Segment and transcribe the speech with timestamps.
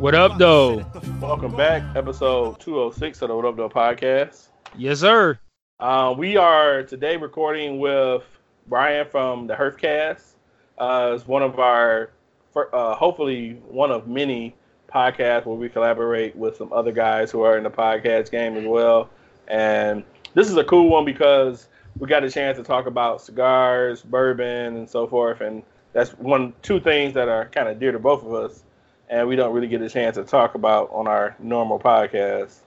[0.00, 0.82] What up, though?
[1.20, 4.48] Welcome back, episode 206 of the What Up, Doe podcast.
[4.74, 5.38] Yes, sir.
[5.78, 8.22] Uh, we are today recording with
[8.66, 10.36] Brian from the Herfcast.
[10.78, 12.12] Uh, it's one of our,
[12.56, 14.56] uh, hopefully, one of many
[14.90, 18.64] podcasts where we collaborate with some other guys who are in the podcast game as
[18.64, 19.10] well.
[19.48, 24.00] And this is a cool one because we got a chance to talk about cigars,
[24.00, 25.42] bourbon, and so forth.
[25.42, 25.62] And
[25.92, 28.64] that's one, two things that are kind of dear to both of us,
[29.10, 32.60] and we don't really get a chance to talk about on our normal podcast.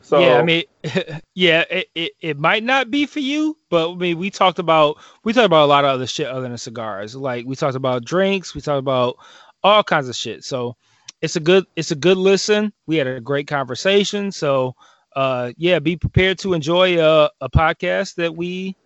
[0.00, 0.64] So yeah, I mean,
[1.34, 4.98] yeah, it, it, it might not be for you, but I mean, we talked about
[5.22, 7.14] we talked about a lot of other shit other than cigars.
[7.14, 9.16] Like we talked about drinks, we talked about
[9.62, 10.44] all kinds of shit.
[10.44, 10.76] So
[11.20, 12.72] it's a good it's a good listen.
[12.86, 14.32] We had a great conversation.
[14.32, 14.74] So
[15.16, 18.76] uh, yeah, be prepared to enjoy a, a podcast that we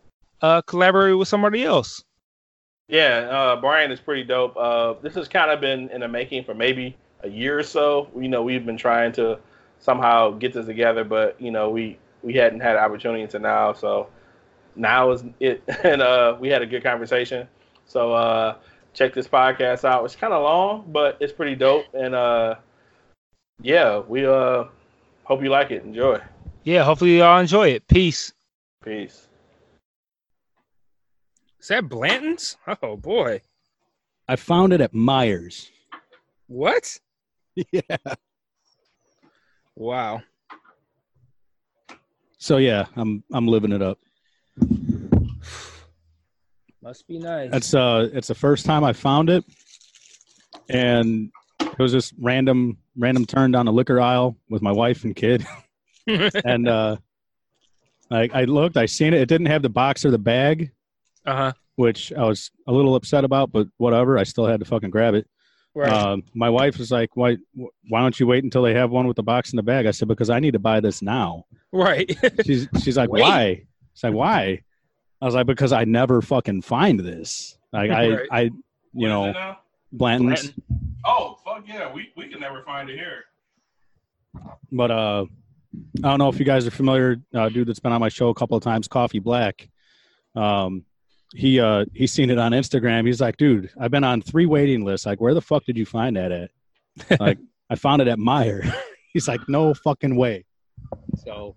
[0.43, 2.05] uh, collaborate with somebody else.
[2.89, 4.57] Yeah, uh, Brian is pretty dope.
[4.57, 8.09] Uh, this has kind of been in the making for maybe a year or so.
[8.17, 9.39] You know, we've been trying to
[9.79, 13.75] somehow get this together, but you know, we we hadn't had opportunity until now.
[13.75, 14.09] So
[14.75, 17.47] now is it, and uh, we had a good conversation.
[17.85, 18.57] So uh,
[18.95, 20.05] check this podcast out.
[20.07, 21.85] It's kind of long, but it's pretty dope.
[21.93, 22.55] And uh,
[23.61, 24.65] yeah, we uh,
[25.25, 25.85] hope you like it.
[25.85, 26.21] Enjoy.
[26.65, 27.87] Yeah, hopefully y'all enjoy it.
[27.87, 28.33] Peace.
[28.83, 29.28] Peace.
[31.69, 32.57] Is that Blanton's?
[32.83, 33.43] Oh boy.
[34.27, 35.71] I found it at Meijer's.
[36.47, 36.99] What?
[37.73, 37.97] Yeah.
[39.77, 40.23] Wow.
[42.39, 43.99] So yeah, I'm I'm living it up.
[46.81, 47.51] Must be nice.
[47.53, 49.45] It's uh it's the first time I found it.
[50.71, 51.31] And
[51.61, 55.47] it was just random random turn down the liquor aisle with my wife and kid.
[56.07, 56.97] and uh
[58.11, 59.21] I I looked, I seen it.
[59.21, 60.71] It didn't have the box or the bag,
[61.29, 61.53] uh huh.
[61.77, 64.19] which I was a little upset about, but whatever.
[64.19, 65.27] I still had to fucking grab it.
[65.75, 65.93] Right.
[65.93, 67.37] Um, my wife was like, "Why?
[67.89, 69.93] Why don't you wait until they have one with the box in the bag?" I
[69.93, 72.11] said, "Because I need to buy this now." right.
[72.45, 73.21] She's she's like, Wait.
[73.21, 73.63] "Why?"
[73.95, 74.63] She's like, "Why?"
[75.21, 78.29] I was like, "Because I never fucking find this." Like I Right.
[78.33, 78.41] I
[78.95, 79.57] you know
[79.93, 80.63] Blanton's, Blanton.
[81.05, 83.25] Oh fuck yeah, we we can never find it here.
[84.73, 85.27] but uh,
[86.03, 87.19] I don't know if you guys are familiar.
[87.35, 89.69] Uh, dude that's been on my show a couple of times, Coffee Black.
[90.35, 90.85] Um,
[91.35, 93.07] he uh he's seen it on Instagram.
[93.07, 95.07] He's like, "Dude, I've been on three waiting lists.
[95.07, 96.51] Like, where the fuck did you find that at?"
[97.21, 97.39] like,
[97.71, 98.73] I found it at Meijer.
[99.13, 100.45] he's like, "No fucking way."
[101.25, 101.57] So,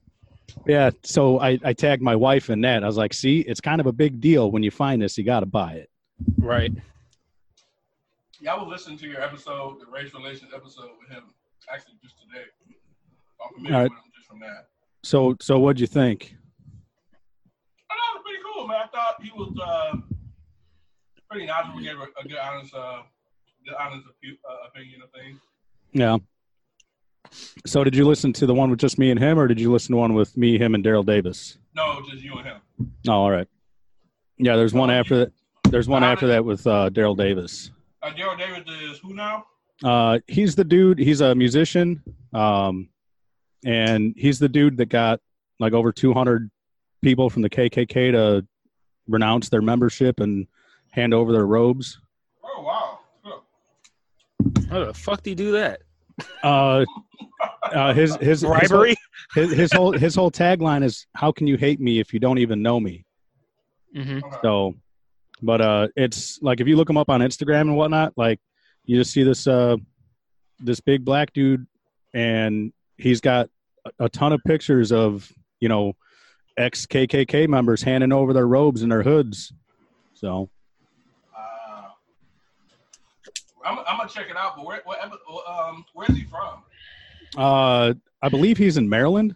[0.68, 0.92] yeah.
[1.04, 2.84] So I, I tagged my wife in that.
[2.84, 5.18] I was like, see, it's kind of a big deal when you find this.
[5.18, 5.90] You got to buy it.
[6.38, 6.72] Right.
[8.42, 11.26] Yeah, I was listening to your episode, the race relations episode with him,
[11.72, 12.46] actually just today.
[13.40, 13.92] I'm familiar All right.
[13.92, 14.68] with him just from that.
[15.04, 16.36] So, so what'd you think?
[17.90, 18.82] I thought it was pretty cool, man.
[18.82, 19.98] I thought he was uh,
[21.30, 23.02] pretty knowledgeable, gave a, a good, honest, uh,
[23.66, 25.40] good, honest uh, opinion of things.
[25.94, 26.18] Yeah.
[27.66, 29.72] So, did you listen to the one with just me and him, or did you
[29.72, 31.58] listen to one with me, him, and Daryl Davis?
[31.76, 32.62] No, just you and him.
[33.08, 33.48] Oh, all right.
[34.38, 35.32] Yeah, there's one after that.
[35.70, 37.72] There's one after that with uh, Daryl Davis.
[38.02, 39.46] Uh, Daryl Davis is who now?
[39.84, 41.00] Uh, he's the dude.
[41.00, 42.90] He's a musician, um,
[43.64, 45.22] and he's the dude that got
[45.60, 46.50] like over 200
[47.02, 48.46] people from the KKK to
[49.08, 50.48] renounce their membership and
[50.92, 52.00] hand over their robes.
[52.44, 53.00] Oh, wow.
[53.24, 53.44] Cool.
[54.70, 55.82] How the fuck do you do that?
[56.44, 56.86] Uh,
[57.64, 58.96] uh, his his his whole- Bribery.
[59.34, 62.38] His, his whole his whole tagline is "How can you hate me if you don't
[62.38, 63.06] even know me?"
[63.96, 64.38] hmm Okay.
[64.42, 64.76] So,
[65.42, 68.40] but uh, it's like if you look him up on Instagram and whatnot, like
[68.86, 69.78] you just see this uh,
[70.60, 71.66] this big black dude,
[72.14, 73.50] and he's got
[73.86, 75.94] a, a ton of pictures of you know
[76.58, 79.54] ex KKK members handing over their robes and their hoods.
[80.14, 80.50] So
[81.36, 81.90] Uh,
[83.66, 84.56] I'm, I'm gonna check it out.
[84.58, 84.98] But where, where,
[85.48, 86.64] um, where's he from?
[87.38, 89.36] uh, I believe he's in Maryland.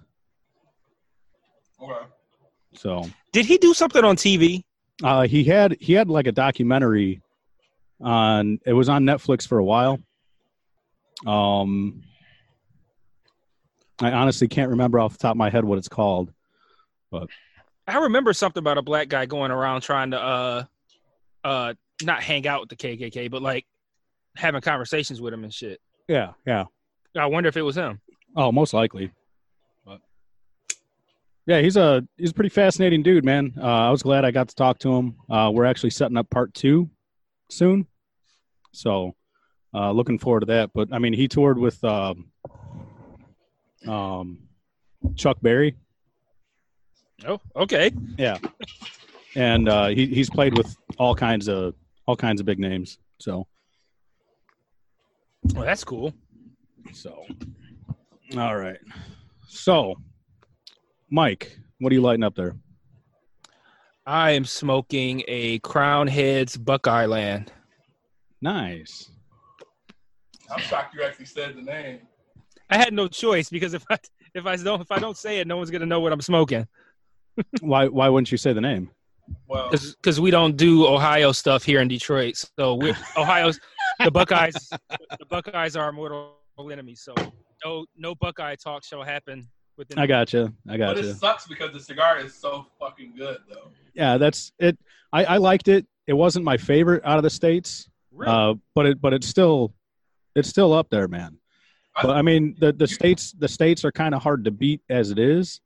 [1.81, 2.05] Okay.
[2.73, 4.63] So Did he do something on TV?
[5.03, 7.21] uh, he had he had like a documentary
[8.01, 9.99] on it was on Netflix for a while.
[11.25, 12.03] Um,
[14.01, 16.31] I honestly can't remember off the top of my head what it's called.
[17.87, 20.63] I remember something about a black guy going around trying to uh
[21.43, 21.73] uh
[22.03, 23.65] not hang out with the KKK, but like
[24.35, 25.79] having conversations with him and shit.
[26.07, 26.65] Yeah, yeah.
[27.17, 28.01] I wonder if it was him.
[28.35, 29.11] Oh, most likely.
[29.85, 30.01] But
[31.45, 33.53] Yeah, he's a he's a pretty fascinating dude, man.
[33.57, 35.15] Uh, I was glad I got to talk to him.
[35.29, 36.89] Uh, we're actually setting up part two
[37.49, 37.87] soon,
[38.73, 39.15] so
[39.73, 40.71] uh, looking forward to that.
[40.73, 42.31] But I mean, he toured with um,
[43.87, 44.39] um,
[45.15, 45.75] Chuck Berry,
[47.25, 47.91] Oh, okay.
[48.17, 48.37] Yeah,
[49.35, 51.73] and uh, he he's played with all kinds of
[52.07, 52.97] all kinds of big names.
[53.19, 53.47] So
[55.53, 56.13] Well, that's cool.
[56.93, 57.25] so
[58.37, 58.79] all right.
[59.47, 59.95] So,
[61.09, 62.55] Mike, what are you lighting up there?
[64.05, 67.51] I am smoking a Crowned Heads Buckeye Land.
[68.41, 69.09] Nice.
[70.51, 72.01] I'm shocked you actually said the name.
[72.69, 73.97] I had no choice because if I
[74.33, 76.67] if I don't if I don't say it, no one's gonna know what I'm smoking.
[77.61, 78.89] Why why wouldn't you say the name?
[79.47, 82.35] Well, Because we don't do Ohio stuff here in Detroit.
[82.57, 83.59] So we're Ohio's
[84.03, 84.69] the Buckeyes.
[84.69, 86.33] the Buckeyes are our mortal
[86.71, 87.01] enemies.
[87.01, 87.13] So
[87.63, 89.47] no no Buckeye talk shall happen
[89.77, 89.97] within.
[89.99, 90.53] I got you.
[90.69, 91.09] I got but you.
[91.09, 93.69] it sucks because the cigar is so fucking good, though.
[93.93, 94.77] yeah, that's it.
[95.11, 95.85] I, I liked it.
[96.07, 98.31] It wasn't my favorite out of the states, Really?
[98.31, 99.73] uh, but it but it's still
[100.35, 101.37] it's still up there, man.
[102.01, 105.09] But I mean, the the states the states are kind of hard to beat as
[105.11, 105.61] it is.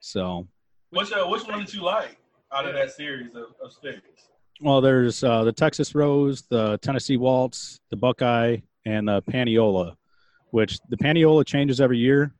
[0.00, 0.46] So,
[0.92, 2.18] Which uh, which one did you like
[2.52, 4.28] out of that series of, of states?
[4.62, 9.96] well, there's uh, the Texas Rose, the Tennessee Waltz, the Buckeye, and the Paniola,
[10.50, 12.32] which the Paniola changes every year.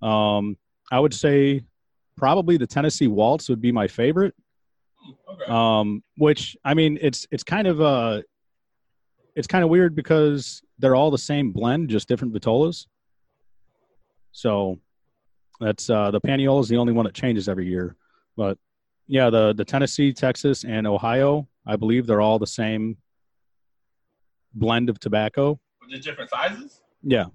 [0.00, 0.56] Um,
[0.92, 1.62] I would say
[2.16, 4.34] probably the Tennessee Waltz would be my favorite.
[5.28, 5.50] Okay.
[5.50, 8.22] um, which I mean, it's it's kind of uh,
[9.34, 12.86] it's kind of weird because they're all the same blend, just different vitolas.
[14.32, 14.78] So
[15.64, 17.96] that's uh, the Paniola is the only one that changes every year,
[18.36, 18.58] but
[19.06, 22.96] yeah, the the Tennessee, Texas, and Ohio, I believe they're all the same
[24.52, 25.58] blend of tobacco.
[25.80, 26.80] With the different sizes?
[27.02, 27.26] Yeah,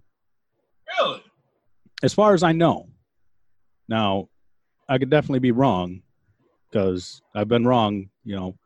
[1.00, 1.24] Really?
[2.04, 2.90] as far as I know.
[3.88, 4.30] Now,
[4.88, 6.02] I could definitely be wrong
[6.70, 8.58] because I've been wrong, you know,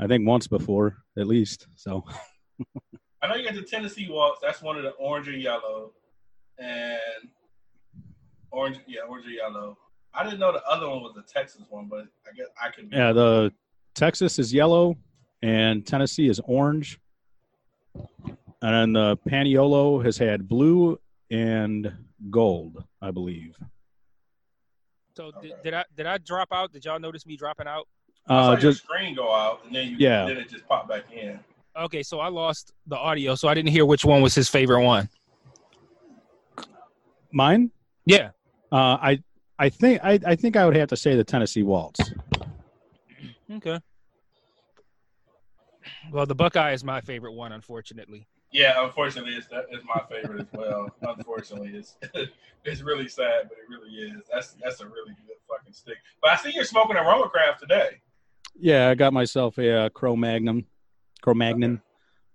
[0.00, 1.68] I think once before at least.
[1.76, 2.04] So
[3.22, 4.40] I know you got the Tennessee Waltz.
[4.42, 5.92] That's one of the orange and yellow,
[6.58, 6.98] and
[8.56, 9.76] orange, yeah, orange and yellow.
[10.14, 12.88] I didn't know the other one was the Texas one, but I guess I could.
[12.90, 13.52] Yeah, the
[13.94, 14.96] Texas is yellow
[15.42, 16.98] and Tennessee is orange.
[18.62, 20.98] And then the Paniolo has had blue
[21.30, 21.92] and
[22.30, 23.56] gold, I believe.
[25.16, 26.72] so did, did I did I drop out?
[26.72, 27.86] Did y'all notice me dropping out?
[28.26, 30.26] I saw Uh, your just screen go out, and then you, Yeah.
[30.26, 31.38] then it just popped back in.
[31.76, 34.82] Okay, so I lost the audio, so I didn't hear which one was his favorite
[34.82, 35.08] one.
[37.32, 37.70] mine.
[38.06, 38.30] Yeah.
[38.72, 39.22] Uh, I
[39.58, 42.00] I think I, I think I would have to say the Tennessee Waltz.
[43.50, 43.80] Okay.
[46.10, 48.26] Well, the Buckeye is my favorite one, unfortunately.
[48.52, 50.88] Yeah, unfortunately, it's that is my favorite as well.
[51.02, 51.96] unfortunately, it's
[52.64, 54.22] it's really sad, but it really is.
[54.32, 55.98] That's that's a really good fucking stick.
[56.22, 58.00] But I see you're smoking a Roma Craft today.
[58.58, 60.66] Yeah, I got myself a uh, Cro Magnum,
[61.20, 61.82] Cro Magnon,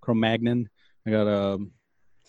[0.02, 0.70] Cro Magnon.
[1.06, 1.60] I got a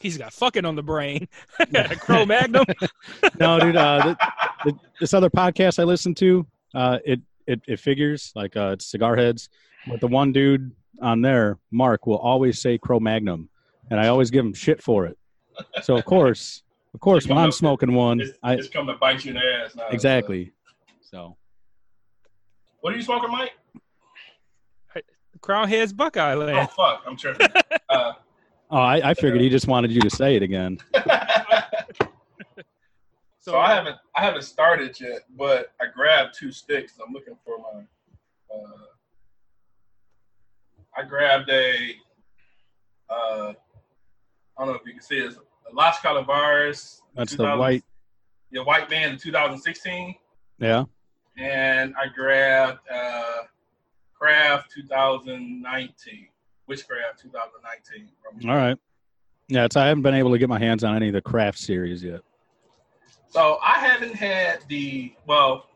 [0.00, 1.28] He's got fucking on the brain.
[2.00, 2.64] Crow Magnum.
[3.38, 3.76] no, dude.
[3.76, 4.16] Uh, th
[4.64, 8.86] th this other podcast I listen to, uh, it it it figures like uh, it's
[8.86, 9.48] cigar heads,
[9.86, 13.48] but the one dude on there, Mark, will always say Cro Magnum,
[13.90, 15.16] and I always give him shit for it.
[15.82, 16.62] So of course,
[16.94, 19.42] of course, when I'm smoking one, It's, I it's coming to bite you in the
[19.64, 19.86] ass now.
[19.90, 20.52] exactly.
[21.02, 21.36] So
[22.80, 23.52] What are you smoking, Mike?
[25.40, 26.50] Crowned Heads Buckeye Land.
[26.52, 26.70] Oh Land.
[26.70, 27.48] fuck, I'm tripping.
[27.88, 28.12] uh,
[28.72, 30.78] oh, I, I figured he just wanted you to say it again.
[33.38, 36.94] so I haven't I haven't started yet, but I grabbed two sticks.
[37.04, 37.82] I'm looking for my.
[38.52, 38.86] Uh,
[40.96, 41.94] I grabbed a.
[43.08, 43.52] Uh,
[44.58, 45.26] I don't know if you can see it.
[45.26, 45.38] It's
[45.72, 47.02] Las Calaveras.
[47.14, 47.84] That's the white.
[48.50, 50.14] Yeah, White Man in 2016.
[50.58, 50.84] Yeah.
[51.38, 53.42] and I grabbed uh,
[54.14, 56.28] Craft 2019,
[56.72, 58.08] Witchcraft 2019.
[58.22, 58.78] From All right.
[59.48, 61.58] Yeah, it's I haven't been able to get my hands on any of the craft
[61.58, 62.20] series yet.
[63.28, 65.66] So I haven't had the well.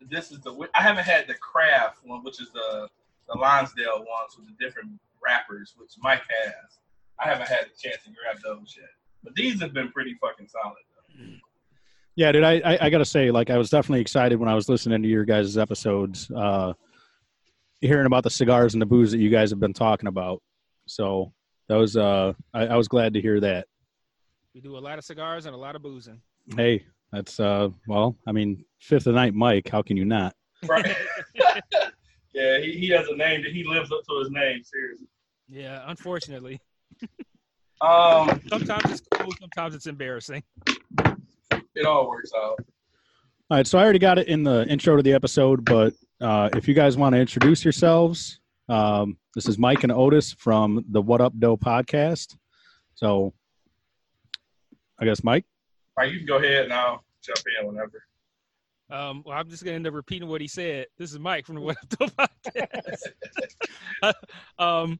[0.00, 2.88] This is the I haven't had the Craft one, which is the
[3.28, 4.90] the Lonsdale ones with the different
[5.24, 6.78] wrappers, which Mike has.
[7.18, 8.90] I haven't had the chance to grab those yet,
[9.24, 10.76] but these have been pretty fucking solid.
[11.18, 11.24] Though.
[12.16, 14.54] Yeah, dude, I, I, I got to say, like, I was definitely excited when I
[14.54, 16.74] was listening to your guys' episodes, uh,
[17.86, 20.42] hearing about the cigars and the booze that you guys have been talking about.
[20.86, 21.32] So
[21.68, 23.66] that was, uh, I, I was glad to hear that.
[24.54, 26.20] We do a lot of cigars and a lot of boozing.
[26.56, 29.68] Hey, that's, uh, well, I mean, fifth of the night, Mike.
[29.68, 30.34] How can you not?
[30.66, 30.86] Right?
[32.34, 34.62] yeah, he, he has a name that he lives up to his name.
[34.62, 35.06] Seriously.
[35.48, 36.60] Yeah, unfortunately.
[37.80, 40.42] Um, Sometimes it's cool, sometimes it's embarrassing.
[41.74, 42.58] it all works out.
[43.50, 46.48] All right, so I already got it in the intro to the episode, but uh,
[46.54, 51.02] if you guys want to introduce yourselves, um, this is Mike and Otis from the
[51.02, 52.38] What Up Doe podcast.
[52.94, 53.34] So,
[54.98, 55.44] I guess Mike.
[55.98, 58.02] All right, you can go ahead and I'll jump in whenever.
[58.88, 60.86] Um, well, I'm just going to end up repeating what he said.
[60.96, 62.06] This is Mike from the What Up Doe
[64.06, 64.14] podcast.
[64.58, 64.98] um,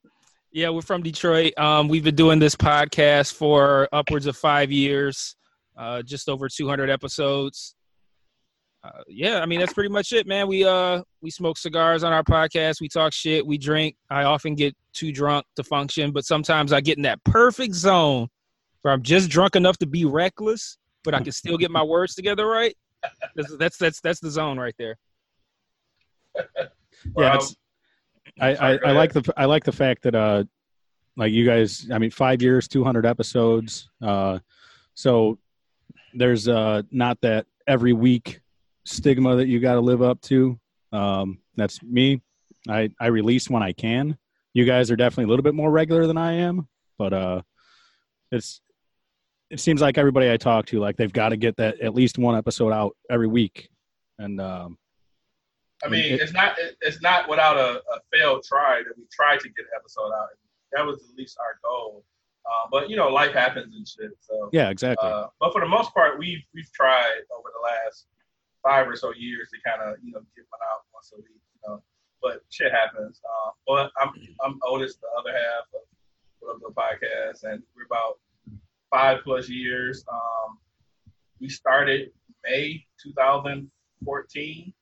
[0.53, 1.55] yeah, we're from Detroit.
[1.57, 5.35] Um, we've been doing this podcast for upwards of five years,
[5.79, 7.75] uh, just over 200 episodes.
[8.85, 10.47] Uh, yeah, I mean that's pretty much it, man.
[10.47, 12.83] We uh we smoke cigars on our podcast.
[12.83, 13.47] We talk shit.
[13.47, 13.97] We drink.
[14.11, 18.29] I often get too drunk to function, but sometimes I get in that perfect zone
[18.83, 22.14] where I'm just drunk enough to be reckless, but I can still get my words
[22.14, 22.76] together right.
[23.35, 24.97] That's that's that's, that's the zone right there.
[27.05, 27.57] Yeah, Well, it's,
[28.41, 30.45] I, I, I like the I like the fact that uh
[31.19, 34.38] like you guys I mean five years two hundred episodes uh
[34.95, 35.38] so
[36.14, 38.41] there's uh not that every week
[38.85, 40.59] stigma that you got to live up to
[40.93, 42.21] um that's me
[42.69, 44.17] I I release when I can
[44.53, 47.43] you guys are definitely a little bit more regular than I am but uh
[48.31, 48.61] it's
[49.50, 52.19] it seems like everybody I talk to like they've got to get that at least
[52.19, 53.69] one episode out every week
[54.19, 54.79] and um
[55.85, 59.05] I mean, It- it's not it, it's not without a, a failed try that we
[59.12, 60.29] tried to get an episode out.
[60.73, 62.05] That was at least our goal.
[62.47, 64.12] Uh, but you know, life happens and shit.
[64.21, 68.07] So, yeah exactly uh, but for the most part, we've we've tried over the last
[68.64, 71.42] five or so years to kind of you know get one out once a week.
[71.54, 71.83] You know,
[72.23, 73.21] but shit happens.
[73.25, 74.11] Uh, but I'm
[74.44, 75.66] I'm Otis, the other half
[76.50, 78.18] of the podcast, and we're about
[78.90, 80.04] five plus years.
[80.11, 80.59] Um,
[81.40, 82.11] we started
[82.44, 84.73] May 2014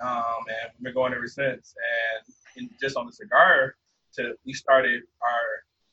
[0.00, 1.74] um, and we've been going ever since.
[1.76, 3.76] And in, just on the cigar,
[4.16, 5.46] to we started our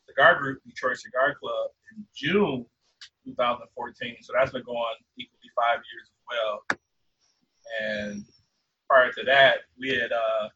[0.08, 2.66] cigar group, Detroit Cigar Club, in June
[3.26, 4.16] 2014.
[4.22, 6.80] So that's been going equally five years well.
[7.82, 8.26] And
[8.90, 10.50] prior to that, we had uh,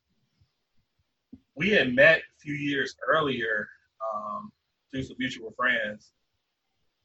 [1.56, 3.68] we had met a few years earlier
[4.14, 4.52] um,
[4.92, 6.12] through some mutual friends,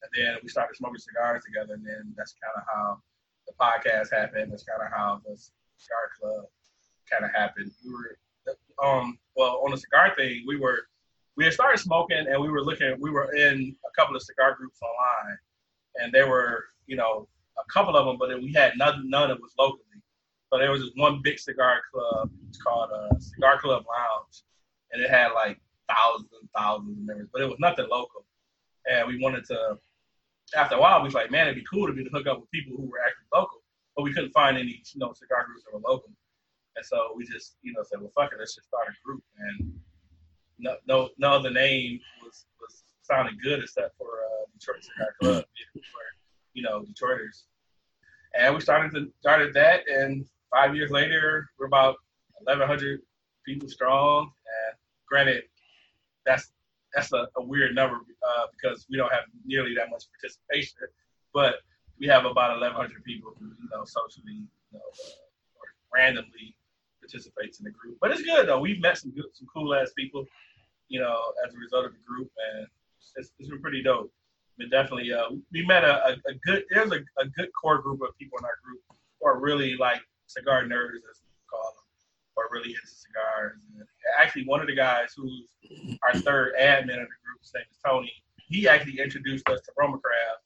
[0.02, 1.74] and then we started smoking cigars together.
[1.74, 2.98] And then that's kind of how
[3.46, 4.52] the podcast happened.
[4.52, 5.36] That's kind of how the
[5.76, 6.44] cigar club
[7.10, 7.70] kind of happened.
[7.84, 8.18] We were,
[8.82, 10.86] um, well, on the cigar thing, we were,
[11.36, 14.54] we had started smoking and we were looking, we were in a couple of cigar
[14.54, 15.38] groups online,
[15.96, 17.28] and they were, you know,
[17.60, 19.82] a couple of them, but then we had none, none that was locally.
[20.52, 22.30] So there was this one big cigar club.
[22.48, 24.42] It's called uh, Cigar Club Lounge,
[24.92, 28.24] and it had like thousands and thousands of members, but it was nothing local.
[28.90, 29.78] And we wanted to.
[30.56, 32.40] After a while, we was like, man, it'd be cool to be to hook up
[32.40, 33.60] with people who were actually local
[33.98, 36.10] but we couldn't find any, you know, cigar groups that were local.
[36.76, 39.24] And so we just, you know, said, well, fuck it, let's just start a group.
[39.36, 39.74] And
[40.60, 45.44] no, no, no other name was, was sounded good except for uh, Detroit Cigar Club,
[46.58, 47.44] you know, Detroiters.
[48.38, 51.96] And we started to started that, and five years later, we're about
[52.42, 53.00] 1,100
[53.46, 54.22] people strong.
[54.24, 54.76] And
[55.08, 55.44] granted,
[56.26, 56.50] that's
[56.94, 60.88] that's a, a weird number uh, because we don't have nearly that much participation,
[61.32, 61.56] but
[62.00, 66.56] we have about 1,100 people who, you know, socially, you know, uh, or randomly
[67.00, 67.98] participates in the group.
[68.00, 68.60] But it's good though.
[68.60, 70.26] We've met some good, some cool ass people,
[70.88, 72.66] you know, as a result of the group, and
[73.16, 74.12] it's, it's been pretty dope.
[74.58, 76.64] But definitely, uh, we met a, a, a good.
[76.70, 78.80] There's a, a good core group of people in our group
[79.20, 81.86] who are really like cigar nerds, as we call them,
[82.36, 83.58] or really into cigars.
[83.76, 83.86] And
[84.20, 85.48] actually, one of the guys who's
[86.02, 88.12] our third admin of the group, his name is Tony.
[88.48, 90.42] He actually introduced us to Roma Craft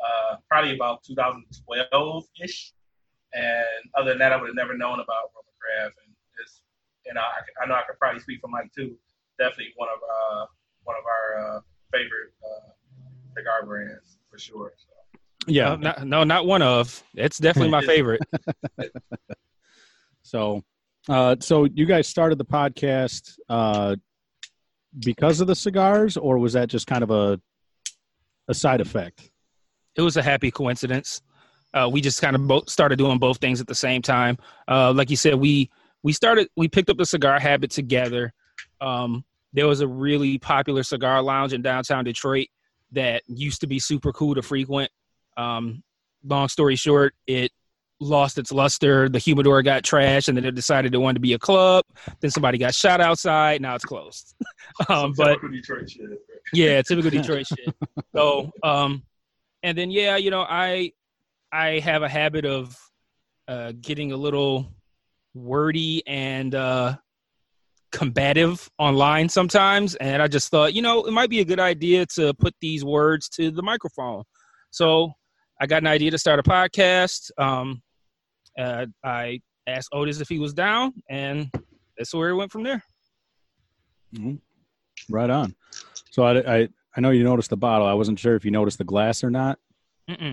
[0.00, 2.72] uh, probably about 2012 ish.
[3.32, 5.96] And other than that, I would have never known about Roma Craft.
[6.04, 6.14] And
[7.06, 8.96] you know, I, I know I could probably speak for Mike too.
[9.38, 10.46] Definitely one of uh,
[10.84, 11.60] one of our uh,
[11.92, 12.70] favorite uh,
[13.36, 14.72] cigar brands for sure.
[14.76, 15.20] So.
[15.46, 17.02] yeah No, not, no, not one of.
[17.14, 18.20] It's definitely my favorite.
[20.22, 20.62] So,
[21.08, 23.96] uh, so you guys started the podcast uh,
[25.00, 27.40] because of the cigars, or was that just kind of a
[28.48, 29.30] a side effect?
[29.96, 31.22] it was a happy coincidence.
[31.72, 34.36] Uh, we just kind of both started doing both things at the same time.
[34.66, 35.70] Uh, like you said, we
[36.02, 38.32] we started we picked up the cigar habit together.
[38.80, 42.48] Um, there was a really popular cigar lounge in downtown Detroit
[42.92, 44.90] that used to be super cool to frequent.
[45.36, 45.82] Um,
[46.24, 47.52] long story short, it
[48.00, 49.08] lost its luster.
[49.08, 51.84] The humidor got trashed, and then it decided it wanted to be a club.
[52.20, 53.60] Then somebody got shot outside.
[53.60, 54.34] Now it's closed.
[54.88, 56.10] um, but Typical Detroit shit.
[56.52, 57.74] yeah, typical Detroit shit.
[58.14, 59.02] So, um,
[59.62, 60.92] and then yeah, you know, I
[61.52, 62.76] I have a habit of
[63.46, 64.72] uh, getting a little
[65.34, 66.96] wordy and uh,
[67.92, 72.06] combative online sometimes, and I just thought, you know, it might be a good idea
[72.14, 74.22] to put these words to the microphone.
[74.70, 75.12] So
[75.60, 77.30] I got an idea to start a podcast.
[77.38, 77.82] Um,
[78.58, 81.50] Uh, I asked Otis if he was down, and
[81.96, 82.82] that's where it went from there.
[85.08, 85.54] Right on.
[86.10, 87.86] So I, I I know you noticed the bottle.
[87.86, 89.58] I wasn't sure if you noticed the glass or not.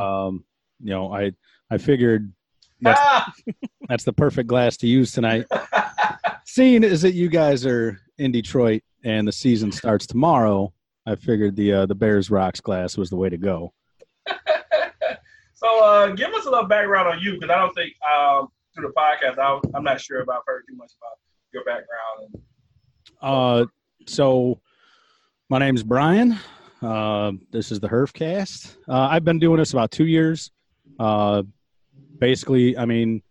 [0.02, 0.46] Um,
[0.80, 1.32] you know, I
[1.70, 2.34] I figured
[2.82, 3.32] that's Ah!
[3.90, 5.46] that's the perfect glass to use tonight.
[6.46, 10.74] Seeing is that you guys are in Detroit and the season starts tomorrow,
[11.06, 13.74] I figured the uh, the Bears rocks glass was the way to go.
[15.54, 18.88] so uh, give us a little background on you, because I don't think um, through
[18.88, 21.18] the podcast, I, I'm not sure if I've heard too much about
[21.54, 22.34] your background.
[22.34, 22.42] And,
[23.22, 23.66] Uh,
[24.06, 24.60] so
[25.50, 26.38] my name's Brian.
[26.82, 28.76] Uh, this is the Herfcast.
[28.88, 30.52] Uh, I've been doing this about two years.
[31.00, 31.44] Uh,
[32.20, 33.22] basically, I mean,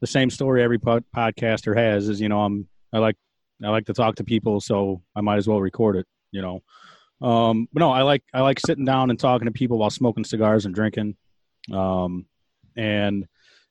[0.00, 3.16] the same story every pod- podcaster has is, you know, I'm I like
[3.64, 6.06] I like to talk to people, so I might as well record it.
[6.30, 9.78] You know, um, but no, I like I like sitting down and talking to people
[9.78, 11.16] while smoking cigars and drinking.
[11.72, 12.26] Um,
[12.76, 13.26] and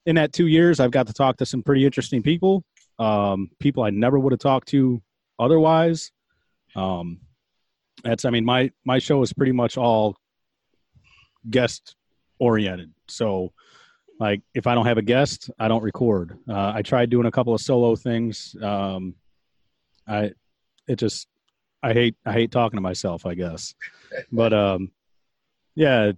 [0.05, 2.63] in that two years, I've got to talk to some pretty interesting people.
[2.97, 5.01] Um, people I never would have talked to
[5.39, 6.11] otherwise
[6.75, 7.19] um
[8.03, 10.15] that's i mean my my show is pretty much all
[11.49, 11.95] guest
[12.39, 13.51] oriented so
[14.19, 16.37] like if i don't have a guest i don't record.
[16.49, 18.55] Uh, i tried doing a couple of solo things.
[18.61, 19.15] Um
[20.07, 20.31] i
[20.87, 21.27] it just
[21.83, 23.73] i hate i hate talking to myself i guess.
[24.31, 24.91] But um
[25.75, 26.11] yeah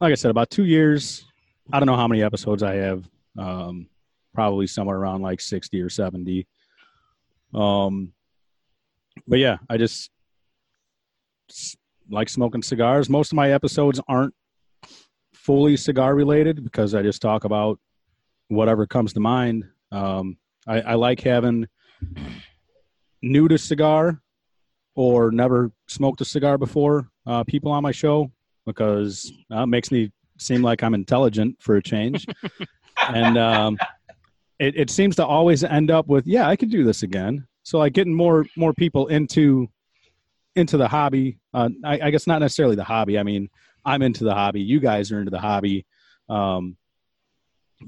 [0.00, 1.24] like i said about two years
[1.72, 3.88] i don't know how many episodes i have um
[4.34, 6.46] probably somewhere around like 60 or 70
[7.54, 8.12] um,
[9.26, 10.10] but yeah, I just
[12.10, 13.08] like smoking cigars.
[13.08, 14.34] Most of my episodes aren't
[15.44, 17.78] fully cigar related because I just talk about
[18.48, 19.64] whatever comes to mind.
[19.92, 21.66] Um, I, I like having
[23.22, 24.20] new to cigar
[24.96, 28.30] or never smoked a cigar before uh, people on my show
[28.64, 32.26] because uh, it makes me seem like I'm intelligent for a change.
[33.08, 33.78] and um,
[34.58, 37.46] it, it seems to always end up with, yeah, I could do this again.
[37.64, 39.68] So like getting more more people into
[40.54, 41.38] into the hobby.
[41.52, 43.18] Uh, I, I guess not necessarily the hobby.
[43.18, 43.48] I mean,
[43.84, 44.60] I'm into the hobby.
[44.62, 45.86] You guys are into the hobby.
[46.28, 46.76] Um,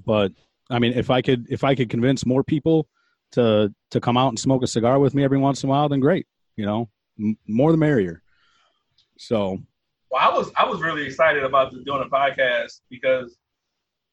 [0.04, 0.32] but
[0.70, 2.88] I mean, if I could if I could convince more people
[3.32, 5.88] to to come out and smoke a cigar with me every once in a while,
[5.88, 6.26] then great.
[6.56, 8.22] You know, M- more the merrier.
[9.18, 9.58] So
[10.10, 13.36] well, I was I was really excited about the, doing a podcast because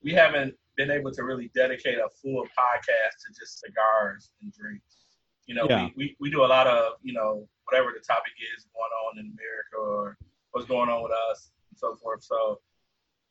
[0.04, 4.98] we haven't been able to really dedicate a full podcast to just cigars and drinks.
[5.46, 5.86] You know, Yeah.
[5.86, 9.20] we, we, we do a lot of, you know, whatever the topic is going on
[9.20, 10.18] in America or
[10.52, 12.24] what's going on with us and so forth.
[12.24, 12.62] So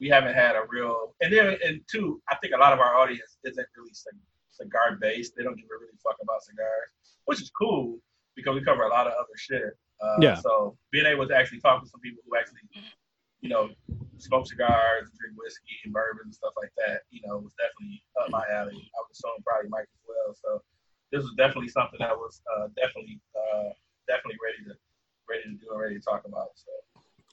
[0.01, 2.99] we haven't had a real, and then, and two, I think a lot of our
[2.99, 4.19] audience isn't really cig-
[4.51, 5.35] cigar based.
[5.37, 6.91] They don't give a really fuck about cigars,
[7.27, 8.03] which is cool
[8.35, 9.71] because we cover a lot of other shit.
[10.03, 10.35] Uh, Yeah.
[10.35, 12.67] So being able to actually talk to some people who actually,
[13.43, 13.71] you know,
[14.19, 18.31] smoke cigars, drink whiskey and bourbon and stuff like that, you know, was definitely up
[18.31, 18.75] my alley.
[18.75, 20.35] I was assume probably Mike as well.
[20.35, 20.63] So
[21.15, 23.71] this was definitely something that was uh, definitely uh,
[24.11, 24.75] definitely ready to
[25.31, 26.51] ready to do and ready to talk about.
[26.59, 26.73] So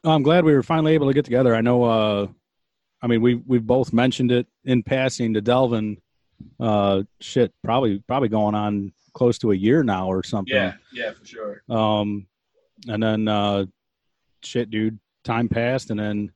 [0.03, 1.55] I'm glad we were finally able to get together.
[1.55, 1.83] I know.
[1.83, 2.27] Uh,
[3.01, 5.97] I mean, we we've both mentioned it in passing to Delvin.
[6.59, 10.55] Uh, shit, probably probably going on close to a year now or something.
[10.55, 11.63] yeah, yeah, for sure.
[11.69, 12.27] Um,
[12.87, 13.65] and then uh,
[14.43, 16.31] shit, dude, time passed, and then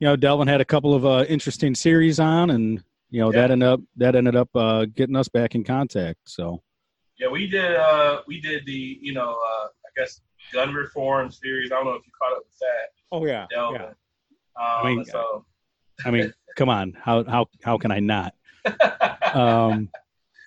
[0.00, 3.42] you know Delvin had a couple of uh, interesting series on, and you know Yeah.
[3.42, 6.20] that ended up that ended up uh, getting us back in contact.
[6.24, 6.62] So
[7.18, 10.20] Yeah, we did uh, we did the you know uh, guess
[10.52, 11.72] gun reform series.
[11.72, 13.82] I don't know if you caught up with that, oh yeah, Delvin.
[13.82, 13.94] Um,
[14.56, 15.44] I mean, so
[16.04, 18.34] I mean, come on, how how how can I not?
[19.34, 19.88] um,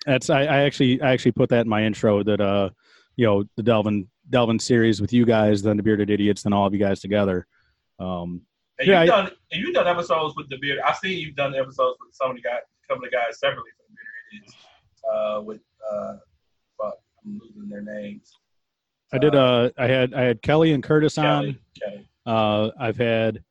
[0.06, 2.70] that's I, I actually I actually put that in my intro that uh
[3.16, 6.66] you know the Delvin Delvin series with you guys, then the bearded idiots, then all
[6.66, 7.46] of you guys together.
[7.98, 8.42] Um,
[8.78, 10.78] And Yeah, you've I- done and you've done episodes with the beard.
[10.84, 13.86] I see you've done episodes with some of the guys, couple of guys separately from
[13.88, 14.56] the beard idiots.
[15.12, 16.16] Uh, with uh,
[16.80, 18.32] fuck, I'm losing their names.
[19.12, 21.58] I did uh I had I had Kelly and Curtis Kelly.
[21.82, 22.08] Kelly.
[22.26, 22.34] on.
[22.34, 23.42] Uh, I've had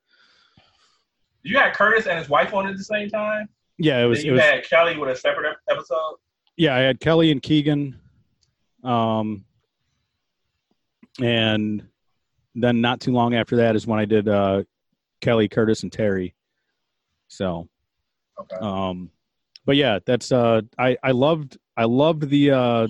[1.44, 3.50] You had Curtis and his wife on at the same time.
[3.78, 6.18] yeah it was then it you was had Kelly with a separate episode.
[6.58, 8.00] yeah I had Kelly and Keegan,
[8.84, 9.46] um,
[11.22, 11.88] and
[12.56, 14.64] then not too long after that is when I did uh
[15.22, 16.36] Kelly Curtis and Terry.
[17.28, 17.68] So
[18.40, 18.56] Okay.
[18.62, 19.10] um
[19.66, 22.88] but yeah that's uh i i loved i loved the uh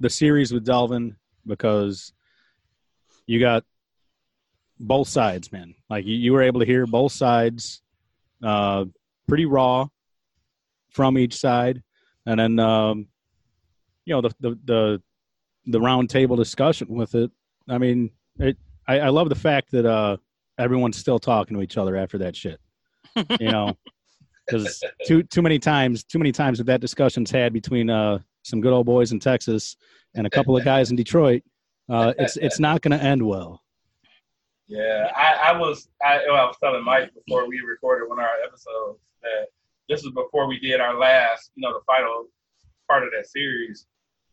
[0.00, 2.12] the series with delvin because
[3.26, 3.64] you got
[4.78, 5.74] both sides man.
[5.88, 7.82] Like you, you were able to hear both sides
[8.42, 8.84] uh
[9.26, 9.86] pretty raw
[10.90, 11.82] from each side.
[12.26, 13.08] And then um
[14.04, 15.02] you know the the the,
[15.66, 17.30] the round table discussion with it
[17.68, 20.18] i mean it I, I love the fact that uh
[20.58, 22.60] everyone's still talking to each other after that shit
[23.40, 23.76] you know?
[24.46, 28.60] Because too too many times too many times that that discussion's had between uh, some
[28.60, 29.74] good old boys in Texas
[30.14, 31.42] and a couple of guys in Detroit.
[31.88, 33.62] Uh, it's it's not going to end well.
[34.66, 38.24] Yeah, I, I was I, well, I was telling Mike before we recorded one of
[38.24, 39.48] our episodes that
[39.88, 42.26] this was before we did our last, you know, the final
[42.88, 43.86] part of that series.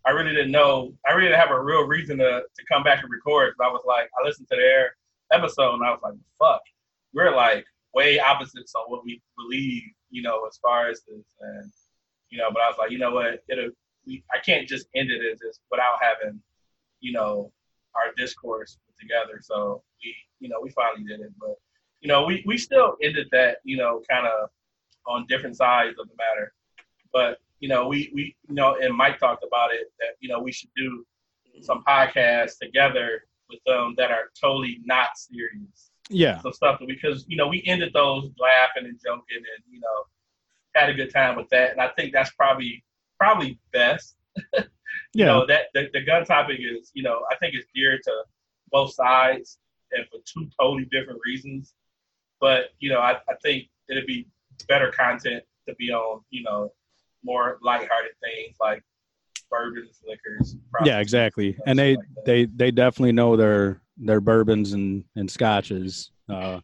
[0.06, 0.94] I really didn't know.
[1.08, 3.54] I really didn't have a real reason to, to come back and record.
[3.58, 4.96] But I was like, I listened to their
[5.32, 6.62] episode and I was like, fuck,
[7.14, 11.26] we're like way opposites on what we believe, you know, as far as this.
[11.42, 11.72] And,
[12.30, 13.44] you know, but I was like, you know what?
[13.50, 13.70] It'll,
[14.06, 16.40] we, I can't just end it as this without having,
[17.00, 17.52] you know,
[17.96, 19.40] our discourse together.
[19.42, 21.32] So we, you know, we finally did it.
[21.40, 21.56] But,
[22.02, 24.50] you know, we, we still ended that, you know, kind of
[25.08, 26.54] on different sides of the matter.
[27.14, 30.40] But you know, we we you know, and Mike talked about it that you know
[30.40, 31.06] we should do
[31.62, 35.92] some podcasts together with them that are totally not serious.
[36.10, 40.04] Yeah, Some stuff because you know we ended those laughing and joking and you know
[40.74, 42.84] had a good time with that, and I think that's probably
[43.22, 44.16] probably best.
[44.58, 44.64] you
[45.14, 48.24] yeah, know that the, the gun topic is you know I think it's geared to
[48.72, 49.60] both sides
[49.92, 51.76] and for two totally different reasons.
[52.40, 54.28] But you know I, I think it'd be
[54.68, 56.74] better content to be on you know
[57.24, 58.84] more lighthearted things like
[59.52, 60.56] bourbons, liquors.
[60.84, 61.54] yeah, exactly.
[61.54, 66.10] stuff And they like they they definitely know their their bourbons and and scotches.
[66.28, 66.60] Uh,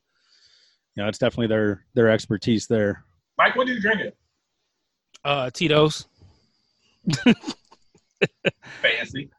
[0.96, 3.04] you know, it's definitely their their expertise there.
[3.38, 4.14] Mike, what are you drinking?
[5.24, 6.08] Uh, Tito's.
[8.82, 9.30] Fancy.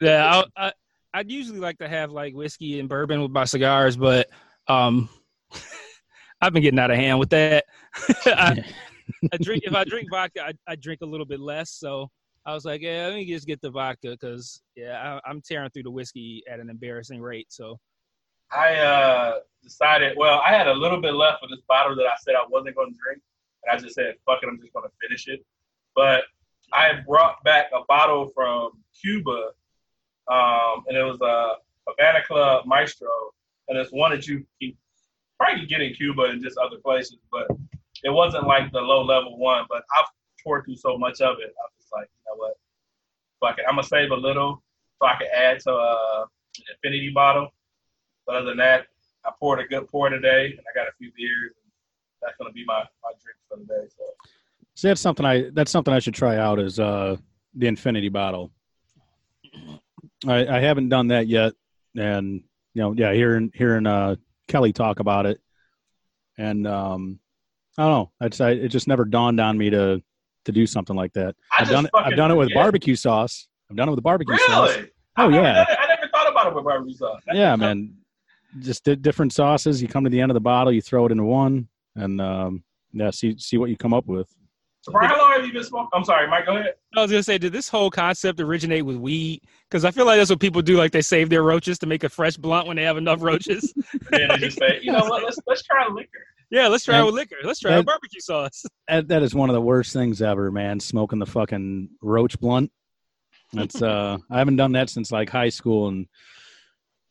[0.00, 0.72] Yeah, I, I
[1.14, 4.28] I'd usually like to have like whiskey and bourbon with my cigars, but
[4.68, 5.08] um,
[6.40, 7.64] I've been getting out of hand with that.
[8.26, 8.62] I,
[9.32, 11.70] I drink if I drink vodka, I, I drink a little bit less.
[11.70, 12.10] So
[12.44, 15.70] I was like, yeah, let me just get the vodka because yeah, I, I'm tearing
[15.70, 17.46] through the whiskey at an embarrassing rate.
[17.50, 17.78] So
[18.52, 20.16] I uh, decided.
[20.16, 22.76] Well, I had a little bit left of this bottle that I said I wasn't
[22.76, 23.22] going to drink,
[23.64, 25.44] and I just said, "Fuck it, I'm just going to finish it."
[25.94, 26.24] But
[26.72, 29.50] I brought back a bottle from Cuba,
[30.28, 31.54] um, and it was a
[31.88, 33.08] Havana Club Maestro,
[33.68, 34.76] and it's one that you can
[35.38, 37.46] probably get in Cuba and just other places, but
[38.02, 39.64] it wasn't like the low level one.
[39.68, 40.06] But I've
[40.42, 42.56] poured through so much of it, I'm like, you know what?
[43.40, 44.62] Fuck I'm gonna save a little
[44.98, 46.24] so I can add to uh,
[46.58, 47.50] an infinity bottle.
[48.26, 48.86] But other than that,
[49.24, 51.52] I poured a good pour today, and I got a few beers.
[51.62, 51.72] And
[52.22, 53.88] that's gonna be my, my drink for the day.
[53.96, 54.04] So
[54.76, 57.16] See, that's something I that's something I should try out is uh
[57.54, 58.52] the infinity bottle.
[60.26, 61.54] I I haven't done that yet,
[61.96, 62.42] and
[62.74, 64.16] you know, yeah, hearing hearing uh
[64.48, 65.40] Kelly talk about it,
[66.38, 67.18] and um,
[67.78, 70.02] I don't know, I'd say it just never dawned on me to
[70.44, 71.34] to do something like that.
[71.58, 71.90] I I've done it.
[71.94, 73.48] I've done it with barbecue sauce.
[73.70, 74.76] I've done it with barbecue sauce.
[74.76, 74.90] Really?
[75.16, 75.62] Oh, I yeah.
[75.62, 77.22] it- I never thought about it with barbecue sauce.
[77.26, 77.94] That's Yeah, man.
[78.60, 79.82] Just di- different sauces.
[79.82, 82.62] You come to the end of the bottle, you throw it into one, and um,
[82.92, 84.28] yeah, see see what you come up with.
[84.86, 85.88] So Brian, how long have you been smoking?
[85.94, 86.46] I'm sorry, Mike.
[86.46, 86.74] Go ahead.
[86.96, 89.42] I was gonna say, did this whole concept originate with weed?
[89.68, 90.76] Because I feel like that's what people do.
[90.76, 93.74] Like they save their roaches to make a fresh blunt when they have enough roaches.
[94.12, 95.24] And they just say, you know what?
[95.24, 96.08] Let's let's try liquor.
[96.52, 97.34] yeah, let's try it And- with liquor.
[97.42, 98.64] Let's try it with barbecue sauce.
[98.88, 100.78] That, that is one of the worst things ever, man.
[100.78, 102.70] Smoking the fucking roach blunt.
[103.52, 106.06] That's uh, I haven't done that since like high school, and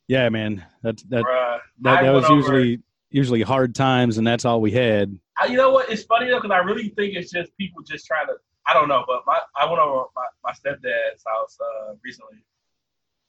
[0.08, 4.26] yeah, man, that's that Bruh, that, that was went over- usually usually hard times, and
[4.26, 5.20] that's all we had.
[5.38, 5.90] I, you know what?
[5.90, 8.36] It's funny though because I really think it's just people just trying to.
[8.68, 12.44] I don't know, but my I went over my, my stepdad's house uh, recently,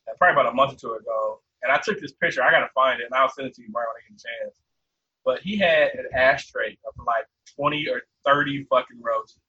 [0.09, 2.43] uh, probably about a month or two ago, and I took this picture.
[2.43, 4.45] I gotta find it, and I'll send it to you right when I get a
[4.45, 4.57] chance.
[5.25, 9.41] But he had an ashtray of like twenty or thirty fucking roaches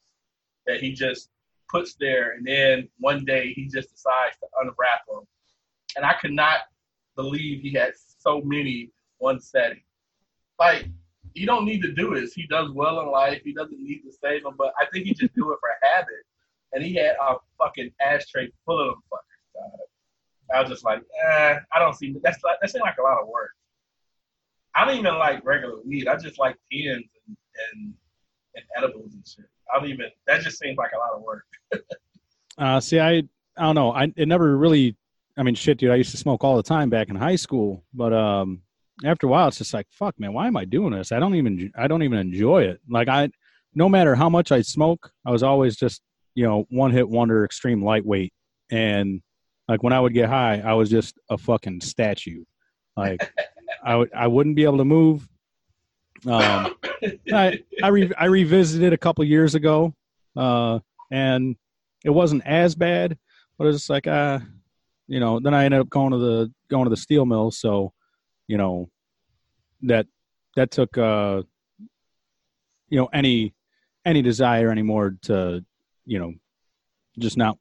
[0.65, 1.29] that he just
[1.69, 5.25] puts there, and then one day he just decides to unwrap them,
[5.95, 6.61] and I could not
[7.15, 9.81] believe he had so many one setting.
[10.59, 10.87] Like
[11.37, 12.33] he don't need to do this.
[12.33, 13.41] He does well in life.
[13.43, 16.25] He doesn't need to save them, but I think he just do it for habit.
[16.73, 20.55] And he had a fucking ashtray full of them fuckers.
[20.55, 23.21] I was just like, eh, I don't see that's like that seems like a lot
[23.21, 23.51] of work.
[24.75, 26.07] I don't even like regular weed.
[26.07, 27.37] I just like pens and
[27.73, 27.93] and,
[28.55, 29.45] and edibles and shit.
[29.71, 30.07] I don't even.
[30.25, 31.45] That just seems like a lot of work.
[32.59, 33.17] Uh, see, I
[33.55, 33.91] I don't know.
[33.91, 34.95] I it never really.
[35.37, 35.91] I mean, shit, dude.
[35.91, 38.63] I used to smoke all the time back in high school, but um,
[39.03, 40.33] after a while, it's just like, fuck, man.
[40.33, 41.11] Why am I doing this?
[41.11, 41.71] I don't even.
[41.77, 42.81] I don't even enjoy it.
[42.89, 43.29] Like I,
[43.75, 46.01] no matter how much I smoke, I was always just
[46.35, 48.33] you know one hit wonder, extreme lightweight,
[48.71, 49.21] and
[49.67, 52.43] like when I would get high, I was just a fucking statue.
[52.95, 53.31] Like
[53.83, 55.27] I would I wouldn't be able to move.
[56.25, 56.75] Um,
[57.31, 59.93] I I, re- I revisited a couple years ago,
[60.35, 60.79] uh,
[61.11, 61.55] and
[62.03, 63.17] it wasn't as bad,
[63.57, 64.39] but it was just like uh,
[65.07, 65.39] you know.
[65.39, 67.93] Then I ended up going to the going to the steel mill, so
[68.47, 68.89] you know
[69.83, 70.07] that
[70.55, 71.43] that took uh,
[72.89, 73.53] you know any
[74.05, 75.63] any desire anymore to,
[76.05, 76.33] you know,
[77.19, 77.57] just not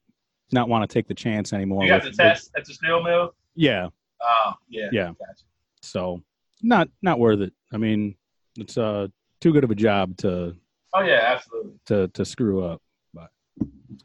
[0.52, 1.82] not want to take the chance anymore.
[1.82, 3.34] You got the with- test at the steel mill.
[3.54, 3.88] Yeah.
[4.22, 4.88] Oh yeah.
[4.92, 5.06] Yeah.
[5.08, 5.44] Gotcha.
[5.82, 6.22] So
[6.62, 7.52] not not worth it.
[7.72, 8.14] I mean,
[8.56, 9.08] it's uh
[9.40, 10.56] too good of a job to
[10.94, 11.72] Oh yeah, absolutely.
[11.86, 12.80] to to screw up.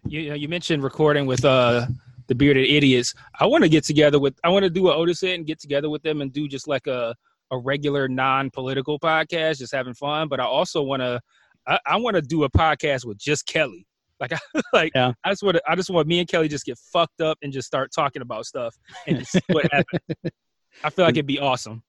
[0.06, 1.86] You, you know, you mentioned recording with uh
[2.28, 3.14] the bearded idiots.
[3.40, 4.38] I want to get together with.
[4.44, 6.68] I want to do what Otis said and get together with them and do just
[6.68, 7.16] like a
[7.52, 10.28] a regular non-political podcast, just having fun.
[10.28, 11.20] But I also want to.
[11.68, 13.86] I, I want to do a podcast with just Kelly.
[14.20, 15.14] Like, I, like Yeah.
[15.24, 15.58] I just want.
[15.58, 18.22] to I just want me and Kelly just get fucked up and just start talking
[18.22, 18.76] about stuff
[19.08, 20.02] and just see what happens.
[20.84, 21.84] I feel like it'd be awesome.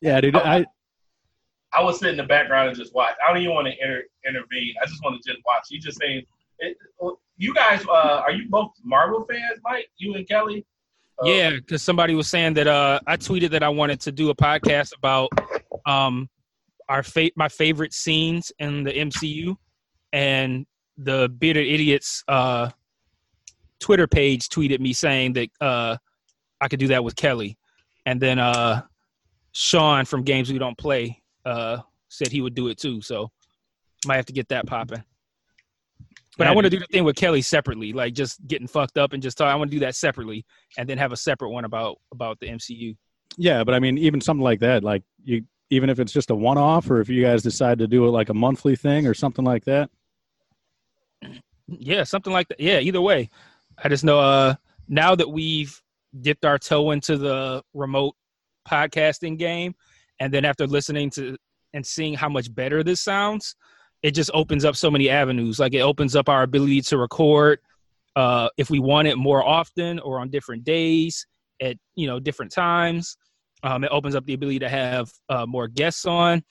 [0.00, 0.36] Yeah, dude.
[0.36, 0.66] I
[1.74, 3.14] I would sit in the background and just watch.
[3.22, 4.74] I don't even want to inter- intervene.
[4.82, 5.66] I just want to just watch.
[5.70, 6.22] You just saying,
[6.60, 6.76] it,
[7.36, 9.88] you guys, uh, are you both Marvel fans, Mike?
[9.96, 10.64] You and Kelly?
[11.22, 14.30] Uh, Yeah, because somebody was saying that uh, I tweeted that I wanted to do
[14.30, 15.30] a podcast about
[15.86, 16.28] um,
[16.88, 19.56] our fa- my favorite scenes in the MCU,
[20.12, 20.66] and
[20.96, 22.70] the bearded idiots uh,
[23.80, 25.96] Twitter page tweeted me saying that uh,
[26.60, 27.58] I could do that with Kelly,
[28.06, 28.82] and then uh,
[29.52, 33.00] Sean from Games We Don't Play uh, said he would do it too.
[33.00, 33.30] So
[34.06, 35.02] might have to get that popping.
[36.36, 39.12] But I want to do the thing with Kelly separately, like just getting fucked up
[39.12, 39.46] and just talk.
[39.46, 40.44] I want to do that separately,
[40.76, 42.96] and then have a separate one about about the MCU.
[43.36, 46.34] yeah, but I mean, even something like that, like you, even if it's just a
[46.34, 49.44] one-off, or if you guys decide to do it like a monthly thing or something
[49.44, 49.90] like that.
[51.66, 52.60] Yeah, something like that.
[52.60, 53.30] Yeah, either way.
[53.82, 54.54] I just know uh
[54.88, 55.80] now that we've
[56.20, 58.14] dipped our toe into the remote
[58.68, 59.74] podcasting game
[60.20, 61.36] and then after listening to
[61.72, 63.56] and seeing how much better this sounds,
[64.04, 65.58] it just opens up so many avenues.
[65.58, 67.58] Like it opens up our ability to record
[68.16, 71.26] uh if we want it more often or on different days
[71.60, 73.16] at you know different times.
[73.62, 76.44] Um, it opens up the ability to have uh, more guests on.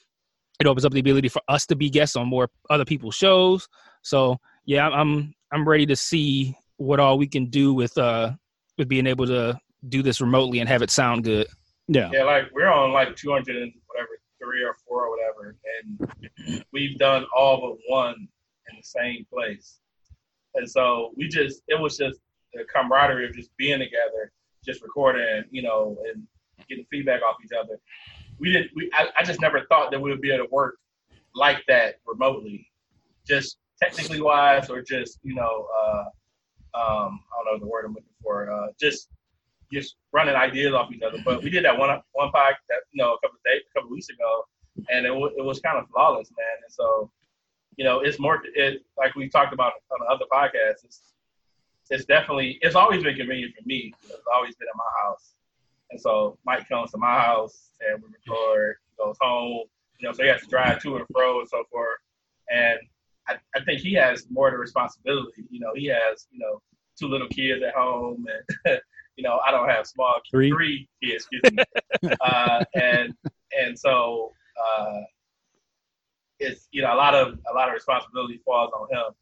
[0.59, 3.67] It opens up the ability for us to be guests on more other people's shows.
[4.01, 8.31] So yeah, I'm I'm ready to see what all we can do with uh
[8.79, 11.45] with being able to do this remotely and have it sound good.
[11.87, 13.82] Yeah, Yeah, like we're on like 200 and whatever,
[14.43, 18.27] three or four or whatever, and we've done all but one
[18.69, 19.79] in the same place.
[20.55, 22.19] And so we just, it was just
[22.53, 24.31] the camaraderie of just being together,
[24.63, 26.23] just recording, you know, and
[26.69, 27.79] getting feedback off each other.
[28.39, 30.77] We didn't, we, I, I just never thought that we would be able to work
[31.35, 32.67] like that remotely,
[33.27, 36.03] just technically wise or just, you know, uh,
[36.75, 39.09] um, I don't know the word I'm looking for, uh, just
[39.73, 41.17] just running ideas off each other.
[41.23, 43.73] But we did that one one podcast, that, you know, a couple of days, a
[43.73, 44.45] couple of weeks ago,
[44.89, 46.57] and it, w- it was kind of flawless, man.
[46.63, 47.11] And so,
[47.75, 50.83] you know, it's more it like we talked about on the other podcasts.
[50.85, 51.01] It's
[51.89, 53.93] it's definitely it's always been convenient for me.
[54.05, 55.33] It's always been at my house,
[55.91, 58.77] and so Mike comes to my house and we record.
[58.99, 59.63] Goes home,
[59.99, 61.97] you know, so he has to drive to and fro and so forth.
[62.53, 62.77] And
[63.27, 65.45] I, I think he has more of the responsibility.
[65.49, 66.61] You know, he has you know
[66.97, 68.25] two little kids at home
[68.65, 68.79] and.
[69.15, 70.49] You know, I don't have small Three.
[70.51, 72.11] three kids, excuse me.
[72.21, 73.13] uh, and
[73.59, 75.01] and so uh,
[76.39, 79.13] it's you know a lot of a lot of responsibility falls on him,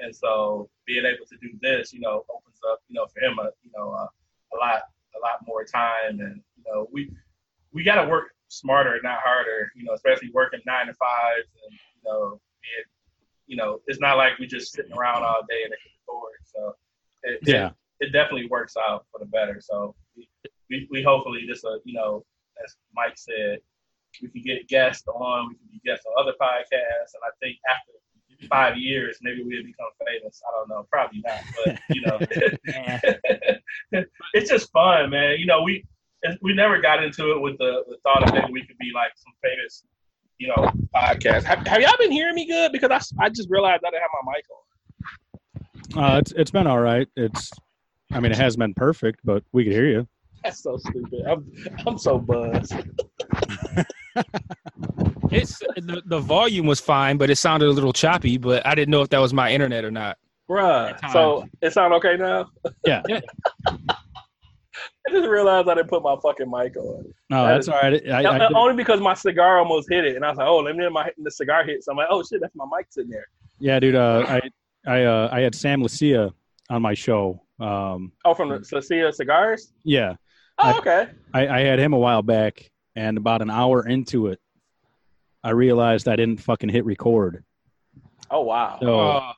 [0.00, 3.38] and so being able to do this, you know, opens up you know for him
[3.38, 4.08] a you know a,
[4.54, 4.82] a lot
[5.16, 7.10] a lot more time, and you know we
[7.72, 9.70] we got to work smarter, not harder.
[9.76, 12.84] You know, especially working nine to fives, and you know, being,
[13.46, 16.32] you know, it's not like we just sitting around all day and record.
[16.44, 16.74] So
[17.22, 17.70] it, it- yeah,
[18.00, 19.60] it definitely works out for the better.
[19.60, 20.28] So we,
[20.70, 22.24] we, we hopefully just uh, you know,
[22.64, 23.58] as Mike said,
[24.22, 27.58] we can get guests on, we can be guests on other podcasts, and I think
[27.70, 27.92] after
[28.46, 30.40] five years, maybe we'll become famous.
[30.46, 32.18] I don't know, probably not, but you know,
[34.34, 35.38] it's just fun, man.
[35.38, 35.84] You know, we
[36.42, 39.12] we never got into it with the, the thought of maybe we could be like
[39.16, 39.84] some famous,
[40.38, 41.44] you know, podcast.
[41.44, 42.72] Have, have y'all been hearing me good?
[42.72, 44.44] Because I, I just realized I didn't have my mic
[45.96, 46.14] on.
[46.14, 47.08] uh, it's it's been all right.
[47.16, 47.50] It's,
[48.12, 50.08] I mean, it hasn't been perfect, but we could hear you.
[50.44, 51.22] That's so stupid.
[51.26, 51.50] I'm
[51.86, 52.74] I'm so buzzed.
[55.30, 58.38] It's the, the volume was fine, but it sounded a little choppy.
[58.38, 60.16] But I didn't know if that was my internet or not.
[60.48, 60.98] Bruh.
[61.12, 62.48] So it sound okay now?
[62.86, 63.02] Yeah.
[63.08, 63.20] Yeah.
[65.06, 67.12] I just realized I didn't put my fucking mic on.
[67.30, 68.08] No, That that's is- all right.
[68.10, 70.58] I, I, Uh, Only because my cigar almost hit it, and I was like, "Oh,
[70.58, 72.86] let me let my the cigar hit." So I'm like, "Oh shit, that's my mic
[72.90, 73.26] sitting there."
[73.58, 73.94] yeah, dude.
[73.94, 74.40] Uh, I
[74.86, 76.32] I uh, I had Sam Leccia
[76.70, 77.40] on my show.
[77.60, 79.72] Um, Oh, from the Cecilia Cigars.
[79.84, 80.14] yeah,
[80.58, 81.08] Oh, I- okay.
[81.34, 84.40] I, I had him a while back, and about an hour into it,
[85.42, 87.44] I realized I didn't fucking hit record.
[88.30, 88.78] Oh wow.
[88.80, 89.32] So, Uh,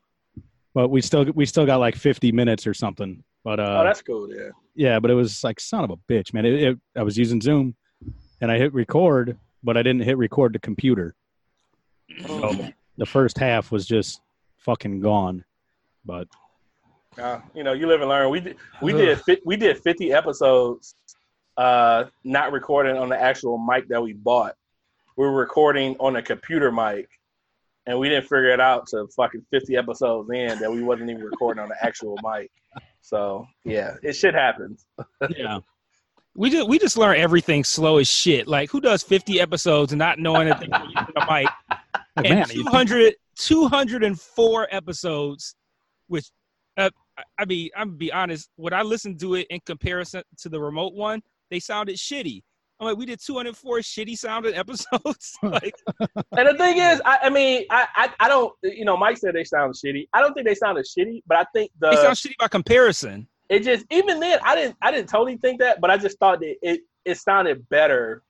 [0.74, 3.22] but we still we still got like 50 minutes or something.
[3.44, 4.28] But uh, oh, that's cool.
[4.35, 4.50] Yeah.
[4.74, 6.44] yeah, but it was like son of a bitch, man.
[6.44, 7.74] It, it, I was using Zoom,
[8.40, 11.14] and I hit record, but I didn't hit record the computer.
[12.26, 14.20] So the first half was just
[14.59, 15.44] fucking gone.
[16.04, 16.28] But
[17.18, 18.31] Uh, you know, you live and learn.
[18.31, 20.94] We did we did fi- we did 50 episodes,
[21.57, 24.55] uh, not recording on the actual mic that we bought.
[25.16, 27.09] We were recording on a computer mic,
[27.87, 31.23] and we didn't figure it out to fucking 50 episodes in that we wasn't even
[31.23, 32.51] recording on the actual mic.
[33.01, 34.87] So yeah, it shit happens.
[35.37, 35.59] yeah,
[36.37, 38.46] We just we just learn everything slow as shit.
[38.46, 41.49] Like who does 50 episodes and not knowing that they're using a mic?
[42.16, 45.55] Like, and man, 200, 204 episodes,
[46.09, 46.31] which uh,
[47.38, 48.50] I- I mean, I'm gonna be honest.
[48.56, 52.42] When I listened to it in comparison to the remote one, they sounded shitty.
[52.78, 55.37] I'm like, we did 204 shitty sounding episodes.
[55.42, 55.74] like,
[56.37, 59.35] And the thing is, I, I mean, I, I I don't, you know, Mike said
[59.35, 60.09] they sound shitty.
[60.14, 63.28] I don't think they sounded shitty, but I think the they sound shitty by comparison.
[63.50, 66.40] it just even then I didn't I didn't totally think that, but I just thought
[66.40, 68.22] that it it sounded better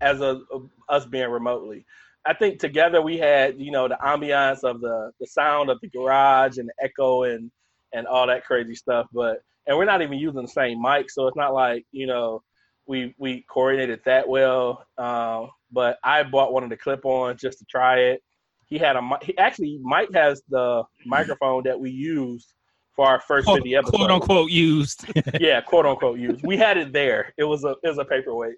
[0.00, 0.40] as a,
[0.88, 1.84] us being remotely.
[2.26, 5.88] I think together we had you know the ambiance of the the sound of the
[5.88, 7.50] garage and the echo and
[7.92, 11.26] and all that crazy stuff, but and we're not even using the same mic, so
[11.26, 12.42] it's not like you know
[12.86, 14.84] we we coordinated that well.
[14.98, 18.22] Um, but I bought one of the clip-ons just to try it.
[18.66, 22.52] He had a he actually Mike has the microphone that we used
[22.96, 25.04] for our first Quote, 50 episodes quote unquote used.
[25.40, 26.44] yeah, quote unquote used.
[26.44, 27.32] We had it there.
[27.38, 28.56] It was a it was a paperweight.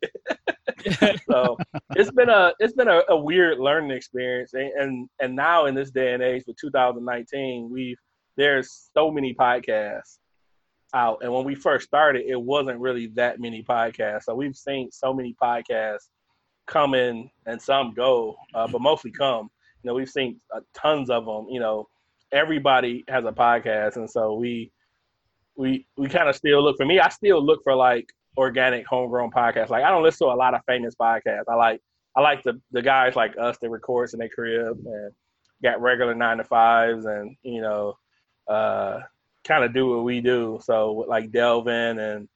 [1.30, 1.56] so
[1.94, 5.74] it's been a it's been a, a weird learning experience, and, and and now in
[5.74, 7.98] this day and age, with 2019, we've
[8.36, 10.18] there's so many podcasts
[10.94, 14.24] out, and when we first started, it wasn't really that many podcasts.
[14.24, 16.08] So we've seen so many podcasts
[16.66, 19.50] come in and some go, uh, but mostly come.
[19.82, 21.46] You know, we've seen uh, tons of them.
[21.50, 21.88] You know,
[22.32, 24.70] everybody has a podcast, and so we
[25.56, 27.00] we we kind of still look for me.
[27.00, 29.70] I still look for like organic homegrown podcasts.
[29.70, 31.44] Like I don't listen to a lot of famous podcasts.
[31.48, 31.80] I like
[32.16, 35.12] I like the the guys like us that records in their crib and
[35.62, 37.96] got regular nine to fives and you know
[38.48, 39.00] uh
[39.44, 40.60] kind of do what we do.
[40.62, 42.28] So like Delvin and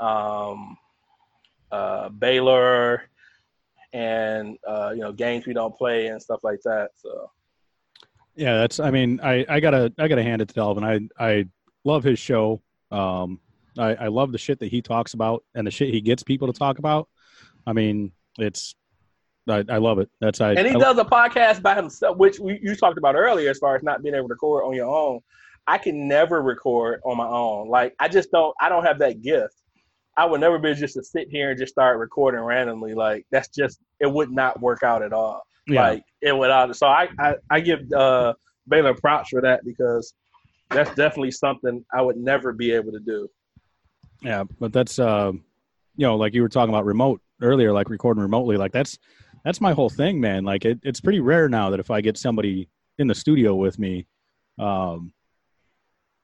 [0.00, 0.76] um
[1.70, 3.04] uh Baylor
[3.92, 6.90] and uh you know games we don't play and stuff like that.
[6.96, 7.30] So
[8.34, 8.56] yeah.
[8.56, 8.80] That's.
[8.80, 10.84] I mean, I I gotta I gotta hand it to Delvin.
[10.84, 11.46] I I
[11.84, 12.62] love his show.
[12.90, 13.40] Um,
[13.78, 16.50] I I love the shit that he talks about and the shit he gets people
[16.50, 17.08] to talk about.
[17.66, 18.74] I mean, it's.
[19.48, 20.08] I, I love it.
[20.20, 20.52] That's I.
[20.52, 23.58] and he I- does a podcast by himself, which we, you talked about earlier, as
[23.58, 25.20] far as not being able to record on your own.
[25.66, 27.68] I can never record on my own.
[27.68, 28.54] Like I just don't.
[28.60, 29.54] I don't have that gift.
[30.16, 32.94] I would never be just to sit here and just start recording randomly.
[32.94, 35.42] Like that's just it would not work out at all.
[35.66, 35.88] yeah.
[35.88, 36.74] Like it would out.
[36.76, 38.34] So I, I I give uh
[38.68, 40.14] Baylor props for that because
[40.70, 43.28] that's definitely something I would never be able to do.
[44.22, 48.22] Yeah, but that's uh, you know, like you were talking about remote earlier, like recording
[48.22, 48.56] remotely.
[48.56, 48.98] Like that's
[49.44, 50.44] that's my whole thing, man.
[50.44, 53.78] Like it, it's pretty rare now that if I get somebody in the studio with
[53.78, 54.06] me,
[54.58, 55.12] um,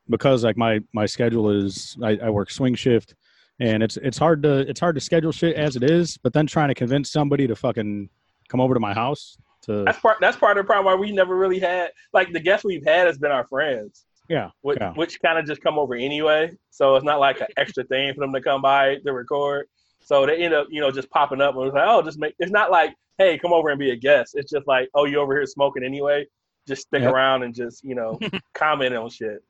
[0.08, 3.14] because like my my schedule is I, I work swing shift,
[3.60, 6.18] and it's it's hard to it's hard to schedule shit as it is.
[6.18, 8.08] But then trying to convince somebody to fucking
[8.48, 10.18] come over to my house to That's part.
[10.20, 13.06] That's part of the problem why we never really had like the guests we've had
[13.06, 14.04] has been our friends.
[14.28, 16.50] yeah which, yeah which kind of just come over anyway.
[16.70, 19.66] So it's not like an extra thing for them to come by to record.
[20.00, 22.34] So they end up, you know, just popping up and it's like, oh, just make.
[22.38, 24.34] It's not like, hey, come over and be a guest.
[24.36, 26.26] It's just like, oh, you over here smoking anyway.
[26.66, 27.12] Just stick Yep.
[27.12, 28.18] around and just, you know,
[28.54, 29.42] comment on shit.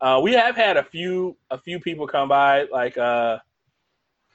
[0.00, 2.64] Uh, we have had a few, a few people come by.
[2.70, 3.38] Like, uh,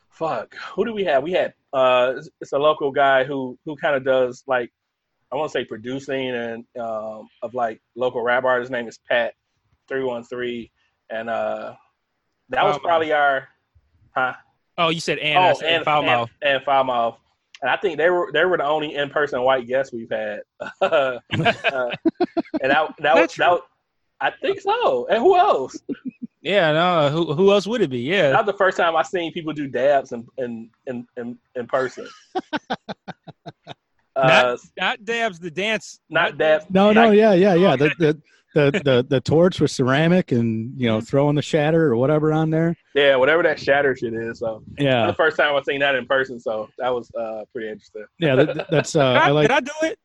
[0.09, 1.21] fuck, who do we have?
[1.23, 4.71] We had, uh, it's, it's a local guy who who kind of does like,
[5.31, 8.69] I want to say producing and um, of like local rap artists.
[8.69, 9.33] His name is Pat
[9.87, 10.71] three one three,
[11.11, 11.75] and uh,
[12.49, 13.47] that was probably our,
[14.15, 14.33] huh?
[14.79, 16.29] Oh, you said and I oh, said and foul and, mouth.
[16.41, 17.19] and foul mouth,
[17.61, 20.41] and I think they were they were the only in person white guests we've had,
[20.81, 21.93] uh, and that
[22.61, 23.61] that was That's that was,
[24.21, 25.07] I think so.
[25.07, 25.77] And who else?
[26.41, 27.09] Yeah, no.
[27.09, 27.99] Who who else would it be?
[27.99, 28.29] Yeah.
[28.31, 31.67] That was the first time I've seen people do dabs in in in in, in
[31.67, 32.07] person.
[34.15, 36.01] Uh, Not dabs the dance.
[36.09, 36.65] not dabs.
[36.69, 38.21] no no Like- yeah yeah yeah the the
[38.55, 40.95] the the, the torch with ceramic and you Mm-hmm.
[40.95, 44.39] know throwing the shatter or whatever on there Yeah, whatever that shatter shit is.
[44.39, 47.69] So yeah the first time I've seen that in person, so that was uh, pretty
[47.69, 48.05] interesting.
[48.19, 49.99] yeah that, that's uh Did I, I like did I do it?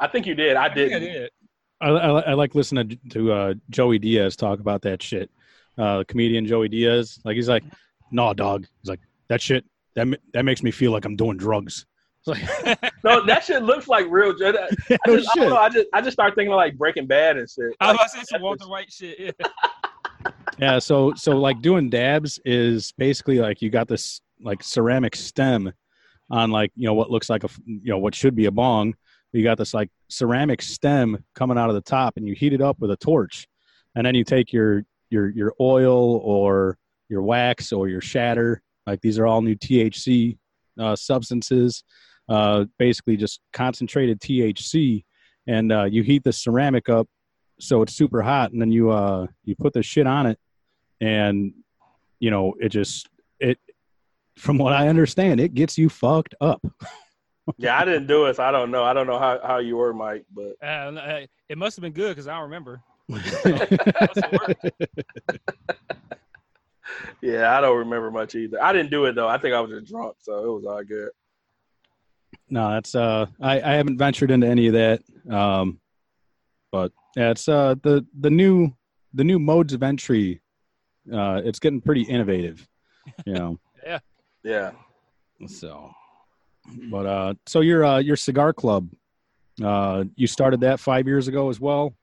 [0.00, 0.56] I think you did.
[0.56, 0.92] I I did.
[0.92, 1.30] I did.
[1.80, 5.30] I, I, I like listening to uh, Joey Diaz talk about that shit.
[5.76, 7.62] Uh, comedian Joey Diaz, like he's like,
[8.10, 9.64] "Nah, dog." He's like, "That shit
[9.94, 11.86] that that makes me feel like I'm doing drugs."
[12.28, 14.34] It's like, No, that shit looks like real.
[14.44, 14.66] I,
[15.06, 15.56] no just, I don't know.
[15.56, 17.74] I just I just start thinking of like Breaking Bad and shit.
[17.80, 19.18] I was Like, about to say some Walter White shit.
[19.18, 19.30] Yeah.
[20.58, 25.72] Yeah, so so like doing dabs is basically like you got this like ceramic stem
[26.30, 28.94] on like you know what looks like a you know what should be a bong.
[29.32, 32.60] you got this like ceramic stem coming out of the top, and you heat it
[32.60, 33.46] up with a torch,
[33.94, 36.76] and then you take your your your oil or
[37.08, 38.60] your wax or your shatter.
[38.84, 40.38] Like these are all new THC
[40.80, 41.84] uh, substances,
[42.28, 45.04] uh, basically just concentrated THC,
[45.46, 47.08] and uh, you heat the ceramic up
[47.60, 50.38] so it's super hot, and then you uh you put the shit on it,
[51.00, 51.52] and
[52.20, 53.08] you know it just
[53.40, 53.58] it.
[54.36, 56.64] From what I understand, it gets you fucked up.
[57.56, 58.84] Yeah, I didn't do it, so I don't know.
[58.84, 61.94] I don't know how, how you were, Mike, but Uh, uh, it must have been
[61.94, 62.82] good because I don't remember.
[67.22, 68.62] yeah, I don't remember much either.
[68.62, 69.28] I didn't do it though.
[69.28, 71.08] I think I was just drunk, so it was all good.
[72.50, 75.02] No, that's uh, I, I haven't ventured into any of that.
[75.30, 75.80] Um,
[76.72, 78.70] but yeah, it's uh the the new
[79.14, 80.40] the new modes of entry.
[81.12, 82.66] Uh, it's getting pretty innovative,
[83.26, 83.58] you know.
[83.86, 84.00] Yeah.
[84.42, 84.70] Yeah.
[85.46, 85.90] So,
[86.90, 88.90] but uh, so your uh your cigar club,
[89.64, 91.94] uh, you started that five years ago as well,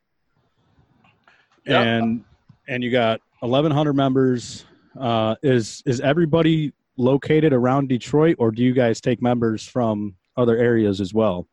[1.68, 1.86] Yep.
[1.86, 2.24] and
[2.68, 4.66] and you got eleven hundred members.
[5.00, 10.58] Uh, is is everybody located around Detroit, or do you guys take members from other
[10.58, 11.48] areas as well?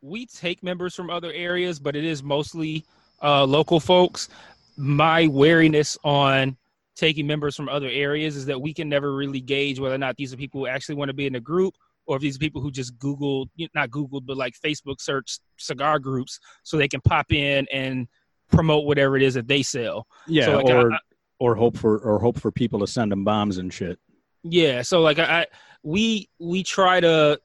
[0.00, 2.84] we take members from other areas, but it is mostly
[3.20, 4.28] uh, local folks.
[4.76, 6.56] My wariness on
[6.94, 10.16] taking members from other areas is that we can never really gauge whether or not
[10.16, 11.74] these are people who actually want to be in a group
[12.06, 15.98] or if these are people who just Googled, not Googled, but like Facebook search cigar
[15.98, 18.06] groups so they can pop in and
[18.52, 20.06] promote whatever it is that they sell.
[20.28, 20.98] Yeah, So, like, or I-
[21.40, 23.98] or hope for or hope for people to send them bombs and shit.
[24.44, 25.46] Yeah, so like I, I
[25.82, 27.38] we we try to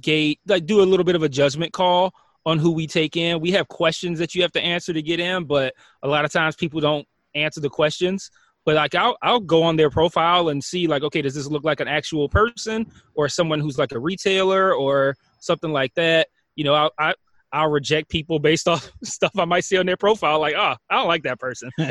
[0.00, 2.12] gate like do a little bit of a judgment call
[2.44, 3.40] on who we take in.
[3.40, 6.32] We have questions that you have to answer to get in, but a lot of
[6.32, 8.30] times people don't answer the questions.
[8.64, 11.64] But like I'll I'll go on their profile and see like okay, does this look
[11.64, 16.28] like an actual person or someone who's like a retailer or something like that?
[16.56, 17.14] You know, I I
[17.52, 20.40] I'll reject people based off stuff I might see on their profile.
[20.40, 21.70] Like, oh, I don't like that person.
[21.78, 21.86] you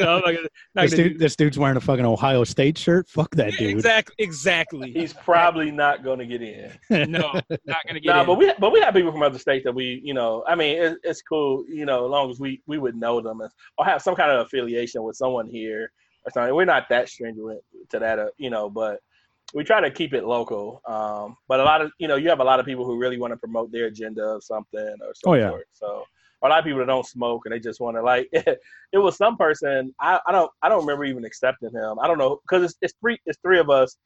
[0.00, 0.38] know, I'm like,
[0.74, 3.08] not This, gonna do- dude, this dude's wearing a fucking Ohio State shirt.
[3.08, 3.70] Fuck that dude.
[3.70, 4.92] Exactly, exactly.
[4.92, 6.72] He's probably not going to get in.
[7.10, 7.32] no,
[7.66, 8.26] not gonna get No, in.
[8.26, 10.76] but we but we have people from other states that we you know I mean
[10.82, 13.40] it, it's cool you know as long as we we would know them
[13.78, 15.92] or have some kind of affiliation with someone here
[16.24, 16.54] or something.
[16.54, 19.00] We're not that stringent to that, uh, you know, but
[19.54, 20.80] we try to keep it local.
[20.86, 23.18] Um, but a lot of you know you have a lot of people who really
[23.18, 25.50] want to promote their agenda of something or so Oh, yeah.
[25.50, 25.64] forth.
[25.72, 26.04] So
[26.42, 29.16] a lot of people that don't smoke and they just want to like it was
[29.16, 31.98] some person I, I don't I don't remember even accepting him.
[32.00, 33.96] I don't know because it's, it's three it's three of us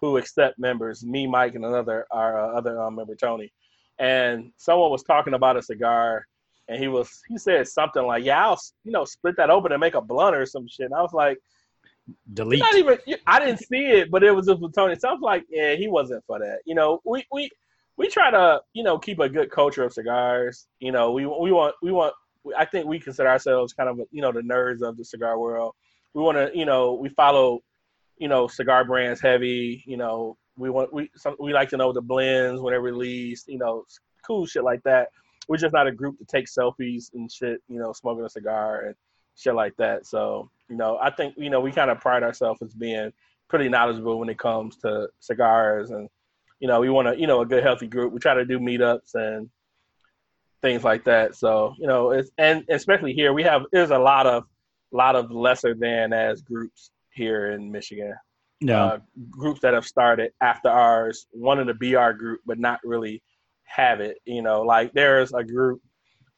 [0.00, 3.52] who accept members, me, Mike, and another our uh, other um, member Tony.
[3.98, 6.26] And someone was talking about a cigar,
[6.68, 9.80] and he was he said something like, "Yeah, I'll you know split that open and
[9.80, 11.38] make a blunt or some shit." And I was like,
[12.32, 12.60] Delete.
[12.60, 14.96] not even I didn't see it, but it was just with Tony.
[14.96, 16.60] Sounds like yeah, he wasn't for that.
[16.64, 17.50] You know, we we
[17.96, 20.66] we try to you know keep a good culture of cigars.
[20.80, 22.14] You know, we we want we want.
[22.56, 25.74] I think we consider ourselves kind of you know the nerds of the cigar world.
[26.14, 27.60] We want to you know we follow
[28.18, 29.84] you know cigar brands heavy.
[29.86, 33.48] You know we want we some, we like to know the blends when they're released.
[33.48, 33.84] You know,
[34.26, 35.08] cool shit like that.
[35.48, 37.60] We're just not a group to take selfies and shit.
[37.68, 38.94] You know, smoking a cigar and
[39.36, 40.06] shit like that.
[40.06, 43.12] So, you know, I think, you know, we kind of pride ourselves as being
[43.48, 46.08] pretty knowledgeable when it comes to cigars and,
[46.60, 48.12] you know, we want to, you know, a good healthy group.
[48.12, 49.50] We try to do meetups and
[50.62, 51.34] things like that.
[51.34, 54.44] So, you know, it's, and especially here, we have, there's a lot of,
[54.92, 58.14] lot of lesser than as groups here in Michigan.
[58.62, 58.84] yeah.
[58.84, 58.98] Uh,
[59.30, 63.22] groups that have started after ours, wanting to be our group, but not really
[63.64, 64.18] have it.
[64.24, 65.80] You know, like there's a group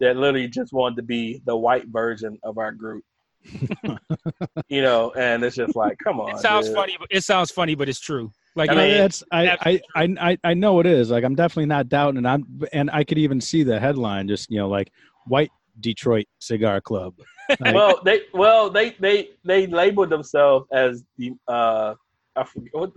[0.01, 3.05] that literally just wanted to be the white version of our group.
[4.69, 6.31] you know, and it's just like, come on.
[6.31, 6.77] it sounds dude.
[6.77, 8.31] funny, but it sounds funny, but it's true.
[8.57, 11.11] Like, I I mean, mean, that's I, I, I I I know it is.
[11.11, 14.51] Like I'm definitely not doubting, and I'm and I could even see the headline, just
[14.51, 14.93] you know, like
[15.27, 17.15] White Detroit Cigar Club.
[17.61, 21.95] Like, Well, they well they they they labeled themselves as the uh
[22.35, 22.91] I forget what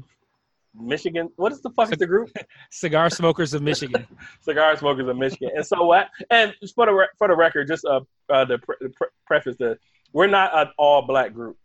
[0.80, 1.30] Michigan.
[1.36, 2.32] What is the fuck is the group?
[2.72, 4.08] cigar smokers of Michigan.
[4.42, 5.52] cigar smokers of Michigan.
[5.56, 6.10] And so what?
[6.30, 9.56] And just for the re- for the record, just uh, uh the pre- pre- preface
[9.58, 9.78] the
[10.14, 11.58] we're not an all black group,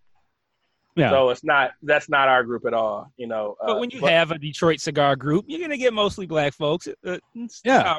[0.96, 3.12] yeah, so it's not that's not our group at all.
[3.16, 6.26] You know, uh, but when you have a Detroit cigar group, you're gonna get mostly
[6.26, 6.88] black folks.
[7.06, 7.98] Uh, it's Yeah.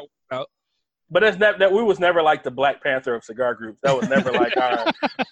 [1.11, 1.39] How it works out.
[1.39, 3.79] but that's not that we was never like the Black Panther of cigar groups.
[3.83, 4.85] That was never like our,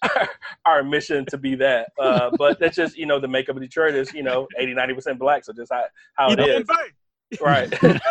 [0.04, 0.30] our
[0.66, 1.90] our mission to be that.
[2.00, 4.94] Uh, but that's just you know the makeup of Detroit is you know 80 90
[4.94, 5.84] percent black, so just how
[6.16, 6.68] how You it know is.
[6.68, 6.92] what I'm saying?
[7.42, 7.82] right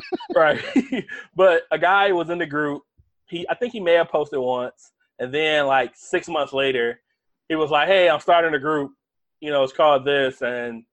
[0.34, 1.04] right
[1.36, 2.82] but a guy was in the group
[3.26, 6.98] he i think he may have posted once and then like six months later
[7.50, 8.92] he was like hey i'm starting a group
[9.40, 10.84] you know it's called this and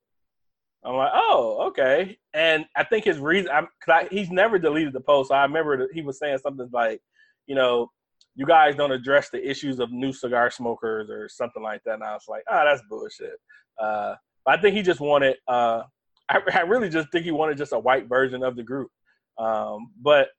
[0.88, 2.17] I'm like, oh, okay.
[2.33, 5.29] And I think his reason, I'm, I, he's never deleted the post.
[5.29, 7.01] So I remember that he was saying something like,
[7.45, 7.91] you know,
[8.35, 11.95] you guys don't address the issues of new cigar smokers or something like that.
[11.95, 13.38] And I was like, oh, that's bullshit.
[13.81, 14.15] Uh,
[14.45, 15.83] but I think he just wanted, uh,
[16.29, 18.89] I, I, really just think he wanted just a white version of the group.
[19.38, 20.29] Um, but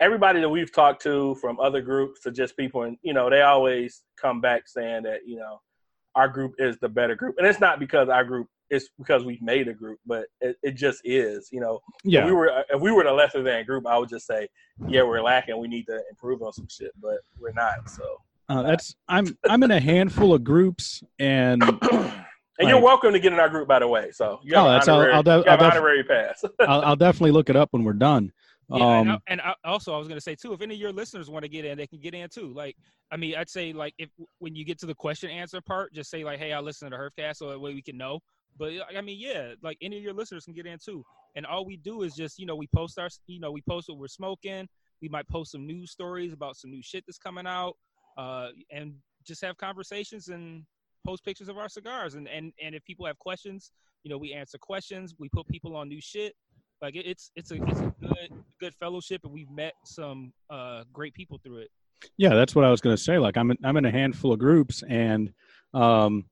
[0.00, 3.42] everybody that we've talked to from other groups to just people, and you know, they
[3.42, 5.60] always come back saying that you know
[6.14, 9.42] our group is the better group, and it's not because our group it's because we've
[9.42, 11.48] made a group, but it, it just is.
[11.52, 12.20] You know, Yeah.
[12.20, 14.48] if we were if we were the lesser than group, I would just say,
[14.88, 15.58] yeah, we're lacking.
[15.58, 17.88] We need to improve on some shit, but we're not.
[17.90, 18.02] So,
[18.48, 21.62] Uh, that's I'm I'm in a handful of groups, and
[21.92, 24.10] and you're welcome to get in our group, by the way.
[24.12, 26.44] So you have, Oh, an that's- I'll- I'll def- you have I'll def- honorary pass.
[26.60, 28.32] I'll, I'll definitely look it up when we're done.
[28.72, 30.80] Yeah, and, I, Um, and I, also I was gonna say too, if any of
[30.80, 32.52] your listeners want to get in, they can get in too.
[32.54, 32.76] Like,
[33.10, 36.08] I mean, I'd say like if when you get to the question answer part, just
[36.08, 38.20] say like, "Hey, I listen to the Herfcast," so that way we can know.
[38.60, 41.02] But I mean, yeah, like any of your listeners can get in too.
[41.34, 43.88] And all we do is just, you know, we post our, you know, we post
[43.88, 44.68] what we're smoking.
[45.00, 47.72] We might post some news stories about some new shit that's coming out,
[48.18, 48.92] uh, and
[49.26, 50.62] just have conversations and
[51.06, 52.14] post pictures of our cigars.
[52.16, 53.72] And and and if people have questions,
[54.04, 55.14] you know, we answer questions.
[55.18, 56.34] We put people on new shit.
[56.82, 60.84] Like it, it's it's a it's a good good fellowship, and we've met some uh,
[60.92, 61.70] great people through it.
[62.18, 63.16] yeah, that's what I was gonna say.
[63.18, 65.32] Like I'm I'm in a handful of groups, and
[65.72, 66.26] um,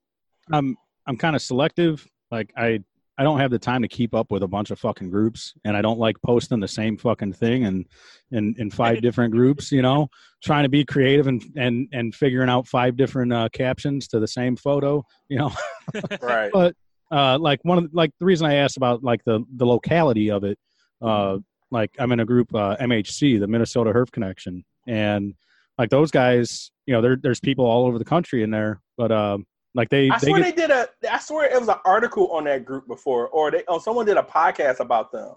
[0.53, 0.77] I'm
[1.07, 2.07] I'm kind of selective.
[2.31, 2.81] Like I
[3.21, 5.77] I don't have the time to keep up with a bunch of fucking groups, and
[5.77, 7.85] I don't like posting the same fucking thing and
[8.31, 9.73] in in five different groups.
[9.73, 10.09] You know,
[10.43, 14.29] trying to be creative and and and figuring out five different uh, captions to the
[14.29, 15.05] same photo.
[15.29, 15.53] You know,
[16.23, 16.51] right.
[16.53, 16.77] but
[17.11, 20.31] uh, like one of the, like the reason I asked about like the the locality
[20.31, 20.59] of it,
[21.03, 21.39] uh,
[21.73, 25.35] like I'm in a group uh, MHC, the Minnesota Herf Connection, and
[25.77, 29.11] like those guys, you know, there there's people all over the country in there, but
[29.11, 29.45] um,
[29.79, 30.89] like they I they swear get, they did a.
[31.15, 34.17] I swear it was an article on that group before, or they, oh, someone did
[34.19, 35.35] a podcast about them.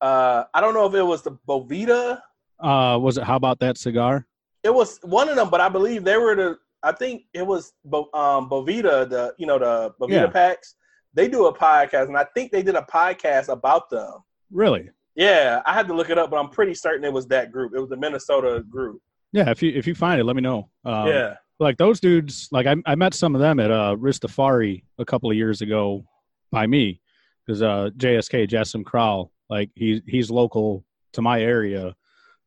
[0.00, 2.20] Uh, I don't know if it was the Boveda.
[2.60, 4.26] uh, was it how about that cigar?
[4.62, 6.58] It was one of them, but I believe they were the.
[6.84, 10.26] I think it was Bo, um, Boveda, the you know the Boveda Yeah.
[10.28, 10.74] packs.
[11.14, 14.14] They do a podcast, and I think they did a podcast about them.
[14.50, 14.88] Really?
[15.14, 17.72] Yeah, I had to look it up, but I'm pretty certain it was that group.
[17.76, 19.00] It was the Minnesota group.
[19.32, 19.50] Yeah.
[19.50, 20.70] If you if you find it, let me know.
[20.84, 24.82] Um, yeah, like those dudes like I, I met some of them at uh Ristafari
[24.98, 26.04] a couple of years ago
[26.50, 27.00] by me
[27.46, 31.94] because uh JSK Jasim Kral like he he's local to my area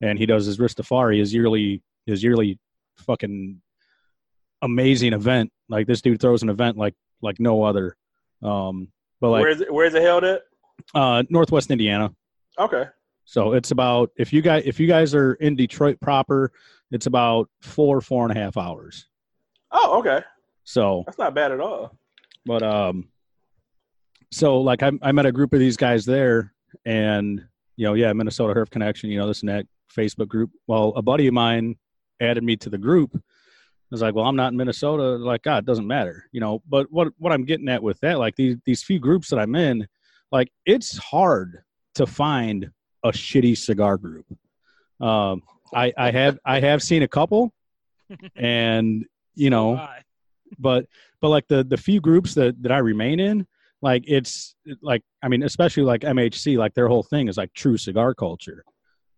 [0.01, 2.59] and he does his Ristafari his yearly his yearly
[2.97, 3.61] fucking
[4.61, 5.51] amazing event.
[5.69, 7.95] Like this dude throws an event like like no other.
[8.41, 8.89] Um
[9.21, 10.41] but like where's it, where's it held at?
[10.93, 12.11] uh Northwest Indiana.
[12.59, 12.85] Okay,
[13.25, 16.51] so it's about if you guys if you guys are in Detroit proper
[16.91, 19.07] it's about four four and a half hours.
[19.71, 20.21] Oh okay,
[20.63, 21.97] so that's not bad at all.
[22.45, 23.09] but um
[24.31, 26.53] so like I, I met a group of these guys there
[26.85, 27.43] and
[27.75, 29.65] you know yeah minnesota herf connection you know this and that
[29.95, 30.51] facebook group.
[30.67, 31.75] Well a buddy of mine
[32.21, 33.11] added me to the group.
[33.15, 33.19] I
[33.91, 35.03] was like well i'm not in minnesota.
[35.03, 38.19] Like god it doesn't matter you know but what what i'm getting at with that
[38.19, 39.87] like these these few groups that i'm in
[40.31, 41.63] like it's hard
[41.95, 42.69] to find
[43.05, 44.25] a shitty cigar group.
[44.99, 45.41] Um
[45.73, 47.51] i i have i have seen a couple
[48.35, 49.03] and
[49.33, 49.83] you know
[50.59, 50.85] but
[51.21, 53.47] but like the the few groups that that I remain in,
[53.81, 57.77] like it's like I mean, especially like MHC, like their whole thing is like true
[57.77, 58.63] cigar culture,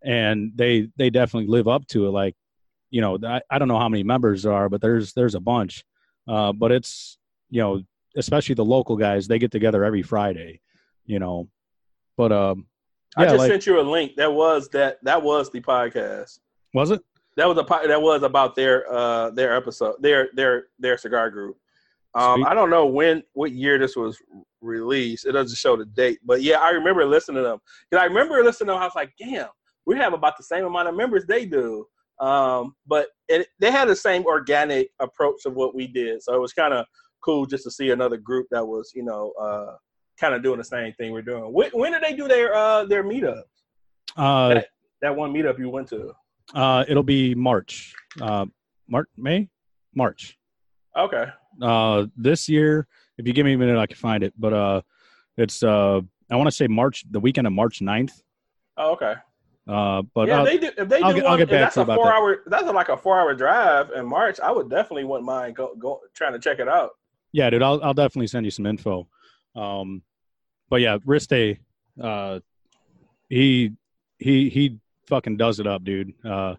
[0.03, 2.11] and they they definitely live up to it.
[2.11, 2.35] Like,
[2.89, 5.39] you know, I, I don't know how many members there are, but there's there's a
[5.39, 5.83] bunch,
[6.27, 7.17] uh, but it's
[7.49, 7.81] you know,
[8.15, 10.61] especially the local guys, they get together every Friday,
[11.05, 11.47] you know,
[12.17, 12.67] but um,
[13.15, 14.15] I just like sent you a link.
[14.17, 14.97] That was that.
[15.03, 16.39] That was the podcast.
[16.73, 17.01] was it?
[17.35, 21.57] That was a that was about their uh their episode their their their cigar group.
[22.15, 22.47] Um, Sweet.
[22.47, 24.19] I don't know when what year this was
[24.61, 25.25] released.
[25.25, 27.59] It doesn't show the date, but yeah, I remember listening to them.
[27.91, 28.81] Cause I remember listening to them.
[28.81, 29.49] I was like, damn,
[29.85, 31.85] we have about the same amount of members they do.
[32.19, 36.41] Um, but it, they had the same organic approach of what we did, so it
[36.41, 36.87] was kind of
[37.23, 39.75] cool just to see another group that was you know uh
[40.19, 41.51] kind of doing the same thing we're doing.
[41.53, 43.43] When, when did they do their uh their meetup?
[44.15, 44.61] Uh,
[45.01, 46.13] That one meetup you went to?
[46.55, 48.45] uh, it'll be March, uh,
[48.87, 49.49] March, May,
[49.93, 50.37] March.
[50.97, 51.25] Okay.
[51.61, 52.87] uh this year
[53.19, 54.81] if you give me a minute i can find it but uh
[55.37, 55.99] it's uh
[56.31, 58.21] i want to say march the weekend of march 9th
[58.77, 59.13] Oh, okay.
[59.67, 60.69] uh but yeah, they do.
[60.77, 62.13] If they I'll do get- I'll get back that's to a about four that.
[62.15, 62.43] hour.
[62.47, 64.39] That's like a four hour drive in March.
[64.39, 66.91] I would definitely wouldn't mind go, go trying to check it out.
[67.31, 69.07] yeah dude I'll, I'll definitely send you some info
[69.57, 70.01] um
[70.69, 71.57] but yeah riste
[72.01, 72.39] uh
[73.29, 73.71] he
[74.19, 76.13] he he fucking does it up dude.
[76.25, 76.55] Uh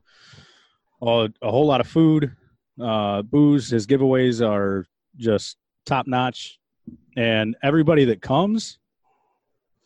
[1.01, 2.35] a, a whole lot of food
[2.83, 3.71] uh booze.
[3.71, 4.87] His giveaways are
[5.17, 6.59] just top notch.
[7.17, 8.79] And everybody that comes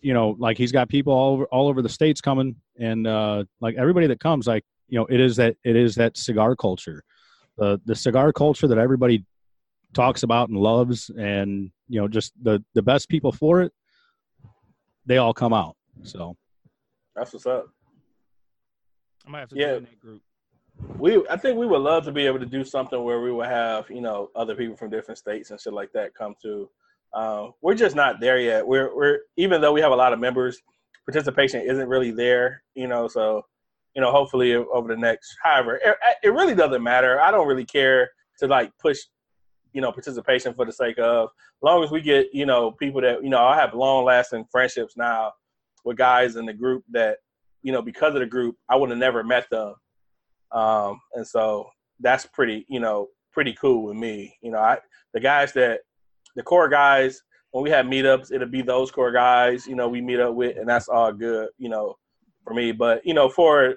[0.03, 3.45] you know, like he's got people all over all over the states coming, and uh,
[3.61, 7.03] like everybody that comes, like you know, it is that it is that cigar culture,
[7.57, 9.25] the the cigar culture that everybody
[9.95, 13.71] talks about and loves, and you know, just the the best people for it,
[15.05, 15.77] they all come out.
[16.05, 16.37] So
[17.15, 17.67] That's what's up.
[19.27, 19.75] I might have to Yeah.
[19.75, 20.23] join that group.
[20.99, 23.47] We, I think we would love to be able to do something where we would
[23.47, 26.71] have, you know, other people from different states and shit like that come to.
[27.13, 28.67] Um, we're just not there yet.
[28.67, 30.59] We're, we're even though we have a lot of members,
[31.05, 33.07] participation isn't really there, you know.
[33.07, 33.43] So,
[33.95, 37.21] you know, hopefully over the next, however, it, it really doesn't matter.
[37.21, 38.99] I don't really care to like push,
[39.73, 41.31] you know, participation for the sake of.
[41.63, 44.97] Long as we get, you know, people that, you know, I have long lasting friendships
[44.97, 45.33] now
[45.85, 47.19] with guys in the group that,
[47.63, 49.75] you know, because of the group, I would have never met them
[50.53, 51.69] um, and so
[52.01, 54.37] that's pretty, you know, pretty cool with me.
[54.43, 54.79] You know, I
[55.15, 55.81] the guys that
[56.37, 59.67] the core guys when we have meetups, it'll be those core guys.
[59.67, 61.49] You know, we meet up with, and that's all good.
[61.59, 61.97] You know,
[62.45, 62.73] for me.
[62.73, 63.77] But you know, for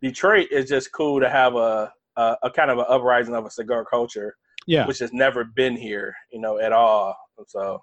[0.00, 3.50] Detroit, it's just cool to have a a, a kind of an uprising of a
[3.50, 4.36] cigar culture,
[4.66, 6.14] yeah, which has never been here.
[6.32, 7.16] You know, at all.
[7.48, 7.82] So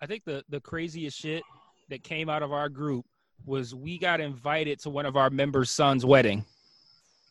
[0.00, 1.42] I think the the craziest shit
[1.90, 3.04] that came out of our group
[3.46, 6.44] was we got invited to one of our members' son's wedding.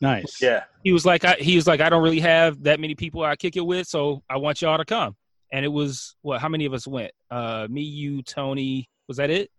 [0.00, 0.40] nice.
[0.40, 3.22] yeah, He was like, I, he was like, I don't really have that many people
[3.24, 5.16] I kick it with, so I want y'all to come.
[5.52, 6.40] And it was what?
[6.40, 7.10] How many of us went?
[7.30, 8.88] Uh, me, you, Tony.
[9.08, 9.50] Was that it?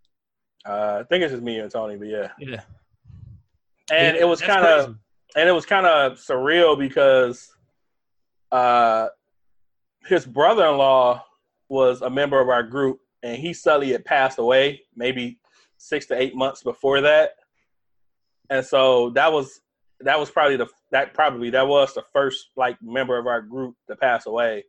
[0.65, 2.61] uh, I think it's just me and Tony, but yeah, Yeah.
[3.91, 4.95] and Yeah, it was kind of.
[5.35, 7.54] and it was kind of surreal because
[8.51, 9.07] uh,
[10.05, 11.23] his brother-in-law
[11.69, 15.39] was a member of our group, and he suddenly had passed away, maybe
[15.77, 17.31] six to eight months before that,
[18.49, 19.61] and so that was
[20.01, 23.75] that was probably the that probably that was the first like member of our group
[23.87, 24.63] to pass away,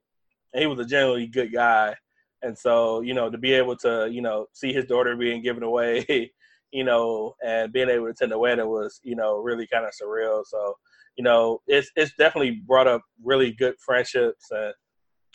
[0.53, 1.95] and he was a generally good guy,
[2.43, 5.63] and so you know to be able to you know see his daughter being given
[5.63, 6.33] away.
[6.77, 9.93] You know, and being able to attend the wedding was, you know, really kind of
[9.93, 10.43] surreal.
[10.45, 10.75] So,
[11.17, 14.75] you know, it's it's definitely brought up really good friendships and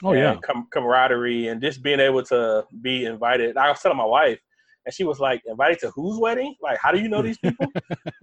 [0.03, 0.31] Oh yeah.
[0.33, 3.57] and com- camaraderie and just being able to be invited.
[3.57, 4.39] I was telling my wife,
[4.85, 6.55] and she was like, "Invited to whose wedding?
[6.61, 7.67] Like, how do you know these people?"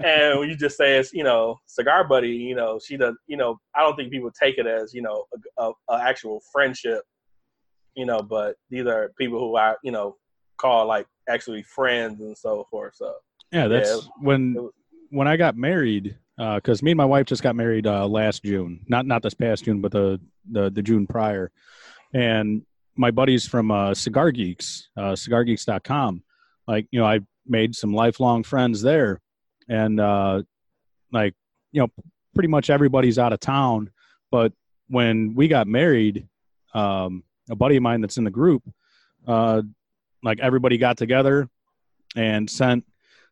[0.05, 3.37] and when you just say it's, you know, cigar buddy, you know, she does, you
[3.37, 5.25] know, I don't think people take it as, you know,
[5.59, 7.03] a, a, a actual friendship,
[7.95, 10.17] you know, but these are people who I, you know,
[10.59, 12.95] call like actually friends and so forth.
[12.97, 13.15] So
[13.53, 14.73] Yeah, that's was- when was-
[15.11, 16.17] when I got married.
[16.37, 19.65] Because me and my wife just got married uh, last June, not not this past
[19.65, 21.51] June, but the the, the June prior.
[22.15, 22.63] And
[22.95, 26.23] my buddies from uh, Cigar Geeks, uh, CigarGeeks.com,
[26.69, 29.21] like you know, I made some lifelong friends there,
[29.69, 30.43] and uh,
[31.13, 31.35] like
[31.73, 31.89] you know,
[32.37, 33.91] pretty much everybody's out of town.
[34.31, 34.53] But
[34.89, 36.29] when we got married,
[36.73, 38.63] um, a buddy of mine that's in the group,
[39.27, 39.63] uh,
[40.23, 41.49] like everybody got together
[42.17, 42.85] and sent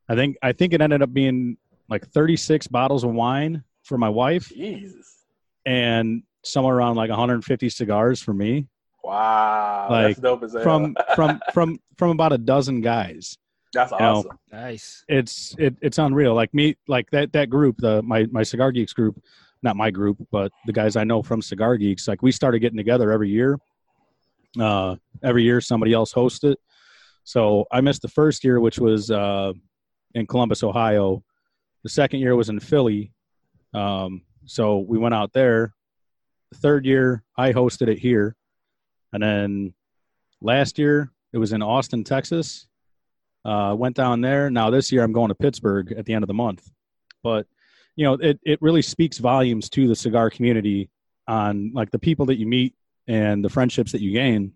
[0.09, 1.57] I think I think it ended up being
[1.89, 5.25] like 36 bottles of wine for my wife Jesus,
[5.65, 8.69] and somewhere around like 150 cigars for me
[9.07, 10.63] wow, Like, that's dope as hell.
[10.63, 13.39] from from from from about a dozen guys.
[13.73, 14.39] that's you know, awesome.
[14.53, 15.05] Nice.
[15.09, 16.35] It's it, it's unreal.
[16.35, 19.23] Like me like that that group, the my my cigar geeks group,
[19.63, 22.77] not my group, but the guys I know from Cigar Geeks, like we started getting
[22.77, 23.59] together every year.
[24.59, 26.59] Uh every year somebody else hosts it.
[27.27, 29.53] So I missed the first year which was uh
[30.15, 31.23] in Columbus, Ohio.
[31.83, 33.13] The second year was in Philly.
[33.75, 35.75] Um, so we went out there.
[36.53, 38.35] The third year, I hosted it here.
[39.13, 39.75] And then
[40.41, 42.67] last year, it was in Austin, Texas.
[43.45, 44.49] Uh, went down there.
[44.49, 46.69] Now this year, I'm going to Pittsburgh at the end of the month.
[47.23, 47.47] But,
[47.95, 50.89] you know, it, it really speaks volumes to the cigar community
[51.29, 52.75] on like the people that you meet
[53.07, 54.53] and the friendships that you gain.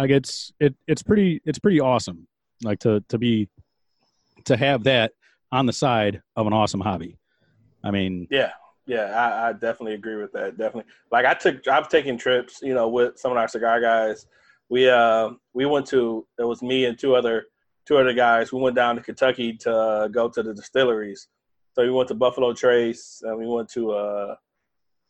[0.00, 2.26] Like it's it it's pretty it's pretty awesome.
[2.64, 3.50] Like to to be
[4.46, 5.12] to have that
[5.52, 7.18] on the side of an awesome hobby.
[7.84, 8.52] I mean, Yeah,
[8.86, 10.56] yeah, I, I definitely agree with that.
[10.56, 10.90] Definitely.
[11.12, 14.26] Like I took, I've taken trips, you know, with some of our cigar guys.
[14.70, 17.48] We uh we went to it was me and two other
[17.86, 18.54] two other guys.
[18.54, 21.28] We went down to Kentucky to uh, go to the distilleries.
[21.74, 24.36] So we went to Buffalo Trace and we went to uh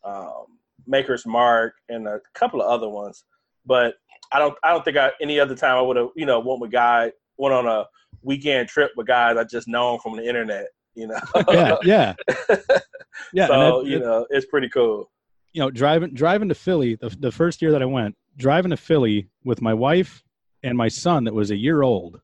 [0.03, 0.47] um,
[0.89, 3.25] Maker's Mark and a couple of other ones.
[3.65, 3.95] But
[4.33, 6.61] I don't I don't think I any other time I would have you know went
[6.61, 7.85] with guy went on a
[8.23, 10.69] weekend trip with guys I just known from the internet.
[10.95, 11.21] You know.
[11.51, 12.15] yeah, yeah,
[13.33, 13.47] yeah.
[13.47, 15.11] so it- you it- know it's pretty cool.
[15.53, 18.77] you know, driving driving to Philly the the first year that I went, driving to
[18.77, 20.23] Philly with my wife
[20.63, 22.21] and my son that was a year old.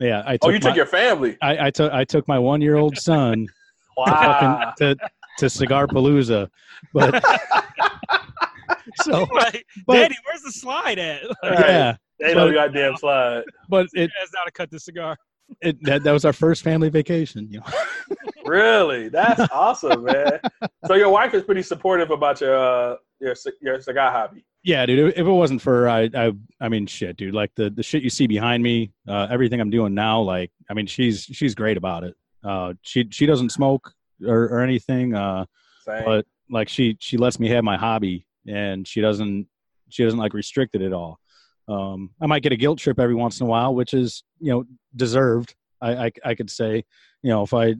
[0.00, 1.38] Yeah, I oh, took Oh, you took my, your family.
[1.40, 3.46] I, I took I took my one year old son
[3.96, 4.72] Wow.
[4.78, 4.96] to
[5.38, 6.48] to Cigar Palooza,
[6.92, 7.22] but
[9.02, 11.22] so Like, but Daddy, where's the slide at?
[11.42, 11.58] Right.
[11.68, 13.44] yeah, Ain't no goddamn slide.
[13.68, 15.16] but it, That's not to cut the cigar.
[15.62, 17.48] it that, that was our first family vacation.
[17.50, 17.66] You know,
[18.44, 19.08] Really?
[19.08, 20.38] That's awesome, man.
[20.86, 24.44] So your wife is pretty supportive about your uh, your your cigar hobby.
[24.62, 25.12] yeah, dude.
[25.16, 27.34] If it wasn't for I, I, I mean, shit, dude.
[27.34, 30.20] Like the the shit you see behind me, uh, everything I'm doing now.
[30.20, 32.14] Like, I mean, she's she's great about it.
[32.44, 33.92] Uh, she she doesn't smoke
[34.26, 35.14] or, or anything.
[35.14, 35.46] Uh,
[35.86, 36.04] Same.
[36.04, 39.46] but like she she lets me have my hobby and she doesn't
[39.88, 41.18] she doesn't like restrict it at all
[41.68, 44.50] um i might get a guilt trip every once in a while which is you
[44.52, 44.64] know
[44.96, 46.84] deserved i i, I could say
[47.22, 47.76] you know if i you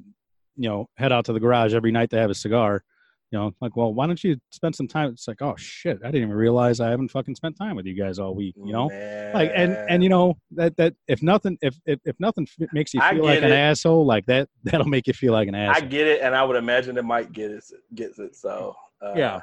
[0.56, 2.82] know head out to the garage every night to have a cigar
[3.30, 6.06] you know like well why don't you spend some time it's like oh shit i
[6.06, 8.88] didn't even realize i haven't fucking spent time with you guys all week you know
[9.34, 12.94] like and and you know that that if nothing if if, if nothing f- makes
[12.94, 15.84] you feel like get an asshole like that that'll make you feel like an asshole.
[15.84, 17.80] I get it, and I would imagine that Mike gets it.
[17.94, 18.36] Gets it.
[18.36, 19.40] So uh, Yeah.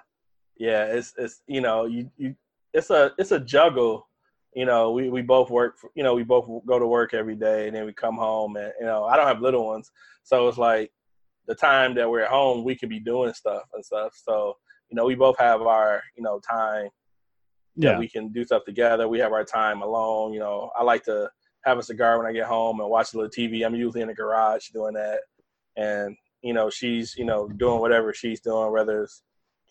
[0.58, 0.86] Yeah.
[0.86, 2.36] It's it's you know you you
[2.74, 4.08] it's a it's a juggle.
[4.54, 5.78] You know, we, we both work.
[5.80, 8.58] For, you know, we both go to work every day, and then we come home,
[8.58, 9.92] and you know, I don't have little ones,
[10.24, 10.92] so it's like
[11.48, 14.14] the time that we're at home, we can be doing stuff and stuff.
[14.16, 14.58] So
[14.90, 16.90] you know, we both have our you know time
[17.76, 19.08] yeah that we can do stuff together.
[19.08, 20.34] We have our time alone.
[20.34, 21.30] You know, I like to
[21.64, 23.66] have a cigar when I get home and watch a little TV.
[23.66, 25.22] I'm usually in the garage doing that,
[25.78, 29.22] and you know, she's you know doing whatever she's doing, whether it's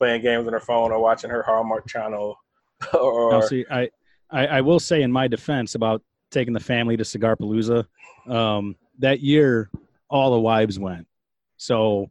[0.00, 2.36] playing games on her phone or watching her Hallmark channel,
[2.98, 3.90] or Now, see, I,
[4.30, 7.86] I, I will say in my defense about taking the family to Cigar Palooza,
[8.26, 9.70] um, that year
[10.08, 11.06] all the wives went.
[11.58, 12.10] So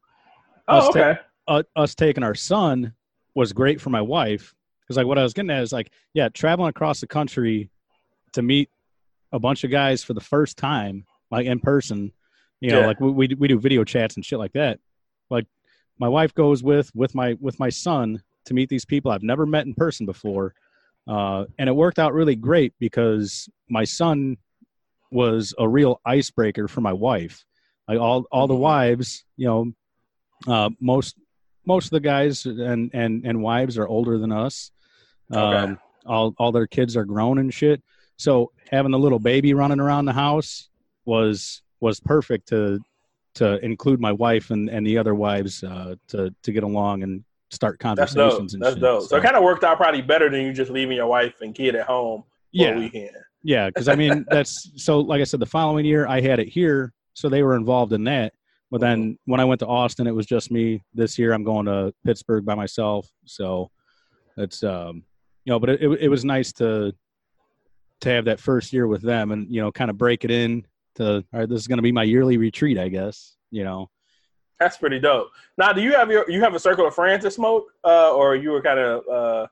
[0.68, 2.94] us, oh, ta- okay, uh, us taking our son
[3.34, 6.30] was great for my wife because like what I was getting at is like, yeah,
[6.30, 7.72] traveling across the country
[8.34, 8.70] to meet
[9.32, 12.12] a bunch of guys for the first time, like in person,
[12.62, 12.86] you know, Yeah.
[12.86, 14.80] like we, we we do video chats and shit like that.
[15.32, 15.46] Like
[16.00, 19.46] my wife goes with with my with my son to meet these people I've never
[19.46, 20.54] met in person before,
[21.08, 24.38] uh, and it worked out really great because my son
[25.12, 27.44] was a real icebreaker for my wife.
[27.88, 28.60] Like all all the Mhm.
[28.60, 29.74] wives, you know,
[30.48, 31.16] uh, most
[31.66, 34.72] most of the guys and and and wives are older than us.
[35.32, 35.64] Okay.
[35.64, 37.84] Um, all all their kids are grown and shit.
[38.18, 40.70] So having the little baby running around the house
[41.06, 42.80] was was perfect to
[43.40, 47.24] to include my wife and, and the other wives uh, to to get along and
[47.52, 48.18] start conversations.
[48.20, 48.54] that's dope.
[48.54, 48.82] and That's shit.
[48.82, 49.04] dope.
[49.08, 51.56] So, it kind of worked out probably better than you just leaving your wife and
[51.56, 53.12] kid at home yeah, weekend.
[53.42, 55.00] yeah, because I mean that's so.
[55.00, 58.04] Like I said, the following year I had it here, so they were involved in
[58.04, 58.34] that.
[58.72, 60.84] But then when I went to Austin, it was just me.
[60.94, 63.72] This year I'm going to Pittsburgh by myself, so
[64.36, 65.04] it's um,
[65.46, 65.60] you know.
[65.60, 66.94] But it, it, it was nice to
[68.02, 70.66] to have that first year with them, and you know, kind of break it in
[71.00, 71.50] to all right.
[71.50, 73.36] This is going to be my yearly retreat, I guess.
[73.52, 73.90] You know,
[74.60, 75.30] That's pretty dope.
[75.58, 78.36] Now, do you have your you have a circle of friends that smoke, uh, or
[78.36, 79.48] you were kind of uh,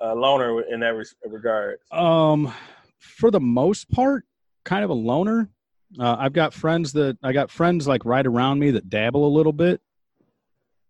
[0.00, 0.94] a loner in that
[1.26, 1.78] regard?
[1.90, 2.52] Um,
[3.00, 4.24] for the most part,
[4.64, 5.50] kind of a loner.
[5.98, 9.32] Uh, I've got friends that I got friends like right around me that dabble a
[9.36, 9.80] little bit,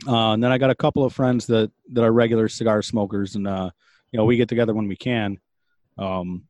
[0.06, 3.34] uh, and then I got a couple of friends that that are regular cigar smokers,
[3.34, 3.70] and uh,
[4.12, 5.38] you know we get together when we can.
[5.98, 6.44] Um,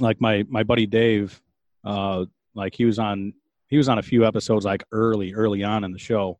[0.00, 1.40] like my my buddy Dave,
[1.84, 3.32] uh, like he was on
[3.68, 6.38] he was on a few episodes like early early on in the show.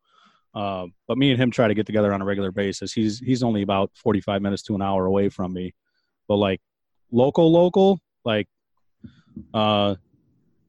[0.55, 2.93] Uh, but me and him try to get together on a regular basis.
[2.93, 5.75] He's he's only about forty five minutes to an hour away from me,
[6.27, 6.61] but like
[7.11, 8.49] local local like
[9.55, 9.95] uh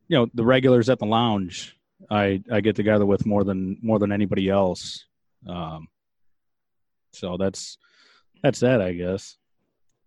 [0.08, 1.76] you know the regulars at the lounge
[2.10, 5.06] i i get together with more than more than anybody else
[5.48, 5.88] um
[7.12, 7.78] so that's
[8.42, 9.38] that's that i guess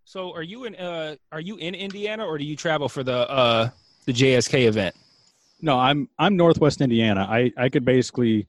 [0.04, 3.28] So are you in uh are you in Indiana or do you travel for the
[3.30, 3.70] uh
[4.06, 4.96] the JSK event?
[5.62, 8.46] No i'm i'm northwest indiana i i could basically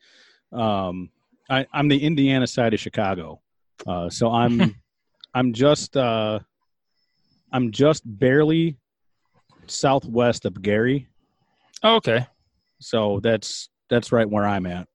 [0.52, 1.10] um
[1.50, 3.40] i i'm the indiana side of chicago
[3.88, 4.76] uh so i'm
[5.34, 6.40] i'm just uh
[7.52, 8.78] i'm just barely
[9.68, 11.08] southwest of gary
[11.86, 12.26] Oh, okay.
[12.80, 14.88] so that's that's right where i'm at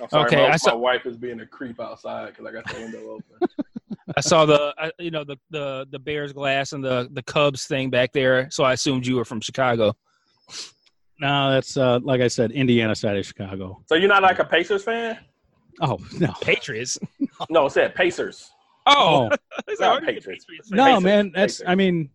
[0.00, 2.52] I'm sorry, Okay, my, I saw- my wife is being a creep outside because I
[2.52, 3.48] got the window open.
[4.16, 7.64] I saw the I, you know the the the Bears glass and the the Cubs
[7.64, 9.96] thing back there, so I assumed you were from Chicago.
[11.20, 13.82] No, that's uh, like I said, Indiana side of Chicago.
[13.86, 15.18] so you're not like a Pacers fan?
[15.80, 16.98] Oh no, Patriots.
[17.50, 18.50] No, it said Pacers.
[18.86, 19.36] Oh, oh
[19.68, 20.44] It's not like, are you a Patriots.
[20.46, 21.32] Patriots no, Pacers, man.
[21.34, 21.68] That's Pacers.
[21.68, 22.10] I mean,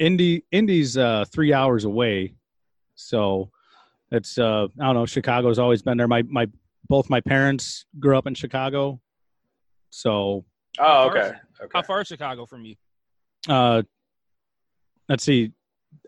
[0.00, 2.34] Indy Indy's uh, three hours away,
[2.96, 3.50] so
[4.10, 5.06] it's uh, I don't know.
[5.06, 6.08] Chicago's always been there.
[6.08, 6.48] My my
[6.88, 9.00] both my parents grew up in Chicago,
[9.90, 10.44] so
[10.78, 11.38] Oh, How far okay.
[11.72, 12.74] How far is Chicago from you?
[13.48, 13.82] uh,
[15.08, 15.52] let's see.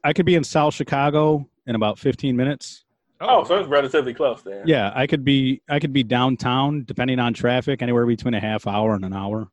[0.02, 2.84] I could be in South Chicago in about fifteen minutes.
[3.20, 4.62] Oh, oh, so it's relatively close then.
[4.66, 8.66] Yeah, I could be I could be downtown depending on traffic, anywhere between a half
[8.66, 9.48] hour and an hour.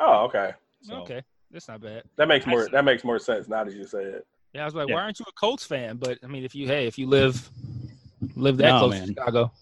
[0.00, 0.52] Oh, okay.
[0.82, 0.96] So.
[0.96, 2.02] okay, that's not bad.
[2.16, 4.26] That makes more that makes more sense now that you say it.
[4.54, 4.94] Yeah, I was like, Yeah.
[4.94, 5.96] why aren't you a Colts fan?
[5.96, 7.48] But I mean, if you hey, if you live
[8.36, 9.02] live that No, close man.
[9.02, 9.52] to Chicago,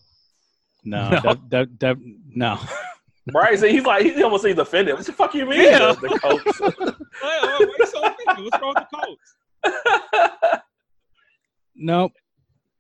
[0.85, 1.21] No, No.
[1.21, 1.97] That, that, that,
[2.35, 2.59] no.
[3.33, 4.95] Brian said he's like he almost seems offended.
[4.97, 5.63] What the fuck you mean?
[5.63, 5.93] Yeah.
[6.01, 6.59] The, Colts?
[7.93, 8.51] So offended?
[8.51, 10.63] what's wrong with the Colts?
[11.75, 12.13] Nope.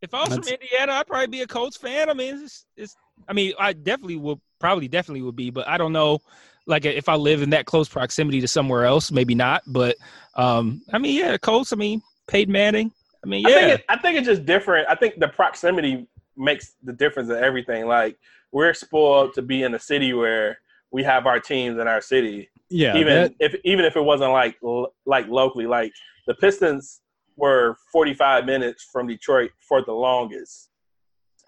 [0.00, 2.10] If I was That's- from Indiana, I'd probably be a Colts fan.
[2.10, 2.96] I mean, it's, it's
[3.28, 6.18] I mean, I definitely will probably definitely would be, but I don't know.
[6.66, 9.62] Like if I live in that close proximity to somewhere else, maybe not.
[9.66, 9.96] But
[10.34, 11.72] um, I mean, yeah, the Colts.
[11.72, 12.92] I mean, Peyton Manning.
[13.24, 14.88] I mean, I yeah, think it, I think it's just different.
[14.88, 17.86] I think the proximity makes the difference in everything.
[17.86, 18.16] Like
[18.52, 20.58] we're spoiled to be in a city where
[20.90, 22.48] we have our teams in our city.
[22.68, 22.96] Yeah.
[22.96, 24.56] even that- if even if it wasn't like
[25.04, 25.92] like locally, like
[26.26, 27.00] the Pistons
[27.36, 30.70] were 45 minutes from Detroit for the longest,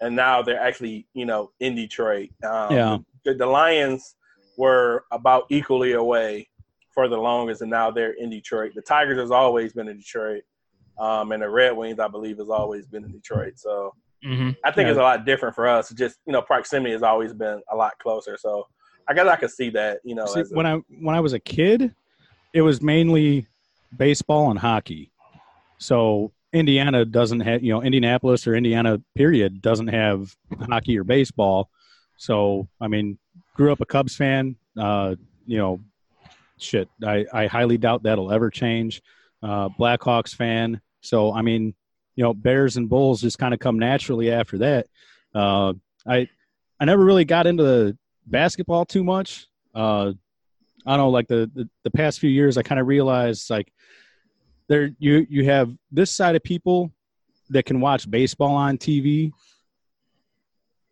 [0.01, 2.29] and now they're actually you know in Detroit.
[2.43, 2.97] Um, Yeah.
[3.23, 4.15] the, the Lions
[4.57, 6.47] were about equally away
[6.93, 8.71] for the longest, and now they're in Detroit.
[8.75, 10.43] The Tigers has always been in Detroit,
[10.97, 13.53] um, and the Red Wings, I believe, has always been in Detroit.
[13.57, 14.91] So hmm I think Yeah.
[14.91, 15.89] it's a lot different for us.
[15.91, 18.37] Just you know, proximity has always been a lot closer.
[18.39, 18.65] So
[19.07, 19.99] I guess I could see that.
[20.03, 21.93] You know, See, a- when I when I was a kid,
[22.53, 23.45] it was mainly
[23.95, 25.11] baseball and hockey.
[25.77, 30.35] So Indiana doesn't have, you know, Indianapolis or Indiana period doesn't have
[30.69, 31.69] hockey or baseball.
[32.17, 33.17] So I mean,
[33.55, 34.55] grew up a Cubs fan.
[34.79, 35.15] Uh,
[35.45, 35.81] you know,
[36.57, 36.89] shit.
[37.03, 39.01] I I highly doubt that'll ever change.
[39.43, 40.81] Uh, Blackhawks fan.
[41.01, 41.75] So I mean,
[42.15, 44.87] you know, Bears and Bulls just kind of come naturally after that.
[45.33, 45.73] Uh,
[46.07, 46.29] I
[46.79, 49.47] I never really got into the basketball too much.
[49.73, 50.13] Uh,
[50.85, 53.71] I don't know, like the, the, the past few years, I kind of realized like
[54.67, 56.91] there you you have this side of people
[57.49, 59.31] that can watch baseball on TV,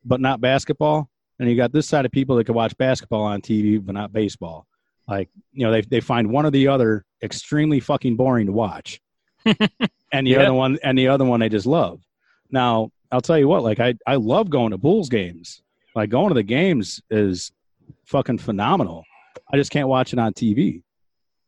[0.05, 1.09] but not basketball,
[1.39, 4.13] and you got this side of people that can watch basketball on TV but not
[4.13, 4.67] baseball.
[5.07, 9.01] Like you know, they they find one or the other extremely fucking boring to watch,
[9.45, 9.57] and
[10.27, 10.39] the Yeah.
[10.41, 12.01] other one and the other one they just love.
[12.51, 15.61] Now I'll tell you what, like I I love going to Bulls games.
[15.95, 17.51] Like going to the games is
[18.05, 19.03] fucking phenomenal.
[19.51, 20.81] I just can't watch it on TV,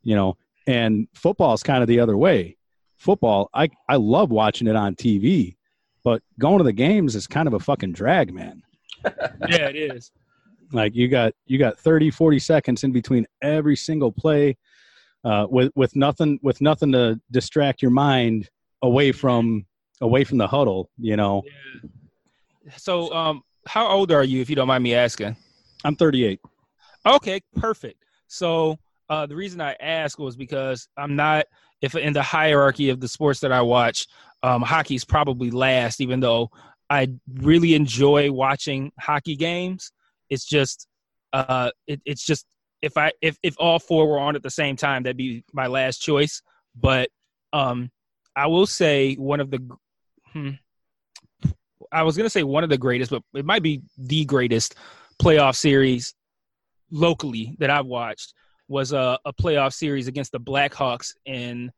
[0.04, 0.38] you know.
[0.68, 2.58] And football is kind of the other way.
[2.98, 5.58] Football, I I love watching it on TV,
[6.04, 8.64] but going to the games is kind of a fucking drag, man.
[9.48, 10.12] yeah, it is.
[10.72, 14.58] Like you got you got 30 40 seconds in between every single play
[15.24, 18.50] uh, with with nothing with nothing to distract your mind
[18.82, 19.66] away from
[20.02, 21.44] away from the huddle, you know.
[22.78, 25.36] So, um, how old are you, if you don't mind me asking?
[25.84, 26.40] I'm 38.
[27.06, 28.04] Okay, perfect.
[28.28, 28.80] So
[29.10, 31.46] uh, the reason I ask was because I'm not,
[31.82, 34.08] if in the hierarchy of the sports that I watch,
[34.44, 36.50] um, hockey's probably last, even though
[36.90, 39.92] I really enjoy watching hockey games.
[40.30, 40.88] It's just,
[41.34, 42.46] uh, it, it's just
[42.82, 45.68] if I if if all four were on at the same time, that'd be my
[45.68, 46.42] last choice.
[46.76, 47.10] But
[47.54, 47.92] um,
[48.36, 49.60] I will say one of the,
[50.34, 50.52] hmm,
[51.92, 54.76] I was gonna say one of the greatest, but it might be the greatest
[55.22, 56.14] playoff series
[56.92, 58.34] locally that I've watched
[58.68, 61.72] was a, a playoff series against the Blackhawks in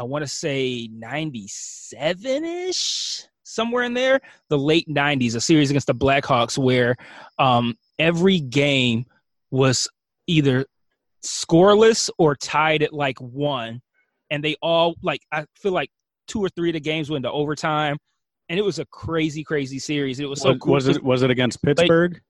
[0.00, 5.88] I want to say 97 ish, somewhere in there, the late 90s, a series against
[5.88, 6.96] the Blackhawks where
[7.38, 9.04] um, every game
[9.50, 9.90] was
[10.26, 10.64] either
[11.22, 13.82] scoreless or tied at like one.
[14.30, 15.90] And they all, like, I feel like
[16.26, 17.98] two or three of the games went into overtime.
[18.48, 20.18] And it was a crazy, crazy series.
[20.18, 20.72] It was so was, cool.
[20.72, 22.20] was it was it against Pittsburgh?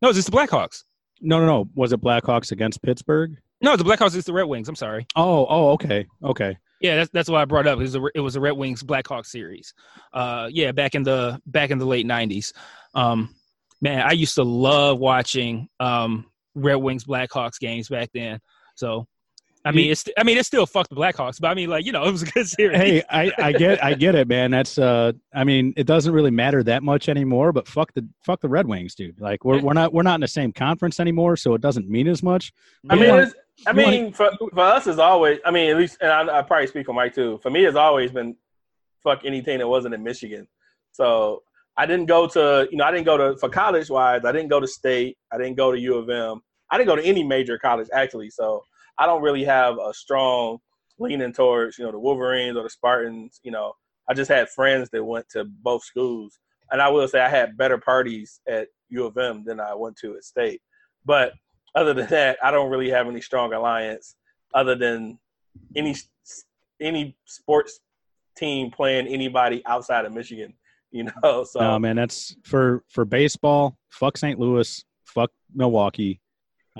[0.00, 0.82] No, it's just the Blackhawks.
[1.20, 1.68] No, no, no.
[1.74, 3.36] Was it Blackhawks against Pittsburgh?
[3.60, 4.68] No, the Blackhawks is the Red Wings.
[4.68, 5.06] I'm sorry.
[5.16, 6.56] Oh, oh, okay, okay.
[6.80, 7.78] Yeah, that's that's why I brought it up.
[7.80, 9.74] It was a it was a Red Wings Blackhawks series.
[10.12, 12.52] Uh, yeah, back in the back in the late '90s.
[12.94, 13.34] Um,
[13.80, 18.38] man, I used to love watching um Red Wings Blackhawks games back then.
[18.76, 19.08] So,
[19.64, 21.90] I mean, it's I mean, it's still fuck the Blackhawks, but I mean, like you
[21.90, 22.76] know, it was a good series.
[22.76, 24.52] Hey, I, I get I get it, man.
[24.52, 27.52] That's uh, I mean, it doesn't really matter that much anymore.
[27.52, 29.20] But fuck the fuck the Red Wings, dude.
[29.20, 32.06] Like we're we're not we're not in the same conference anymore, so it doesn't mean
[32.06, 32.52] as much.
[32.88, 33.34] I mean, wanna- it's,
[33.66, 35.40] I mean, for, for us, it's always.
[35.44, 37.38] I mean, at least, and I, I probably speak for Mike too.
[37.42, 38.36] For me, it's always been
[39.02, 40.46] fuck anything that wasn't in Michigan.
[40.92, 41.42] So
[41.76, 44.24] I didn't go to, you know, I didn't go to for college wise.
[44.24, 45.16] I didn't go to state.
[45.32, 46.40] I didn't go to U of M.
[46.70, 48.30] I didn't go to any major college actually.
[48.30, 48.62] So
[48.98, 50.58] I don't really have a strong
[50.98, 53.40] leaning towards, you know, the Wolverines or the Spartans.
[53.42, 53.72] You know,
[54.08, 56.38] I just had friends that went to both schools,
[56.70, 59.96] and I will say I had better parties at U of M than I went
[59.98, 60.60] to at state.
[61.04, 61.32] But
[61.78, 64.16] other than that, I don't really have any strong alliance
[64.52, 65.18] other than
[65.76, 65.94] any
[66.80, 67.80] any sports
[68.36, 70.54] team playing anybody outside of Michigan.
[70.90, 73.78] You know, so No, man, that's for for baseball.
[73.90, 74.38] Fuck St.
[74.38, 74.84] Louis.
[75.04, 76.20] Fuck Milwaukee.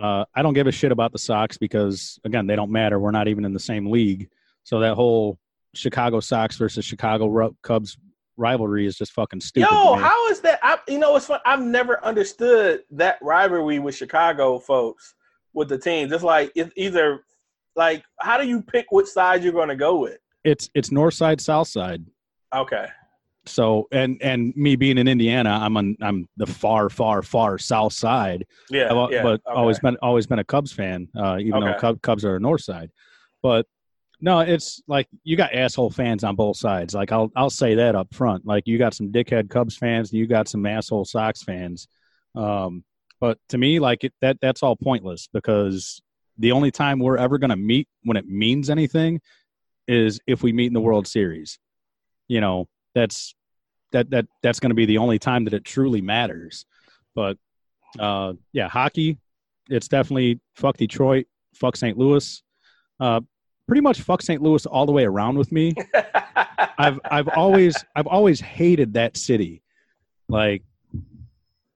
[0.01, 2.99] Uh, I don't give a shit about the Sox because again, they don't matter.
[2.99, 4.29] We're not even in the same league.
[4.65, 5.39] So that whole
[5.75, 7.97] Chicago Sox versus Chicago Cubs
[8.39, 9.69] rivalry is just fucking stupid.
[9.71, 10.59] Yo, how is that?
[10.63, 11.41] I, you know, it's fun.
[11.45, 15.15] I've never understood that rivalry with Chicago folks
[15.53, 16.13] with the teams.
[16.13, 17.25] It's like it's either
[17.77, 20.19] like how do you pick which side you're going to go with?
[20.45, 22.05] it's it's North Side South Side.
[22.55, 22.87] Okay,
[23.45, 27.93] So and and me being in Indiana, I'm on I'm the far far far South
[27.93, 28.47] Side.
[28.71, 29.59] yeah, I've yeah, but okay.
[29.59, 31.79] always been always been a Cubs fan, uh, even though Okay.
[31.81, 32.91] Cub, Cubs are a North Side.
[33.43, 33.67] But
[34.21, 36.95] no, it's like you got asshole fans on both sides.
[36.95, 38.45] Like I'll I'll say that up front.
[38.45, 41.87] Like you got some dickhead Cubs fans, and you got some asshole Sox fans.
[42.35, 42.85] Um,
[43.21, 46.01] but to me, like it, that that's all pointless because
[46.37, 49.21] the only time we're ever going to meet when it means anything
[49.87, 51.59] is if we meet in the World Series.
[52.27, 53.35] You know, that's
[53.93, 56.67] that that that's going to be the only time that it truly matters.
[57.15, 57.39] But
[57.99, 59.19] uh, yeah, hockey,
[59.69, 61.97] it's definitely fuck Detroit, fuck St.
[61.97, 62.43] Louis,
[63.01, 63.21] uh,
[63.69, 64.43] pretty much fuck St.
[64.43, 65.75] Louis all the way around with me.
[66.79, 69.63] I've I've always I've always hated that city,
[70.29, 70.63] like,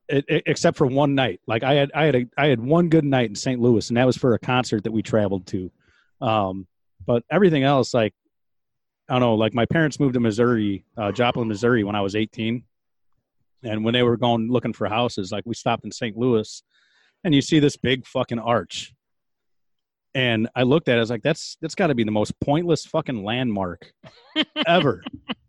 [0.08, 1.40] it, it- except for one night.
[1.46, 3.60] Like I had I had a I had one good night in St.
[3.60, 5.70] Louis, and that was for a concert that we traveled to.
[6.20, 6.66] Um,
[7.04, 8.14] but everything else, like,
[9.08, 9.34] I don't know.
[9.34, 12.62] Like my parents moved to Missouri, uh, Joplin, Missouri, when I was 18,
[13.64, 16.16] and when they were going looking for houses, like we stopped in St.
[16.16, 16.62] Louis,
[17.24, 18.94] and you see this big fucking arch.
[20.14, 22.38] And I looked at it, I was like, that's that's got to be the most
[22.40, 23.90] pointless fucking landmark
[24.66, 25.02] ever.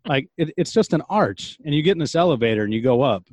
[0.06, 3.02] like it, it's just an arch, and you get in this elevator and you go
[3.02, 3.24] up,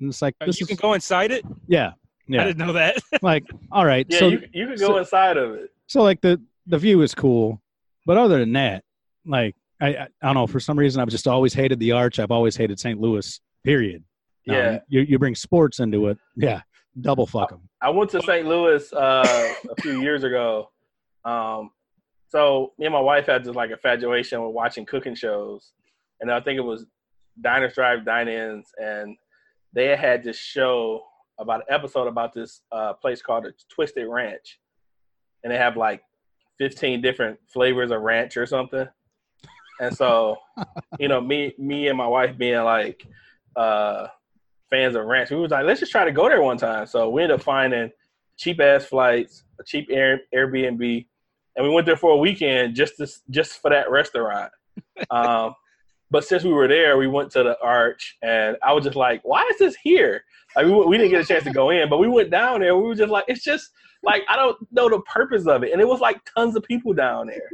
[0.00, 1.44] and it's like Uh, this you is can go inside it.
[1.66, 1.92] yeah,
[2.28, 2.42] yeah.
[2.42, 2.96] I didn't know that.
[3.22, 5.70] Like all right, yeah, so you you can go so- inside of it.
[5.86, 7.60] so like the the view is cool,
[8.04, 8.84] but other than that,
[9.24, 12.18] like I I, I don't know for some reason I've just always hated the arch.
[12.20, 13.00] I've always hated St.
[13.00, 13.40] Louis.
[13.64, 14.04] Period.
[14.46, 14.78] Now, Yeah.
[14.88, 16.60] you you bring sports into it, yeah,
[17.00, 17.68] double fuck them.
[17.82, 18.46] I went to St.
[18.46, 20.70] Louis uh, a few years ago.
[21.26, 21.70] Um,
[22.28, 25.72] so me and my wife had this like infatuation with watching cooking shows,
[26.20, 26.86] and I think it was
[27.40, 29.16] Diners, Drive, Dine-ins, and
[29.72, 31.02] they had this show
[31.38, 34.58] about an episode about this uh, place called the Twisted Ranch,
[35.44, 36.02] and they have like
[36.58, 38.86] 15 different flavors of ranch or something.
[39.80, 40.36] And so,
[40.98, 43.06] you know, me me and my wife being like
[43.56, 44.06] uh,
[44.70, 46.86] fans of ranch, we was like, let's just try to go there one time.
[46.86, 47.90] So we ended up finding
[48.36, 51.06] cheap ass flights, a cheap Air, Airbnb,
[51.56, 54.52] and we went there for a weekend just to, just for that restaurant.
[55.10, 55.54] Um,
[56.10, 59.20] but since we were there, we went to the Arch, and I was just like,
[59.24, 60.22] why is this here?
[60.54, 62.76] Like we, we didn't get a chance to go in, but we went down there.
[62.76, 63.70] We were just like, it's just
[64.04, 66.92] like I don't know the purpose of it, and it was like tons of people
[66.94, 67.50] down there,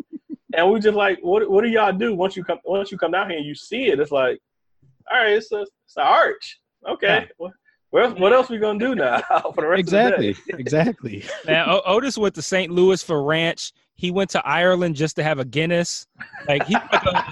[0.55, 3.11] and we just like, what what do y'all do once you come once you come
[3.13, 3.99] down here and you see it?
[3.99, 4.39] It's like,
[5.13, 7.21] all right, it's a it's an arch, okay.
[7.23, 7.27] Yeah.
[7.39, 7.53] What,
[7.91, 9.21] what else, what else we gonna do now
[9.55, 10.59] for the rest Exactly, of the day?
[10.59, 11.25] exactly.
[11.47, 12.71] Man, o- Otis went to St.
[12.71, 13.73] Louis for ranch.
[14.03, 16.09] He went to Ireland just to have a Guinness.
[16.49, 17.25] Like he like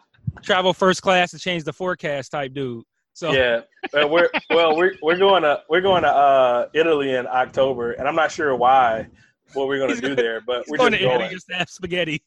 [0.42, 2.84] travel first class to change the forecast type dude.
[3.14, 3.62] So Yeah,
[3.94, 8.06] well, we're well, we're we're going to we're going to uh, Italy in October, and
[8.06, 9.06] I'm not sure why
[9.54, 11.30] what we're going to do there, but he's we're going just to Italy going.
[11.30, 12.22] just to have spaghetti.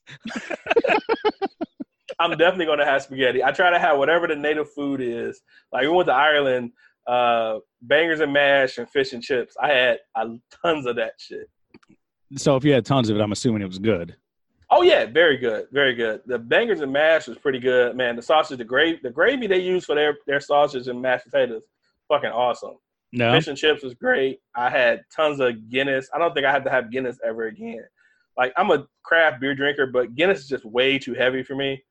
[2.19, 3.43] I'm definitely going to have spaghetti.
[3.43, 5.39] I try to have whatever the native food is.
[5.71, 6.71] Like we went to Ireland,
[7.05, 9.55] uh, bangers and mash and fish and chips.
[9.61, 10.25] I had uh,
[10.63, 11.47] tons of that shit.
[12.37, 14.15] So if you had tons of it, I'm assuming it was good.
[14.69, 16.21] Oh yeah, very good, very good.
[16.25, 18.15] The bangers and mash was pretty good, man.
[18.15, 21.63] The sausage, the gravy, the gravy they use for their their sausage and mashed potatoes,
[22.07, 22.77] fucking awesome.
[23.11, 24.39] No, Fish and chips was great.
[24.55, 26.09] I had tons of Guinness.
[26.13, 27.83] I don't think I have to have Guinness ever again.
[28.37, 31.83] Like I'm a craft beer drinker, but Guinness is just way too heavy for me.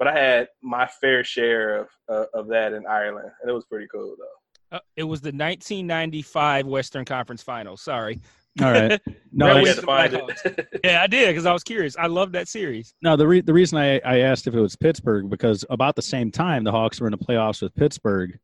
[0.00, 3.66] But I had my fair share of uh, of that in Ireland, and it was
[3.66, 4.76] pretty cool though.
[4.76, 7.80] Uh, it was the 1995 Western Conference Finals.
[7.80, 8.20] Sorry.
[8.60, 9.00] All right.
[9.30, 10.80] No, Red you Wings had to find it.
[10.84, 11.96] Yeah, I did because I was curious.
[11.98, 12.94] I love that series.
[13.02, 16.02] No, the re- the reason I, I asked if it was Pittsburgh because about the
[16.02, 18.38] same time the Hawks were in the playoffs with Pittsburgh,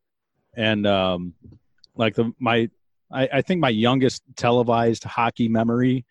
[0.56, 1.32] and um,
[1.96, 2.68] like the my
[3.10, 6.04] I, I think my youngest televised hockey memory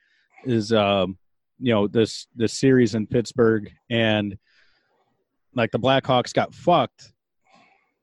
[0.44, 1.18] is um,
[1.60, 4.38] you know this this series in Pittsburgh and
[5.56, 7.14] like the Blackhawks got fucked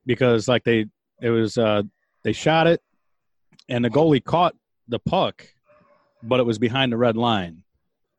[0.07, 0.87] because like they
[1.21, 1.83] it was uh
[2.23, 2.81] they shot it
[3.69, 4.55] and the goalie caught
[4.89, 5.47] the puck
[6.23, 7.63] but it was behind the red line.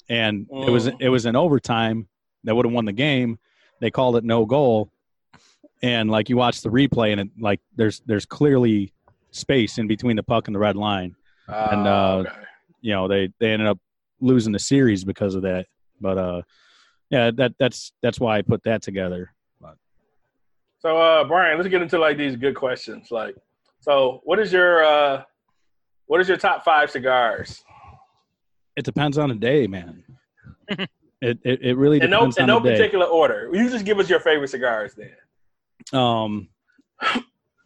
[0.09, 2.07] And it was it was in overtime
[2.43, 3.39] that would have won the game.
[3.79, 4.91] They called it no goal.
[5.81, 8.93] And like you watch the replay and it like there's there's clearly
[9.31, 11.15] space in between the puck and the red line.
[11.47, 12.31] And, Ah, uh, okay.
[12.81, 13.79] you know they they ended up
[14.19, 15.67] losing the series because of that.
[15.99, 16.41] But uh
[17.09, 19.33] yeah that that's that's why i put that together.
[20.81, 23.11] So, uh, Brian, let's get into like these good questions.
[23.11, 23.35] Like,
[23.81, 25.23] so what is your uh,
[26.07, 27.63] what is your top five cigars?
[28.75, 30.03] It depends on the day man
[31.21, 32.77] It it, it really In no, depends in on no the day.
[32.77, 33.47] particular order.
[33.53, 35.11] You just give us your favorite cigars then.
[35.93, 36.49] Um,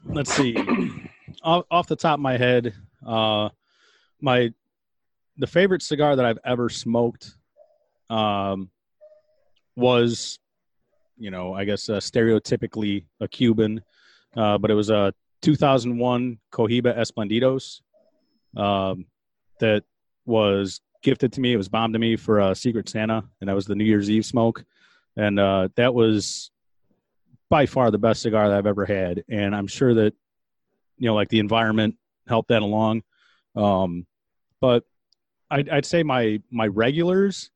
[0.04, 0.58] let's see.
[1.42, 2.74] off, off the top of my head,
[3.08, 3.48] uh,
[4.20, 4.52] my
[5.38, 7.34] the favorite cigar that I've ever smoked,
[8.10, 8.70] um,
[9.78, 10.38] was,
[11.18, 13.82] you know, I guess uh, stereotypically a Cuban,
[14.36, 17.80] uh, but it was a 2001 Cohiba Esplendidos,
[18.60, 19.06] um,
[19.62, 19.84] that
[20.26, 21.54] was gifted to me.
[21.54, 24.10] It was bombed to me for a Secret Santa, and that was the New Year's
[24.10, 24.66] Eve smoke,
[25.16, 26.50] and uh, that was
[27.48, 30.14] by far the best cigar that I've ever had, and I'm sure that
[30.98, 31.96] you know, like the environment
[32.28, 33.04] helped that along.
[33.56, 34.08] Um,
[34.60, 34.84] but
[35.50, 37.52] I'd, I'd say my my regulars,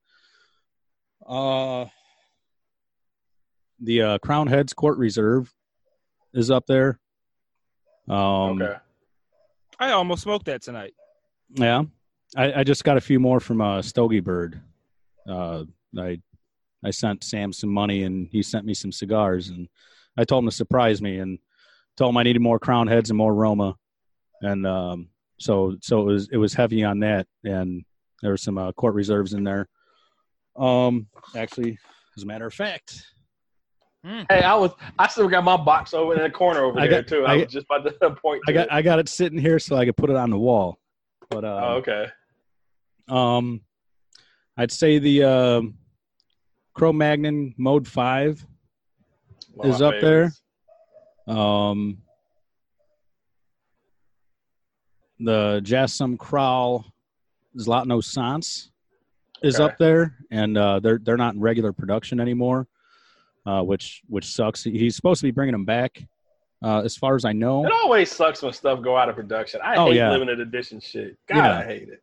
[1.28, 1.86] uh,
[3.80, 5.52] the uh, Crowned Heads Court Reserve
[6.34, 7.00] is up there.
[8.08, 8.76] Um, okay.
[9.80, 10.94] I almost smoked that tonight.
[11.56, 11.84] Yeah,
[12.38, 14.62] I, I just got a few more from uh, Stogie Bird.
[15.28, 15.64] Uh,
[15.98, 16.20] I
[16.84, 19.68] I sent Sam some money and he sent me some cigars and
[20.18, 21.38] I told him to surprise me and
[21.98, 23.76] told him I needed more Crowned Heads and more Roma,
[24.42, 25.10] and um,
[25.40, 27.84] so so it was it was heavy on that and
[28.22, 29.68] there were some uh, court reserves in there.
[30.58, 31.78] Um, actually,
[32.18, 33.04] as a matter of fact,
[34.04, 37.02] Hey, I was I still got my box over in the corner over I there
[37.02, 37.26] got- too.
[37.26, 38.42] I, I- was just about to point.
[38.48, 38.72] I got it.
[38.72, 40.80] I got it sitting here so I could put it on the wall.
[41.30, 42.08] But uh, oh, okay.
[43.10, 43.62] Um,
[44.58, 45.76] I'd say the um
[46.74, 48.46] Cro Magnon Mode Five
[49.60, 50.30] of is up there.
[50.30, 50.42] favorites.
[51.28, 51.98] Um,
[55.20, 56.86] the Jas Sum Kral
[57.58, 58.72] Zlatno Sans
[59.44, 59.64] is Okay.
[59.64, 62.68] up there, and uh, they're they're not in regular production anymore,
[63.46, 64.64] uh, which which sucks.
[64.64, 66.02] He's supposed to be bringing them back,
[66.64, 67.66] uh, as far as I know.
[67.66, 69.60] It always sucks when stuff go out of production.
[69.64, 70.12] I Oh, hate yeah.
[70.12, 71.18] limited edition shit.
[71.28, 71.60] God, Yeah.
[71.60, 72.02] I hate it.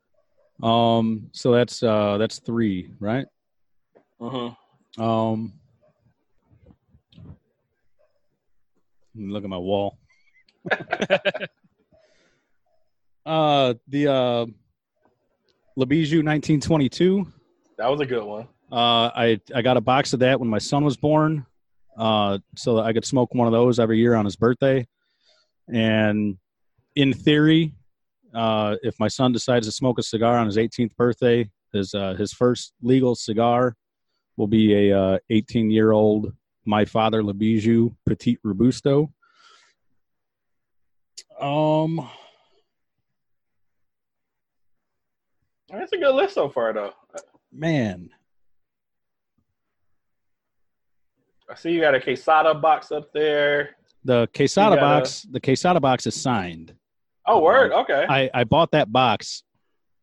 [0.62, 3.26] Um, so that's uh, that's three, right?
[4.20, 4.52] Uh
[4.98, 5.02] huh.
[5.02, 5.52] Um,
[9.14, 9.98] look at my wall.
[13.26, 14.46] uh, the uh,
[15.78, 17.30] Labijou 1922.
[17.78, 18.48] That was a good one.
[18.72, 21.46] Uh, I I got a box of that when my son was born,
[21.96, 24.86] uh, so that I could smoke one of those every year on his birthday.
[25.68, 26.38] And
[26.94, 27.74] in theory,
[28.36, 32.14] uh, if my son decides to smoke a cigar on his 18th birthday, his uh,
[32.14, 33.74] his first legal cigar
[34.36, 36.32] will be a uh, 18 year old
[36.66, 39.10] My Father Labijou Petit Robusto.
[41.40, 42.08] Um,
[45.70, 46.92] That's a good list so far, though.
[47.52, 48.10] man,
[51.50, 53.76] I see you got a Quesada box up there.
[54.04, 56.74] the quesada box, the quesada box is signed.
[57.26, 57.72] Oh, word.
[57.72, 58.06] Okay.
[58.08, 59.42] I, I bought that box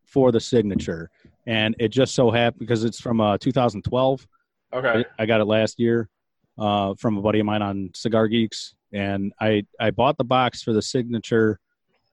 [0.06, 1.10] for the signature,
[1.48, 4.28] and it just so happened because it's from uh, 2012.
[4.74, 5.06] Okay.
[5.18, 6.10] I, I got it last year
[6.58, 10.62] uh, from a buddy of mine on Cigar Geeks, and I I bought the box
[10.62, 11.60] for the signature.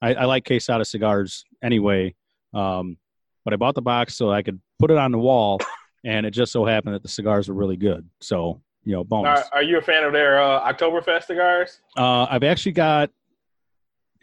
[0.01, 2.15] I, I like Quesada cigars anyway,
[2.53, 2.97] um,
[3.43, 5.59] but I bought the box so I could put it on the wall,
[6.03, 8.07] and it just so happened that the cigars were really good.
[8.19, 9.47] So you know, bonus.
[9.51, 11.81] Are, are you a fan of their uh, Oktoberfest cigars?
[11.95, 13.11] Uh, I've actually got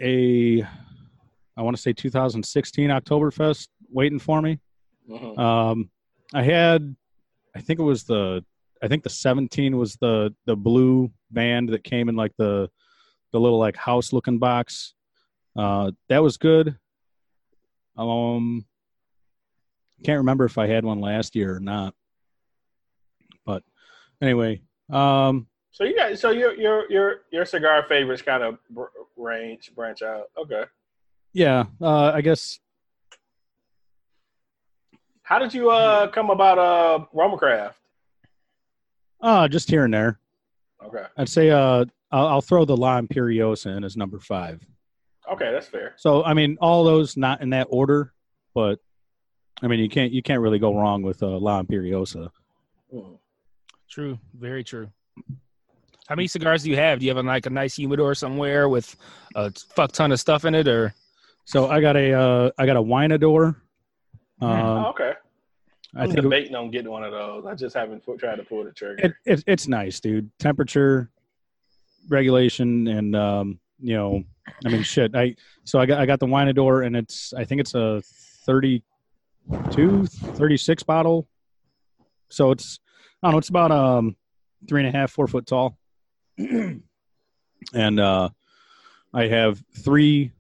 [0.01, 0.63] a,
[1.57, 4.59] I want to say 2016 Oktoberfest waiting for me.
[5.09, 5.39] Mhm.
[5.39, 5.91] Um,
[6.35, 6.95] I had,
[7.57, 8.45] I think it was the,
[8.83, 12.71] I think the 17 was the the blue band that came in like the,
[13.33, 14.95] the little like house looking box.
[15.57, 16.77] Uh, that was good.
[17.97, 18.65] Um,
[20.05, 21.95] can't remember if I had one last year or not.
[23.45, 23.65] But
[24.23, 25.49] anyway, um,
[25.79, 28.87] So you got so your your your your cigar favorites kind of br-
[29.17, 30.25] range branch out.
[30.37, 30.65] Okay.
[31.33, 32.59] yeah, uh, I guess
[35.23, 37.75] How did you uh come about uh Romacraft?
[39.21, 40.19] uh, just here and there.
[40.85, 41.05] Okay.
[41.17, 44.61] I'd say uh, I'll, I'll throw the La Imperiosa in as number five.
[45.33, 45.95] Okay, that's fair.
[45.97, 48.13] So I mean, all those not in that order,
[48.53, 48.81] but
[49.63, 52.31] I mean, you can't you can't really go wrong with uh, La Imperiosa.
[52.93, 53.17] Mhm.
[53.89, 54.91] True, very true.
[56.09, 57.01] How many cigars do you have?
[57.01, 58.97] Do you have like a nice humidor somewhere with
[59.35, 60.95] a fuck ton of stuff in it, or
[61.45, 63.57] So I got a uh, I got a Wineador.
[64.41, 65.13] Um, oh, okay.
[65.95, 67.45] I I'm think it, debating on getting one of those.
[67.45, 69.05] I just haven't tried to pull the trigger.
[69.05, 70.31] it, it, it's nice, dude.
[70.39, 71.11] Temperature
[72.09, 74.23] regulation and um, you know,
[74.65, 75.15] I mean, shit.
[75.15, 78.01] I so I got I got the Wineador and it's I think it's a
[78.47, 81.29] 32, 36 bottle.
[82.31, 82.81] So it's
[83.23, 83.39] I don't know.
[83.39, 84.17] It's about um
[84.67, 85.77] three and a half, four foot tall,
[87.75, 88.29] and uh,
[89.13, 90.33] I have three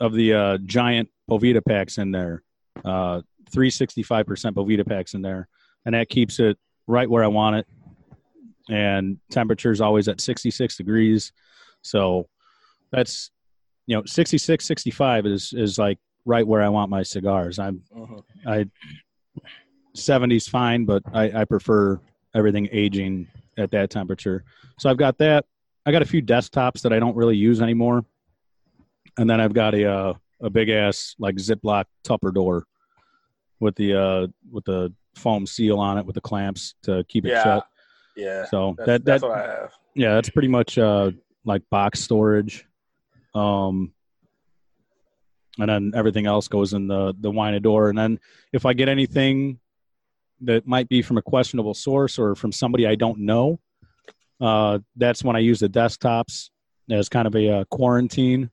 [0.00, 2.42] of the uh, giant Boveda packs in there.
[2.84, 5.48] Uh, three sixty five percent Boveda packs in there,
[5.86, 7.66] and that keeps it right where I want it,
[8.68, 11.32] and temperature is always at 66 degrees.
[11.82, 12.28] So
[12.90, 13.30] that's
[13.86, 17.58] you know 66, 65 is is like right where I want my cigars.
[17.58, 18.22] I'm Mhm.
[18.46, 18.66] I
[19.96, 22.00] 70s fine, but I, I prefer
[22.34, 24.44] everything aging at that temperature.
[24.78, 25.44] So I've got that.
[25.86, 28.04] I got a few desktops that I don't really use anymore,
[29.18, 32.62] and then I've got a uh, a big ass like Ziploc Tupperdor
[33.60, 37.30] with the uh with the foam seal on it with the clamps to keep it
[37.30, 37.42] Yeah.
[37.44, 37.66] shut.
[38.16, 38.44] Yeah.
[38.46, 39.72] So That's, that that's that what I have.
[39.94, 41.12] yeah, that's pretty much uh
[41.44, 42.66] like box storage.
[43.34, 43.92] Um
[45.58, 47.88] and then everything else goes in the the wine door.
[47.88, 48.18] And then
[48.52, 49.60] if I get anything
[50.46, 53.58] that might be from a questionable source or from somebody I don't know,
[54.40, 56.50] uh that's when I use the desktops
[56.90, 58.50] as kind of a uh, quarantine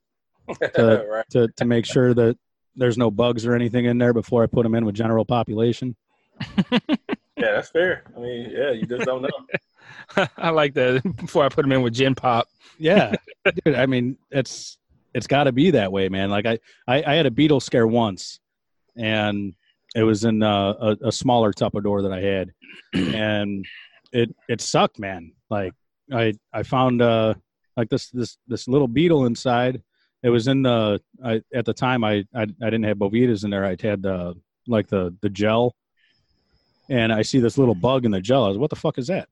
[0.76, 1.26] to- right.
[1.32, 2.38] to to make sure that
[2.76, 5.96] there's no bugs or anything in there before I put them in with general population.
[7.38, 8.04] Yeah, that's fair.
[8.16, 10.28] I mean, yeah, you just don't know.
[10.38, 11.02] I like that.
[11.18, 12.48] Before I put them in with gin pop.
[12.78, 13.16] Yeah,
[13.66, 13.74] dude.
[13.76, 14.78] I mean, it's
[15.16, 16.30] it's got to be that way, man.
[16.30, 18.40] Like I, I I had a beetle scare once,
[18.96, 19.56] and
[19.96, 22.52] it was in uh, a, a smaller Tupperware that I had,
[23.16, 23.66] and
[24.12, 25.34] it it sucked, man.
[25.50, 25.74] Like
[26.12, 27.34] I I found uh
[27.78, 29.82] like this this this little beetle inside.
[30.24, 33.50] It was in the I at the time I I, I didn't have Bovedas in
[33.50, 33.66] there.
[33.66, 34.36] I had the
[34.68, 35.76] like the the gel,
[36.90, 38.46] and I see this little bug in the gel.
[38.46, 39.28] I was, what the fuck is that?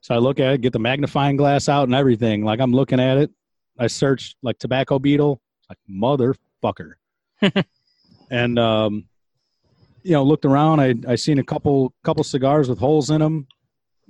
[0.00, 2.44] So I look at it, get the magnifying glass out and everything.
[2.44, 3.30] Like I'm looking at it.
[3.78, 5.40] I searched like tobacco beetle.
[5.70, 6.92] Like motherfucker.
[8.30, 9.06] and um,
[10.04, 10.80] you know, looked around.
[10.80, 13.46] I I seen a couple couple cigars with holes in them.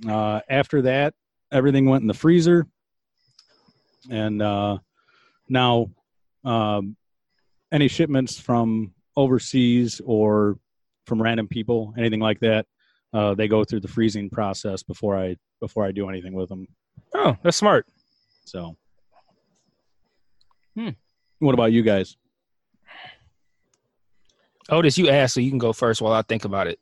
[0.07, 1.15] Uh, after that,
[1.53, 2.67] everything went in the freezer.
[4.11, 4.79] And uh,
[5.49, 5.91] now,
[6.45, 6.97] um,
[7.73, 10.59] any shipments from overseas or
[11.07, 12.67] from random people, anything like that,
[13.13, 16.67] uh, they go through the freezing process before I before I do anything with them.
[17.15, 17.87] Oh, that's smart.
[18.45, 18.77] So,
[20.77, 20.91] Hmm.
[21.39, 22.17] what about you guys?
[24.71, 26.79] Otis, you asked, so you can go first while I think about it.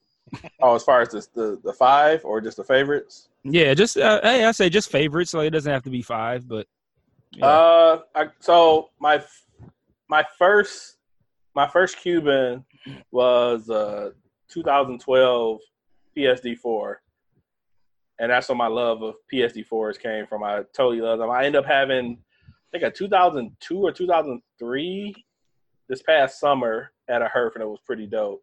[0.61, 3.29] Oh, as far as the the, the five or just the favorites?
[3.45, 5.35] Yeah, just uh, hey, I say just favorites.
[5.35, 6.67] Like it doesn't have to be five, but
[7.33, 7.47] yeah.
[7.47, 9.23] Uh, I, so my
[10.09, 10.97] my first
[11.55, 12.65] my first Cuban
[13.11, 14.11] was uh
[14.49, 15.61] 2012
[16.17, 16.95] PSD4,
[18.21, 20.45] and that's where my love of PSD4s came from.
[20.45, 21.31] I totally love them.
[21.31, 22.19] I end up having
[22.49, 25.15] I think a 2002 or 2003
[25.89, 28.43] this past summer at a Herf, and it was pretty dope.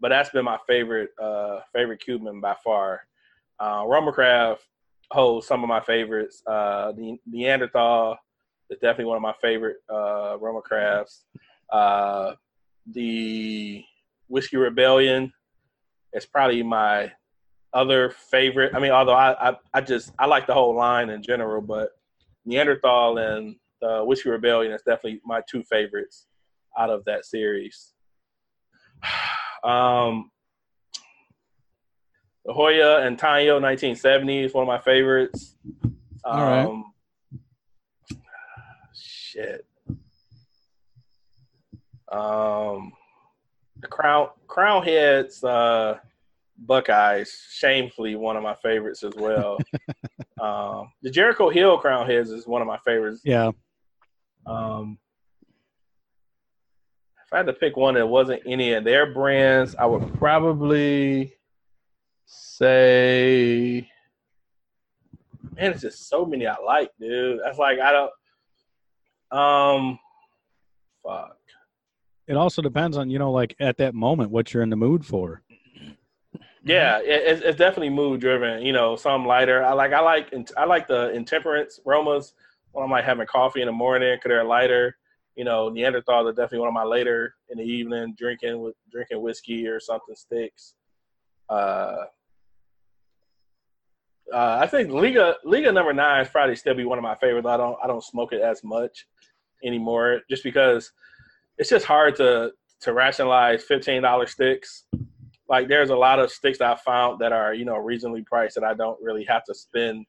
[0.00, 3.02] But that's been my favorite uh favorite Cuban by far.
[3.60, 4.62] Uh, Roma Craft
[5.12, 6.42] holds some of my favorites.
[6.46, 8.16] Uh, the Neanderthal
[8.70, 11.26] is definitely one of my favorite uh, Roma crafts.
[11.70, 12.34] Uh,
[12.86, 13.84] the
[14.28, 15.32] Whiskey Rebellion
[16.12, 17.12] is probably my
[17.72, 18.74] other favorite.
[18.74, 21.90] I mean, although I, I, I just I like the whole line in general, but
[22.44, 26.26] Neanderthal and the Whiskey Rebellion is definitely my two favorites
[26.78, 27.92] out of that series.
[29.64, 30.32] Um,
[32.44, 35.56] the Joya Antaño 1970 is one of my favorites.
[35.84, 35.92] Um,
[36.24, 38.18] All right.
[38.92, 39.64] Shit.
[42.10, 42.92] Um,
[43.80, 45.98] the Crown Crowned Heads uh,
[46.58, 49.58] Buckeyes, shamefully one of my favorites as well.
[50.40, 53.22] um, the Jericho Hill Crowned Heads is one of my favorites.
[53.24, 53.52] Yeah,
[54.46, 54.98] Um,
[57.32, 61.34] I had to pick one that wasn't any of their brands, I would probably
[62.26, 63.88] say,
[65.56, 67.40] man, it's just so many I like, dude.
[67.44, 68.10] That's like I don't.
[69.38, 69.98] Um,
[71.02, 71.38] fuck.
[72.26, 75.06] it also depends on you know like at that moment what you're in the mood
[75.06, 75.42] for.
[76.64, 78.62] Yeah, it, it's, it's definitely mood driven.
[78.64, 79.64] You know, some lighter.
[79.64, 82.34] I like I like I like the intemperance aromas
[82.72, 84.96] when I'm like having coffee in the morning because they're lighter.
[85.36, 89.22] You know, Neanderthals are definitely one of my later in the evening drinking with drinking
[89.22, 90.74] whiskey or something sticks.
[91.48, 92.04] Uh,
[94.32, 97.46] uh, I think Liga Liga number nine is probably still be one of my favorites.
[97.46, 99.06] I don't I don't smoke it as much
[99.64, 100.92] anymore just because
[101.58, 104.84] it's just hard to to rationalize fifteen dollar sticks
[105.52, 108.54] like there's a lot of sticks that I found that are, you know, reasonably priced
[108.54, 110.06] that I don't really have to spend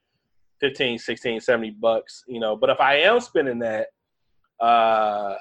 [0.62, 2.56] 15, 16, 70 bucks, you know.
[2.56, 3.88] But if I am spending that,
[4.60, 5.36] uh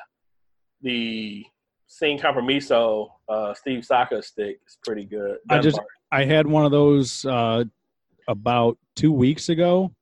[0.80, 1.44] the
[1.86, 5.38] Sin Compromiso uh Steve Saka stick is pretty good.
[5.48, 5.86] I just- Dunbar.
[6.14, 7.64] I had one of those uh,
[8.28, 9.94] about two weeks ago,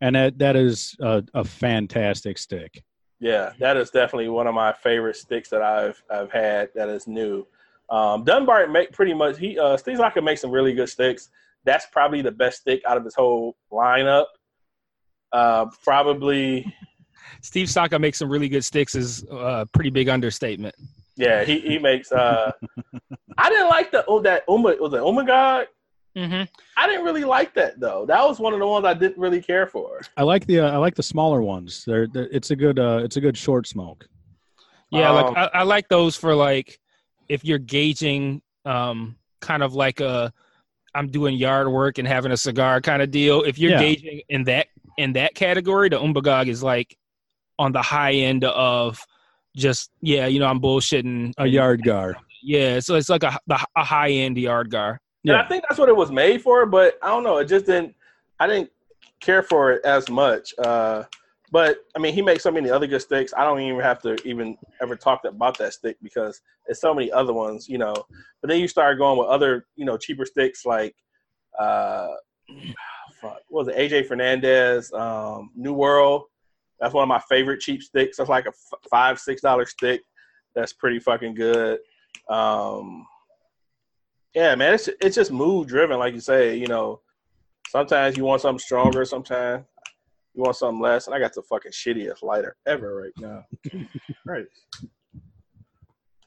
[0.00, 2.82] and that that is a, a fantastic stick.
[3.20, 7.06] Yeah, that is definitely one of my favorite sticks that I've I've had that is
[7.06, 7.46] new.
[7.90, 11.28] Um, Dunbar make pretty much he uh, Steve Saka makes some really good sticks.
[11.64, 14.24] that's probably the best stick out of his whole lineup.
[15.32, 16.64] Uh, probably,
[17.42, 20.74] Steve Saka makes some really good sticks is a pretty big understatement.
[21.16, 21.44] yeah.
[21.44, 22.12] He he makes.
[22.12, 22.52] Uh,
[23.38, 25.66] I didn't like the oh that Uma was it Umagog.
[26.16, 26.44] Mm-hmm.
[26.76, 28.04] I didn't really like that though.
[28.06, 30.00] That was one of the ones I didn't really care for.
[30.16, 31.84] I like the uh, I like the smaller ones.
[31.86, 34.08] They're, they're it's a good uh it's a good short smoke.
[34.90, 36.80] Yeah, Um, like I, I like those for like
[37.28, 40.32] if you're gauging um kind of like a
[40.94, 43.42] I'm doing yard work and having a cigar kind of deal.
[43.42, 43.78] If you're Yeah.
[43.80, 46.96] gauging in that in that category, the Umbagog is like
[47.58, 49.04] on the high end of
[49.56, 51.32] just yeah, you know, I'm bullshitting.
[51.38, 52.16] A yard gar.
[52.42, 53.38] Yeah, so it's like a
[53.76, 55.00] a high end yard gar.
[55.26, 57.38] And I think that's what it was made for, but I don't know.
[57.38, 57.94] It just didn't.
[58.40, 58.70] I didn't
[59.20, 60.54] care for it as much.
[60.58, 61.04] Uh,
[61.50, 63.32] but I mean, he makes so many other good sticks.
[63.36, 67.10] I don't even have to even ever talk about that stick because there's so many
[67.10, 67.94] other ones, you know.
[68.40, 70.94] But then you start going with other, you know, cheaper sticks like,
[71.58, 72.08] uh,
[73.20, 76.24] fuck, what was it AJ Fernandez, um, New World.
[76.80, 78.16] That's one of my favorite cheap sticks.
[78.16, 80.02] That's like a f- five six dollar stick.
[80.54, 81.80] That's pretty fucking good.
[82.28, 83.06] Um,
[84.34, 86.56] yeah, man, it's it's just mood driven, like you say.
[86.56, 87.00] You know,
[87.68, 89.64] sometimes you want something stronger, sometimes
[90.34, 91.06] you want something less.
[91.06, 93.44] And I got the fucking shittiest lighter ever right now.
[94.26, 94.46] right.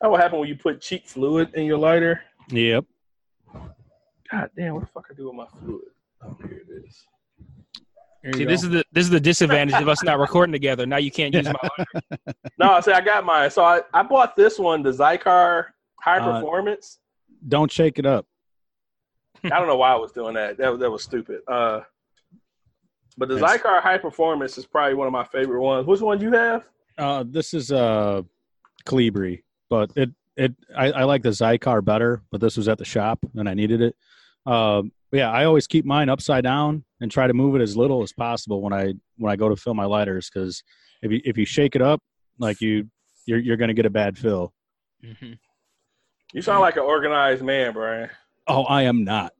[0.01, 2.21] That what happened when you put cheap fluid in your lighter?
[2.49, 2.85] Yep.
[4.31, 5.89] God damn, what the fuck I do with my fluid?
[6.23, 7.05] Oh, here it is.
[8.23, 8.67] There See, you this go.
[8.67, 10.85] is the this is the disadvantage of us not recording together.
[10.85, 11.93] Now you can't use my.
[12.59, 13.49] No, I say I got mine.
[13.49, 15.65] So I, I bought this one, the Xikar
[16.01, 16.99] High Uh, Performance.
[17.47, 18.27] Don't shake it up.
[19.43, 20.57] I don't know why I was doing that.
[20.57, 21.39] That was, that was stupid.
[21.47, 21.79] Uh,
[23.17, 23.57] but the Yes.
[23.61, 25.87] Xikar High Performance is probably one of my favorite ones.
[25.87, 26.63] Which one do you have?
[26.99, 28.21] Uh, this is uh,
[28.85, 32.85] Colibri, but it it I, I like the Xikar better, but this was at the
[32.85, 33.95] shop and I needed it.
[34.45, 37.75] Um, but yeah, I always keep mine upside down and try to move it as
[37.75, 40.63] little as possible when I when I go to fill my lighters because
[41.01, 42.01] if you if you shake it up,
[42.39, 42.87] like you
[43.25, 44.53] you're you're gonna get a bad fill.
[45.03, 45.37] Mhm.
[46.33, 48.09] You sound like an organized man, Brian.
[48.47, 49.33] Oh, I am not.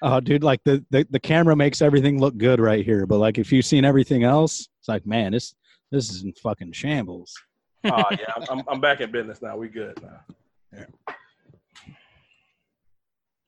[0.00, 3.36] Oh, dude, like the, the the camera makes everything look good right here, but like
[3.36, 5.54] if you've seen everything else, it's like, man, this
[5.90, 7.34] this is in fucking shambles.
[7.84, 9.56] oh yeah, I'm, I'm, I'm back in business now.
[9.56, 10.20] We good now.
[10.72, 11.14] Yeah.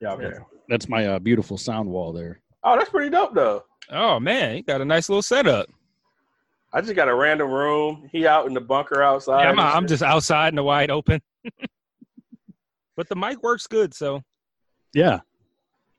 [0.01, 0.13] Yeah.
[0.13, 0.39] Okay.
[0.69, 2.41] That's my uh, beautiful sound wall there.
[2.63, 3.65] Oh, that's pretty dope though.
[3.91, 5.69] Oh man, you got a nice little setup.
[6.73, 8.09] I just got a random room.
[8.13, 9.43] He out in the bunker outside.
[9.43, 11.21] Yeah, I'm, I'm just outside in the wide open.
[12.97, 14.23] but the mic works good, so
[14.95, 15.21] Yeah,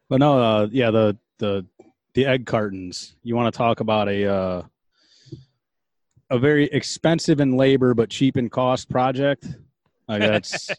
[0.09, 1.65] but no, uh, yeah, the the
[2.13, 3.15] the egg cartons.
[3.23, 4.61] You want to talk about a uh,
[6.29, 9.47] a very expensive in labor but cheap in cost project?
[10.07, 10.69] Like that's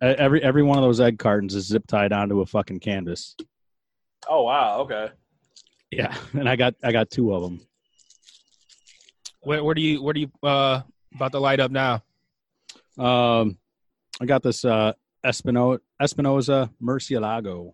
[0.00, 3.36] every every one of those egg cartons is zip tied onto a fucking canvas.
[4.28, 4.80] Oh wow.
[4.80, 5.08] Okay.
[5.90, 7.60] Yeah, and I got I got two of them.
[9.40, 10.82] where, where do you where do you uh
[11.14, 12.02] about to light up now?
[12.98, 13.56] Um,
[14.20, 14.92] I got this uh,
[15.24, 17.72] Espino- Espinosa Murcielago.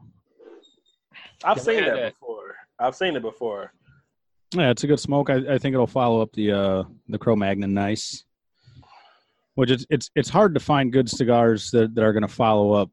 [1.43, 2.09] I've Yeah, seen that yeah.
[2.11, 2.55] before.
[2.79, 3.73] I've seen it before.
[4.55, 5.31] Yeah, it's a good smoke.
[5.31, 8.25] I, I think it'll follow up the uh, the Cro Magnon nice.
[9.55, 12.73] Which it's it's it's hard to find good cigars that, that are going to follow
[12.73, 12.91] up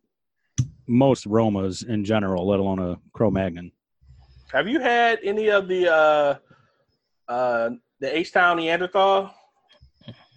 [0.88, 3.72] most Romas in general, let alone a Cro Magnon.
[4.52, 6.36] Have you had any of the uh
[7.28, 7.70] uh
[8.00, 9.34] the H Town Neanderthal?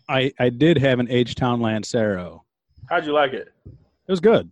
[0.09, 2.45] I I did have an H Town Lancero.
[2.89, 3.53] How'd you like it?
[3.67, 4.51] It was good.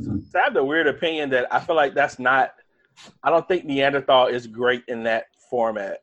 [0.00, 2.54] So I have the weird opinion that I feel like that's not.
[3.22, 6.02] I don't think Neanderthal is great in that format.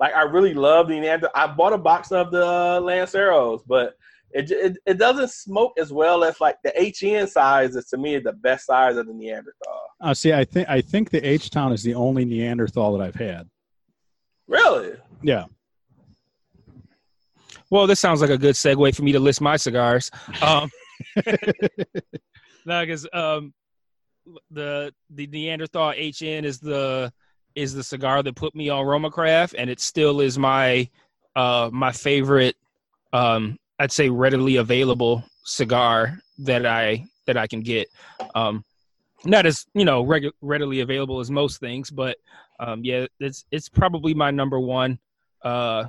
[0.00, 1.30] Like I really love the Neanderthal.
[1.34, 3.94] I bought a box of the uh, Lanceros, but
[4.30, 8.18] it, it it doesn't smoke as well as like the HN size is to me
[8.18, 9.80] the best size of the Neanderthal.
[10.00, 13.14] Uh, see, I think I think the H Town is the only Neanderthal that I've
[13.14, 13.48] had.
[14.48, 14.94] Really?
[15.22, 15.44] Yeah.
[17.70, 20.10] Well, this sounds like a good segue for me to list my cigars.
[20.42, 20.68] Um,
[22.66, 23.54] no, because um,
[24.50, 27.12] the the Neanderthal HN is the
[27.54, 30.88] is the cigar that put me on Roma Craft, and it still is my
[31.36, 32.56] uh my favorite.
[33.12, 37.88] Um, I'd say readily available cigar that I that I can get.
[38.34, 38.64] Um,
[39.24, 42.16] not as you know regu- readily available as most things, but
[42.60, 44.98] um, yeah, it's it's probably my number one
[45.42, 45.84] uh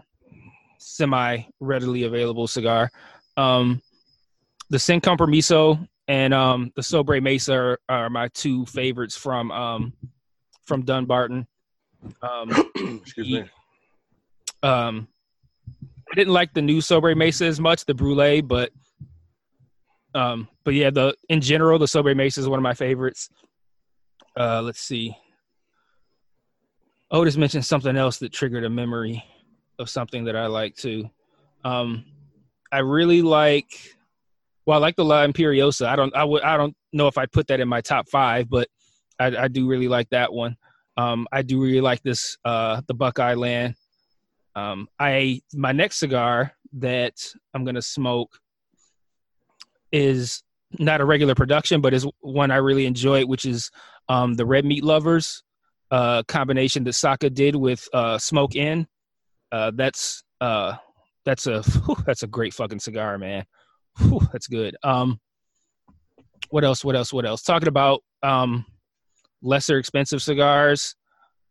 [0.78, 2.92] semi readily available cigar.
[3.38, 3.82] Um,
[4.70, 9.94] the Sin Compromiso and um, the Sobre Mesa are, are my two favorites from um,
[10.66, 11.48] from Dunbarton.
[12.22, 12.72] Um,
[13.02, 13.44] Excuse me.
[14.64, 15.07] um,
[16.11, 18.72] I didn't like the new Sobre Mesa as much, the Brulee, but
[20.14, 23.30] Um, but yeah, the in general, the Sobre Mesa is one of my favorites.
[24.38, 25.15] Uh, let's see.
[27.11, 29.23] Otis mentioned something else that triggered a memory
[29.80, 31.10] of something that I like too.
[31.64, 32.06] Um,
[32.72, 33.95] I really like.
[34.65, 35.86] Well, I like the La Imperiosa.
[35.88, 36.15] I don't.
[36.15, 36.44] I would.
[36.44, 38.68] I don't know if I'd put that in my top five, but
[39.19, 40.57] I, I do really like that one.
[40.97, 42.38] Um, I do really like this.
[42.45, 43.76] Uh, the Buckeye Land.
[44.55, 47.13] Um, I my next cigar that
[47.53, 48.39] I'm gonna smoke
[49.91, 50.43] is
[50.80, 53.69] not a regular production, but is one I really enjoy, which is
[54.09, 55.43] um, the Red Meat Lovers
[55.91, 58.88] uh, combination that Saka did with uh, Smoke Inn.
[59.51, 60.76] Uh, that's uh,
[61.26, 63.45] that's a whew, that's a great fucking cigar, man.
[63.99, 64.76] Whew, that's good.
[64.84, 65.19] Um,
[66.49, 66.84] what else?
[66.84, 67.13] What else?
[67.13, 67.41] What else?
[67.41, 68.65] Talking about um,
[69.45, 70.95] lesser expensive cigars.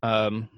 [0.02, 0.48] Um,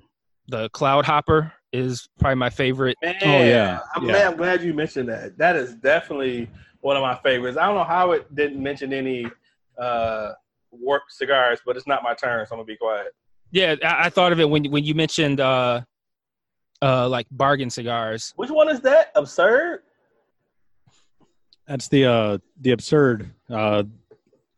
[0.49, 2.97] the Cloud Hopper is probably my favorite.
[3.03, 3.81] Man, Oh, yeah.
[3.95, 4.13] I'm, Yeah.
[4.13, 5.37] glad, I'm glad you mentioned that.
[5.39, 6.49] That is definitely
[6.81, 7.59] one of my favorites.
[7.59, 9.27] I don't know how it didn't mention any
[9.79, 10.33] uh,
[10.71, 13.09] warp cigars, but it's not my turn, so I'm gonna be quiet.
[13.51, 15.83] Yeah, I, I thought of it when when you mentioned uh,
[16.83, 18.33] uh, like bargain cigars.
[18.37, 19.13] Which one is that?
[19.15, 19.83] Absurd.
[21.67, 23.31] That's the uh the absurd.
[23.51, 23.83] Uh,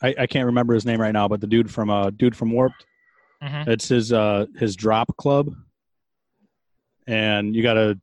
[0.03, 2.51] I I can't remember his name right now, but the dude from uh dude from
[2.53, 2.87] Warped.
[3.43, 3.69] Mhm.
[3.69, 5.55] It's his uh his drop club,
[7.07, 7.99] and you gotta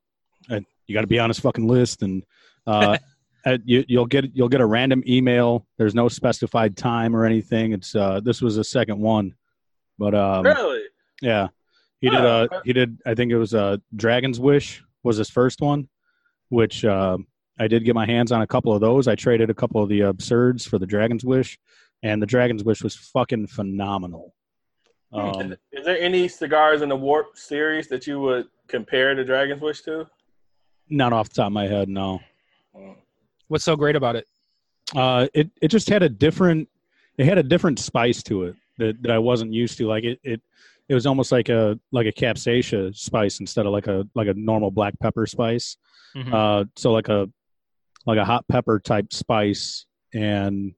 [0.50, 2.24] uh, you gotta be on his fucking list, and
[2.68, 2.98] uh,
[3.46, 5.66] uh, you you'll get you'll get a random email.
[5.78, 7.74] There's no specified time or anything.
[7.74, 9.36] It's uh this was the second one,
[9.98, 10.84] but um really?
[11.22, 11.50] yeah,
[12.00, 15.62] he did uh he did I think it was uh Dragon's Wish was his first
[15.62, 15.88] one,
[16.50, 17.18] which uh,
[17.60, 19.08] I did get my hands on a couple of those.
[19.08, 21.60] I traded a couple of the absurds for the Dragon's Wish,
[22.04, 24.34] and the Dragon's Wish was fucking phenomenal.
[25.14, 29.62] Um, is there any cigars in the Warp series that you would compare the Dragon's
[29.62, 30.08] Wish to?
[30.90, 32.20] not off the top of my head, no.
[33.48, 34.28] What's so great about it?
[34.96, 36.68] Uh, it it just had a different
[37.18, 39.88] it had a different spice to it that, that I wasn't used to.
[39.88, 40.42] Like it, it
[40.90, 44.34] it was almost like a like a capsaicin spice instead of like a like a
[44.34, 45.78] normal black pepper spice.
[46.16, 46.34] Mhm.
[46.34, 47.28] Uh, so like a
[48.06, 50.74] like a hot pepper type spice and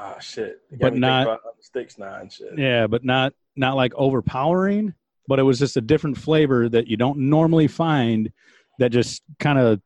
[0.00, 0.60] Oh shit!
[0.78, 2.56] But me not- sticks now and shit.
[2.56, 4.94] yeah, but not not like overpowering.
[5.26, 8.32] But it was just a different flavor that you don't normally find.
[8.78, 9.80] That just kind of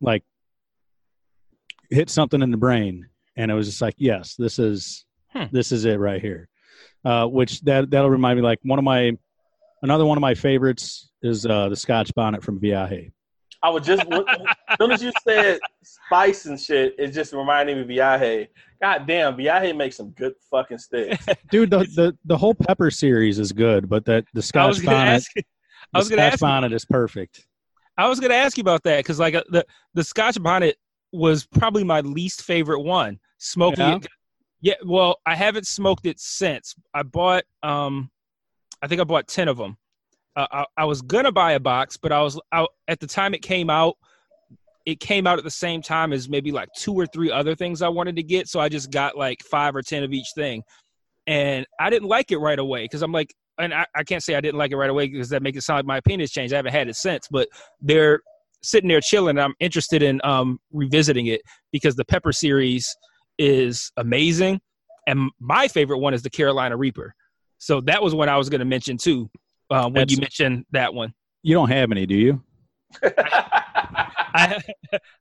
[0.00, 0.22] like
[1.90, 5.44] hit something in the brain, and it was just like, yes, this is Hmm.
[5.50, 6.48] this is it right here.
[7.04, 9.16] Uh, which that that'll remind me like one of my
[9.82, 13.12] another one of my favorites is uh, the Scotch bonnet from Viaje.
[13.62, 17.82] I was just as soon as you said spice and shit, it just reminded me
[17.82, 18.48] of Viaje.
[18.80, 21.24] God damn, Viaje makes some good fucking sticks.
[21.50, 24.80] Dude, the, the the whole pepper series is good, but that the I Scotch was
[24.80, 25.30] gonna bonnet, ask.
[25.36, 25.40] I
[25.92, 26.40] the was gonna Scotch ask.
[26.40, 27.46] bonnet is perfect.
[27.96, 29.64] I was gonna ask you about that because like uh, the
[29.94, 30.76] the Scotch bonnet
[31.12, 33.20] was probably my least favorite one.
[33.38, 33.96] Smoking Yeah?
[33.96, 34.06] it.
[34.60, 34.74] Yeah.
[34.84, 36.74] Well, I haven't smoked it since.
[36.94, 37.44] I bought.
[37.62, 38.10] Um,
[38.80, 39.76] I think I bought ten of them.
[40.34, 43.34] Uh, I, I was gonna buy a box, but I was out at the time
[43.34, 43.96] it came out.
[44.86, 47.82] It came out at the same time as maybe like two or three other things
[47.82, 50.62] I wanted to get, so I just got like five or ten of each thing,
[51.26, 54.34] and I didn't like it right away because I'm like, and I, I can't say
[54.34, 56.30] I didn't like it right away because that makes it sound like my opinion has
[56.30, 56.54] changed.
[56.54, 57.48] I haven't had it since, but
[57.80, 58.20] they're
[58.62, 59.38] sitting there chilling.
[59.38, 61.42] I'm interested in um, revisiting it
[61.72, 62.96] because the Pepper series
[63.38, 64.60] is amazing,
[65.06, 67.14] and my favorite one is the Carolina Reaper.
[67.58, 69.30] So that was one I was going to mention too
[69.72, 71.14] uh, when That's- you mentioned that one.
[71.42, 72.42] You don't have any, do you?
[73.02, 74.60] I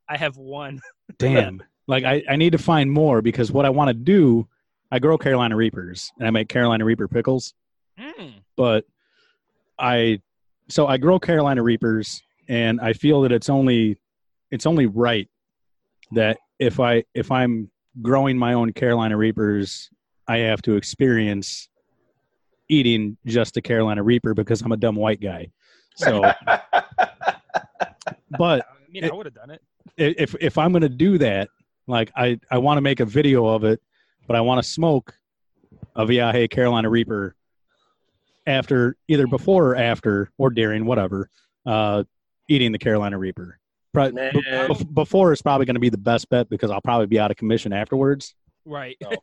[0.07, 0.81] I have one.
[1.17, 1.61] Damn.
[1.87, 4.47] like I, I need to find more because what I want to do,
[4.91, 7.53] I grow Carolina Reapers and I make Carolina Reaper pickles,
[7.99, 8.33] Mm.
[8.55, 8.85] but
[9.77, 10.21] I
[10.69, 13.97] so I grow Carolina Reapers and I feel that it's only
[14.49, 15.27] it's only right
[16.13, 17.69] that if I if I'm
[18.01, 19.89] growing my own Carolina Reapers,
[20.27, 21.67] I have to experience
[22.71, 25.51] eating just a Carolina Reaper because I'm a dumb white guy.
[25.95, 26.21] So
[28.37, 29.61] but I mean, I would have done it.
[29.97, 31.49] if if I'm going to do that,
[31.85, 33.81] like I I want to make a video of it,
[34.25, 35.13] but I want to smoke
[35.95, 37.35] a Viaje Carolina Reaper
[38.47, 41.29] after either before or after or during whatever
[41.65, 42.03] uh,
[42.47, 43.59] eating the Carolina Reaper.
[43.93, 44.31] Pro- Man.
[44.33, 47.29] be- before is probably going to be the best bet because I'll probably be out
[47.29, 48.33] of commission afterwards.
[48.65, 48.95] Right.
[49.01, 49.11] No.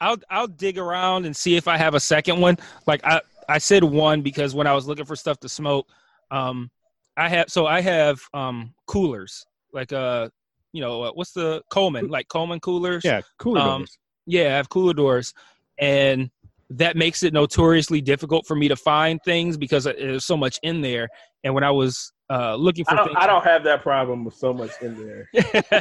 [0.00, 2.56] I'll I'll dig around and see if I have a second one.
[2.86, 5.88] Like I I said one because when I was looking for stuff to smoke,
[6.30, 6.70] um,
[7.16, 10.28] I have so I have um coolers like uh
[10.72, 13.04] you know uh, what's the Coleman like Coleman coolers.
[13.04, 13.98] Yeah, cooler Um, doors.
[14.26, 15.34] Yeah, I have cooler doors,
[15.78, 16.30] and
[16.70, 20.80] that makes it notoriously difficult for me to find things because there's so much in
[20.80, 21.08] there.
[21.44, 24.24] And when I was uh, looking for I don't, things, I don't have that problem
[24.24, 25.30] with so much in there.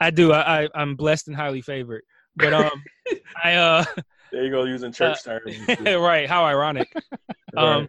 [0.00, 0.32] I do.
[0.32, 2.02] I, I I'm blessed and highly favored.
[2.36, 2.84] But um,
[3.44, 3.84] I uh,
[4.32, 5.56] There you go, using church terms.
[5.80, 6.28] right.
[6.28, 6.92] How ironic.
[7.54, 7.76] Right.
[7.76, 7.88] Um,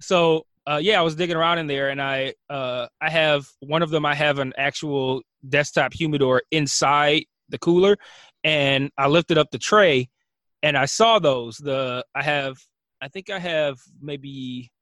[0.00, 3.82] so uh, yeah, I was digging around in there, and I uh, I have one
[3.82, 4.04] of them.
[4.04, 7.96] I have an actual desktop humidor inside the cooler,
[8.42, 10.08] and I lifted up the tray,
[10.62, 11.58] and I saw those.
[11.58, 12.56] The I have,
[13.00, 14.72] I think I have maybe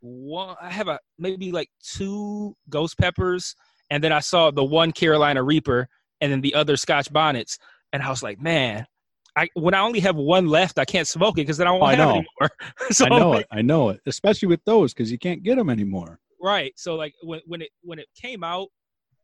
[0.00, 0.56] one.
[0.60, 3.54] I have a maybe like two ghost peppers,
[3.90, 5.88] and then I saw the one Carolina Reaper,
[6.20, 7.58] and then the other Scotch bonnets,
[7.92, 8.86] and I was like, man.
[9.34, 11.84] I, when I only have one left, I can't smoke it because then I won't
[11.84, 12.50] Oh, I have anymore.
[12.90, 13.46] so I know it.
[13.50, 14.00] I know it.
[14.04, 16.18] Especially with those because you can't get them anymore.
[16.42, 18.68] right so like when when it when it came out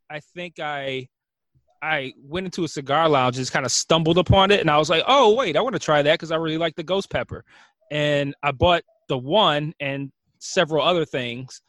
[0.08, 1.06] i think i
[1.82, 4.88] i went into a cigar lounge just kind of stumbled upon it and i was
[4.88, 7.44] like oh wait i want to try that because i really like the ghost pepper
[7.90, 11.60] and i bought the one and several other things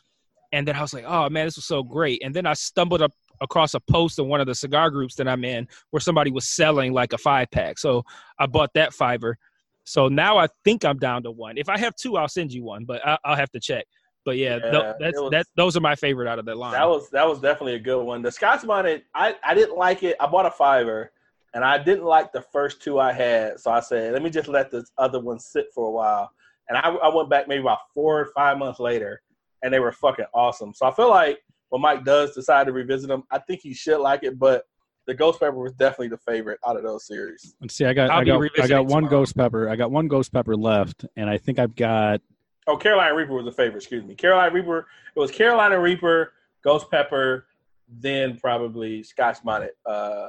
[0.51, 3.01] and then i was like oh man this was so great and then i stumbled
[3.01, 6.31] up across a post in one of the cigar groups that i'm in where somebody
[6.31, 8.03] was selling like a five pack so
[8.39, 9.37] i bought that fiver
[9.83, 12.63] so now i think i'm down to one if i have two i'll send you
[12.63, 13.85] one but I, i'll have to check
[14.25, 15.47] but yeah, Yeah, that's was- that.
[15.55, 16.73] Those are my favorite out of that line.
[16.73, 18.21] That was that was definitely a good one.
[18.21, 20.17] The Scotch bonnet, I, I didn't like it.
[20.19, 21.11] I bought a fiver,
[21.53, 23.59] and I didn't like the first two I had.
[23.59, 26.31] So I said, let me just let this other one sit for a while.
[26.67, 29.21] And I, I went back maybe about four or five months later,
[29.63, 30.73] and they were fucking awesome.
[30.73, 31.39] So I feel like
[31.69, 34.37] when Mike does decide to revisit them, I think he should like it.
[34.37, 34.63] But
[35.07, 37.55] the Ghost Pepper was definitely the favorite out of those series.
[37.61, 37.85] Let's see.
[37.85, 39.21] I got I'll I got I got one tomorrow.
[39.21, 39.69] ghost pepper.
[39.69, 42.21] I got one ghost pepper left, and I think I've got
[42.69, 43.77] Oh, Carolina Reaper was the favorite.
[43.77, 44.85] Excuse me, Carolina Reaper.
[45.15, 46.33] It was Carolina Reaper,
[46.63, 47.47] Ghost Pepper,
[47.87, 50.27] then probably Scotch Bonnet uh,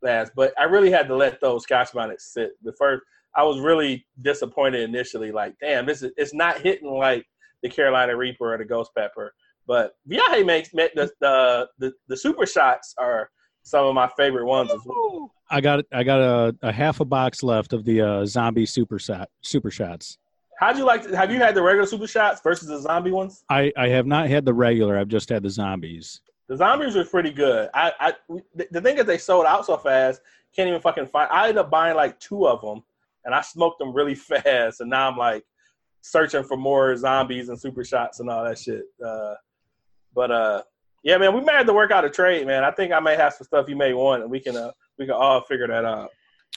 [0.00, 0.30] last.
[0.36, 2.52] But I really had to let those Scotch Bonnets sit.
[2.62, 3.02] The first,
[3.34, 5.32] I was really disappointed initially.
[5.32, 7.26] Like, damn, this is it's not hitting like
[7.64, 9.34] the Carolina Reaper or the Ghost Pepper.
[9.66, 13.30] But Viaje makes ma- the, the the the super shots are
[13.62, 15.30] some of my favorite ones as well.
[15.50, 18.98] I got I got a, a half a box left of the uh, zombie super
[18.98, 20.18] shot super shots.
[20.58, 21.02] How'd you like?
[21.02, 23.44] To, have you had the regular super shots versus the zombie ones?
[23.50, 24.96] I, I have not had the regular.
[24.98, 26.20] I've just had the zombies.
[26.48, 27.68] The zombies were pretty good.
[27.74, 28.12] I, I
[28.54, 30.20] the- the thing is they sold out so fast,
[30.54, 31.28] can't even fucking find.
[31.32, 32.82] I ended up buying like two of them,
[33.24, 34.80] and I smoked them really fast.
[34.80, 35.44] And now I'm like
[36.00, 38.84] searching for more zombies and super shots and all that shit.
[39.04, 39.34] Uh,
[40.14, 40.62] but uh,
[41.02, 42.64] yeah, man, we may have to work out a trade, man.
[42.64, 45.06] I think I may have some stuff you may want, and we can uh, we
[45.06, 46.10] can all figure that out.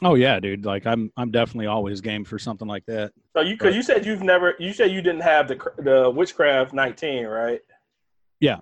[0.04, 0.66] Oh yeah, dude.
[0.66, 3.14] Like I'm I'm definitely always game for something like that.
[3.36, 6.74] So you because you said you've never you said you didn't have the the witchcraft
[6.74, 7.62] 19, right?
[8.40, 8.58] Yeah.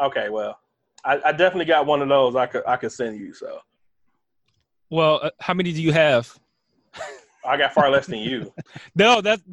[0.00, 0.58] Okay, well,
[1.04, 2.34] I, I definitely got one of those.
[2.34, 3.32] I could I could send you.
[3.32, 3.60] So
[4.90, 6.36] well, uh, how many do you have?
[7.46, 8.52] I got far less than you.
[8.94, 9.42] No, that's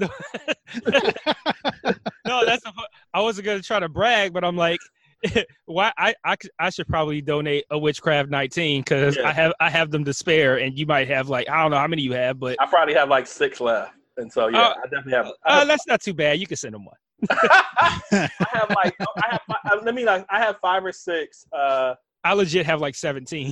[2.28, 2.66] no, that's.
[2.66, 2.72] A,
[3.14, 4.80] I wasn't gonna try to brag, but I'm like,
[5.66, 5.92] why?
[5.98, 9.28] I, I I should probably donate a witchcraft 19 because Yeah.
[9.28, 11.78] I have I have them to spare, and you might have like I don't know
[11.78, 14.74] how many you have, but I probably have like six left, and so yeah, Uh,
[14.78, 15.28] I definitely have.
[15.46, 16.40] I uh, that's not too bad.
[16.40, 16.96] You can send them one.
[17.30, 19.42] I have like I have.
[19.72, 21.46] uh, Let me like I have five or six.
[21.52, 23.52] Uh, I legit have like 17.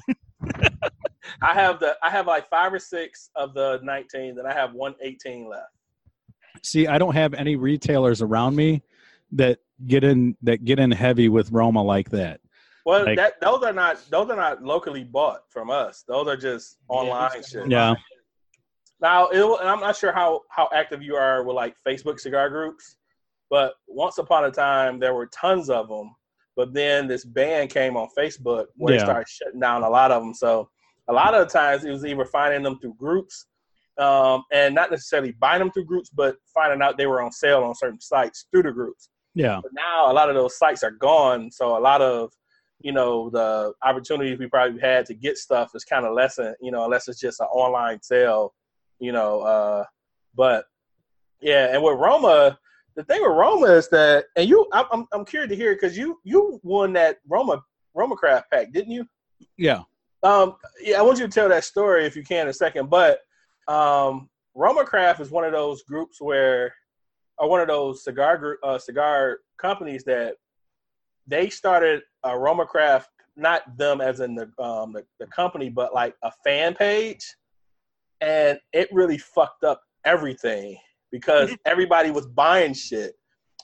[1.41, 4.73] I have the I have like five or six of the 19, then I have
[4.73, 5.65] one 18 left.
[6.63, 8.83] See, I don't have any retailers around me
[9.33, 12.41] that get in that get in heavy with Roma like that.
[12.85, 16.03] Well, Like- that those are not those are not locally bought from us.
[16.07, 17.69] Those are just online it's shit.
[17.69, 17.95] Yeah.
[18.99, 22.19] Now, it, will- and I'm not sure how how active you are with like Facebook
[22.19, 22.97] cigar groups,
[23.49, 26.15] but once upon a time there were tons of them.
[26.55, 28.99] But then this ban came on Facebook where Yeah.
[28.99, 30.33] they started shutting down a lot of them.
[30.33, 30.69] So
[31.11, 33.45] a lot of the times it was either finding them through groups,
[33.97, 37.63] um, and not necessarily buying them through groups, but finding out they were on sale
[37.63, 39.09] on certain sites through the groups.
[39.35, 39.59] Yeah.
[39.61, 42.31] But now a lot of those sites are gone, so a lot of
[42.79, 46.55] you know the opportunities we probably had to get stuff is kind of lessened.
[46.61, 48.53] You know, unless it's just an online sale.
[48.99, 49.83] You know, uh,
[50.35, 50.65] but
[51.41, 52.57] yeah, and with Roma,
[52.95, 55.97] the thing with Roma is that, and you, I'm I'm, I'm curious to hear because
[55.97, 57.61] you you won that Roma
[57.93, 59.05] Roma Craft pack, didn't you?
[59.57, 59.83] Yeah.
[60.23, 62.89] Um, yeah, I want you to tell that story if you can in a second.
[62.89, 63.19] But
[63.67, 66.73] um, Roma Craft is one of those groups where,
[67.37, 70.35] or one of those cigar group, uh, cigar companies that
[71.27, 75.93] they started a Roma Craft, not them as in the, um, the the company, but
[75.93, 77.25] like a fan page,
[78.19, 80.77] and it really fucked up everything
[81.11, 83.15] because everybody was buying shit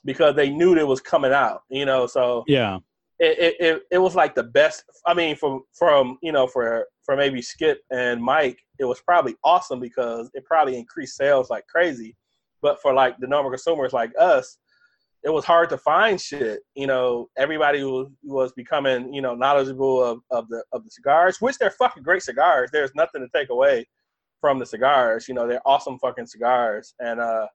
[0.05, 1.63] because they knew it was coming out.
[1.69, 2.79] You know, so Yeah.
[3.19, 7.15] It, it, it, was like the best i mean from from you know for for
[7.15, 12.15] maybe skip and mike it was probably awesome because it probably increased sales like crazy
[12.61, 14.60] but for like the normal consumers like us
[15.23, 16.61] it was hard to find shit.
[16.76, 21.41] You know, everybody was was becoming you know knowledgeable of, of the of the cigars,
[21.41, 22.69] which they're fucking great cigars.
[22.72, 23.85] There's nothing to take away
[24.39, 25.27] from the cigars.
[25.27, 27.48] You know, they're awesome fucking cigars, and uh,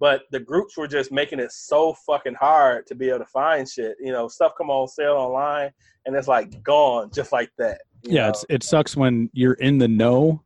[0.00, 3.68] but the groups were just making it so fucking hard to be able to find
[3.68, 3.96] shit.
[4.00, 5.70] You know, stuff come on sale online,
[6.06, 7.80] and it's like gone just like that.
[8.02, 10.42] Yeah, it's, it sucks when you're in the know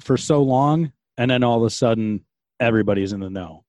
[0.00, 2.24] for so long, and then all of a sudden
[2.60, 3.64] everybody's in the know.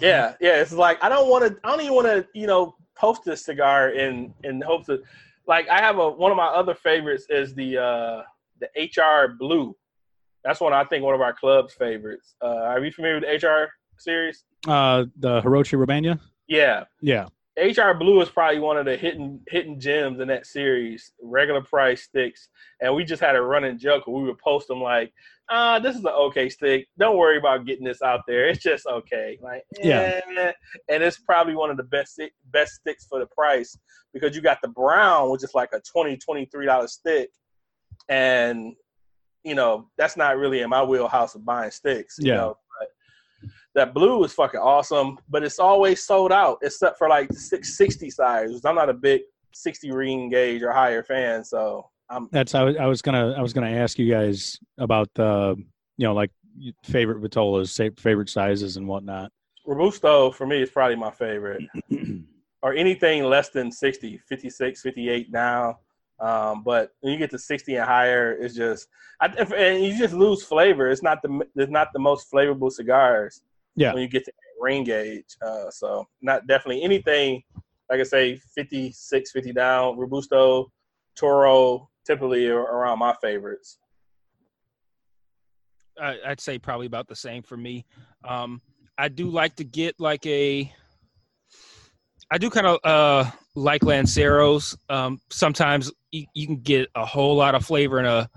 [0.00, 0.60] Yeah, yeah.
[0.60, 1.58] It's like I don't want to.
[1.62, 2.26] I don't even want to.
[2.34, 5.02] You know, post this cigar in in hopes of.
[5.46, 8.22] Like I have a one of my other favorites is the uh
[8.60, 9.76] the HR Blue.
[10.42, 12.34] That's one I think one of our club's favorites.
[12.42, 14.44] Uh, are you familiar with HR series?
[14.66, 16.18] Uh, the Hiroshi Rabanya.
[16.48, 17.26] Yeah, Yeah,
[17.58, 21.12] HR Blue is probably one of the hidden hidden gems in that series.
[21.22, 22.48] Regular price sticks,
[22.80, 24.06] and we just had a running joke.
[24.06, 25.12] where We would post them like,
[25.48, 26.86] "Ah, this is an okay stick.
[26.98, 28.48] Don't worry about getting this out there.
[28.48, 30.20] It's just okay." Like, Yeah.
[30.36, 30.52] eh.
[30.90, 33.78] and it's probably one of the best best sticks for the price
[34.12, 37.30] because you got the brown, which is like a 20 23 dollar stick,
[38.08, 38.74] and
[39.44, 42.16] you know that's not really in my wheelhouse of buying sticks.
[42.18, 42.36] You Yeah.
[42.36, 42.58] know?
[42.78, 42.88] But
[43.74, 48.10] that blue is fucking awesome, but it's always sold out except for like the 660
[48.10, 48.64] size.
[48.64, 49.22] I'm not a big
[49.52, 53.42] 60 ring gauge or higher fan, so I'm that's I was, I was gonna I
[53.42, 55.56] was gonna ask you guys about the
[55.96, 56.30] you know like
[56.84, 59.32] favorite vitolas, favorite sizes, and whatnot.
[59.66, 61.62] Robusto for me is probably my favorite.
[62.64, 65.78] or anything less than 60, 56, 58 now.
[66.18, 68.88] Um, but when you get to 60 and higher, it's just
[69.20, 70.88] I, and you just lose flavor.
[70.88, 73.42] It's not the it's not the most flavorful cigars.
[73.76, 73.92] Yeah.
[73.92, 77.42] When you get to ring gauge, uh, so not definitely anything
[77.90, 79.98] like I say 56, 50 down.
[79.98, 80.66] Robusto,
[81.16, 83.78] Toro, typically are around my favorites.
[86.00, 87.84] I, I'd say probably about the same for me.
[88.26, 88.60] Um,
[88.98, 90.72] I do like to get like a.
[92.30, 94.76] I do kind of uh, like Lanceros.
[94.88, 98.28] Um, sometimes you, you can get a whole lot of flavor in a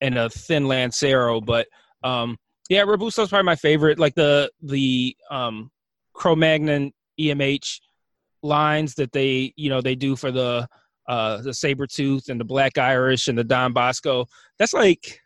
[0.00, 1.68] in a thin Lancero, but
[2.02, 2.36] um,
[2.68, 3.98] yeah, Robusto's probably my favorite.
[3.98, 5.70] Like the the um,
[6.14, 7.80] Cro-Magnon EMH
[8.42, 10.66] lines that they you know they do for the
[11.08, 14.26] uh, the saber tooth and the Black Irish and the Don Bosco.
[14.58, 15.20] That's like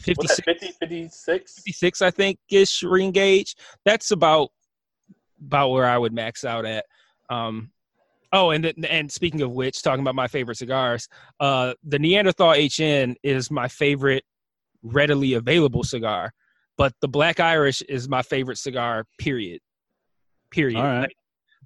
[0.00, 0.46] fifty What's six.
[0.46, 1.54] that, 50, 56?
[1.56, 3.54] 56 i think ish ring gauge
[3.84, 4.50] that's about
[5.44, 6.84] about where i would max out at
[7.28, 7.70] um
[8.32, 11.08] oh and and speaking of which talking about my favorite cigars
[11.40, 14.24] uh the neanderthal hn is my favorite
[14.82, 16.32] readily available cigar
[16.80, 19.60] but the black irish is my favorite cigar period
[20.50, 21.12] period All right.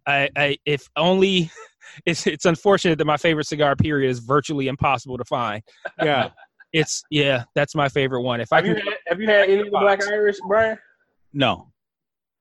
[0.08, 1.52] I, I if only
[2.04, 5.62] it's it's unfortunate that my favorite cigar period is virtually impossible to find
[6.02, 6.30] Yeah,
[6.72, 9.48] it's yeah that's my favorite one if i Have can you had, have you had
[9.48, 10.76] any of the Black Irish, Brian?
[11.32, 11.70] no,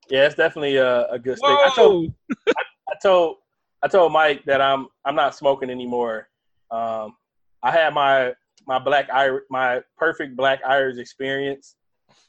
[0.10, 1.50] Yeah, it's definitely a, a good stick.
[1.50, 2.44] I told Whoa!
[2.90, 3.36] I told
[3.84, 6.28] I told Mike that I'm I'm not smoking anymore.
[6.72, 7.16] Um,
[7.62, 8.34] I had my
[8.66, 11.76] my black Irish my perfect black Irish experience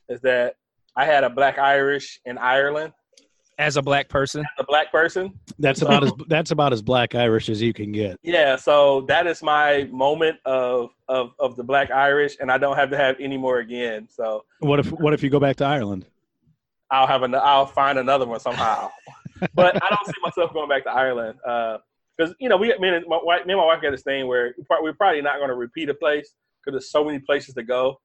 [0.08, 0.56] is that
[0.96, 2.92] I had a black Irish in Ireland,
[3.58, 4.44] as a black person.
[4.58, 5.38] a black person.
[5.58, 8.18] that's about as that's about as black Irish as you can get.
[8.22, 12.76] Yeah, so that is my moment of of of the black Irish, and I don't
[12.76, 14.08] have to have any more again.
[14.10, 16.06] So What if what if you go back to Ireland?
[16.90, 18.90] I'll have an I'll find another one somehow.
[19.54, 21.78] but I don't see myself going back to Ireland uh,
[22.16, 24.26] because you know we me and my wife me and my wife got this thing
[24.26, 27.62] where we're probably not going to repeat a place because there's so many places to
[27.62, 28.00] go.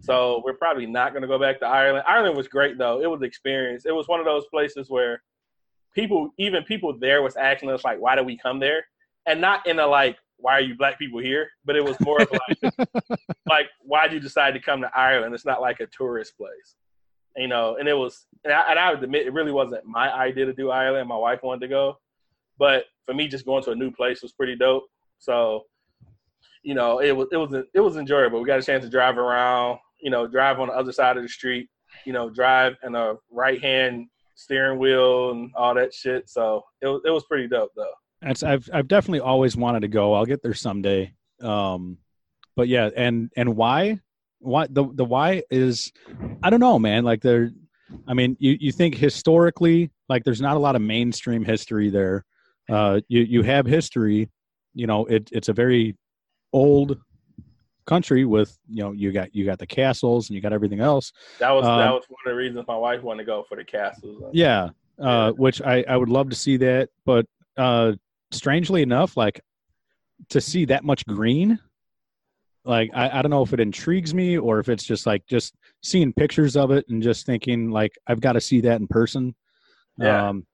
[0.00, 2.04] So we're probably not going to go back to Ireland.
[2.06, 3.86] Ireland was great though; it was experience.
[3.86, 5.22] It was one of those places where
[5.94, 8.86] people, even people there, was asking us like, "Why did we come there?"
[9.26, 12.22] And not in a like, "Why are you black people here?" But it was more
[12.22, 12.74] of like,
[13.46, 15.34] like, why did you decide to come to Ireland?
[15.34, 16.76] It's not like a tourist place
[17.36, 20.12] you know, and it was, and I, and I would admit, it really wasn't my
[20.12, 21.08] idea to do Ireland.
[21.08, 21.98] My wife wanted to go,
[22.58, 24.84] but for me, just going to a new place was pretty dope.
[25.18, 25.64] So,
[26.64, 28.40] you know, it was it was it was enjoyable.
[28.40, 31.22] We got a chance to drive around, you know, drive on the other side of
[31.22, 31.68] the street,
[32.06, 36.28] you know, drive in a right hand steering wheel and all that shit.
[36.28, 37.92] So it was it was pretty dope though.
[38.22, 40.14] That's I've I've definitely always wanted to go.
[40.14, 41.14] I'll get there someday.
[41.42, 41.98] Um,
[42.56, 44.00] but yeah, and and why?
[44.38, 45.92] Why the the why is
[46.42, 47.04] I don't know, man.
[47.04, 47.50] Like there,
[48.08, 52.24] I mean, you you think historically, like there's not a lot of mainstream history there.
[52.70, 54.30] Uh, you you have history,
[54.72, 55.04] you know.
[55.04, 55.96] It it's a very
[56.54, 56.98] old
[57.86, 61.12] country with you know you got you got the castles and you got everything else.
[61.38, 63.56] That was Um, that was one of the reasons my wife wanted to go for
[63.56, 64.22] the castles.
[64.32, 65.04] Yeah, Yeah.
[65.06, 67.26] uh, which I, I would love to see that, but
[67.58, 67.92] uh,
[68.30, 69.40] strangely enough, like
[70.30, 71.58] to see that much green,
[72.64, 75.54] like I, I don't know if it intrigues me or if it's just like just
[75.82, 79.34] seeing pictures of it and just thinking like I've got to see that in person.
[79.98, 80.28] Yeah.
[80.30, 80.46] Um,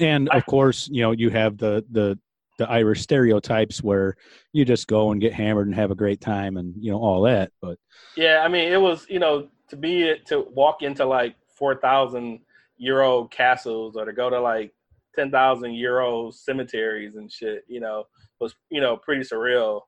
[0.00, 2.18] and of course, you know, you have the the
[2.58, 4.16] the Irish stereotypes where
[4.52, 7.22] you just go and get hammered and have a great time and you know all
[7.22, 7.52] that.
[7.60, 7.78] But
[8.16, 11.76] Yeah, I mean, it was you know to be it to walk into like four
[11.76, 12.40] thousand
[12.76, 14.72] year old castles or to go to like
[15.14, 17.64] ten thousand year old cemeteries and shit.
[17.68, 18.04] You know,
[18.40, 19.82] was you know pretty surreal.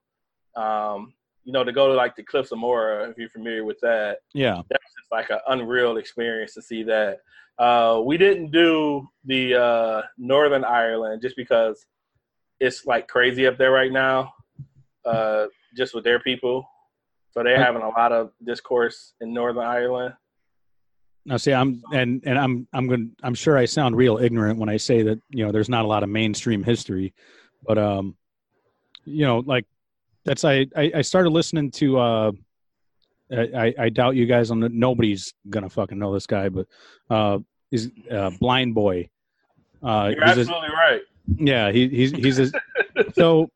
[0.55, 1.13] Um,
[1.43, 4.17] you know, to go to like the Cliffs of Moher, if you're familiar with that,
[4.33, 7.19] yeah, that was just like an unreal experience to see that.
[7.57, 11.85] Uh, we didn't do the uh, Northern Ireland just because
[12.59, 14.33] it's like crazy up there right now,
[15.05, 16.67] uh, just with their people.
[17.31, 20.15] So they're having a lot of discourse in Northern Ireland.
[21.25, 23.11] Now, see, I'm and and I'm I'm going.
[23.21, 25.87] I'm sure I sound real ignorant when I say that you know there's not a
[25.87, 27.13] lot of mainstream history,
[27.65, 28.15] but um,
[29.03, 29.65] you know, like
[30.23, 32.31] that's I I, started listening to uh,
[33.31, 36.65] I I doubt you guys on the, nobody's gonna fucking know this guy, but
[37.09, 37.39] uh,
[37.71, 39.09] is uh, Blindboy.
[39.83, 41.01] Uh, You're he's a- absolutely right.
[41.35, 42.51] Yeah, he, he's he's a,
[43.13, 43.49] so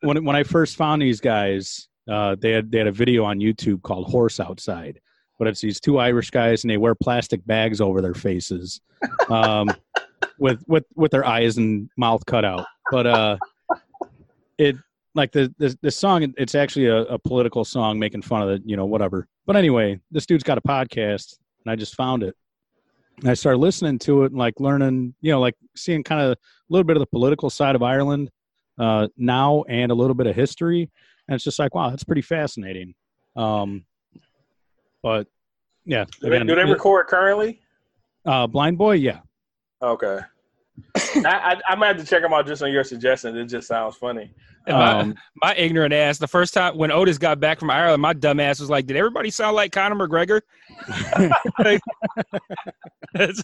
[0.00, 3.38] when when I first found these guys, uh, they had they had a video on
[3.38, 5.00] YouTube called "Horse Outside,"
[5.38, 8.80] but it's these two Irish guys and they wear plastic bags over their faces,
[9.28, 9.70] um,
[10.38, 12.66] with with with their eyes and mouth cut out.
[12.90, 13.36] But uh,
[14.58, 14.76] it
[15.14, 18.62] like the the, the song, it's actually a, a political song making fun of it,
[18.64, 19.28] you know, whatever.
[19.46, 22.36] But anyway, this dude's got a podcast, and I just found it.
[23.20, 26.38] And I started listening to it and like learning, you know, like seeing kind of
[26.72, 28.30] little bit of the political side of Ireland
[28.78, 30.90] uh, now and a little bit of history.
[31.28, 32.94] And it's just like, wow, that's pretty fascinating.
[33.36, 33.84] Um,
[35.02, 35.26] but
[35.84, 37.60] yeah, Do they, again, do they record currently?
[38.26, 39.20] uh, Blindboy, yeah.
[39.82, 40.18] Okay.
[40.96, 41.20] I,
[41.68, 43.36] I I might have to check them out just on your suggestion.
[43.36, 44.30] It just sounds funny.
[44.66, 48.00] And my, Um, my ignorant ass, the first time when Otis got back from Ireland,
[48.00, 50.40] my dumb ass was like, "Did everybody sound like Conor McGregor?"
[51.58, 51.80] Like,
[53.12, 53.42] that's-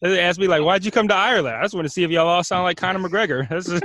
[0.00, 2.10] they asked me like, "Why'd you come to Ireland?" I just want to see if
[2.10, 3.48] y'all all sound like Conor McGregor.
[3.48, 3.84] That's just,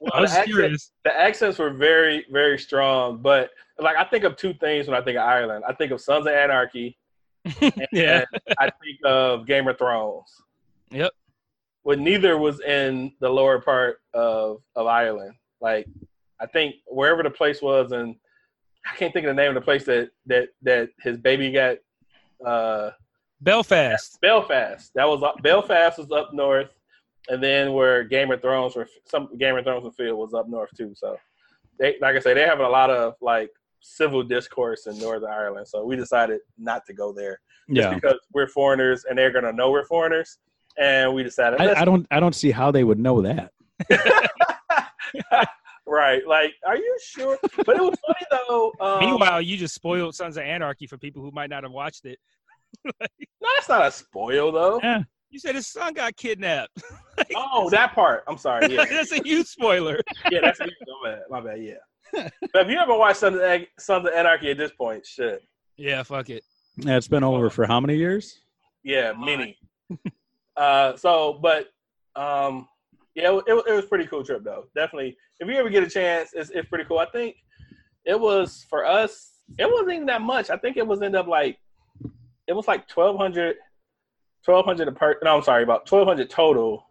[0.00, 0.90] Well, I was the, curious.
[1.04, 3.18] the accents were very, very strong.
[3.22, 5.64] But like, I think of two things when I think of Ireland.
[5.66, 6.96] I think of Sons of Anarchy.
[7.60, 8.24] and, Yeah.
[8.46, 10.30] and I think of Game of Thrones.
[10.90, 11.10] Yep.
[11.84, 15.34] But neither was in the lower part of of Ireland.
[15.60, 15.86] Like,
[16.40, 18.16] I think wherever the place was, and
[18.84, 21.78] I can't think of the name of the place that that that his baby got.
[22.44, 22.90] Uh,
[23.42, 24.20] Belfast.
[24.20, 24.90] Belfast.
[24.94, 26.70] That was up, Belfast was up north,
[27.28, 30.48] and then where Game of Thrones or some Game of Thrones and Field was up
[30.48, 30.92] north too.
[30.94, 31.16] So
[31.78, 33.50] they, like I say, they having a lot of like
[33.80, 35.66] civil discourse in Northern Ireland.
[35.66, 37.94] So we decided not to go there just yeah.
[37.94, 40.38] because we're foreigners and they're gonna know we're foreigners,
[40.78, 43.50] and we decided I, I don't I don't see how they would know that.
[45.86, 46.26] right.
[46.26, 47.38] Like, are you sure?
[47.64, 48.72] But it was funny though.
[48.80, 52.04] Um, Meanwhile, you just spoiled Sons of Anarchy for people who might not have watched
[52.04, 52.18] it.
[52.84, 54.80] no, that's not a spoil though.
[54.82, 55.02] Yeah.
[55.30, 56.82] You said his son got kidnapped.
[57.36, 58.24] Oh, that part.
[58.26, 58.66] I'm sorry.
[58.74, 58.86] Yeah.
[58.86, 60.00] That's a huge spoiler.
[60.30, 60.66] yeah, that's my
[61.04, 61.20] bad.
[61.30, 61.62] My bad.
[61.62, 62.28] Yeah.
[62.52, 65.42] but if you ever watched Sons of, An- Sons of Anarchy at this point, shit.
[65.76, 66.42] Yeah, fuck it.
[66.78, 68.40] Yeah, it's been over for how many years?
[68.82, 69.56] Yeah, many.
[70.56, 71.68] uh, so, but
[72.16, 72.66] um,
[73.14, 74.64] yeah, it, it, it was pretty cool trip though.
[74.74, 76.98] Definitely, if you ever get a chance, it's, it's pretty cool.
[76.98, 77.36] I think
[78.04, 79.30] it was for us.
[79.58, 80.48] It wasn't even that much.
[80.50, 81.58] I think it was end up like
[82.52, 83.56] it was like 1200
[84.44, 86.86] 1200 a person no i'm sorry about 1200 total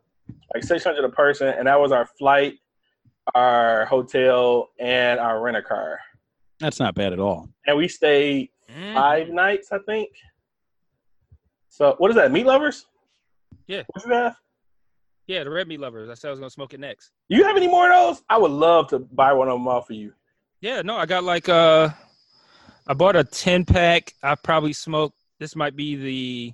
[0.56, 2.56] like 600 a person and that was our flight
[3.36, 6.00] our hotel and our rent a car
[6.60, 7.48] That's not bad at all.
[7.68, 8.94] and we stayed Mm.
[8.94, 10.10] five nights i think
[11.70, 12.86] so what is that meat lovers
[13.68, 13.84] Yeah.
[13.88, 14.38] what you have
[15.28, 16.10] Yeah, the Red Meat Lovers.
[16.10, 17.12] I said I was gonna smoke it next.
[17.30, 19.90] you have any more of those i would love to buy one of them off
[19.90, 20.14] of you
[20.62, 21.90] Yeah, no, I got like uh
[22.88, 24.14] I bought a ten pack.
[24.24, 26.54] I probably smoked this might be the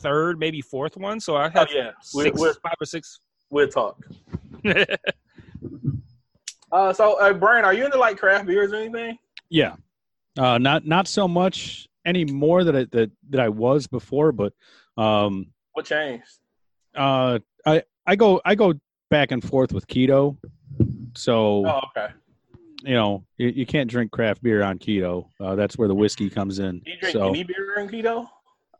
[0.00, 1.18] third, maybe fourth one.
[1.18, 1.90] So I oh have yeah.
[2.14, 3.20] We, 6 we'll, five or six.
[3.50, 4.06] we'll talk.
[6.72, 9.18] Uh so uh, brian are you into like craft beers or anything?
[9.48, 9.74] Yeah,
[10.38, 14.52] uh, not not so much anymore that I, that that I was before, but
[14.96, 16.38] um, what changed?
[16.94, 18.74] uh, I I go I go
[19.10, 20.36] back and forth with keto,
[21.16, 22.14] so oh okay
[22.82, 25.28] you know you, you can't drink craft beer on keto.
[25.40, 26.80] Uh, that's where the whiskey comes in.
[26.80, 28.28] do you drink So any beer on keto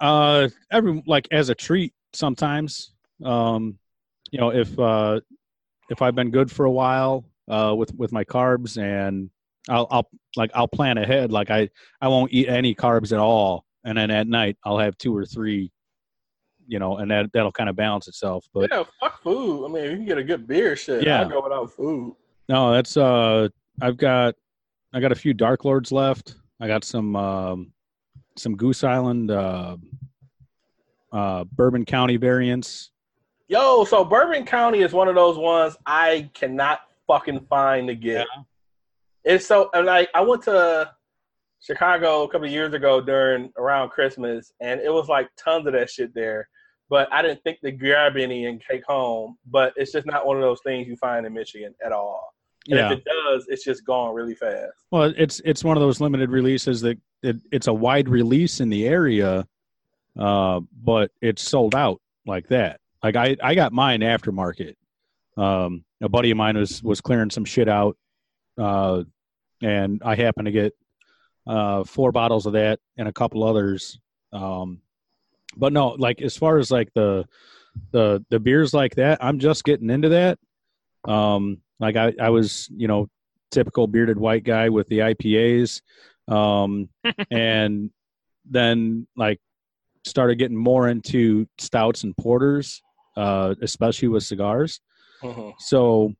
[0.00, 2.92] uh, every like as a treat sometimes.
[3.24, 3.78] Um,
[4.30, 5.20] you know if uh,
[5.90, 9.30] if I've been good for a while uh, with with my carbs and
[9.68, 11.32] I'll I'll like I'll plan ahead.
[11.32, 11.68] Like I
[12.00, 15.26] I won't eat any carbs at all, and then at night I'll have two or
[15.26, 15.70] three.
[16.66, 18.46] You know, and that that'll kind of balance itself.
[18.54, 19.66] But yeah, fuck food.
[19.66, 21.02] I mean, if you can get a good beer, shit.
[21.02, 21.22] Yeah.
[21.22, 22.14] I'll go without food.
[22.48, 23.48] no, that's uh,
[23.80, 24.34] I've got
[24.92, 26.34] I got a few Dark Lords left.
[26.60, 27.72] I got some um,
[28.36, 29.76] some Goose Island uh,
[31.12, 32.90] uh, Bourbon County variants.
[33.48, 38.26] Yo, so Bourbon County is one of those ones I cannot fucking find to get.
[39.24, 40.90] It's so and like I went to
[41.60, 45.72] Chicago a couple of years ago during around Christmas, and it was like tons of
[45.72, 46.48] that shit there.
[46.88, 49.36] But I didn't think to grab any and take home.
[49.46, 52.34] But it's just not one of those things you find in Michigan at all.
[52.68, 52.92] And Yeah.
[52.92, 54.72] if it does, it's just gone really fast.
[54.90, 58.68] Well, it's it's one of those limited releases that it, it's a wide release in
[58.68, 59.46] the area,
[60.18, 62.80] uh, but it's sold out like that.
[63.02, 64.74] Like I, I got mine aftermarket.
[65.36, 67.96] Um, a buddy of mine was was clearing some shit out,
[68.58, 69.04] uh,
[69.62, 70.74] and I happened to get
[71.46, 73.98] uh, four bottles of that and a couple others.
[74.32, 74.80] Um,
[75.56, 77.26] but no, like as far as like the
[77.92, 80.38] the the beers like that, I'm just getting into that.
[81.04, 83.08] Um, like I, I was, you know,
[83.50, 85.80] typical bearded white guy with the IPAs,
[86.28, 86.88] um,
[87.30, 87.90] and
[88.48, 89.40] then like
[90.04, 92.82] started getting more into stouts and porters,
[93.16, 94.80] uh, especially with cigars.
[95.22, 95.54] Mhm.
[95.58, 96.14] So,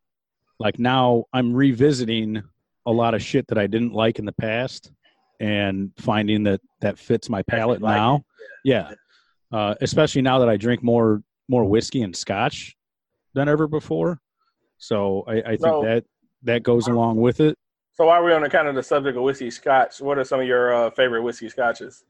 [0.58, 2.42] like now, I'm revisiting
[2.86, 4.90] a lot of shit that I didn't like in the past,
[5.38, 8.24] and finding that that fits my palate like now.
[8.64, 8.92] Yeah,
[9.52, 12.76] uh, especially now that I drink more more whiskey and scotch
[13.34, 14.20] than ever before.
[14.80, 16.04] So I, I think So- that
[16.42, 17.56] that goes along with it.
[17.92, 20.40] So while we're on the kind of the subject of whiskey scotch, what are some
[20.40, 22.02] of your uh, favorite whiskey scotches?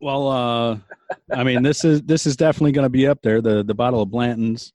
[0.00, 0.78] Well, uh,
[1.34, 3.42] I mean, this is this is definitely going to be up there.
[3.42, 4.72] The the bottle of Blanton's.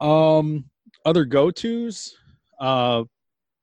[0.00, 0.64] Um,
[1.04, 2.16] other go tos.
[2.58, 3.04] Uh,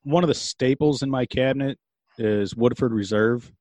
[0.04, 1.78] one of the staples in my cabinet
[2.18, 3.52] is Woodford Reserve.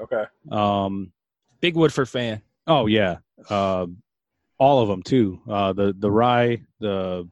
[0.00, 0.24] Okay.
[0.50, 1.12] Um,
[1.60, 2.42] Big Woodford fan.
[2.66, 3.18] oh yeah,
[3.50, 3.86] uh,
[4.58, 5.40] all of them too.
[5.48, 7.28] Uh, the the rye, the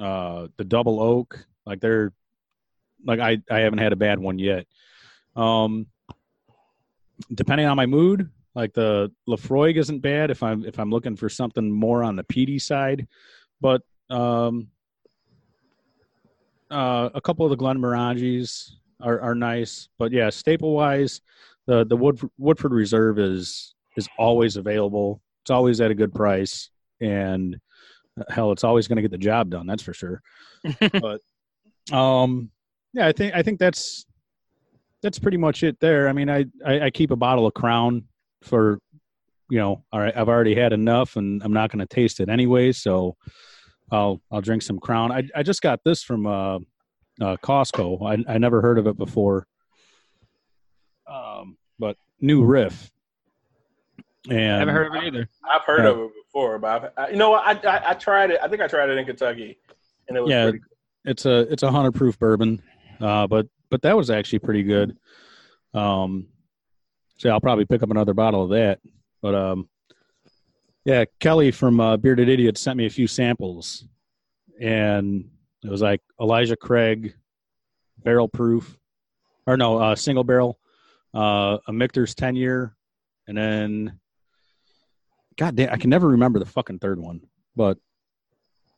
[0.00, 2.12] uh, the double oak, like they're
[3.04, 4.66] like I I haven't had a bad one yet.
[5.36, 5.86] Um,
[7.34, 11.28] depending on my mood, like the Laphroaig isn't bad if I'm if I'm looking for
[11.28, 13.06] something more on the peaty side,
[13.60, 14.68] but um,
[16.70, 19.88] uh, a couple of the Glenmorangies are are nice.
[19.98, 21.20] But yeah, staple wise,
[21.66, 25.20] the the Wood, Woodford Reserve is is always available.
[25.42, 26.70] It's always at a good price,
[27.00, 27.58] and
[28.28, 29.66] hell, it's always going to get the job done.
[29.66, 30.22] That's for sure.
[31.00, 31.20] but
[31.94, 32.50] um,
[32.92, 34.06] yeah, I think I think that's
[35.02, 36.08] that's pretty much it there.
[36.08, 38.04] I mean, I, I I keep a bottle of Crown
[38.42, 38.78] for
[39.50, 42.28] you know, all right, I've already had enough, and I'm not going to taste it
[42.28, 43.16] anyway, so
[43.90, 45.12] I'll I'll drink some Crown.
[45.12, 46.56] I I just got this from uh,
[47.20, 48.02] uh Costco.
[48.28, 49.46] I I never heard of it before.
[51.06, 52.90] Um, but New Riff.
[54.30, 55.28] And I haven't heard of it either.
[55.44, 55.90] I've heard Yeah.
[55.90, 57.34] of it before, but I, you know?
[57.34, 58.40] I, I I tried it.
[58.42, 59.58] I think I tried it in Kentucky,
[60.08, 60.44] and it was Yeah.
[60.44, 61.10] pretty good.
[61.10, 62.62] it's a it's a hundred proof bourbon,
[63.00, 64.96] uh, but but that was actually pretty good.
[65.74, 66.28] Um,
[67.18, 68.80] so I'll probably pick up another bottle of that.
[69.20, 69.68] But um,
[70.84, 73.84] yeah, Kelly from uh, Bearded Idiot sent me a few samples,
[74.60, 75.28] and
[75.64, 77.14] it was like Elijah Craig,
[77.98, 78.78] barrel proof,
[79.46, 80.58] or no, uh, single barrel,
[81.14, 82.74] uh, a Michter's ten year,
[83.28, 83.98] and then,
[85.36, 87.20] God damn, I can never remember the fucking third one.
[87.56, 87.78] But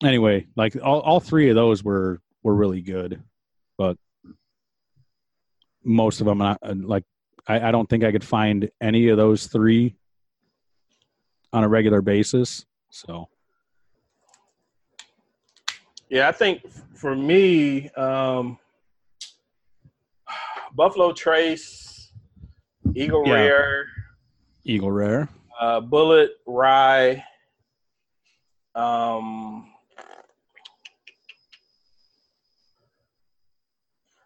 [0.02, 3.22] anyway, like all, all three of those were were really good,
[3.78, 3.96] but
[5.82, 7.04] most of them, I, like
[7.46, 9.96] I, I don't think I could find any of those three
[11.52, 12.64] on a regular basis.
[12.90, 13.28] So
[16.08, 16.62] Yeah, I think
[16.94, 18.58] for me, um,
[20.74, 22.12] Buffalo Trace,
[22.94, 23.34] Eagle Yeah.
[23.34, 23.86] Rare,
[24.64, 25.28] Eagle Rare,
[25.60, 27.22] uh, Bullet Rye,
[28.74, 29.70] um,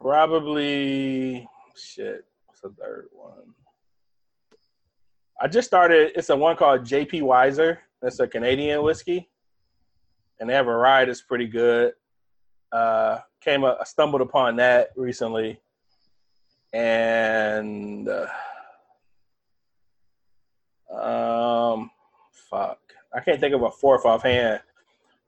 [0.00, 2.24] probably shit.
[2.46, 3.54] What's the third one?
[5.40, 6.12] I just started.
[6.16, 7.80] It's a one called JP Wiser.
[8.00, 9.28] That's a Canadian whiskey,
[10.40, 11.92] and they have a rye that's pretty good.
[12.72, 15.60] Uh, came, up, I stumbled upon that recently,
[16.72, 18.08] and.
[18.08, 18.26] Uh,
[20.94, 21.90] um,
[22.50, 22.78] fuck,
[23.14, 24.60] I can't think of a fourth offhand.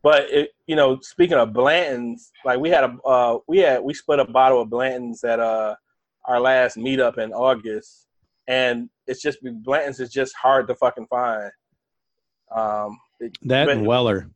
[0.03, 3.93] But it, you know, speaking of Blanton's, like we had a, uh, we had we
[3.93, 5.75] split a bottle of Blanton's at uh
[6.25, 8.07] our last meetup in August,
[8.47, 11.51] and it's just Blanton's is just hard to fucking find.
[12.55, 14.31] Um, it- that but- and Weller.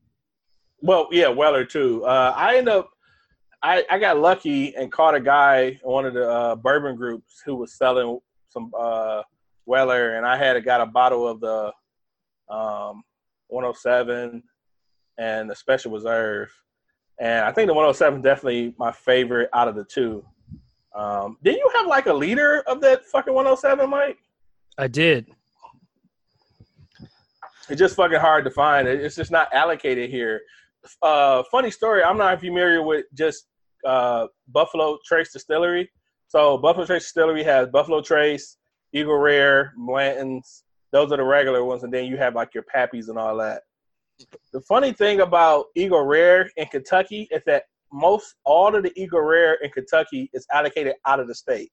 [0.82, 2.04] well, yeah, Weller too.
[2.04, 2.90] Uh, I end up,
[3.62, 7.40] I, I got lucky and caught a guy in one of the uh, bourbon groups
[7.44, 8.18] who was selling
[8.50, 9.22] some uh,
[9.66, 11.72] Weller, and I had got a bottle of the
[12.48, 13.02] um,
[13.48, 14.42] 107
[15.18, 16.50] and the Special Reserve,
[17.20, 20.24] and I think the 107 definitely my favorite out of the two.
[20.94, 24.18] Um, didn't you have like a liter of that fucking 107, Mike?
[24.78, 25.26] I did.
[27.68, 28.86] It's just fucking hard to find.
[28.86, 30.42] It's just not allocated here.
[31.02, 32.02] Uh, funny story.
[32.02, 33.46] I'm not familiar with just
[33.84, 35.90] uh, Buffalo Trace Distillery.
[36.28, 38.58] So Buffalo Trace Distillery has Buffalo Trace,
[38.94, 40.62] Eagle Rare, Blanton's.
[40.92, 43.62] Those are the regular ones, and then you have like your Pappies and all that.
[44.52, 49.20] The funny thing about Eagle Rare in Kentucky is that most all of the Eagle
[49.20, 51.70] Rare in Kentucky is allocated out of the state.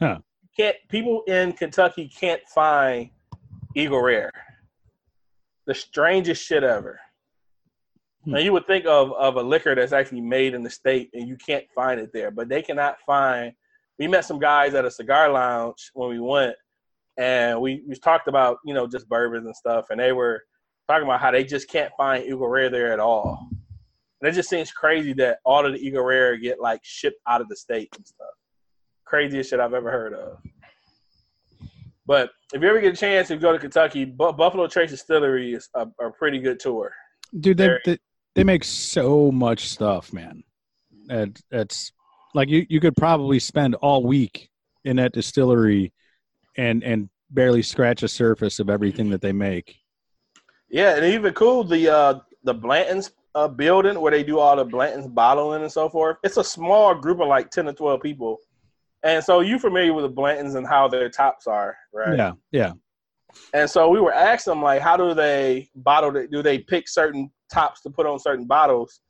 [0.00, 0.18] Huh.
[0.56, 3.10] Can't people in Kentucky can't find
[3.76, 4.32] Eagle Rare.
[5.66, 6.98] The strangest shit ever.
[8.24, 8.32] Hmm.
[8.32, 11.28] Now you would think of, of a liquor that's actually made in the state and
[11.28, 13.52] you can't find it there, but they cannot find.
[13.98, 16.54] We met some guys at a cigar lounge when we went,
[17.16, 20.42] and we, we talked about you know just bourbons and stuff, and they were
[20.88, 23.48] talking about how they just can't find Eagle Rare there at all.
[24.20, 27.40] And it just seems crazy that all of the Eagle Rare get like shipped out
[27.40, 28.28] of the state and stuff.
[29.04, 30.38] Craziest shit I've ever heard of.
[32.06, 35.52] But if you ever get a chance to go to Kentucky, Bu- Buffalo Trace Distillery
[35.52, 36.90] is a, a pretty good tour.
[37.38, 37.98] dude they, they
[38.34, 40.42] they make so much stuff man
[41.10, 41.92] and it's
[42.34, 44.50] like you you could probably spend all week
[44.84, 45.92] in that distillery
[46.56, 49.76] and and barely scratch a surface of everything that they make
[50.70, 54.64] Yeah, and even cool the uh the Blanton's uh, building where they do all the
[54.64, 56.16] Blanton's bottling and so forth.
[56.24, 58.38] It's a small group of like ten to twelve people,
[59.02, 62.16] and so you familiar with the Blantons and how their tops are, right?
[62.16, 62.72] yeah yeah
[63.52, 66.16] And so we were asking them like, how do they bottle?
[66.16, 66.30] it?
[66.30, 69.00] Do they pick certain tops to put on certain bottles?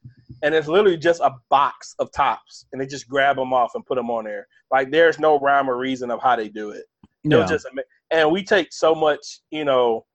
[0.42, 3.84] And it's literally just a box of tops, and they just grab them off and
[3.84, 4.46] put them on there.
[4.70, 6.84] Like there's no rhyme or reason of how they do it.
[7.24, 7.66] Yeah just
[8.10, 10.06] and we take so much, you know,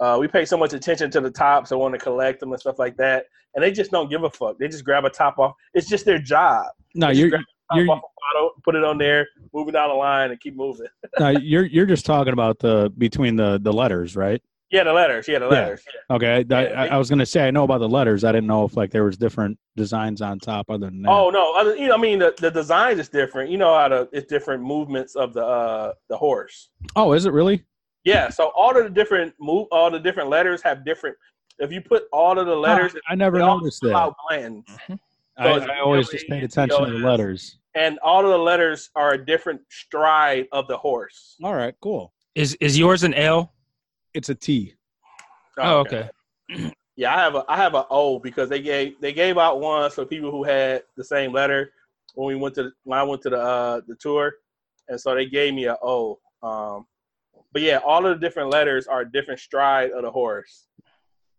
[0.00, 2.60] uh, we pay so much attention to the tops and want to collect them and
[2.60, 4.58] stuff like that, and they just don't give a fuck.
[4.58, 5.54] They just grab a top off.
[5.74, 6.66] It's just their job.
[6.94, 7.30] no you're
[7.74, 10.88] you're bottle, put it on there, move it down the line, and keep moving.
[11.18, 14.42] no, you're you're just talking about the between the the letters right
[14.72, 15.28] Yeah, the letters.
[15.28, 15.82] Yeah, the letters.
[15.86, 16.16] Yeah.
[16.16, 18.46] okay I, Yeah, I, I was gonna say i know about the letters i didn't
[18.46, 21.76] know if like there was different designs on top other than that Oh no, other,
[21.76, 23.50] you know, I mean, the, the design is different.
[23.50, 26.70] You know how to it's different movements of the uh the horse.
[26.96, 27.64] oh is it really
[28.04, 31.16] Yeah, so all of the different move, all the different letters have different.
[31.58, 33.96] If you put all of the letters, Oh, i never they all noticed spell that
[33.96, 34.66] out Blanton's.
[34.88, 38.38] I, So it's I always just paid attention to the letters and all of the
[38.38, 41.36] letters are a different stride of the horse.
[41.44, 43.52] all right cool Is is yours an L?
[44.14, 44.74] It's a t
[45.58, 46.10] Oh, okay.
[46.94, 49.90] Yeah, I have a I have a O because they gave they gave out one
[49.90, 51.72] for people who had the same letter
[52.14, 54.34] when we went to when I went to the uh the tour,
[54.88, 56.18] and so they gave me a O.
[56.42, 56.86] Um,
[57.50, 60.66] but yeah, all of the different letters are a different stride of the horse.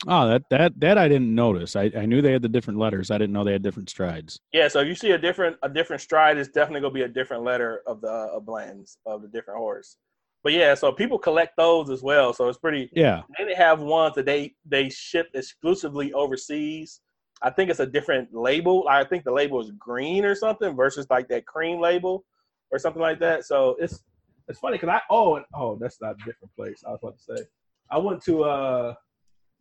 [0.07, 1.75] Oh, that that that I didn't notice.
[1.75, 3.11] I, I knew they had the different letters.
[3.11, 4.39] I didn't know they had different strides.
[4.53, 7.07] Yeah, so if you see a different a different stride, it's definitely gonna be a
[7.07, 9.97] different letter of the uh, of Blanton's of the different horse.
[10.43, 12.33] But yeah, so people collect those as well.
[12.33, 12.89] So it's pretty.
[12.93, 13.21] Yeah.
[13.37, 16.99] They have ones that they they ship exclusively overseas.
[17.41, 18.85] I think it's a different label.
[18.89, 22.25] I think the label is green or something versus like that cream label
[22.71, 23.45] or something like that.
[23.45, 24.03] So it's
[24.49, 26.83] it's funny because I oh and oh that's not a different place.
[26.85, 27.45] I was about to say
[27.89, 28.93] I went to uh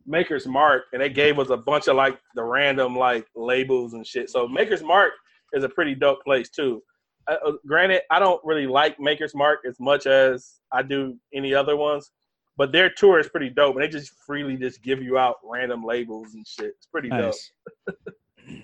[0.05, 4.05] Maker's Mark and they gave us a bunch of like the random like labels and
[4.05, 4.29] shit.
[4.29, 5.13] So Maker's Mark
[5.53, 6.83] is a pretty dope place too.
[7.27, 11.53] Uh, uh, granted, I don't really like Maker's Mark as much as I do any
[11.53, 12.11] other ones,
[12.57, 15.83] but their tour is pretty dope, and they just freely just give you out random
[15.83, 16.73] labels and shit.
[16.77, 17.33] It's pretty dope.
[17.33, 17.51] Nice.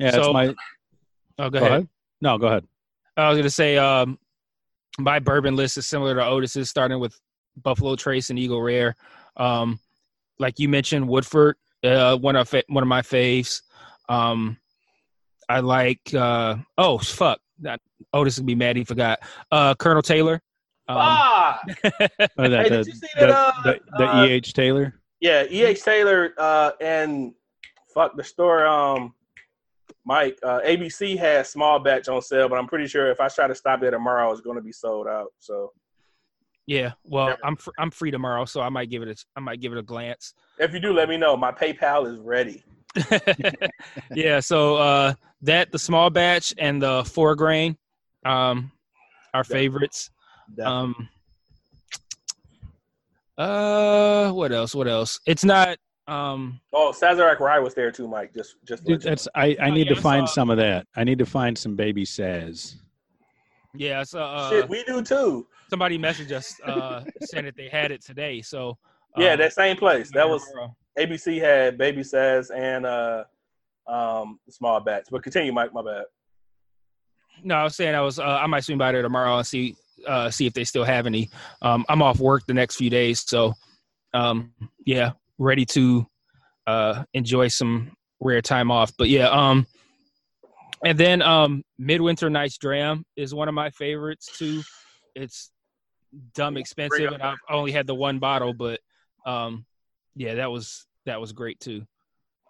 [0.00, 0.54] yeah, So- it's my.
[1.36, 1.70] Oh, Go go, ahead.
[1.72, 1.88] ahead.
[2.20, 2.64] No, go ahead.
[3.16, 4.18] I was gonna say, um,
[4.98, 7.18] my bourbon list is similar to Otis's, starting with
[7.62, 8.94] Buffalo Trace and Eagle Rare.
[9.36, 9.80] Um,
[10.38, 13.62] like you mentioned, Woodford, uh, one of one of my faves.
[14.08, 14.58] Um,
[15.48, 16.14] I like.
[16.14, 17.80] Uh, oh fuck, that
[18.12, 19.20] Otis would be mad he forgot.
[19.50, 20.40] Uh, Colonel Taylor.
[20.86, 24.26] Um, ah, Oh, that, Hey, the, did you see that, the, uh, the, the uh,
[24.26, 24.52] E.H.
[24.52, 25.00] Taylor.
[25.20, 25.82] yeah, E.H.
[25.82, 27.32] Taylor uh, and
[27.94, 28.66] fuck the store.
[28.66, 29.14] Um,
[30.04, 33.46] Mike, uh, ABC has small batch on sale, but I'm pretty sure if I try
[33.48, 35.28] to stop there tomorrow, it's going to be sold out.
[35.38, 35.72] So
[36.66, 36.92] yeah.
[37.04, 37.40] Well, Never.
[37.44, 39.78] I'm fr- I'm free tomorrow, so I might give it a I might give it
[39.78, 40.34] a glance.
[40.58, 41.36] if you do, let me know.
[41.36, 42.62] My PayPal is ready.
[44.14, 47.76] yeah, so uh that the small batch and the four grain
[48.24, 48.70] um
[49.32, 50.10] are favorites.
[50.62, 51.08] Um
[53.36, 54.74] uh what else?
[54.74, 55.20] What else?
[55.26, 55.76] It's not
[56.06, 58.32] um oh, Sazerac Rye was there too, Mike.
[58.34, 60.86] Just, just Dude, that's I, I Oh, need yeah, to find some of that.
[60.94, 62.76] I need to find some baby Saz.
[63.74, 64.68] yeah, so uh shit.
[64.68, 65.46] We do too.
[65.68, 68.42] somebody messaged us uh saying that they had it today.
[68.42, 68.78] So
[69.16, 70.10] Yeah, um, that same place.
[70.12, 70.76] That was tomorrow.
[70.98, 73.24] ABC had Baby Saz and uh,
[73.86, 75.08] um, small Bats.
[75.10, 75.72] But continue, Mike.
[75.72, 76.04] My bad.
[77.42, 78.18] No, I was saying I was.
[78.18, 79.76] Uh, I might swing by there tomorrow and see
[80.06, 81.30] uh, see if they still have any.
[81.62, 83.54] Um, I'm off work the next few days, so
[84.12, 84.52] um,
[84.86, 86.06] yeah, ready to
[86.66, 88.92] uh, enjoy some rare time off.
[88.96, 89.66] But yeah, um,
[90.84, 94.62] and then um, Midwinter Nights Dram is one of my favorites too.
[95.14, 95.50] It's
[96.34, 98.80] dumb expensive, and I've only had the one bottle, but
[99.26, 99.64] um,
[100.16, 101.86] yeah, that was that was great too.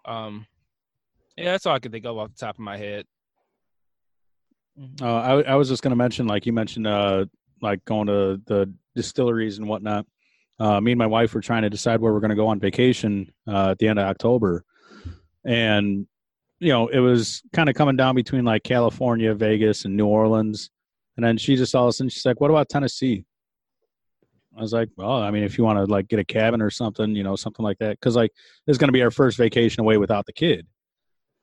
[0.05, 0.45] Um,
[1.37, 3.05] yeah, that's all I could think of off the top of my head.
[5.01, 7.25] Uh, I, I was just going to mention, like you mentioned, uh,
[7.61, 10.05] like going to the distilleries and whatnot.
[10.59, 12.59] Uh, me and my wife were trying to decide where we're going to go on
[12.59, 14.63] vacation uh, at the end of October,
[15.45, 16.07] and
[16.59, 20.69] you know it was kind of coming down between like California, Vegas, and New Orleans.
[21.17, 23.25] And then she just all of a sudden she's like, "What about Tennessee?"
[24.57, 26.69] I was like, "Well, I mean, if you want to like get a cabin or
[26.69, 28.31] something, you know, something like that, because like
[28.65, 30.65] this is going to be our first vacation away without the kid."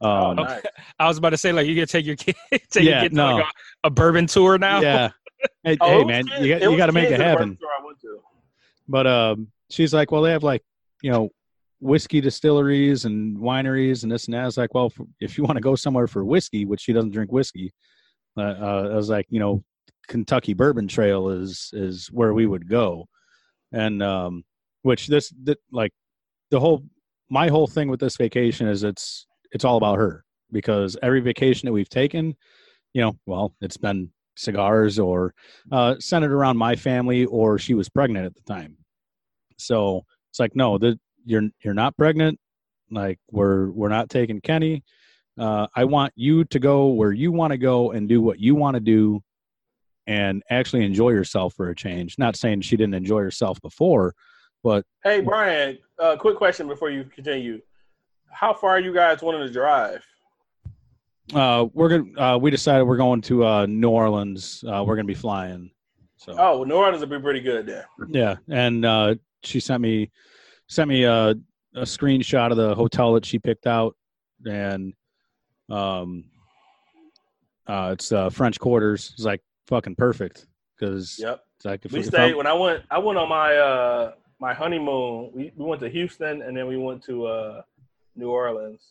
[0.01, 0.63] Oh, Um, nice.
[0.99, 3.09] I was about to say like you gonna take your kid, take Yeah, your kid
[3.11, 3.37] to no.
[3.37, 4.81] like a, a bourbon tour now.
[4.81, 5.11] yeah.
[5.65, 7.49] Hey, Oh, hey, man, kids- you got it you got to make it happen.
[7.51, 8.21] first store I went to.
[8.89, 10.63] But um, she's like, well, they have like
[11.03, 11.31] you know
[11.81, 14.43] whiskey distilleries and wineries and this and that.
[14.43, 17.11] I was like, well, if you want to go somewhere for whiskey, which she doesn't
[17.11, 17.73] drink whiskey,
[18.37, 19.65] uh, uh, I was like, you know,
[20.13, 23.09] Kentucky Bourbon Trail is is where we would go,
[23.73, 24.45] and um,
[24.83, 25.91] which this that like
[26.51, 26.85] the whole
[27.31, 30.23] my whole thing with this vacation is it's it's all about her
[30.53, 32.37] because every vacation that we've taken,
[32.93, 35.33] you know, well, it's been cigars or
[35.71, 38.77] uh, centered around my family or she was pregnant at the time.
[39.57, 42.39] So it's like, no, that you're you're not pregnant.
[42.91, 44.85] Like we're we're not taking Kenny.
[45.39, 48.55] Uh, I want you to go where you want to go and do what you
[48.55, 49.23] want to do,
[50.07, 52.19] and actually enjoy yourself for a change.
[52.19, 54.15] Not saying she didn't enjoy herself before,
[54.63, 57.61] but Hey, Brian, uh, quick question before you continue.
[58.31, 60.05] How far are you guys wanting to drive?
[61.35, 64.65] uh, we're gonna uh, we decided we're going to uh, New Orleans.
[64.67, 65.71] Uh, we're gonna be flying.
[66.17, 67.87] So Oh, New Orleans would be pretty good there.
[68.09, 69.15] Yeah, and uh,
[69.45, 70.11] she sent me
[70.69, 71.31] sent me a,
[71.75, 73.97] a screenshot of the hotel that she picked out,
[74.45, 74.93] and
[75.71, 76.25] um,
[77.67, 79.13] uh, it's uh, French Quarters.
[79.15, 80.47] It's like fucking perfect
[80.79, 81.41] because Yep.
[81.57, 82.85] it's like if We stayed when I went.
[82.91, 85.31] I went on my uh my honeymoon.
[85.35, 87.63] We we went to Houston and then we went to uh
[88.17, 88.83] New Orleans,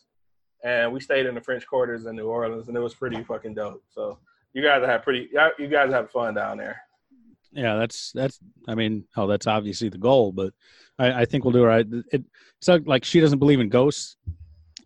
[0.64, 3.54] and we stayed in the French Quarters in New Orleans, and it was pretty fucking
[3.54, 3.82] dope.
[3.94, 4.18] So
[4.52, 5.30] you guys have pretty.
[5.58, 6.80] You guys have fun down there.
[7.52, 8.38] yeah, that's that's.
[8.66, 10.52] I mean, oh, that's obviously the goal, but
[10.98, 11.86] I, I think we'll do all right.
[12.12, 12.24] It,
[12.60, 14.16] so like she doesn't believe in ghosts,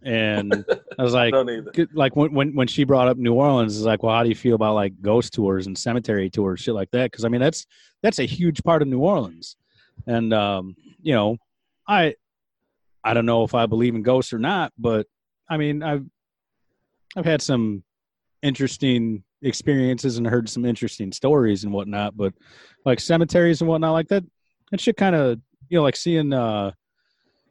[0.06, 0.64] and
[0.98, 1.72] I was like, Don't either.
[1.72, 4.28] Good- like when, when when she brought up New Orleans, is like, well, how do
[4.28, 7.10] you feel about like ghost tours and cemetery tours, shit like that?
[7.10, 7.66] Because I mean, that's
[8.02, 9.56] that's a huge part of New Orleans,
[10.06, 11.36] and um, you know,
[11.86, 12.14] I
[13.02, 15.06] I don't know if I believe in ghosts or not, but
[15.50, 16.06] I mean, I've
[17.16, 17.82] I've had some
[18.42, 22.32] interesting experiences and heard some interesting stories and whatnot, but
[22.84, 24.24] like cemeteries and whatnot like that,
[24.70, 26.70] that shit kind of you know like seeing uh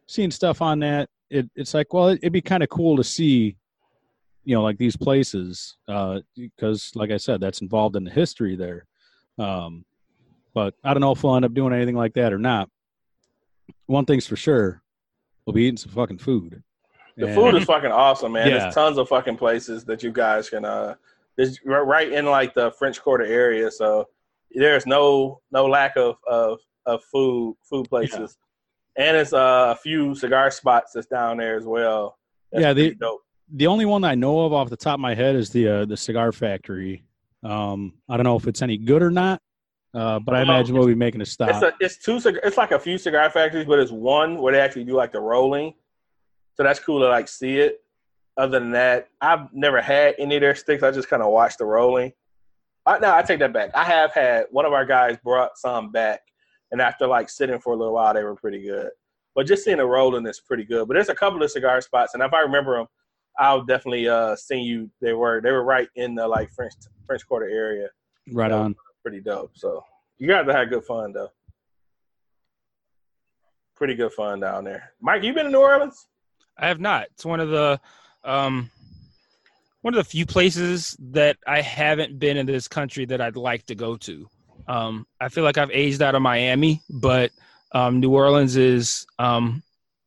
[0.07, 3.03] seeing stuff on that it, it's like well it, would be kind of cool to
[3.03, 3.55] see
[4.43, 8.55] you know like these places uh because like i said that's involved in the history
[8.55, 8.85] there
[9.39, 9.83] um
[10.53, 12.69] but i don't know if we'll end up doing anything like that or not
[13.87, 14.81] one thing's for sure
[15.45, 16.61] we'll be eating some fucking food
[17.17, 18.49] The And- food is fucking awesome, man.
[18.49, 18.57] Yeah.
[18.59, 20.65] There's tons of fucking places that you guys can.
[20.65, 20.95] uh
[21.37, 24.05] There's right- right in like the French Quarter area, so
[24.51, 28.37] there's no no lack of of, of food food places,
[28.97, 32.17] and it's uh, a few cigar spots that's down there as well.
[32.51, 33.21] That's Yeah, pretty dope.
[33.51, 35.85] the only one I know of off the top of my head is the uh,
[35.85, 37.03] the cigar factory.
[37.43, 39.39] Um, I don't know if it's any good or not,
[39.93, 41.49] uh, but I imagine we'll be making a stop.
[41.49, 42.19] It's a, it's two.
[42.43, 45.19] It's like a few cigar factories, but it's one where they actually do like the
[45.21, 45.73] rolling.
[46.55, 47.81] So that's cool to like see it.
[48.37, 50.83] Other than that, I've never had any of their sticks.
[50.83, 52.11] I just kind of watched the rolling.
[52.85, 53.71] I, no, I take that back.
[53.73, 56.21] I have had one of our guys brought some back,
[56.75, 58.89] and after like sitting for a little while, they were pretty good.
[59.33, 60.89] But just seeing the rolling is pretty good.
[60.89, 62.87] But there's a couple of cigar spots, and if I remember them,
[63.39, 64.91] I'll definitely uh send you.
[64.99, 66.73] They were they were right in the like French
[67.07, 67.87] French Quarter area
[68.33, 68.57] right Yeah.
[68.57, 68.75] on.
[69.01, 69.51] pretty dope.
[69.55, 69.85] So
[70.17, 71.29] you guys have had good fun though.
[73.77, 74.91] Pretty good fun down there.
[75.01, 76.07] Mike, you been to New Orleans?
[76.57, 77.07] I have not.
[77.11, 77.79] It's one of the
[78.25, 78.69] um
[79.81, 83.65] one of the few places that I haven't been in this country that I'd like
[83.67, 84.27] to go to.
[84.67, 87.31] Um I feel like I've aged out of Miami, but
[87.71, 89.61] um New Orleans is um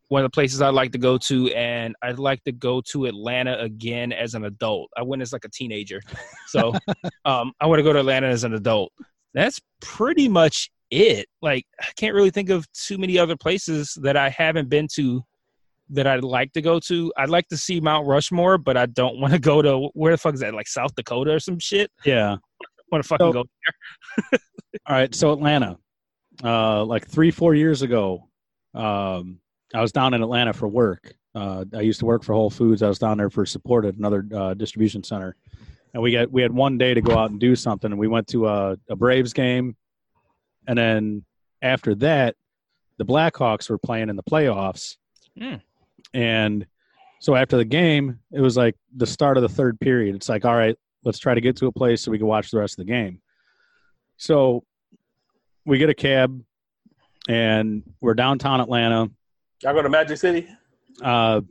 [0.09, 3.05] one of the places I'd like to go to and I'd like to go to
[3.05, 4.91] Atlanta again as an adult.
[4.97, 6.01] I went as like a teenager.
[6.47, 6.73] So
[7.25, 8.93] um I want to go to Atlanta as an adult.
[9.35, 11.27] That's pretty much it.
[11.43, 15.23] Like I can't really think of too many other places that I haven't been to
[15.91, 17.13] that I'd like to go to.
[17.17, 20.19] I'd like to see Mount Rushmore, but I don't want to go to where the
[20.19, 20.55] fuck is that?
[20.55, 21.91] Like South Dakota or some shit.
[22.05, 22.37] Yeah.
[22.91, 23.45] Want to fucking So- go?
[24.87, 25.15] All right.
[25.15, 25.79] So Atlanta,
[26.43, 28.29] uh, like three, four years ago,
[28.75, 29.39] um,
[29.75, 31.15] I was down in Atlanta for work.
[31.35, 32.83] Uh, I used to work for Whole Foods.
[32.83, 35.37] I was down there for support at another uh, distribution center,
[35.95, 37.91] and we got we had one day to go out and do something.
[37.91, 39.77] And we went to a, a Braves game,
[40.67, 41.25] and then
[41.63, 42.35] after that,
[42.97, 44.97] the Blackhawks were playing in the playoffs,
[45.39, 45.57] Hmm.
[46.15, 46.67] and
[47.21, 50.15] so after the game, it was like the start of the third period.
[50.17, 52.51] It's like, all right, let's try to get to a place so we can watch
[52.51, 53.21] the rest of the game.
[54.17, 54.65] So
[55.65, 56.43] we get a cab,
[57.29, 59.11] and we're downtown Atlanta.
[59.63, 60.49] Y'all go to Magic City?
[61.03, 61.43] Uh,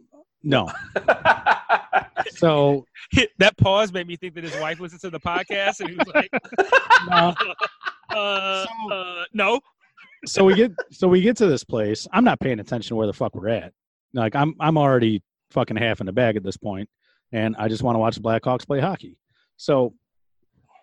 [0.44, 0.70] no,
[2.30, 2.86] so
[3.38, 6.08] that pause made me think that his wife listened to the podcast and he was
[6.14, 6.30] like,
[7.10, 7.34] no.
[8.16, 9.60] uh, uh, no.
[10.26, 12.08] so we get so we get to this place.
[12.12, 13.74] I'm not paying attention to where the fuck we're at.
[14.14, 15.22] Like I'm I'm already
[15.52, 16.90] fucking half in the bag at this point,
[17.32, 19.18] and I just want to watch the Blackhawks play hockey.
[19.58, 19.94] So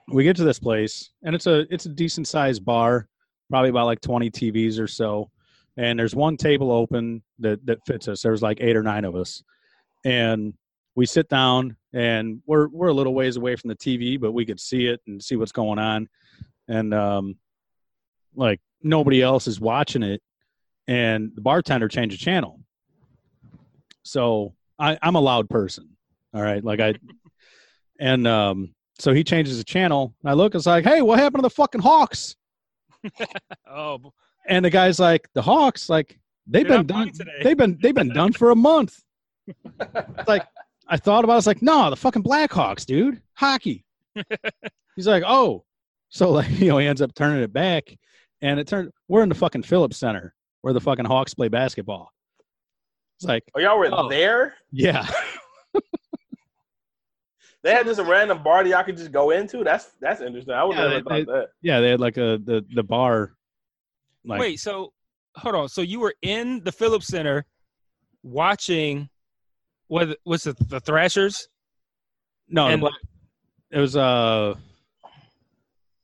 [0.08, 3.08] we get to this place, and it's a it's a decent sized bar,
[3.48, 5.30] probably about like 20 TVs or so,
[5.76, 8.22] and there's one table open that that fits us.
[8.22, 9.42] There's like eight or nine of us,
[10.04, 10.54] and
[10.94, 14.44] we sit down, and we're we're a little ways away from the TV, but we
[14.44, 16.08] could see it and see what's going on,
[16.68, 17.36] and um,
[18.34, 20.20] like nobody else is watching it
[20.86, 22.60] and the bartender changed the channel.
[24.02, 25.94] So I, i'm a loud person
[26.34, 26.62] all right?
[26.62, 26.94] Like i
[28.00, 31.38] and um so he changes the channel and i look it's like hey what happened
[31.38, 32.36] to the fucking hawks?
[33.70, 34.12] Oh,
[34.48, 37.94] and the guy's like the hawks like they've They're been done today." they've been they've
[37.94, 38.98] been done for a month.
[39.46, 40.46] It's like
[40.88, 43.20] i thought about it, I was like no the fucking blackhawks dude.
[43.34, 43.84] Hockey.
[44.96, 45.64] He's like oh.
[46.08, 47.84] So like you know he ends up turning it back
[48.42, 52.10] and it turned we're in the fucking philips center where the fucking hawks play basketball.
[53.18, 54.08] It's like Oh, y'all were Oh.
[54.08, 54.54] there?
[54.70, 55.06] yeah
[57.64, 59.64] They had just a random bar that y'all could just go into?
[59.64, 60.54] That's that's interesting.
[60.54, 61.48] I would Yeah, never they- thought that.
[61.62, 63.32] yeah they had like a the the bar
[64.24, 64.92] like Wait, so
[65.34, 65.68] hold on.
[65.68, 67.44] So you were in the Philips Center
[68.22, 69.08] watching
[69.88, 71.48] what was it the Thrashers?
[72.48, 72.84] no and-
[73.70, 74.54] it was uh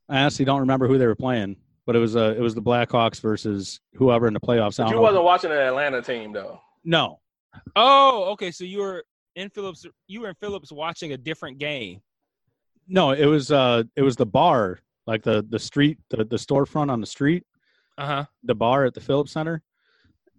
[0.08, 1.54] i honestly don't remember who they were playing
[1.86, 4.90] but it was uh it was the blackhawks versus whoever in the playoffs I But
[4.90, 5.02] you know.
[5.02, 6.60] wasn't watching the Atlanta team though.
[6.84, 7.20] no
[7.74, 8.52] Oh, okay.
[8.52, 9.04] So you were
[9.40, 9.84] in Philips.
[10.06, 12.00] You were in Philips watching a different game.
[12.88, 16.90] No, it was uh it was the bar, like the the street, the, the storefront
[16.90, 17.44] on the street,
[17.98, 18.24] Uh huh.
[18.44, 19.62] the bar at the Philips Center.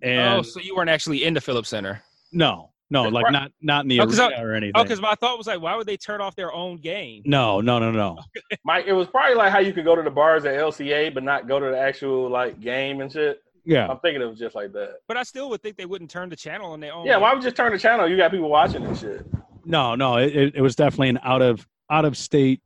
[0.02, 2.02] And Oh, so you weren't actually in the Philips Center.
[2.32, 3.32] no, no, like Right.
[3.34, 4.74] not not in the Oh, 'cause I- arena or anything.
[4.76, 7.22] Oh, because my thought was like, why would they turn off their own game?
[7.26, 8.18] no, no, no, no.
[8.66, 11.24] Mike, it was probably like how you could go to the bars at LCA but
[11.24, 13.42] not go to the actual like game and shit.
[13.64, 13.88] Yeah.
[13.88, 14.96] I'm thinking it was just like that.
[15.08, 17.06] But I still would think they wouldn't turn the channel on their own.
[17.06, 18.08] Yeah, why would you just turn the channel?
[18.10, 19.26] You got people watching and shit.
[19.66, 22.62] No, no, it, it, it was definitely an out of out of state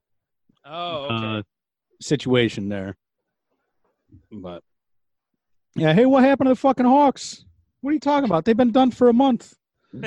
[0.65, 1.39] Oh, okay.
[1.39, 1.41] uh,
[2.01, 2.95] situation there.
[4.31, 4.63] But
[5.75, 7.43] yeah, hey, what happened to the fucking Hawks?
[7.81, 8.45] What are you talking about?
[8.45, 9.53] They've been done for a month.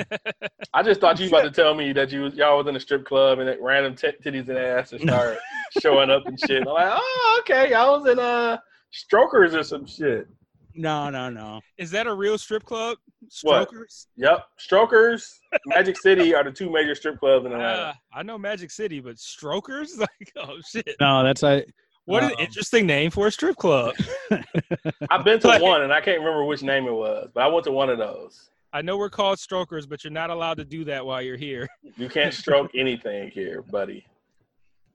[0.73, 2.75] I just thought you was about to tell me that you was y'all was in
[2.75, 5.37] a strip club and that random t- titties and ass and start
[5.81, 6.61] showing up and shit.
[6.67, 8.57] I'm like, oh, okay, y'all was in uh
[8.91, 10.27] strokers or some shit.
[10.75, 11.61] No, no, no.
[11.77, 12.97] Is that a real strip club?
[13.43, 13.67] What?
[13.69, 14.07] Strokers?
[14.15, 17.81] Yep, strokers, Magic City are the two major strip clubs in Atlanta.
[17.81, 19.95] Uh, I know Magic City, but strokers?
[19.99, 20.95] Like, oh shit!
[21.01, 21.65] No, that's I.
[22.05, 23.93] What an um, interesting name for a strip club.
[25.11, 27.47] I've been to Like- one and I can't remember which name it was, but I
[27.47, 28.49] went to one of those.
[28.73, 31.67] I know we're called strokers, but you're not allowed to do that while you're here.
[31.97, 34.05] You can't stroke anything here, buddy.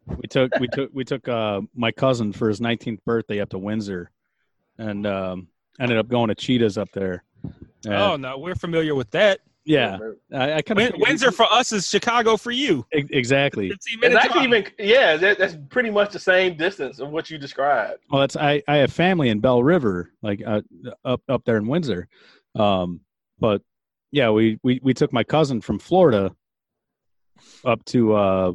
[0.07, 3.59] we took we took we took uh my cousin for his 19th birthday up to
[3.59, 4.11] Windsor,
[4.79, 5.49] and um
[5.81, 7.25] ended up going to Cheetahs up there.
[7.87, 9.41] Uh, oh no, we're familiar with that.
[9.67, 9.99] yeah,
[10.33, 12.87] I, I kind Win- of Windsor for us is Chicago for you.
[12.93, 13.69] exactly.
[13.71, 14.25] 15 It's minutes.
[14.25, 18.01] actually even yeah, that, that's pretty much the same distance of what you described.
[18.11, 20.63] Well, that's I I have family in Bell River, like uh,
[21.05, 22.09] up up there in Windsor,
[22.55, 23.01] um,
[23.39, 23.63] but
[24.13, 26.35] yeah, we we we took my cousin from Florida
[27.65, 28.53] up to uh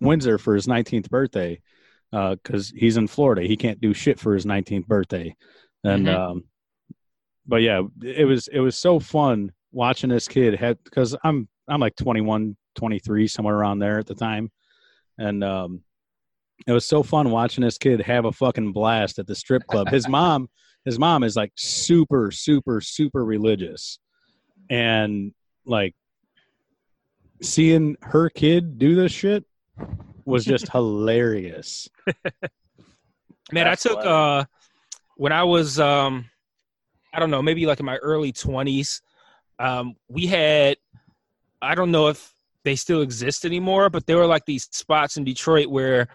[0.00, 1.60] Windsor for his 19th birthday
[2.10, 3.42] because he's in Florida.
[3.42, 5.34] He can't do shit for his 19th birthday,
[5.84, 6.14] and Mhm.
[6.14, 6.44] um,
[7.46, 11.80] but yeah, it was it was so fun watching this kid had because I'm I'm
[11.80, 14.50] like 21, 23, somewhere around there at the time,
[15.18, 15.82] and um,
[16.66, 19.88] it was so fun watching this kid have a fucking blast at the strip club.
[19.90, 20.48] His mom,
[20.84, 23.98] his mom is like super, super, super religious,
[24.70, 25.32] and
[25.66, 25.94] like
[27.42, 29.44] seeing her kid do this shit
[30.24, 31.88] was just hilarious.
[33.52, 34.44] Man, I took uh
[35.16, 36.26] when I was um
[37.12, 39.00] I don't know, maybe like in my early 20s,
[39.58, 40.76] um we had
[41.62, 42.32] I don't know if
[42.64, 46.08] they still exist anymore, but there were like these spots in Detroit where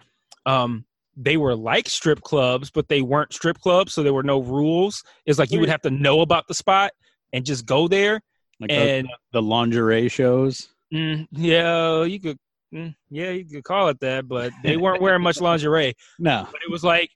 [0.46, 0.84] um
[1.16, 5.02] they were like strip clubs, but they weren't strip clubs, so there were no rules.
[5.26, 6.92] It's like you would have to know about the spot
[7.32, 8.20] and just go there.
[8.58, 10.68] Like the, And the lingerie shows.
[10.94, 12.38] mm, yeah, you could,
[12.72, 15.94] mm, yeah, you could call it that, but they weren't wearing much lingerie.
[16.18, 16.46] No.
[16.50, 17.10] But it was like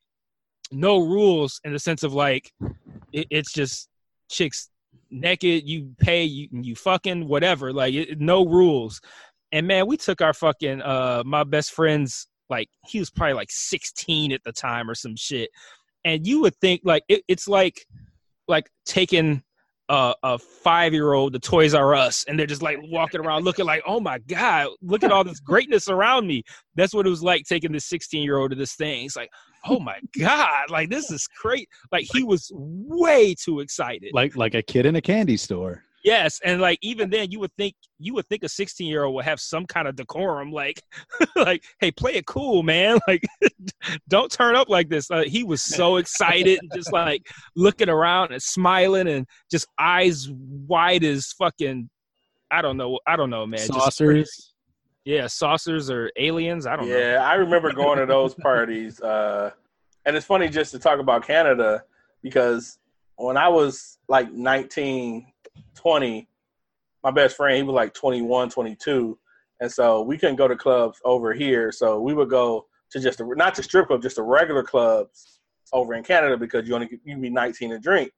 [0.74, 2.52] no rules in the sense of like
[3.12, 3.88] it, it's just
[4.30, 4.68] chicks
[5.10, 9.01] naked, you pay, you you fucking whatever, like it, no rules.
[9.52, 13.51] And man, we took our fucking uh my best friend's like he was probably like
[13.51, 15.51] 16 at the time or some shit.
[16.05, 17.86] And you would think like it, it's like
[18.48, 19.42] like taking
[19.88, 23.44] a, a five year old to Toys R Us and they're just like walking around
[23.44, 26.42] looking like, oh my God, look at all this greatness around me.
[26.74, 29.06] That's what it was like taking this 16 year old to this thing.
[29.06, 29.30] It's like,
[29.66, 31.68] oh my God, like this is great.
[31.92, 34.10] Like he was way too excited.
[34.12, 35.82] Like like a kid in a candy store.
[36.04, 39.14] Yes, and like even then, you would think you would think a sixteen year old
[39.14, 40.82] would have some kind of decorum, like,
[41.36, 42.98] like, hey, play it cool, man.
[43.08, 43.24] Like,
[44.08, 45.10] don't turn up like this.
[45.10, 47.26] Uh, he was so excited, and just like
[47.56, 51.88] looking around and smiling, and just eyes wide as fucking,
[52.50, 53.60] I don't know, I don't know, man.
[53.60, 54.53] Saucers.
[55.05, 56.66] Yeah, saucers or aliens.
[56.66, 56.97] I don't know.
[56.97, 59.01] Yeah, I remember going to those parties.
[59.01, 59.51] Uh,
[60.06, 61.85] and it's funny just to talk about Canada
[62.22, 62.78] because
[63.16, 65.26] when I was like 19,
[65.74, 66.28] 20,
[67.02, 69.18] my best friend, he was like 21, 22.
[69.60, 71.70] And so we couldn't go to clubs over here.
[71.70, 75.40] So we would go to just, a, not to strip club, just the regular clubs
[75.72, 78.10] over in Canada because you only you can be 19 and drink.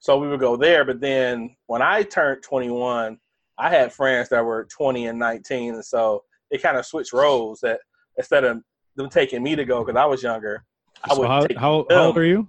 [0.00, 0.84] So we would go there.
[0.84, 3.18] But then when I turned 21,
[3.58, 5.74] I had friends that were 20 and 19.
[5.74, 7.80] And so it kind of switched roles that
[8.16, 8.62] instead of
[8.96, 10.64] them taking me to go because I was younger,
[11.04, 11.98] I So would how, take how, them.
[11.98, 12.46] how old are you?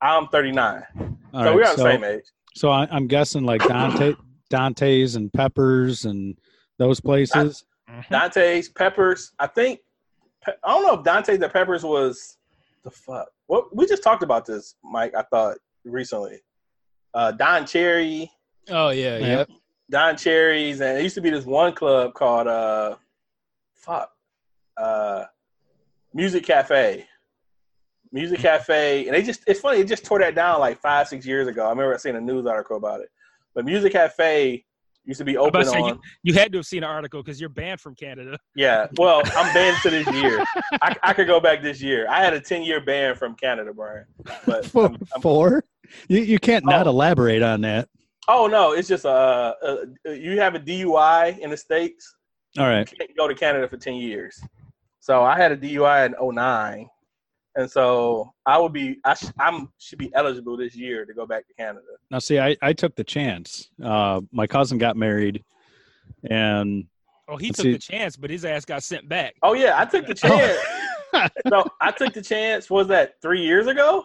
[0.00, 0.82] I'm 39.
[0.96, 2.24] All so right, we're on so, the same age.
[2.54, 4.14] So I, I'm guessing like Dante,
[4.50, 6.36] Dante's and Peppers and
[6.78, 7.64] those places.
[7.90, 8.08] Mhm.
[8.10, 9.32] Dante's, Peppers.
[9.38, 9.80] I think
[10.46, 12.36] I don't know if Dante's or Peppers was
[12.84, 13.26] the fuck.
[13.46, 15.14] What we just talked about this, Mike.
[15.16, 16.40] I thought recently.
[17.14, 18.30] Uh, Don Cherry,
[18.68, 19.26] Oh yeah, Yeah.
[19.26, 19.44] yeah.
[19.90, 22.96] Don Cherry's, and it used to be this one club called uh,
[23.74, 24.10] fuck,
[24.76, 25.24] uh,
[26.12, 27.06] Music Cafe.
[28.12, 31.26] Music Cafe, and they just it's funny, they just tore that down like five, six
[31.26, 31.66] years ago.
[31.66, 33.08] I remember seeing a news article about it.
[33.56, 34.64] But Music Cafe
[35.04, 37.40] used to be open to say, on You had to have seen an article because
[37.40, 38.38] you're banned from Canada.
[38.54, 40.44] Yeah, well, I'm banned to this year.
[40.80, 42.06] I, I could go back this year.
[42.08, 44.04] I had a 10 year ban from Canada, Brian.
[44.46, 44.82] But Four?
[44.84, 45.64] I'm- I'm- four?
[46.08, 46.90] You, you can't not Oh.
[46.90, 47.88] elaborate on that.
[48.28, 49.76] Oh no, it's just uh, uh,
[50.06, 52.14] you have a DUI in the states,
[52.58, 54.40] All right, you can't go to Canada for 10 years.
[55.00, 56.88] So I had a DUI in 09.
[57.56, 61.24] And so I would be, I sh- I'm should be eligible this year to go
[61.24, 61.86] back to Canada.
[62.10, 63.70] Now, see, I, I took the chance.
[63.80, 65.44] Uh, my cousin got married,
[66.28, 66.86] and
[67.28, 67.72] Oh, he took see.
[67.72, 69.34] the chance, but his ass got sent back.
[69.42, 70.58] Oh yeah, I took the chance.
[71.48, 72.68] so I took the chance.
[72.68, 74.04] Was that three years ago?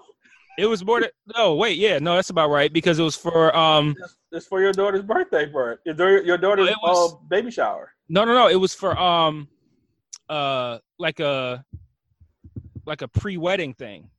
[0.59, 3.55] It was more than no, wait, yeah, no, that's about right because it was for
[3.55, 3.95] um
[4.31, 5.75] It's, for your daughter's birthday, bro.
[5.85, 7.93] Your, your daughter's was- uh, baby shower.
[8.09, 9.47] no no no, it was for um
[10.27, 11.63] uh like a
[12.85, 14.09] like a pre-wedding thing.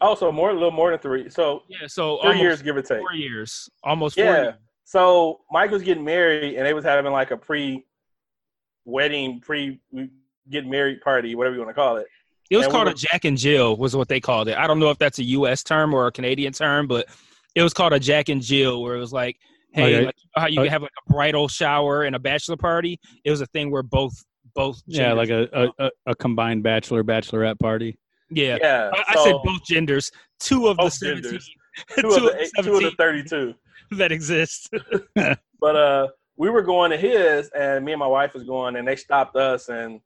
[0.00, 1.28] Oh, so more, a little more than three.
[1.28, 3.00] So Yeah, so three almost years, give or take.
[3.00, 4.42] four years, almost four Yeah.
[4.42, 4.54] years.
[4.84, 11.34] So Mike was getting married, and they was having like a pre-wedding, pre-getting married party,
[11.34, 12.06] whatever you want to call it.
[12.50, 14.58] It was And we called were- a Jack and Jill, was what they called it.
[14.58, 15.62] I don't know if that's a U.S.
[15.62, 17.06] term or a Canadian term, but
[17.54, 19.36] it was called a Jack and Jill, where it was like,
[19.72, 20.06] hey, Okay.
[20.06, 20.64] like how you Oh.
[20.64, 22.98] can have like a bridal shower and a bachelor party.
[23.24, 24.14] It was a thing where both
[24.54, 27.96] both yeah, like a, a, a, a combined bachelor bachelorette party.
[28.30, 28.58] yeah.
[28.60, 30.10] Yeah, I, I said both genders.
[30.40, 31.50] Two of the seventeen, genders.
[31.94, 33.54] two, two of the of eight- two of the seventeen thirty-two.
[33.92, 34.70] that exist.
[35.60, 38.88] But uh, we were going to his, and me and my wife was going, and
[38.88, 39.68] they stopped us.
[39.68, 40.00] And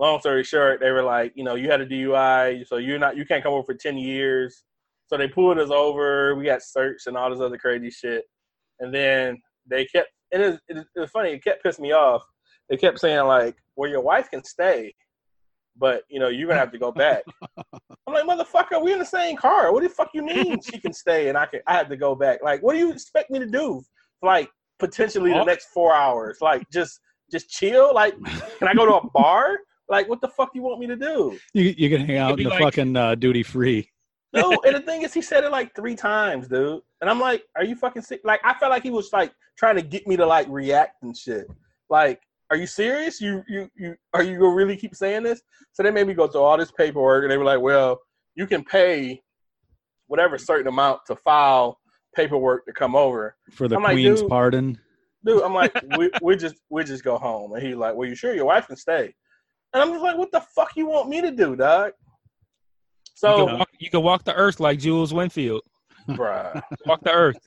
[0.00, 3.16] long story short, they were like, you know, you had a DUI, so you're not,
[3.16, 4.64] you can't come over for ten years.
[5.06, 6.34] So they pulled us over.
[6.36, 8.24] We got searched and all this other crazy shit.
[8.78, 11.30] And then they kept, and it, it, it was funny.
[11.30, 12.22] It kept pissing me off.
[12.68, 14.94] They kept saying like, well, your wife can stay,
[15.76, 17.22] but you know, you're gonna have to go back.
[18.06, 19.72] I'm like, motherfucker, we in the same car.
[19.72, 21.60] What the fuck you mean she can stay and I can?
[21.66, 22.38] I have to go back.
[22.42, 23.82] Like, what do you expect me to do?
[24.22, 24.48] Like,
[24.78, 26.38] potentially the next four hours.
[26.40, 27.00] Like, just
[27.30, 27.92] just chill.
[27.92, 28.14] Like,
[28.58, 29.58] can I go to a bar?
[29.90, 31.36] Like, what the fuck do you want me to do?
[31.52, 33.90] You, you can hang out in the like- fucking uh, duty free.
[34.32, 36.80] No, and the thing is, he said it like three times, dude.
[37.00, 38.20] And I'm like, are you fucking sick?
[38.24, 41.14] Like, I felt like he was like trying to get me to like react and
[41.16, 41.48] shit.
[41.90, 43.20] Like, are you serious?
[43.20, 45.42] You you you are you gonna really keep saying this?
[45.72, 48.00] So they made me go through all this paperwork, and they were like, well,
[48.36, 49.20] you can pay
[50.06, 51.80] whatever certain amount to file
[52.14, 53.36] paperwork to come over.
[53.50, 54.78] for the I'm like, queen's dude- pardon.
[55.24, 57.52] Dude, I'm like, we we just we just go home.
[57.54, 59.12] And he's like, well, you sure your wife can stay?
[59.72, 61.92] And I'm just like, what the fuck you want me to do, dog?
[63.14, 65.60] So, you, can walk, you can walk the earth like Jules Winnfield.
[66.08, 66.60] bruh.
[66.86, 67.38] Walk the earth.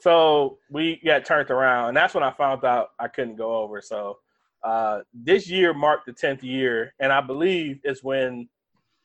[0.00, 3.82] So we got turned around, and that's when I found out I couldn't go over.
[3.82, 4.18] So
[4.64, 8.48] uh, this year marked the tenth year, and I believe it's when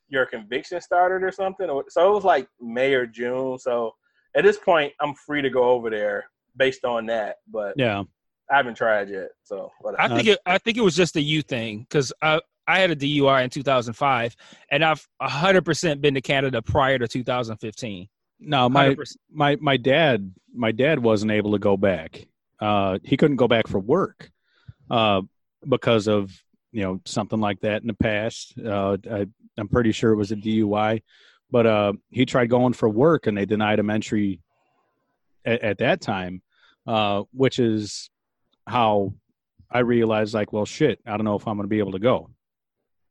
[0.07, 1.67] your conviction started or something.
[1.89, 3.57] So it was like May or June.
[3.57, 3.93] So
[4.35, 6.25] at this point, I'm free to go over there
[6.55, 8.03] based on that, but Yeah.
[8.51, 9.29] I haven't tried yet.
[9.43, 10.01] So whatever.
[10.01, 12.91] I think it, I think it was just a you thing because I I had
[12.91, 14.35] a DUI in 2005,
[14.71, 18.07] and I've 100 percent been to Canada prior to 2015.
[18.39, 19.15] No, my 100%.
[19.31, 22.27] my my dad my dad wasn't able to go back.
[22.59, 24.31] Uh, he couldn't go back for work
[24.89, 25.21] uh,
[25.67, 26.31] because of
[26.71, 28.53] you know something like that in the past.
[28.59, 29.27] Uh, I,
[29.57, 31.03] I'm pretty sure it was a DUI,
[31.51, 34.41] but uh, he tried going for work and they denied him entry
[35.45, 36.41] at, at that time,
[36.87, 38.09] uh, which is
[38.65, 39.13] how
[39.69, 41.99] I realized like, well, shit, I don't know if I'm going to be able to
[41.99, 42.29] go.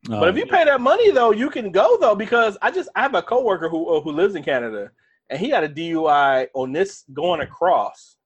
[0.09, 2.89] But if Uh, you pay that money though, you can go though because I just
[2.97, 4.91] I have a coworker who uh, who lives in Canada
[5.31, 8.17] and he had a DUI on this going across,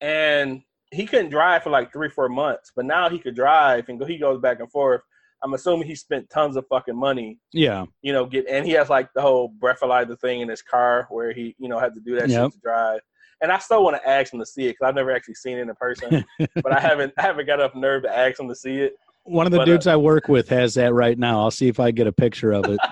[0.00, 3.98] and he couldn't drive for like three four months, but now he could drive and
[3.98, 4.04] go.
[4.04, 5.00] He goes back and forth.
[5.42, 8.90] I'm assuming he spent tons of fucking money, yeah, you know, get and he has
[8.90, 12.14] like the whole breathalyzer thing in his car where he you know had to do
[12.16, 12.44] that Yep.
[12.44, 13.00] shit to drive.
[13.40, 15.58] And I still want to ask him to see it because I've never actually seen
[15.58, 16.22] it in person,
[16.62, 18.92] but I haven't I haven't got enough nerve to ask him to see it.
[19.24, 21.40] One of the But, uh, dudes I work with has that right now.
[21.40, 22.80] I'll see if I get a picture of it.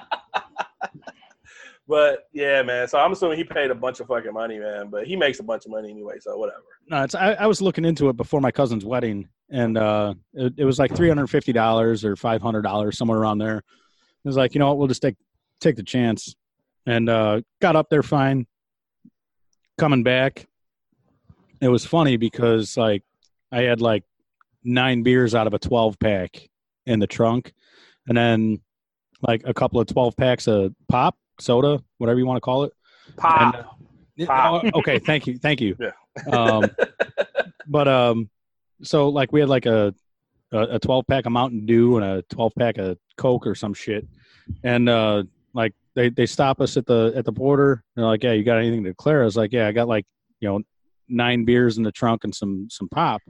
[1.91, 2.87] But yeah, man.
[2.87, 4.91] So I'm assuming he paid a bunch of fucking money, man.
[4.91, 6.63] But he makes a bunch of money anyway, so whatever.
[6.89, 10.55] No, it's I, I was looking into it before my cousin's wedding, and uh, it,
[10.59, 13.57] it was like three hundred fifty dollars or five hundred dollars somewhere around there.
[13.57, 13.65] It
[14.23, 15.17] was like, you know what, we'll just take
[15.61, 16.37] take the chance,
[16.87, 18.47] and uh, got up there fine.
[19.77, 20.47] Coming back,
[21.61, 23.03] it was funny because like
[23.51, 24.05] I had like
[24.65, 26.49] nine beers out of a twelve pack
[26.87, 27.53] in the trunk,
[28.09, 28.61] and then
[29.23, 32.73] like a couple of twelve packs of pop soda, whatever you want to call it.
[33.17, 33.55] Pop.
[33.55, 34.65] And, uh, Pop.
[34.65, 35.77] oh, okay, thank you, thank you.
[36.27, 36.37] Yeah.
[36.37, 36.69] um,
[37.69, 38.29] but um,
[38.83, 39.95] so like we had like a
[40.53, 44.07] a twelve pack of Mountain Dew and a twelve pack of Coke or some shit,
[44.65, 45.23] and uh,
[45.55, 47.85] like they they stop us at the at the border.
[47.95, 50.05] They're like, "Yeah, you got anything to declare?" I was like, "Yeah, I got like
[50.41, 50.63] you know
[51.09, 53.23] nine beers in the trunk and some some pop."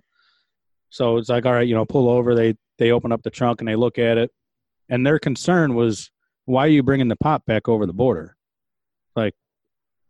[0.90, 2.34] So it's like, all right, you know, pull over.
[2.34, 4.30] They they open up the trunk and they look at it,
[4.88, 6.10] and their concern was,
[6.44, 8.36] "Why are you bringing the pop back over the border?"
[9.16, 9.34] Like,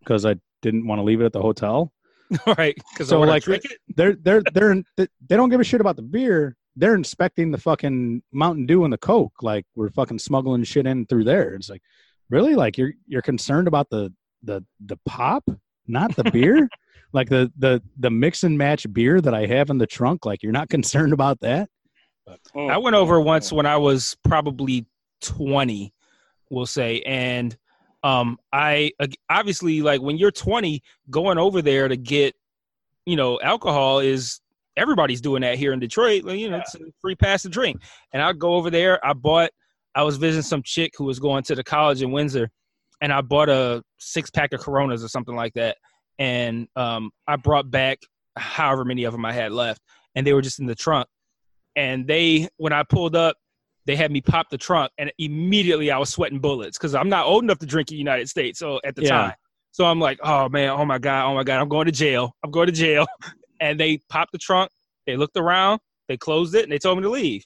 [0.01, 1.93] because I didn't want to leave it at the hotel
[2.59, 2.77] right?
[2.93, 3.79] Because So, like, like, drink it.
[3.97, 6.57] they're they're they're they don't give a shit about the beer.
[6.77, 9.43] They're inspecting the fucking Mountain Dew and the Coke.
[9.43, 11.55] Like we're fucking smuggling shit in through there.
[11.55, 11.83] It's like,
[12.29, 12.55] really?
[12.55, 14.13] Like you're you're concerned about the
[14.43, 15.49] the the pop,
[15.87, 16.69] not the beer?
[17.13, 20.27] like the the the mix and match beer that I have in the trunk.
[20.27, 21.69] Like you're not concerned about that?
[22.55, 22.71] Mm.
[22.71, 24.87] I went over once when I was probably
[25.23, 25.93] 20,
[26.51, 27.57] we'll say, and
[28.03, 28.93] um, I
[29.29, 32.35] obviously like when you're 20, going over there to get,
[33.05, 34.41] you know, alcohol is
[34.77, 36.25] everybody's doing that here in Detroit.
[36.25, 37.83] Like, you know, it's a free pass to drink,
[38.13, 39.05] and I go over there.
[39.05, 39.51] I bought.
[39.95, 42.49] I was visiting some chick who was going to the college in Windsor,
[43.01, 45.77] and I bought a six pack of Coronas or something like that,
[46.21, 47.99] and um, I brought back
[48.37, 49.83] however many of them I had left,
[50.15, 51.09] and they were just in the trunk
[51.77, 53.37] and they when I pulled up,
[53.87, 57.27] they had me pop the trunk, and immediately I was sweating bullets because I'm not
[57.27, 58.59] old enough to drink in the United States.
[58.59, 59.09] So at the Yeah.
[59.11, 59.35] time,
[59.73, 62.35] so I'm like, oh man, oh my god, oh my god, I'm going to jail.
[62.45, 63.07] I'm going to jail.
[63.63, 64.71] And they popped the trunk.
[65.07, 65.81] They looked around.
[66.09, 67.45] They closed it, and they told me to leave.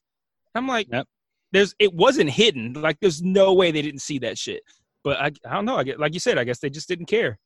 [0.55, 1.07] I'm like, Yep.
[1.51, 2.73] there's it wasn't hidden.
[2.73, 4.63] Like there's no way they didn't see that shit.
[5.03, 5.77] But I, I don't know.
[5.77, 6.39] I get like you said.
[6.39, 7.37] I guess they just didn't care.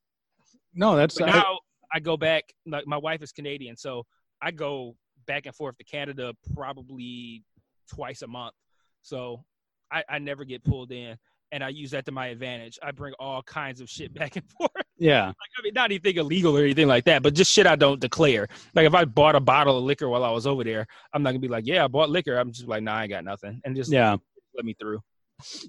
[0.74, 1.58] No, that's But I- now
[1.92, 2.44] I go back.
[2.66, 4.04] Like my wife is Canadian, so
[4.42, 4.94] I go
[5.26, 7.42] back and forth to Canada probably
[7.90, 8.54] twice a month.
[9.02, 9.44] So
[9.90, 11.16] I, I never get pulled in,
[11.50, 12.78] and I use that to my advantage.
[12.82, 14.70] I bring all kinds of shit back and forth.
[14.98, 15.26] yeah.
[15.28, 18.00] Like, I mean, not anything illegal or anything like that, but just shit I don't
[18.00, 18.48] declare.
[18.74, 21.30] Like if I bought a bottle of liquor while I was over there, I'm not
[21.30, 22.36] gonna be like, yeah, I bought liquor.
[22.36, 24.16] I'm just like, nah, I ain't got nothing, and just Yeah.
[24.54, 25.00] let me through.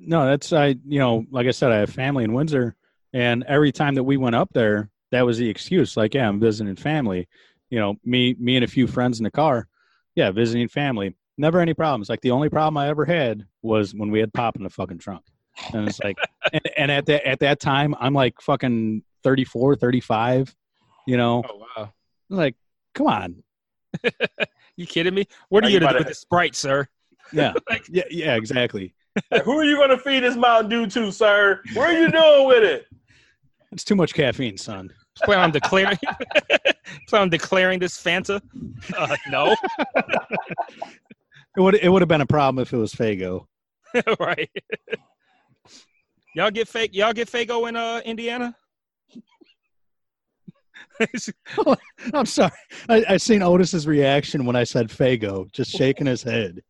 [0.01, 0.75] No, that's I.
[0.85, 2.75] You know, like I said, I have family in Windsor,
[3.13, 5.97] and every time that we went up there, that was the excuse.
[5.97, 7.27] Like, yeah, I'm visiting family.
[7.69, 9.67] You know, me, me and a few friends in the car.
[10.15, 11.15] Yeah, visiting family.
[11.37, 12.09] Never any problems.
[12.09, 14.99] Like the only problem I ever had was when we had pop in the fucking
[14.99, 15.23] trunk.
[15.73, 16.17] And it's like,
[16.53, 20.55] and, and at that at that time, I'm like fucking 34, 35.
[21.07, 21.93] You know, Oh wow,
[22.29, 22.55] like,
[22.93, 23.43] come on.
[24.75, 25.27] you kidding me?
[25.47, 26.87] What are Are you you gonna do about with the sprite, sir?
[27.31, 27.53] Yeah,
[27.89, 28.95] yeah, yeah, exactly.
[29.43, 31.61] Who are you going to feed this Mountain Dew to, sir?
[31.73, 32.87] What are you doing with it?
[33.71, 34.91] It's too much caffeine, son.
[35.23, 35.97] plan on declaring
[37.07, 38.41] plan on declaring this Fanta?
[38.97, 39.55] Uh, no,
[41.57, 43.45] It would it would have been a problem if it was Faygo.
[44.19, 44.49] right?
[46.35, 46.95] Y'all get fake.
[46.95, 48.55] Y'all get Faygo in uh Indiana.
[52.13, 52.51] I'm sorry.
[52.87, 56.61] I, I seen Otis's reaction when I said Faygo, just shaking his head.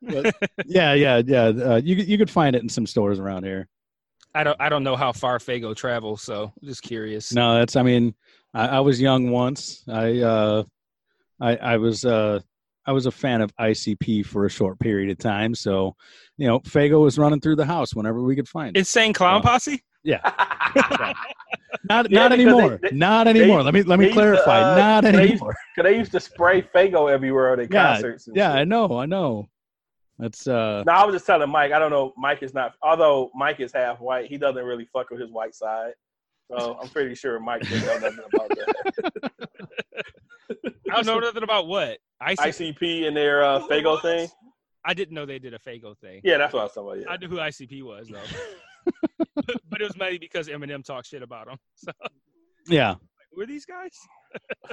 [0.00, 0.34] But,
[0.66, 1.44] yeah, yeah, yeah.
[1.46, 3.68] Uh, you you could find it in some stores around here.
[4.34, 4.56] I don't.
[4.60, 7.32] I don't know how far Faygo travels, so I'm just curious.
[7.32, 7.76] No, that's.
[7.76, 8.14] I mean,
[8.54, 9.84] I, I was young once.
[9.88, 10.62] I uh,
[11.40, 12.40] I I was uh,
[12.86, 15.54] I was a fan of ICP for a short period of time.
[15.54, 15.94] So,
[16.38, 18.80] you know, Faygo was running through the house whenever we could find it.
[18.80, 19.82] Insane clown Uh, posse.
[20.04, 20.18] Yeah,
[21.88, 22.78] not Yeah, not because anymore.
[22.82, 23.62] they- they- not anymore.
[23.62, 24.60] let me let me used to, clarify.
[24.62, 25.54] uh, not anymore.
[25.76, 28.28] Cause they used to spray Faygo everywhere at Yeah, concerts.
[28.32, 28.60] Yeah, shit.
[28.60, 28.98] I know.
[28.98, 29.48] I know.
[30.22, 30.84] That's uh.
[30.86, 31.72] No, I was just telling Mike.
[31.72, 32.12] I don't know.
[32.16, 32.74] Mike is not.
[32.80, 35.94] Although Mike is half white, he doesn't really fuck with his white side.
[36.48, 39.32] So I'm pretty sure Mike didn't know nothing about that.
[40.92, 44.28] I don't know nothing about what IC- ICP and their uh, Faygo thing.
[44.84, 46.20] I didn't know they did a Faygo thing.
[46.22, 47.08] Yeah, that's what I was talking about.
[47.08, 47.12] Yeah.
[47.14, 49.32] I knew who ICP was though,
[49.70, 51.56] but it was mainly because Eminem talked shit about him.
[51.74, 51.90] So
[52.68, 52.94] Yeah.
[53.32, 53.98] who are these guys?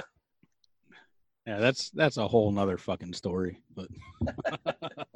[1.50, 1.58] Yeah.
[1.58, 3.60] That's that's a whole nother fucking story.
[3.74, 3.88] But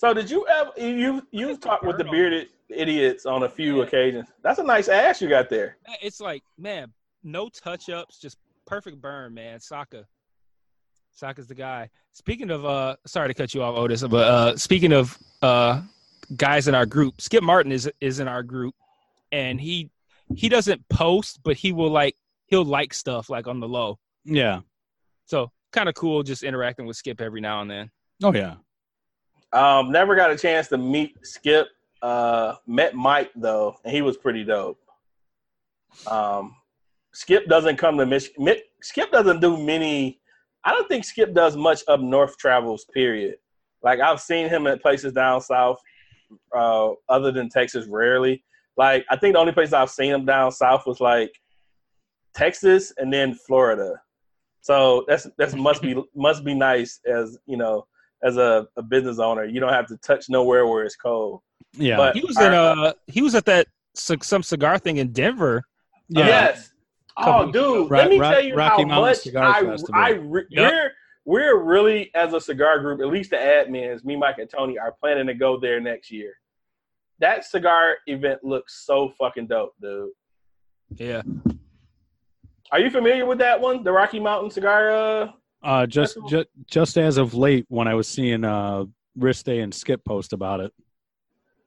[0.00, 4.28] So did you ever you you've talked with the bearded idiots on a few occasions?
[4.42, 5.76] That's a nice ass you got there.
[6.00, 9.60] It's like man, no touch ups, just perfect burn, man.
[9.60, 10.06] Saka,
[11.12, 11.90] Saka's the guy.
[12.12, 15.82] Speaking of, uh, sorry to cut you off, Otis, but uh, speaking of uh,
[16.34, 18.74] guys in our group, Skip Martin is is in our group,
[19.32, 19.90] and he
[20.34, 22.16] he doesn't post, but he will like
[22.46, 23.98] he'll like stuff like on the low.
[24.24, 24.60] yeah.
[25.30, 27.90] So kind of cool, just interacting with Skip every now and then.
[28.20, 28.56] Oh yeah.
[29.52, 31.68] Um, never got a chance to meet Skip.
[32.02, 34.80] Uh, met Mike though, and he was pretty dope.
[36.08, 36.56] Um,
[37.14, 38.56] Skip doesn't come to Michigan.
[38.82, 40.20] Skip doesn't do many.
[40.64, 42.84] I don't think Skip does much up north travels.
[42.92, 43.36] Period.
[43.84, 45.78] Like I've seen him at places down south,
[46.52, 48.42] uh, other than Texas, rarely.
[48.76, 51.30] Like I think the only place I've seen him down south was like
[52.34, 54.00] Texas and then Florida.
[54.60, 57.86] So that's that's must be must be nice as you know
[58.22, 59.44] as a, a business owner.
[59.44, 61.40] You don't have to touch nowhere where it's cold.
[61.74, 61.96] Yeah.
[61.96, 63.66] But- He was in uh he was at that
[63.96, 65.62] c- some cigar thing in Denver.
[66.08, 66.26] yeah.
[66.26, 66.72] Yes.
[67.22, 69.94] Oh, dude, Ro- let me Ro- tell you Rocky how Mountain much Cigar I, Festival.
[70.00, 70.72] I re- Yep.
[70.72, 70.90] we're
[71.26, 74.94] we're really as a cigar group, at least the admins, me, Mike, and Tony, are
[75.00, 76.32] planning to go there next year.
[77.18, 80.10] That cigar event looks so fucking dope, dude.
[80.96, 81.20] Yeah.
[82.72, 84.90] Are you familiar with that one, the Rocky Mountain Cigar?
[84.90, 85.28] Uh,
[85.62, 88.84] Uh, just just just as of late, when I was seeing uh
[89.18, 90.72] Riste and Skip post about it.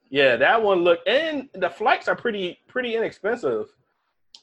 [0.10, 3.66] yeah, that one look, and the flights are pretty pretty inexpensive.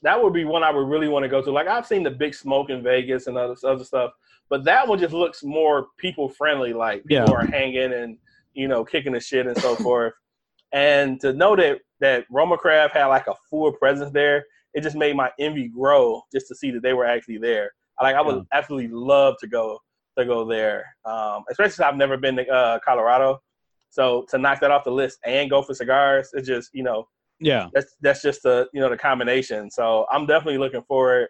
[0.03, 1.51] That would be one I would really want to go to.
[1.51, 4.13] Like I've seen the Big Smoke in Vegas and other other stuff,
[4.49, 6.73] but that one just looks more people friendly.
[6.73, 7.33] Like people Yeah.
[7.35, 8.19] are hanging and
[8.55, 10.13] you know kicking the shit and so forth.
[10.73, 14.45] And to know that that Roma Craft had like a full presence there,
[14.75, 17.71] it just made my envy grow just to see that they were actually there.
[18.01, 18.43] Like I would Yeah.
[18.59, 19.79] absolutely love to go
[20.19, 23.41] to go there, um, especially since I've never been to uh, Colorado.
[23.91, 27.09] So to knock that off the list and go for cigars, it's just you know
[27.41, 27.69] Yeah.
[27.73, 29.71] that's that's just the you know the combination.
[29.71, 31.29] So I'm definitely looking forward.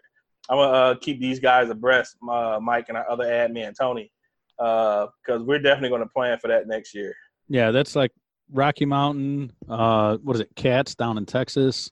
[0.49, 4.11] I'm gonna uh, keep these guys abreast, uh, Mike and our other admin Tony,
[4.57, 7.13] because we're definitely gonna plan for that next year.
[7.49, 8.11] Yeah, that's like
[8.51, 9.51] Rocky Mountain.
[9.69, 10.49] Uh, what is it?
[10.55, 11.91] Cats down in Texas.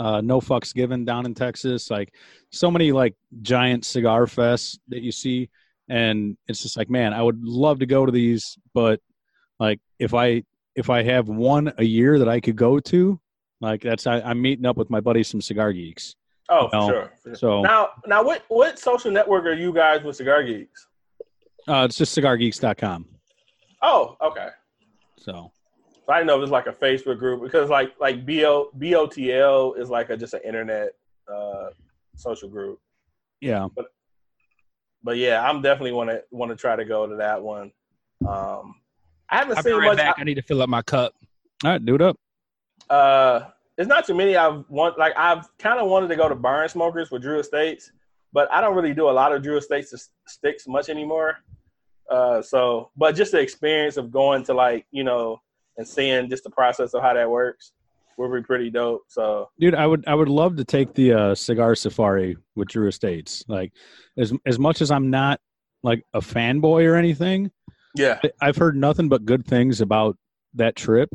[0.00, 1.90] Uh, no fucks given down in Texas.
[1.90, 2.14] Like
[2.50, 5.50] so many like giant cigar fests that you see,
[5.90, 8.98] and it's just like, man, I would love to go to these, but
[9.58, 10.42] like if I
[10.74, 13.20] if I have one a year that I could go to,
[13.60, 16.16] like that's I, I'm meeting up with my buddies some cigar geeks.
[16.48, 16.88] Oh, for No.
[16.88, 17.12] sure.
[17.22, 17.34] for sure.
[17.34, 20.86] So Now, now, what what social network are you guys with Cigar Geeks?
[21.68, 23.04] uh, it's just cigargeeks.com.
[23.82, 24.48] Oh, okay.
[25.18, 25.52] So
[26.12, 29.78] I didn't know if it was like a Facebook group because like like BO, BOTL
[29.78, 30.90] is like a just an internet
[31.32, 31.70] uh,
[32.16, 32.78] social group.
[33.40, 33.86] yeah, But
[35.02, 37.72] but yeah, I'm definitely want to want to try to go to that one.
[38.26, 38.76] Um,
[39.28, 39.96] I haven't I'll be seen right much.
[39.98, 40.14] back.
[40.18, 41.14] I need to fill up my cup.
[41.64, 42.16] all right, do it up.
[42.88, 43.42] Uh,
[43.78, 44.36] it's not too many.
[44.36, 47.92] I've want like I've kind of wanted to go to Barn Smokers with Drew Estates,
[48.32, 51.38] but I don't really do a lot of Drew Estates sticks much anymore.
[52.10, 55.40] Uh, so but just the experience of going to like you know
[55.80, 57.72] and seeing just the process of how that works
[58.18, 59.02] would be pretty dope.
[59.08, 62.86] So Dude, I would I would love to take the uh, cigar safari with Drew
[62.86, 63.42] Estates.
[63.48, 63.72] Like
[64.18, 65.40] as as much as I'm not
[65.82, 67.50] like a fanboy or anything,
[67.94, 70.18] yeah, I- I've heard nothing but good things about
[70.54, 71.08] that trip.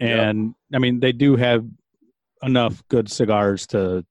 [0.00, 1.64] And I mean, they do have
[2.42, 4.04] enough good cigars to,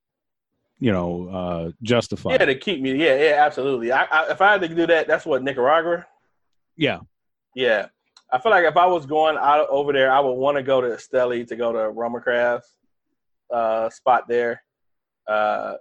[0.79, 2.31] you know, uh, justify.
[2.31, 2.95] yeah, to keep me.
[2.95, 3.91] Yeah, yeah, absolutely.
[3.91, 6.05] I, I if I had to do that, that's what Nicaragua.
[6.77, 6.99] yeah,
[7.55, 7.87] Yeah.
[8.33, 10.81] I feel like if I was going out over there, I would want to go
[10.81, 12.67] to Esteli to go to Roma Crafts
[13.53, 14.63] uh, spot there.
[15.27, 15.75] Uh,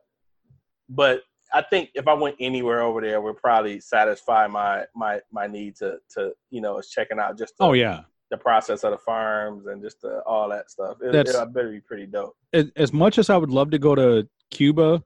[0.91, 1.23] but
[1.55, 5.77] I think if I went anywhere over there, would probably satisfy my my my need
[5.77, 8.03] to to you know is checking out just the, Oh yeah.
[8.31, 10.99] the process of the farms and just the, all that stuff.
[11.03, 12.37] It, That's- it, better be pretty dope.
[12.53, 15.03] As, as much as I would love to go to Cuba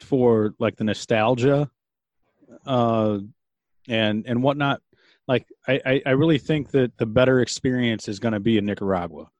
[0.00, 1.70] for like the nostalgia,
[2.66, 3.18] uh,
[3.88, 4.82] and and whatnot,
[5.30, 9.30] like I I, really think that the better experience is going to be in Nicaragua.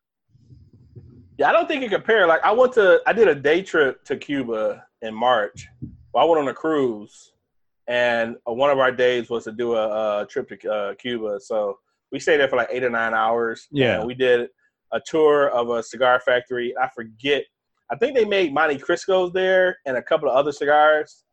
[1.36, 2.28] Yeah, I don't think it compare.
[2.28, 5.66] Like I went to, I did a day trip to Cuba in March.
[6.12, 7.32] Well, I went on a cruise,
[7.88, 11.40] and uh, one of our days was to do a, a trip to uh, Cuba.
[11.40, 11.78] So
[12.12, 13.66] we stayed there for like eight or nine hours.
[13.72, 14.04] Yeah.
[14.04, 14.48] we did
[14.92, 16.72] a tour of a cigar factory.
[16.80, 17.44] I forget.
[17.90, 21.24] I think they made Montecristo's there and a couple of other cigars.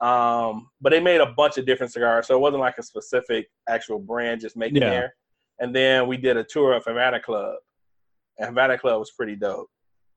[0.00, 3.48] Um, but they made a bunch of different cigars, so it wasn't like a specific
[3.68, 4.90] actual brand just making Yeah.
[4.90, 5.14] there.
[5.58, 7.56] And then we did a tour of Havana Club.
[8.38, 9.68] And Havana Club was pretty dope.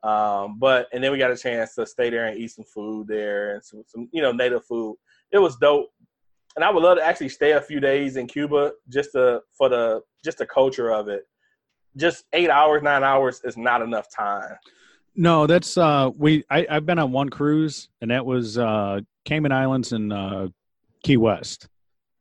[0.02, 3.06] Um, but and then we got a chance to stay there and eat some food
[3.08, 4.96] there and some, some you know native food.
[5.30, 5.88] It was dope,
[6.56, 9.68] and I would love to actually stay a few days in Cuba just to for
[9.68, 11.24] the just the culture of it.
[11.96, 14.56] Just eight hours, nine hours is not enough time.
[15.16, 19.52] No, that's uh we I, I've been on one cruise and that was uh Cayman
[19.52, 20.48] Islands and uh
[21.02, 21.68] Key West.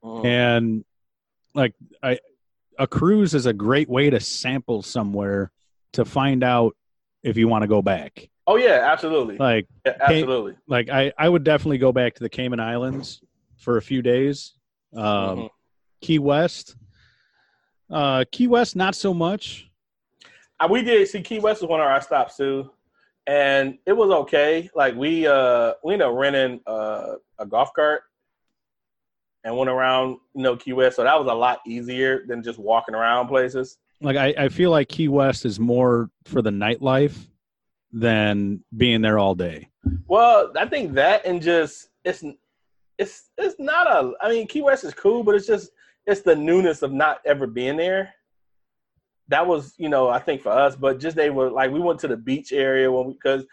[0.03, 0.25] Mm.
[0.25, 0.85] And
[1.53, 2.19] like I
[2.77, 5.51] a cruise is a great way to sample somewhere
[5.93, 6.75] to find out
[7.23, 8.29] if you want to go back.
[8.47, 10.55] Oh yeah, absolutely, Like Yeah, absolutely.
[10.67, 13.21] like I, I would definitely go back to the Cayman Islands
[13.57, 14.53] for a few days.
[14.95, 15.49] Um, Mhm.
[16.01, 16.75] Key West,
[17.91, 19.69] uh, Key West, not so much.
[20.59, 22.71] Uh, we did see Key West was one of our stops too,
[23.29, 24.69] and it was okay.
[24.73, 28.01] Like we uh we ended up renting uh, a golf cart
[29.43, 32.57] and went around you know Key West, so that was a lot easier than just
[32.57, 33.77] walking around places.
[34.01, 37.27] Like I, I feel like Key West is more for the nightlife
[37.91, 39.69] than being there all day.
[40.07, 42.23] Well, I think that and just it's
[42.97, 44.13] it's it's not a.
[44.21, 45.69] I mean, Key West is cool, but it's just
[46.07, 48.15] it's the newness of not ever being there.
[49.29, 51.99] That was, you know, I think for us, but just they were like we went
[52.01, 53.45] to the beach area when because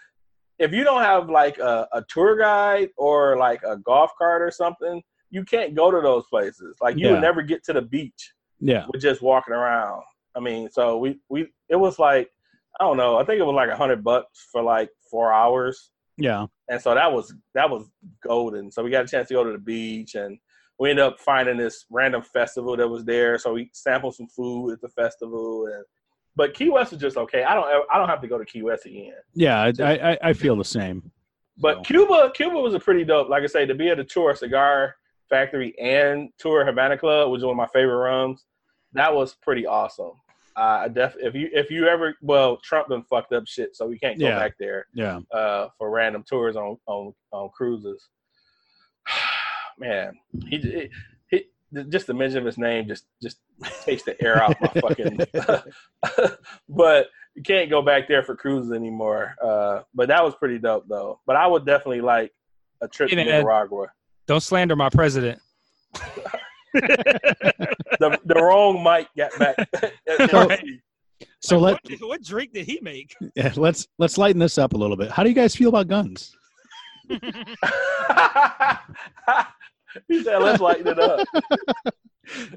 [0.58, 4.50] if you don't have like a, a tour guide or like a golf cart or
[4.50, 6.76] something, you can't go to those places.
[6.80, 7.12] Like you Yeah.
[7.12, 10.02] would never get to the beach Yeah, with just walking around.
[10.34, 12.28] I mean, so we we it was like
[12.80, 13.16] I don't know.
[13.16, 16.94] I think it was like a hundred bucks for like four hours yeah, and so
[16.94, 17.90] that was that was
[18.22, 18.70] golden.
[18.70, 20.38] So we got a chance to go to the beach, and
[20.78, 23.38] we ended up finding this random festival that was there.
[23.38, 25.84] So we sampled some food at the festival, and
[26.36, 27.44] but Key West was just okay.
[27.44, 29.12] I don't I don't have to go to Key West again.
[29.34, 29.62] yeah.
[29.80, 31.10] I, I, I feel the same.
[31.58, 33.28] But So, Cuba Cuba was a pretty dope.
[33.30, 34.96] Like I say, to be at to tour cigar
[35.30, 38.44] factory and tour Havana Club, which is one of my favorite rums,
[38.92, 40.12] that was pretty awesome.
[40.58, 43.86] Uh, I def if you if you ever well Trump done fucked up shit, so
[43.86, 44.38] we can't go Yeah.
[44.38, 44.86] back there.
[44.94, 48.08] yeah, uh, for random tours on on, on cruises.
[49.78, 50.14] Man,
[50.48, 50.90] he, he,
[51.30, 51.44] he
[51.88, 53.38] just the mention of his name just just
[53.82, 55.18] takes the air out my fucking.
[56.68, 59.34] but you can't go back there for cruises anymore.
[59.42, 61.20] Uh, but that was pretty dope though.
[61.26, 62.32] But I would definitely like
[62.80, 63.38] a trip Hey, to man.
[63.40, 63.88] Nicaragua.
[64.26, 65.40] Don't slander my president.
[67.98, 69.56] The the wrong mic got back.
[70.32, 70.62] Right.
[71.40, 73.14] So let what, what drink did he make?
[73.34, 75.10] yeah, let's let's lighten this up a little bit.
[75.10, 76.36] How do you guys feel about guns?
[80.08, 81.26] he said, "Let's lighten it up."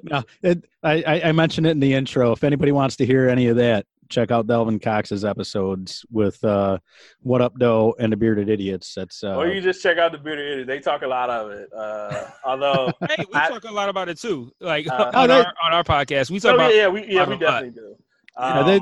[0.02, 2.32] No, it, I, I I mentioned it in the intro.
[2.32, 6.80] If anybody wants to hear any of that, check out Delvin Cox's episodes with uh,
[7.22, 8.96] What Up Doe and the Bearded Idiots.
[8.96, 10.68] That's uh, or you just check out the Bearded Idiots.
[10.68, 11.70] They talk a lot of it.
[11.72, 14.52] Uh, although Hey, we I- talk a lot about it too.
[14.60, 17.28] Like Uh, on, Oh, our, on our podcast, we talk So, about yeah, we yeah
[17.28, 17.40] we about lot.
[17.40, 17.96] definitely do.
[18.40, 18.82] Yeah, Um, they-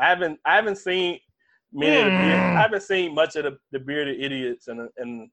[0.00, 1.20] I haven't I haven't seen
[1.72, 2.56] many of the Mm.
[2.56, 5.28] I haven't seen much of the, the bearded idiots and and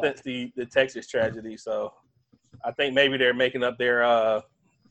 [0.00, 1.56] since the the Texas tragedy.
[1.56, 1.92] So
[2.64, 4.40] I think maybe they're making up their uh,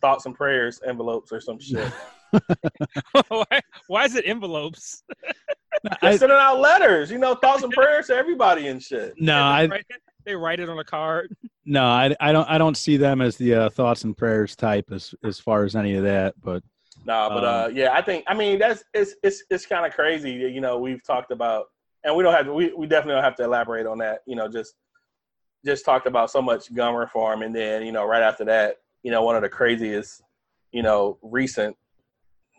[0.01, 1.91] thoughts and prayers envelopes or some shit.
[3.29, 3.45] why,
[3.87, 5.03] why is it envelopes?
[6.01, 9.13] They're I, sending out letters, you know, thoughts and prayers to everybody and shit.
[9.19, 11.35] no, they, I write it, they write it on a card.
[11.65, 14.85] no, I, I don't I don't see them as the uh, thoughts and prayers type
[14.91, 16.33] as as far as any of that.
[16.41, 16.63] But
[17.07, 19.93] No, but Um, uh, yeah, I think I mean that's it's it's it's kind of
[19.93, 20.31] crazy.
[20.31, 21.67] You know, we've talked about,
[22.03, 22.53] and we don't have to.
[22.53, 24.19] We, we definitely don't have to elaborate on that.
[24.27, 24.73] You know, just
[25.65, 29.11] just talked about so much gun reform, and then you know, right after that, you
[29.11, 30.21] know, one of the craziest,
[30.73, 31.77] you know, recent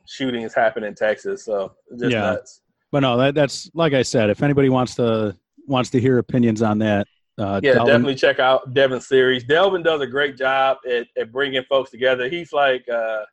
[0.06, 1.44] shootings happened in Texas.
[1.44, 2.22] So just Yeah.
[2.22, 2.62] nuts.
[2.90, 4.30] but no, that that's like I said.
[4.30, 5.36] If anybody wants to
[5.66, 7.06] wants to hear opinions on that,
[7.38, 9.44] uh, Yeah, Delvin- definitely check out Devin's series.
[9.44, 12.30] Delvin does a great job at, at bringing folks together.
[12.30, 13.26] He's like, uh,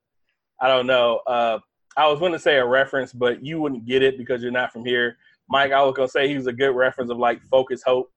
[0.61, 1.21] I don't know.
[1.27, 1.59] Uh,
[1.97, 4.71] I was going to say a reference, but you wouldn't get it because you're not
[4.71, 5.17] from here.
[5.49, 8.11] Mike, I was going to say he was a good reference of like Focus Hope.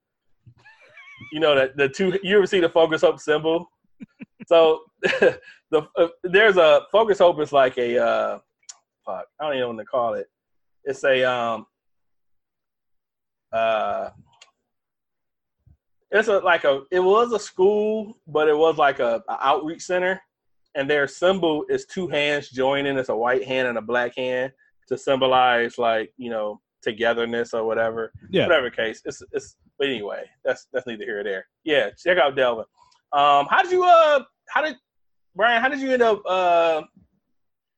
[1.32, 2.18] You know that the two.
[2.22, 3.70] You ever see the Focus Hope symbol?
[4.46, 5.40] so the
[5.96, 8.38] uh, there's a Focus Hope is like a uh,
[9.04, 9.26] fuck.
[9.40, 10.26] I don't even know what to call it.
[10.84, 11.66] It's a um
[13.52, 14.10] uh
[16.10, 19.82] it's a like a it was a school, but it was like a, a outreach
[19.82, 20.20] center,
[20.74, 22.98] and their symbol is two hands joining.
[22.98, 24.52] It's a white hand and a black hand
[24.88, 28.12] to symbolize like you know togetherness or whatever.
[28.30, 28.46] Yeah.
[28.46, 29.56] Whatever case, it's it's.
[29.78, 31.46] But anyway, that's that's neither here or there.
[31.62, 32.64] Yeah, check out Delvin.
[33.12, 34.76] Um, how did you uh how did
[35.36, 35.62] Brian?
[35.62, 36.82] How did you end up uh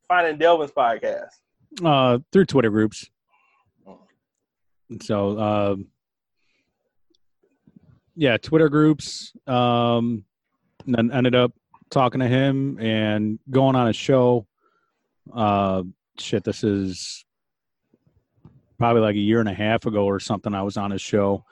[0.08, 1.28] finding Delvin's podcast?
[1.84, 3.10] uh, through Twitter groups.
[5.02, 5.86] So, um,
[8.16, 9.32] yeah, Twitter groups.
[9.46, 10.24] Um,
[10.86, 11.52] and then ended up
[11.90, 14.46] talking to him and going on a show.
[15.32, 15.82] Uh,
[16.18, 17.24] shit, this is
[18.78, 20.54] probably like a year and a half ago or something.
[20.54, 21.44] I was on his show,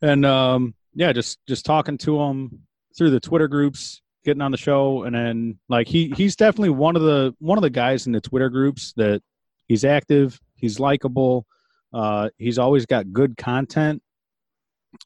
[0.00, 2.60] and um, yeah, just just talking to him
[2.96, 6.96] through the Twitter groups, getting on the show, and then like he he's definitely one
[6.96, 9.22] of the one of the guys in the Twitter groups that
[9.66, 11.46] he's active, he's likable,
[11.92, 14.02] uh, he's always got good content,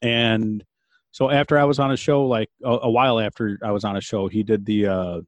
[0.03, 0.65] and
[1.11, 3.97] so after I was on a show, like a, a while after I was on
[3.97, 5.21] a show, he did the uh,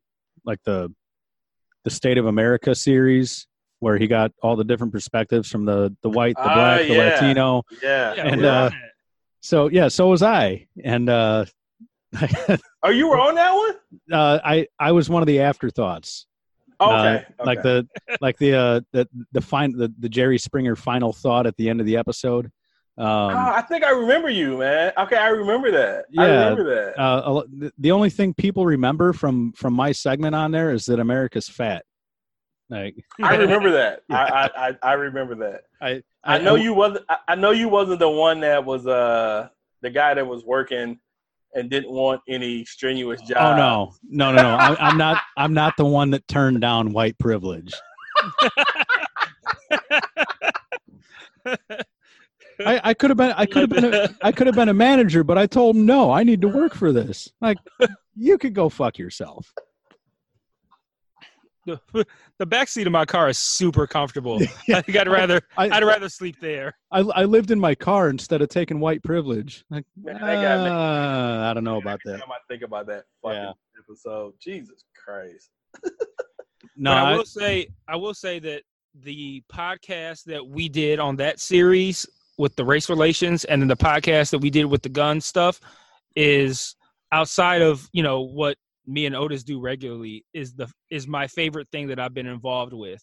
[0.44, 0.92] like the
[1.84, 3.46] the State of America series
[3.78, 6.94] where he got all the different perspectives from the the white, the Ah, black, the
[6.94, 6.98] yeah.
[7.14, 7.62] Latino.
[7.82, 8.14] Yeah.
[8.14, 8.70] Yeah, And, we're uh.
[9.40, 11.46] So yeah, so was I, and uh,
[12.82, 13.74] Oh, you were on that one?
[14.12, 16.26] uh, I I was one of the afterthoughts.
[16.80, 16.92] Okay.
[16.92, 17.24] Uh, okay.
[17.44, 17.88] like the
[18.20, 21.80] like the uh the the fine the, the Jerry Springer final thought at the end
[21.80, 22.50] of the episode.
[22.98, 24.92] Um, Ah, I think I remember you, man.
[24.98, 26.04] Okay, I remember that.
[26.18, 26.48] I Yeah.
[26.50, 26.98] remember that.
[27.00, 30.98] uh, the- the only thing people remember from from my segment on there is that
[31.00, 31.84] America's fat.
[32.68, 34.02] Like I remember that.
[34.10, 35.62] I, I, I I remember that.
[35.80, 37.04] I I know you wasn't.
[37.08, 39.48] I- I know you wasn't the one that was uh
[39.82, 40.98] the guy that was working
[41.54, 43.38] and didn't want any strenuous job.
[43.38, 44.56] Oh no, no, no, no!
[44.56, 45.22] I, I'm not.
[45.36, 47.72] I'm not the one that turned down white privilege.
[52.66, 53.32] I, I could have been.
[53.36, 53.94] I could have been.
[53.94, 56.10] A, I could have been a manager, but I told him no.
[56.10, 57.30] I need to work for this.
[57.40, 57.58] Like,
[58.16, 59.52] you could go fuck yourself.
[61.66, 61.78] the,
[62.38, 64.38] the back seat of my car is super comfortable.
[64.72, 66.74] I think I'd rather I, I'd rather sleep there.
[66.90, 69.64] I, I lived in my car instead of taking white privilege.
[69.70, 72.20] Like, Man, that guy made- uh, I don't know about Every that.
[72.24, 73.52] time I think about that fucking Yeah.
[73.78, 75.50] episode, Jesus Christ.
[76.76, 78.62] No, but I I- will say I will say that
[78.94, 82.06] the podcast that we did on that series
[82.40, 85.60] with the race relations and then the podcast that we did with the gun stuff
[86.16, 86.74] is
[87.12, 91.68] outside of, you know, what me and Otis do regularly is the is my favorite
[91.70, 93.02] thing that I've been involved with.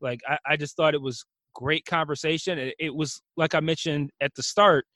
[0.00, 1.22] Like I, I just thought it was
[1.54, 2.58] great conversation.
[2.58, 4.86] It, it was like I mentioned at the start,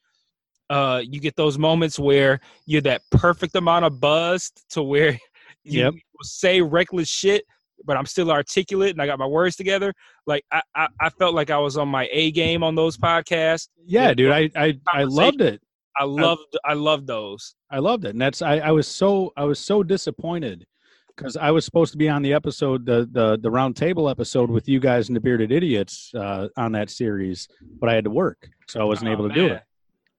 [0.71, 5.19] uh, you get those moments where you're that perfect amount of buzzed to where
[5.65, 5.95] you Yep.
[6.23, 7.45] say reckless shit,
[7.85, 9.93] but I'm still articulate and I got my words together.
[10.27, 13.69] Like I, I, I felt like I was on my A game on those podcasts.
[13.87, 15.61] yeah, dude, I, I, I loved it.
[15.97, 17.55] I loved I loved those.
[17.71, 20.67] I loved it, and that's I, I was so I was so disappointed
[21.15, 24.49] because I was supposed to be on the episode the the the round table episode
[24.51, 27.47] with you guys and the bearded idiots uh, on that series,
[27.79, 29.63] but I had to work, so I wasn't Oh, able to do it.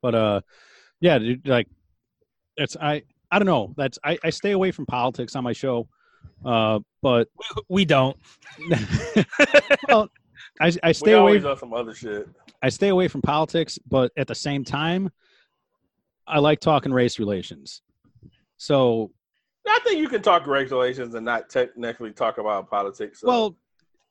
[0.03, 0.42] But uh,
[1.01, 1.67] yeah, dude, like
[2.56, 3.01] it's I
[3.32, 3.74] I don't know.
[3.75, 5.88] That's I, I stay away from politics on my show,
[6.45, 8.18] uh, but We, we don't.
[9.88, 10.10] well,
[10.61, 12.27] I I We stay away always on some other shit.
[12.61, 15.11] I stay away from politics, but at the same time,
[16.27, 17.82] I like talking race relations.
[18.58, 19.11] So
[19.68, 23.19] I think you can talk race relations and not technically talk about politics.
[23.22, 23.27] So.
[23.27, 23.58] well,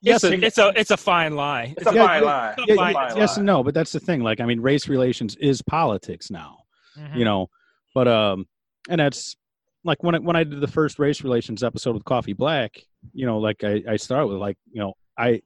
[0.02, 1.74] yes, It's a, it's a it's a fine line.
[1.78, 2.54] it's a yeah, fine yeah, line.
[2.58, 4.20] yeah, It's a yeah, fine yes and no, but that's the thing.
[4.22, 6.58] Like, I mean, race relations is politics now,
[6.98, 7.16] Mhm.
[7.16, 7.48] you know.
[7.94, 8.46] But um,
[8.90, 9.36] and that's
[9.84, 12.76] like when I, when I did the first race relations episode with Coffee Black,
[13.12, 15.42] you know, like I I started with like you know I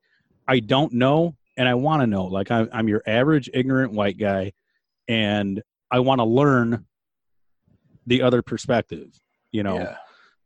[0.46, 2.24] I don't know and I want to know.
[2.26, 4.52] Like I, I'm your average ignorant white guy,
[5.08, 6.84] and I want to learn
[8.06, 9.08] the other perspective,
[9.52, 9.78] you know.
[9.78, 9.96] Yeah.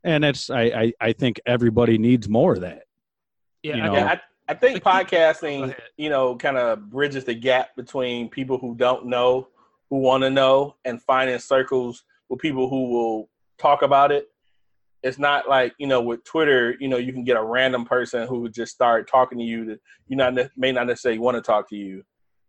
[0.03, 2.83] And it's I, I I think everybody needs more of that.
[3.61, 3.93] yeah, you I know.
[3.93, 8.57] got- Yeah, I, I think podcasting, you know, kind of bridges the gap between people
[8.57, 9.47] who don't know,
[9.89, 13.29] who want to know, and finding circles with people who will
[13.61, 14.27] talk about it.
[15.03, 18.27] It's not like you know with Twitter, you know, you can get a random person
[18.27, 21.41] who would just start talking to you that you not may not necessarily want to
[21.41, 22.03] talk to you,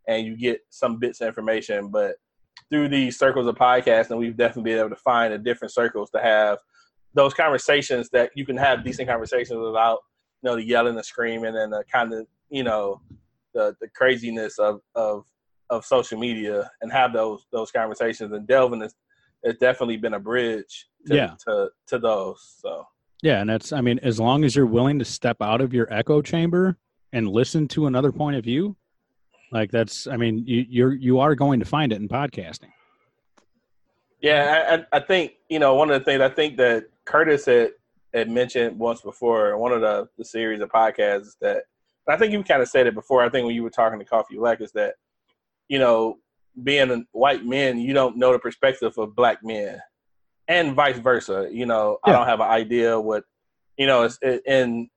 [0.07, 1.89] and you get some bits of information.
[1.89, 2.16] But
[2.70, 6.20] through these circles of podcasting, we've definitely been able to find the different circles to
[6.20, 6.58] have
[7.15, 10.00] those conversations that you can have decent conversations without
[10.42, 13.00] you know the yelling, the screaming, and the kind of you know
[13.55, 15.24] the the craziness of of
[15.70, 18.94] of social media, and have those those conversations and Delvin has,
[19.44, 21.34] has definitely been a bridge to, Yeah.
[21.47, 22.56] to to those.
[22.60, 22.86] So
[23.22, 25.92] Yeah, and that's I mean, as long as you're willing to step out of your
[25.92, 26.76] echo chamber
[27.12, 28.76] and listen to another point of view,
[29.50, 32.70] like that's I mean, you you're you are going to find it in podcasting.
[34.20, 37.70] Yeah, I, I think you know one of the things I think that Curtis had,
[38.14, 41.64] had mentioned once before in one of the, the series of podcasts that
[42.08, 43.22] I think you kind of said it before.
[43.22, 44.94] I think when you were talking to Coffee Black is that
[45.68, 46.18] you know
[46.62, 49.81] being a white men, you don't know the perspective of black men,
[50.48, 51.48] and vice versa.
[51.50, 53.24] You know, I don't have an idea what
[53.76, 54.88] you know it's it, in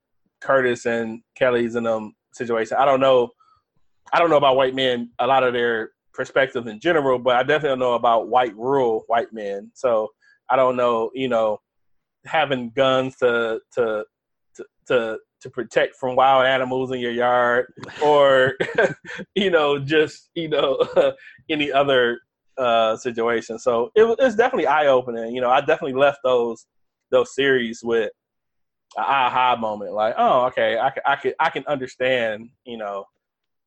[0.41, 2.77] Curtis and Kelly's and them situation.
[2.80, 3.30] I don't know.
[4.14, 5.11] I don't know about white men.
[5.19, 9.33] A lot of their perspective in general, but I definitely know about white rural white
[9.33, 9.72] men.
[9.74, 10.09] So
[10.49, 11.59] I don't know, you know,
[12.25, 14.06] having guns to to
[14.56, 17.67] to to, to protect from wild animals in your yard,
[18.03, 18.53] or
[19.35, 20.80] you know, just you know,
[21.49, 22.19] any other
[22.58, 23.59] uh, situation.
[23.59, 25.35] So it was definitely eye opening.
[25.35, 26.66] You know, I definitely left those
[27.11, 28.11] those series with
[28.98, 33.06] an aha moment, like, oh, okay, I can I can I can understand, you know.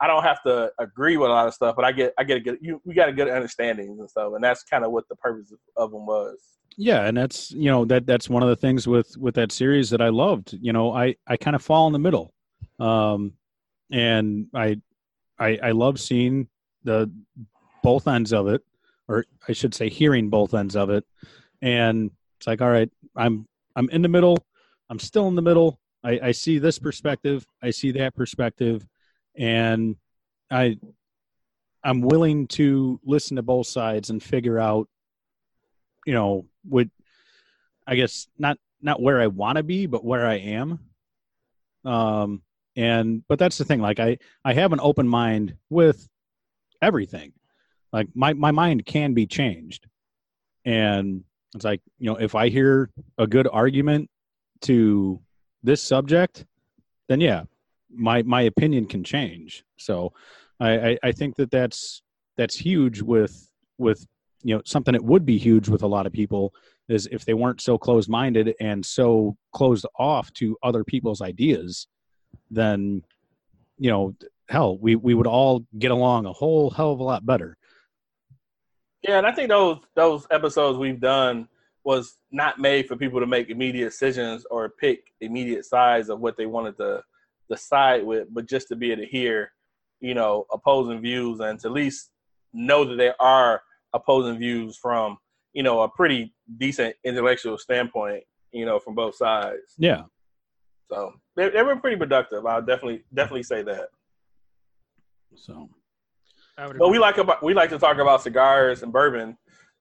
[0.00, 2.36] I don't have to agree with a lot of stuff, but I get I get
[2.36, 5.08] a good you we got a good understanding and stuff, and that's kind of what
[5.08, 6.39] the purpose of, of them was.
[6.76, 9.91] Yeah, and that's you know that that's one of the things with with that series
[9.91, 10.57] that I loved.
[10.60, 12.33] You know, I I kind of fall in the middle,
[12.78, 13.33] um,
[13.91, 14.81] and I
[15.41, 16.47] I I love seeing
[16.84, 17.10] the
[17.83, 18.62] both ends of it,
[19.09, 21.05] or I should say, hearing both ends of it,
[21.62, 24.39] and it's like, all right, I'm I'm in the middle,
[24.91, 25.81] I'm still in the middle.
[26.05, 28.87] I, I see this perspective, I see that perspective,
[29.37, 29.97] and
[30.51, 30.78] I
[31.83, 34.89] I'm willing to listen to both sides and figure out
[36.07, 36.91] you know would
[37.87, 40.78] i guess not not where i want to be but where i am.
[41.85, 42.43] Um
[42.77, 43.81] and but that's the thing.
[43.81, 46.09] Like i i have an open mind with
[46.81, 47.33] everything
[47.92, 49.86] like my my mind can be changed.
[50.65, 54.10] And it's like you know if i hear a good argument
[54.60, 55.18] to
[55.62, 56.44] this subject
[57.08, 57.44] then yeah
[57.91, 59.65] my my opinion can change.
[59.78, 60.12] So
[60.60, 62.02] i i, I think that that's
[62.36, 64.07] that's huge with with
[64.42, 66.55] you know something that would be huge with a lot of people
[66.89, 71.89] is if they weren't so closed minded and so closed off to other people's ideas
[72.50, 73.02] then
[73.78, 74.15] you know
[74.49, 77.58] hell we we would all get along a whole hell of a lot better
[79.02, 81.49] Yeah, and I think those those episodes we've done
[81.85, 86.36] was not made for people to make immediate decisions or pick immediate sides of what
[86.36, 87.02] they wanted to
[87.49, 89.52] decide with, but just to be able to hear,
[90.01, 92.10] you know, opposing views and to at least
[92.52, 93.62] know that there are
[93.94, 95.17] opposing views from,
[95.52, 99.75] you know, a pretty decent intellectual standpoint, you know, from both sides.
[99.78, 100.02] yeah
[100.91, 102.44] So they, they were pretty productive.
[102.44, 103.89] I'll definitely definitely say that.
[105.36, 105.70] so
[106.78, 109.37] But we like about we like to talk about cigars and bourbon,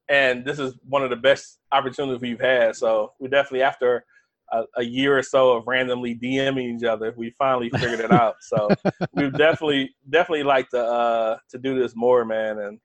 [0.10, 2.76] and this is one of the best opportunities we've had.
[2.76, 4.06] So we definitely after
[4.52, 8.36] a, a year or so of randomly DMing each other, we finally figured it out.
[8.42, 8.70] So
[9.14, 12.80] we definitely definitely like to uh, to do this more, man, and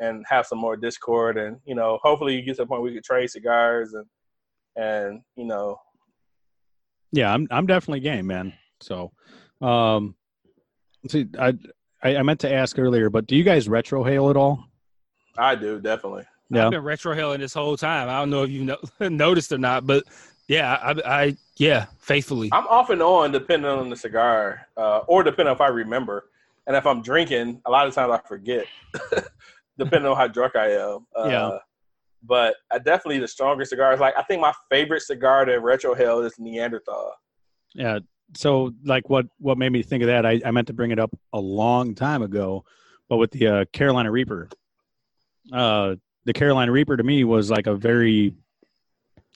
[0.00, 2.90] and have some more discord, and you know, hopefully you get to the point where
[2.90, 4.06] we could trade cigars and
[4.76, 5.78] and you know,
[7.12, 9.12] yeah i'm i'm definitely game man so
[9.60, 10.14] um
[11.08, 11.54] see i
[12.02, 14.64] i, I meant to ask earlier but do you guys retrohale at all
[15.38, 16.24] I do definitely.
[16.50, 18.08] yeah I've been retrohaling this whole time.
[18.08, 20.04] I don't know if you know, noticed or not, but
[20.48, 22.50] yeah, I, I yeah, faithfully.
[22.52, 26.30] I'm off and on depending on the cigar, uh, or depending if I remember.
[26.66, 28.66] And if I'm drinking, a lot of times I forget,
[29.78, 31.06] depending on how drunk I am.
[31.16, 31.58] Uh, Yeah.
[32.22, 34.00] But I definitely the stronger cigars.
[34.00, 37.12] Like I think my favorite cigar to retrohale is Neanderthal.
[37.74, 38.00] Yeah.
[38.34, 40.26] So like what what made me think of that?
[40.26, 42.64] I, I meant to bring it up a long time ago,
[43.08, 44.48] but with the uh, Carolina Reaper,
[45.52, 48.34] uh, the Carolina Reaper to me was like a very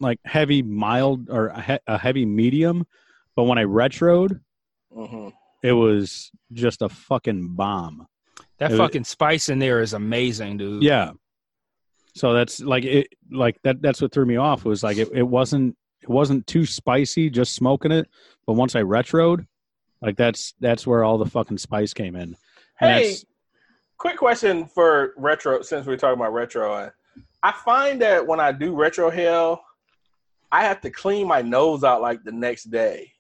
[0.01, 2.87] like heavy mild or a, he- a heavy medium,
[3.37, 4.41] but when I retroed,
[4.93, 5.29] hmm
[5.63, 8.07] it was just a fucking bomb.
[8.59, 10.83] that it- fucking spice in there is amazing, dude.
[10.83, 11.13] Yeah.
[12.15, 15.23] So that's like it like that that's what threw me off was like it, it
[15.23, 15.77] wasn't it
[16.11, 18.09] wasn't too spicy just smoking it,
[18.47, 19.47] but once I retroed,
[20.03, 22.37] like that's that's where all the fucking spice came in.
[22.81, 23.17] And Hey,
[23.99, 25.63] quick question for retro.
[25.63, 26.91] Since we're talking about retro, I-
[27.43, 29.61] I find that when I do retrohale,
[30.53, 33.13] I have to clean my nose out like the next day.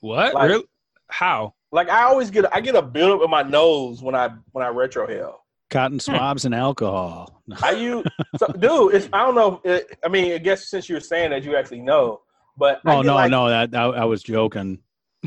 [0.00, 0.34] What?
[0.34, 0.64] Like- really?
[1.08, 1.54] How?
[1.70, 4.68] Like I always get, I get a buildup in my nose when I when I
[4.70, 5.36] retrohale.
[5.70, 7.42] cotton swabs and alcohol.
[7.62, 8.04] I you,
[8.36, 8.94] so, dude.
[8.94, 9.60] It's I don't know.
[9.64, 12.20] It, I mean, I guess since you're saying that, you actually know.
[12.56, 14.78] But Oh no, like, no, that, that I was joking.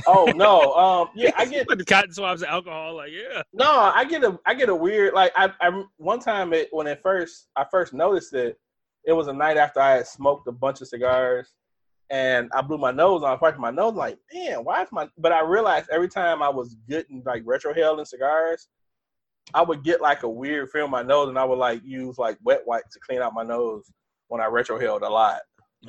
[0.06, 2.95] Oh no, um, yeah, I get the cotton swabs and alcohol.
[2.95, 3.44] Like, yeah.
[3.54, 6.88] no, I get a I get a weird like I, I one time it when
[6.88, 8.58] it first I first noticed it,
[9.06, 11.54] it was a night after I had smoked a bunch of cigars,
[12.10, 15.32] and I blew my nose on wiping my nose like man why is my but
[15.32, 18.68] I realized every time I was getting like retrohaling cigars,
[19.54, 22.18] I would get like a weird feel in my nose, and I would like use
[22.18, 23.90] like wet wipes to clean out my nose
[24.28, 25.40] when I retrohaled a lot.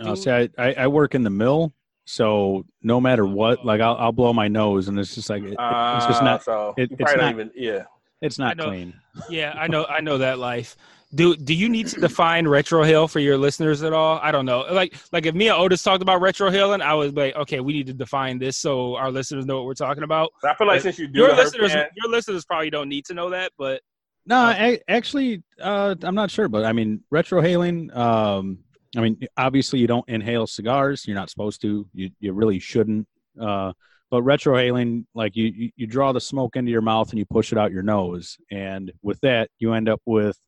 [0.00, 1.72] Uh, see, I, I I work in the mill,
[2.04, 5.56] so no matter what, like I'll I'll blow my nose, and it's just like it,
[5.58, 7.84] it's just Uh, not so it- it's not- don't even yeah.
[8.20, 8.66] it's not know.
[8.66, 8.94] clean.
[9.30, 9.84] Yeah, I know.
[9.86, 10.76] I know that life.
[11.14, 14.18] Do Do you need to define retrohale for your listeners at all?
[14.22, 14.66] I don't know.
[14.70, 17.72] Like like if me and Otis talked about retro retrohaling, I was like, okay, we
[17.72, 20.32] need to define this so our listeners know what we're talking about.
[20.42, 22.88] So I feel like Uh, since you do Your listeners, can- your listeners probably don't
[22.88, 23.80] need to know that, but
[24.26, 27.94] No, I, actually, uh, I'm not sure, but I mean, retrohaling.
[27.96, 28.58] Um,
[28.96, 31.06] I mean, obviously, you don't inhale cigars.
[31.06, 31.86] You're not supposed to.
[31.92, 33.06] You you really shouldn't.
[33.40, 33.72] Uh,
[34.10, 37.58] but retrohaling, like you, you draw the smoke into your mouth and you push it
[37.58, 40.38] out your nose, and with that, you end up with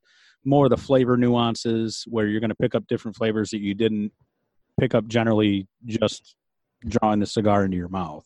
[0.44, 3.74] more of the flavor nuances where you're going to pick up different flavors that you
[3.74, 4.12] didn't
[4.78, 6.36] pick up generally just
[6.86, 8.24] drawing the cigar into your mouth.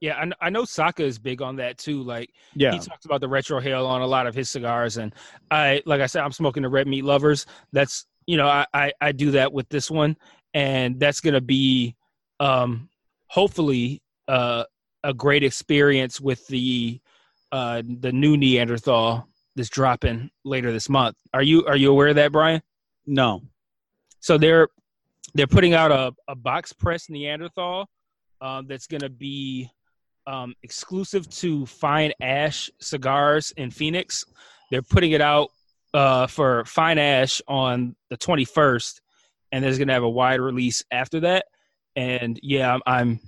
[0.00, 2.02] yeah, I, I know Saka is big on that too.
[2.02, 5.14] Like Yeah, he talks about the retrohale on a lot of his cigars, and
[5.50, 7.46] I like I said, I'm smoking the red meat lovers.
[7.72, 10.16] That's you know I I, I do that with this one,
[10.54, 11.96] and that's gonna be
[12.40, 12.88] um
[13.26, 14.64] hopefully uh
[15.04, 17.00] a great experience with the
[17.50, 21.16] uh the new Neanderthal that's dropping later this month.
[21.34, 22.62] Are you are you aware of that, Brian?
[23.06, 23.42] no,
[24.20, 24.68] So they're
[25.34, 27.88] they're putting out a, a box press Neanderthal
[28.40, 29.70] um, that's going to be
[30.26, 34.24] um, exclusive to Fine Ash cigars in Phoenix.
[34.70, 35.50] They're putting it out
[35.94, 39.00] uh, for Fine Ash on the 21st,
[39.52, 41.44] and there's going to have a wide release after that.
[41.96, 43.20] And yeah, I'm, I'm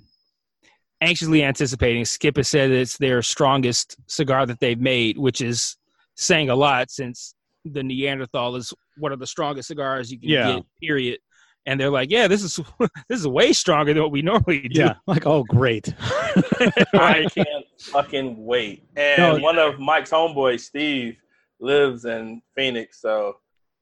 [1.01, 2.05] anxiously anticipating.
[2.05, 5.77] Skip has said it's their strongest cigar that they've made, which is
[6.15, 7.35] saying a lot since
[7.65, 10.53] the Neanderthal is one of the strongest cigars you can Yeah.
[10.55, 10.63] get.
[10.81, 11.19] Period.
[11.67, 12.59] And they're like, yeah, this is
[13.09, 14.81] this is way stronger than what we normally do.
[14.81, 15.93] yeah, like oh great.
[15.99, 18.87] I can't fucking wait.
[18.95, 19.37] And No.
[19.43, 21.17] one of Mike's homeboys, Steve,
[21.59, 23.37] lives in Phoenix, so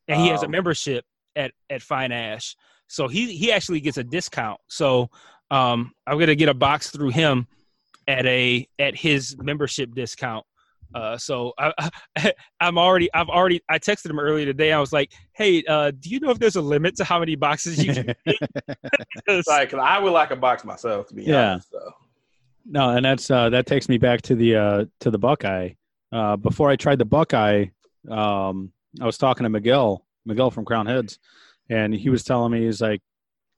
[0.07, 2.55] and he has a Um, membership at at Fine Ash,
[2.87, 4.59] so he he actually gets a discount.
[4.67, 5.09] So
[5.51, 7.47] um, I'm gonna get a box through him
[8.07, 10.45] at a at his membership discount.
[10.93, 11.73] Uh, so I,
[12.17, 14.71] I, I'm already I've already I texted him earlier today.
[14.71, 17.35] I was like, hey, uh, do you know if there's a limit to how many
[17.35, 18.13] boxes you can?
[18.27, 18.37] get?
[19.27, 21.53] it's like 'cause I would like a box myself to be Yeah.
[21.53, 21.71] honest.
[21.71, 21.79] So.
[22.65, 25.71] No, and that's uh, that takes me back to the uh, to the Buckeye.
[26.13, 27.65] Uh, before I tried the Buckeye,
[28.09, 31.17] um, I was talking to Miguel, Miguel from Crowned Heads,
[31.69, 33.01] and he was telling me he's like,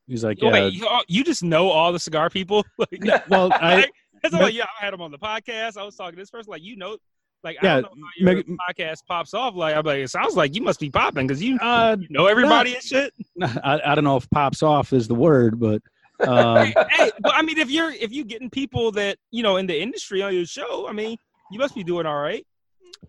[0.08, 2.66] he's like, yeah, Wait, you, you just know all the cigar people?
[2.78, 3.88] Like, well, I
[4.22, 5.78] That's like, yeah, I had him on the podcast.
[5.78, 6.98] I was talking to this person, like you know,
[7.44, 9.54] like Yeah, I don't know how your Meg- podcast pops off.
[9.56, 12.28] Like I'm like, it sounds like you must be popping because you, uh, you know
[12.28, 13.14] everybody and shit.
[13.42, 15.82] I, I don't know if pops off is the word, but
[16.28, 19.68] um, hey, but I mean, if you're if you getting people that you know in
[19.68, 21.18] the industry on your show, I mean,
[21.52, 22.46] you must be doing all right.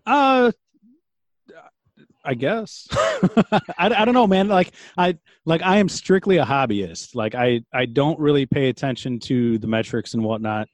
[0.05, 0.51] uh,
[2.27, 4.49] I guess I, I don't know, man.
[4.49, 7.15] Like I like I am strictly a hobbyist.
[7.15, 10.67] Like I I don't really pay attention to the metrics and whatnot.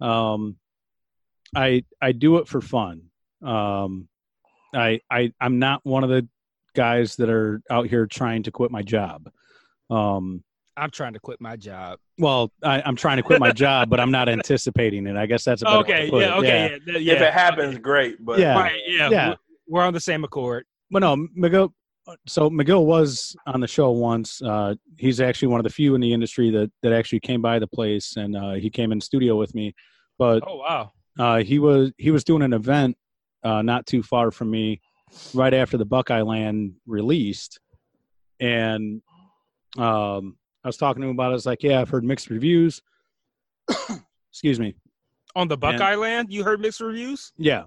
[0.00, 0.56] Um,
[1.54, 3.02] I I do it for fun.
[3.42, 4.08] Um,
[4.74, 6.26] I I I'm not one of the
[6.74, 9.30] guys that are out here trying to quit my job.
[9.90, 10.42] Um,
[10.76, 11.98] I'm trying to quit my job.
[12.18, 15.16] well, I, I'm trying to quit my job, but I'm not anticipating it.
[15.16, 16.38] I guess that's a better way to Okay, put yeah, it.
[16.38, 17.12] okay, yeah, yeah.
[17.14, 18.24] If it happens, great.
[18.24, 18.58] But Yeah.
[18.58, 19.28] right, yeah, Yeah.
[19.28, 19.36] We're,
[19.68, 20.64] we're on the same accord.
[20.90, 21.72] But no, McGill.
[22.26, 24.42] So McGill was on the show once.
[24.42, 27.58] Uh, he's actually one of the few in the industry that that actually came by
[27.58, 29.74] the place, and uh, he came in studio with me.
[30.18, 32.96] But Oh wow, uh, he was he was doing an event
[33.42, 34.82] uh, not too far from me,
[35.32, 37.58] right after the Buckeye Land released,
[38.38, 39.00] and
[39.78, 41.26] um, I was talking to him about.
[41.26, 41.30] it.
[41.30, 42.82] I was like, "Yeah, I've heard mixed reviews."
[44.30, 44.74] Excuse me.
[45.36, 47.32] on the Buckeye Land, you heard mixed reviews.
[47.36, 47.64] Yeah,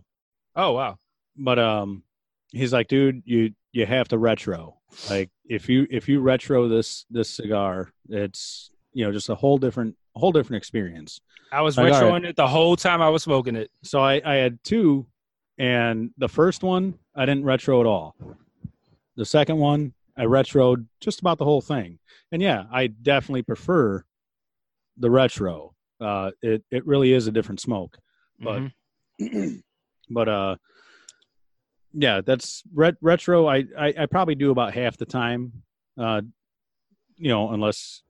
[0.56, 0.98] Oh wow,
[1.38, 2.04] but um
[2.52, 4.78] he's like dude you you have to retro
[5.10, 9.58] like if you if you retro this this cigar it's you know just a whole
[9.58, 11.20] different whole different experience
[11.52, 13.70] I was Like, retroing it the whole time I was smoking it.
[13.84, 15.06] so i i had two
[15.58, 18.16] and the first one i didn't retro at all
[19.18, 22.00] the second one i retroed just about the whole thing
[22.32, 24.04] and yeah i definitely prefer
[24.98, 27.98] the retro uh it it really is a different smoke
[28.40, 28.64] But-
[29.22, 29.62] Mhm.
[30.10, 30.56] but uh
[31.94, 35.52] yeah that's ret- retro I, I i probably do about half the time
[36.00, 36.22] uh
[37.16, 38.04] you know unless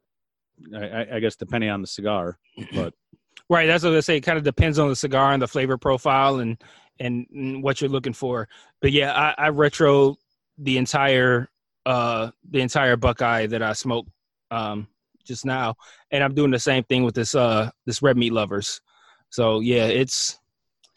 [0.75, 2.37] i I- guess depending on the cigar
[2.73, 2.93] but
[3.49, 4.17] Right, that's what I say.
[4.17, 6.61] It kind of depends on the cigar and the flavor profile and
[6.99, 8.49] and, and what you're looking for.
[8.81, 10.17] But yeah, I, I retro
[10.57, 11.47] the entire
[11.88, 14.09] uh the entire Buckeye that I smoked
[14.51, 14.88] um
[15.25, 15.75] just now,
[16.11, 18.82] and I'm doing the same thing with this uh this red meat lovers.
[19.30, 20.40] So yeah, it's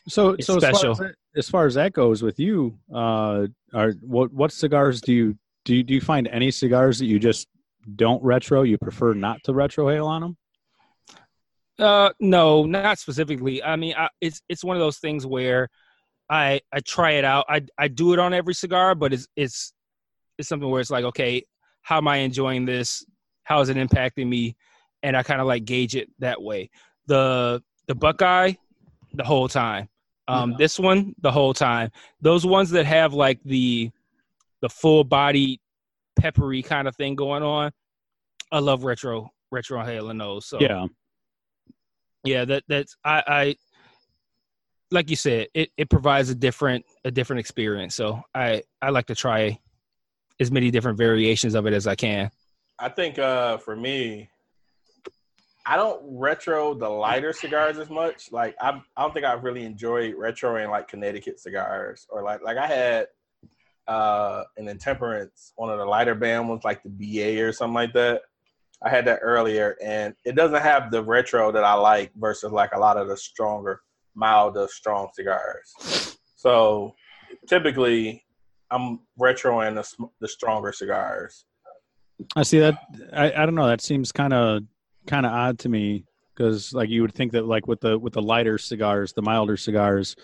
[0.09, 0.93] So, It's so as far special.
[0.93, 5.13] as, that, as far as that goes with you, uh, are what what cigars do
[5.13, 5.75] you do?
[5.77, 7.47] You, do you find any cigars that you just
[7.97, 8.63] don't retro?
[8.63, 10.37] You prefer not to retrohale on them?
[11.79, 13.63] Uh, no, not specifically.
[13.63, 15.69] I mean, I, it's it's one of those things where
[16.29, 17.45] I I try it out.
[17.49, 19.73] I I do it on every cigar, but it's it's
[20.41, 21.45] it's something where it's like, okay,
[21.83, 23.05] how am I enjoying this?
[23.45, 24.57] How is it impacting me?
[25.03, 26.71] And I kind of like gauge it that way.
[27.07, 28.55] The the Buckeye,
[29.15, 29.89] the whole time.
[30.29, 30.57] Um, Yeah.
[30.59, 31.91] this one, the whole time.
[32.21, 33.91] Those ones that have like the
[34.61, 35.61] the full body
[36.17, 37.73] peppery kind of thing going on.
[38.53, 40.47] I love retro retrohaling those.
[40.47, 40.87] So Yeah,
[42.25, 43.57] yeah that that's i i
[44.91, 49.07] like you said it it provides a different a different experience so i i like
[49.07, 49.59] to try
[50.41, 52.31] as many different variations of it as i can
[52.81, 54.31] I think uh, for me,
[55.67, 58.33] I don't retro the lighter cigars as much.
[58.33, 62.57] Like I, I don't think I've really enjoyed retroing like Connecticut cigars or like like
[62.57, 63.07] I had
[63.87, 67.93] uh, an Intemperance, one of the lighter band ones, like the BA or something like
[67.93, 68.23] that.
[68.83, 72.73] I had that earlier, and it doesn't have the retro that I like versus like
[72.73, 73.83] a lot of the stronger,
[74.15, 76.17] milder, strong cigars.
[76.37, 76.95] So
[77.47, 78.25] typically,
[78.71, 81.45] I'm retroing the, the stronger cigars.
[82.37, 82.75] I see that.
[83.13, 83.67] I, I don't know.
[83.67, 84.63] That seems kind of
[85.07, 88.13] kind of odd to me because like you would think that like with the with
[88.13, 90.17] the lighter cigars, the milder cigars,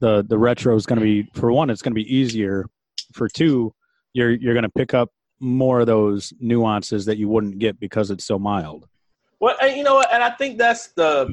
[0.00, 2.66] the the retro is going to be for one, it's going to be easier.
[3.12, 3.72] For two,
[4.12, 5.10] you're you're going to pick up
[5.40, 8.88] more of those nuances that you wouldn't get because it's so mild.
[9.40, 10.12] Well, and you know what?
[10.12, 11.28] And I think that's the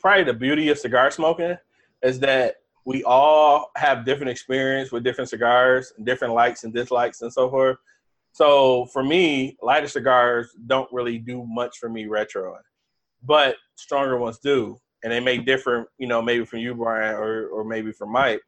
[0.00, 1.56] probably the beauty of cigar smoking
[2.02, 7.22] is that we all have different experience with different cigars, and different likes and dislikes,
[7.22, 7.76] and so forth.
[8.32, 12.56] So for me, lighter cigars don't really do much for me retro,
[13.22, 15.90] but stronger ones do, and they may differ.
[15.98, 18.42] You know, maybe from you, Brian, or or maybe from Mike,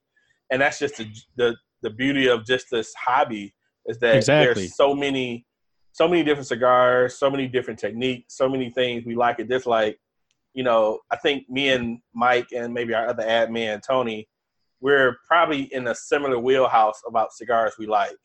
[0.50, 1.06] and that's just the
[1.36, 3.54] the, the beauty of just this hobby
[3.86, 4.54] is that Exactly.
[4.62, 5.46] there's so many
[5.92, 9.96] so many different cigars, so many different techniques, so many things we like and dislike.
[10.55, 14.28] You know, I think me and Mike and maybe our other admin Tony,
[14.81, 18.16] we're probably in a similar wheelhouse about cigars we like.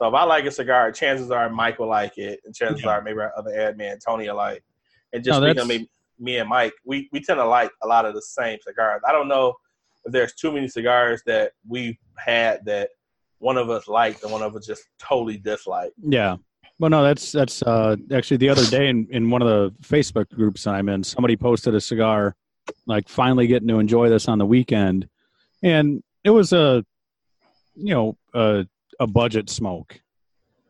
[0.00, 2.90] So if I like a cigar, chances are Mike will like it, and chances Yeah.
[2.90, 4.58] are maybe our other admin Tony will like.
[4.58, 4.64] It.
[5.12, 8.14] And just No, me, me and Mike, we we tend to like a lot of
[8.14, 9.02] the same cigars.
[9.06, 9.54] I don't know
[10.04, 12.90] if there's too many cigars that we've had that
[13.38, 15.94] one of us liked and one of us just totally disliked.
[16.02, 16.36] Yeah.
[16.78, 20.30] Well, no, that's that's uh, actually the other day in, in one of the Facebook
[20.30, 22.36] groups I'm in, somebody posted a cigar,
[22.86, 25.08] like finally getting to enjoy this on the weekend,
[25.62, 26.84] and it was a,
[27.74, 28.64] you know, a,
[29.00, 30.00] a budget smoke.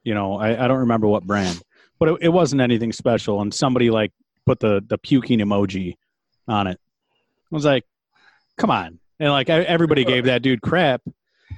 [0.02, 1.60] You know, I, I don't remember what brand,
[1.98, 3.42] but it, it wasn't anything special.
[3.42, 4.12] And somebody like
[4.46, 5.96] put the the puking emoji
[6.46, 6.80] on it.
[7.52, 7.84] I was like,
[8.56, 11.02] come on, and like I, everybody gave that dude crap,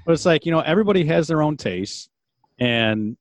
[0.04, 2.10] but it's like you know everybody has their own taste,
[2.58, 3.16] and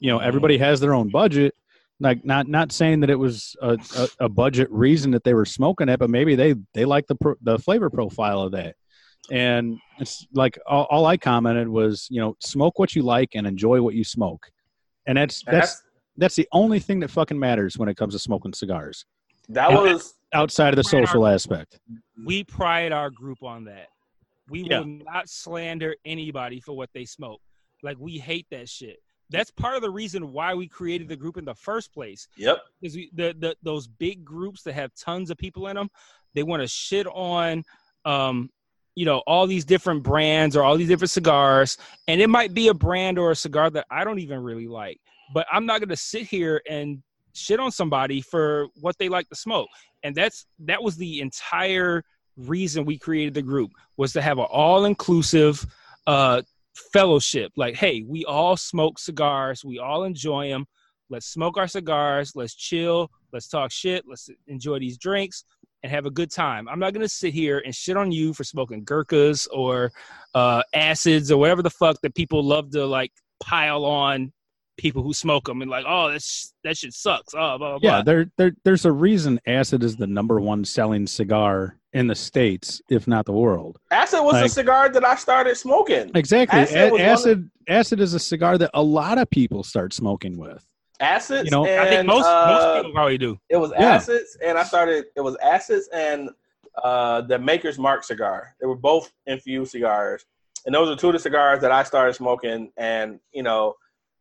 [0.00, 1.54] you know everybody has their own budget.
[2.00, 5.44] Like not not saying that it was a, a, a budget reason that they were
[5.44, 8.74] smoking it but maybe they they like the pro, the flavor profile of that.
[9.30, 13.46] And it's like all, all i commented was you know smoke what you like and
[13.46, 14.50] enjoy what you smoke.
[15.06, 15.82] And that's that's
[16.16, 19.06] that's the only thing that fucking matters when it comes to smoking cigars.
[19.48, 19.80] That Yeah.
[19.80, 21.78] was outside of the social aspect.
[22.24, 23.86] We pride our group on that.
[24.48, 24.80] We Yeah.
[24.80, 27.40] will not slander anybody for what they smoke.
[27.82, 28.98] Like we hate that shit
[29.34, 32.28] that's part of the reason why we created the group in the first place.
[32.36, 32.58] Yep.
[32.80, 35.90] because the, the those big groups that have tons of people in them,
[36.34, 37.64] they want to shit on,
[38.04, 38.50] um,
[38.94, 42.68] you know, all these different brands or all these different cigars, and it might be
[42.68, 45.00] a brand or a cigar that I don't even really like,
[45.32, 49.36] but I'm not gonna sit here and shit on somebody for what they like to
[49.36, 49.68] smoke,
[50.02, 52.04] and that's that was the entire
[52.36, 55.64] reason we created the group was to have an all inclusive
[56.06, 56.42] uh
[56.92, 57.52] fellowship.
[57.56, 59.64] Like hey we all smoke cigars.
[59.64, 60.66] We all enjoy them
[61.10, 62.34] let's smoke our cigars.
[62.34, 63.10] Let's chill.
[63.32, 64.04] Let's talk shit.
[64.06, 65.44] Let's enjoy these drinks
[65.82, 66.68] and have a good time.
[66.68, 69.92] I'm not to sit here and shit on you for smoking gurkhas or
[70.34, 73.12] uh, acids or whatever the fuck that people love to like
[73.42, 74.32] pile on
[74.76, 77.90] people who smoke them and like oh that's that shit sucks oh blah blah blah
[77.96, 82.14] yeah there, there there's a reason acid is the number one selling cigar in the
[82.14, 86.10] states if not the world Acid was Like- a cigar that I started smoking.
[86.16, 86.58] Exactly.
[86.60, 90.36] Acid Acid, of- acid, acid is a cigar that a lot of people start smoking
[90.36, 90.66] with.
[90.98, 91.44] Acids.
[91.44, 93.94] You know, and, i think most uh, most people probably do It was Yeah.
[93.94, 95.04] acids, and I started.
[95.16, 96.30] It was acids and
[96.82, 98.54] uh, the Maker's Mark cigar.
[98.60, 100.24] They were both infused cigars,
[100.66, 102.72] and those are two of the cigars that I started smoking.
[102.76, 103.74] And you know,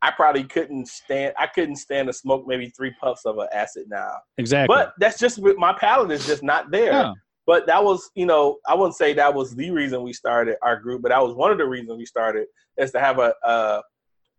[0.03, 1.33] I probably couldn't stand.
[1.39, 4.17] I couldn't stand to smoke maybe three puffs of an acid now.
[4.37, 4.75] Exactly.
[4.75, 6.91] But that's just my palate is just not there.
[6.91, 7.13] Yeah.
[7.47, 10.77] But that was, you know, I wouldn't say that was the reason we started our
[10.77, 13.81] group, but that was one of the reasons we started is to have a a,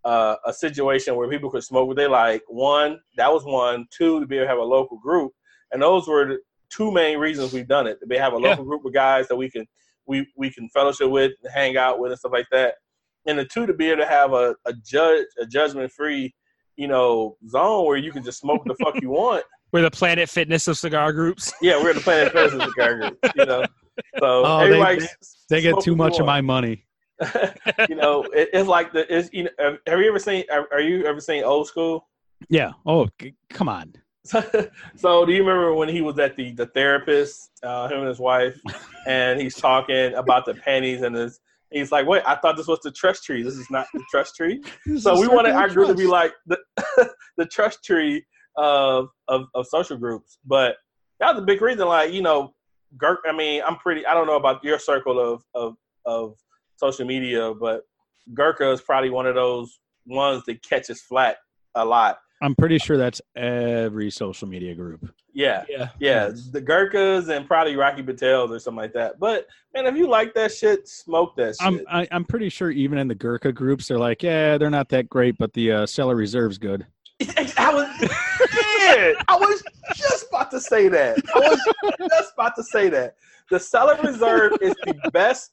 [0.04, 2.42] a, a situation where people could smoke what they like.
[2.48, 3.86] One, that was one.
[3.90, 5.32] Two, to be able to have a local group,
[5.72, 8.00] and those were the two main reasons we've done it.
[8.00, 8.50] To be have a Yeah.
[8.50, 9.66] local group of guys that we can
[10.06, 12.74] we we can fellowship with, hang out with, and stuff like that.
[13.26, 16.34] And the two, to be able to have a, a judge a judgment free,
[16.76, 19.44] you know, zone where you can just smoke the fuck you want.
[19.72, 21.52] We're the Planet Fitness of cigar groups.
[21.60, 23.18] Yeah, we're the Planet Fitness of cigar group.
[23.34, 23.64] You know,
[24.20, 25.06] so Oh, they- everybody
[25.50, 26.84] they get too much of my money.
[27.88, 29.50] you know, it, it's like the it's you know.
[29.58, 30.44] Have, have you ever seen?
[30.52, 32.06] Are, are you ever seen Old School?
[32.48, 32.70] Yeah.
[32.86, 33.94] Oh, c- come on.
[34.24, 38.20] so do you remember when he was at the the therapist, uh, him and his
[38.20, 38.56] wife,
[39.08, 41.40] and he's talking about the panties and his.
[41.74, 43.42] He's like, wait, I thought this was the trust tree.
[43.42, 44.62] This is not the trust tree.
[44.98, 46.58] So we wanted our group to be like the
[47.36, 48.24] the trust tree
[48.56, 50.38] of, of of social groups.
[50.44, 50.76] But
[51.18, 51.88] that was a big reason.
[51.88, 52.54] Like you know,
[52.96, 53.18] Gurk.
[53.26, 54.06] I mean, I'm pretty.
[54.06, 55.74] I don't know about your circle of of
[56.06, 56.36] of
[56.76, 57.82] social media, but
[58.32, 61.38] Gurkha is probably one of those ones that catches flat
[61.74, 62.18] a lot.
[62.44, 65.10] I'm pretty sure that's every social media group.
[65.32, 65.88] Yeah, Yeah.
[65.98, 69.18] yeah, the Gurkhas and probably Rocky Patels or something like that.
[69.18, 71.66] But man, if you like that shit, smoke that shit.
[71.66, 74.90] I'm I, I'm pretty sure even in the Gurkha groups, they're like, yeah, they're not
[74.90, 76.86] that great, but the uh, Cellar Reserve's good.
[77.56, 79.62] I was, man, I was
[79.94, 81.16] just about to say that.
[81.34, 83.16] I was just about to say that.
[83.50, 85.52] The Cellar Reserve is the best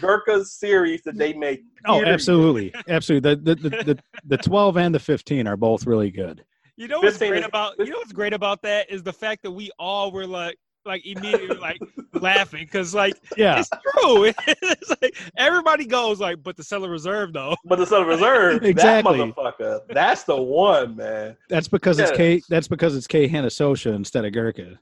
[0.00, 1.62] Gurkha series that they make.
[1.86, 3.34] Oh, absolutely, absolutely.
[3.34, 6.44] The, the the the the 12 and the 15 are both really good.
[6.76, 9.42] You know what's great is- about you know what's great about that is the fact
[9.42, 11.78] that we all were like like immediately like
[12.14, 14.24] laughing because like Yeah, it's true.
[14.46, 17.56] it's like everybody goes like, but the Cellar Reserve though.
[17.64, 19.16] But the Cellar Reserve, Exactly.
[19.18, 21.36] that motherfucker, that's the one, man.
[21.48, 22.16] that's because it's Yeah.
[22.16, 22.42] K.
[22.50, 24.78] That's because it's K Hansotia instead of Gurkha.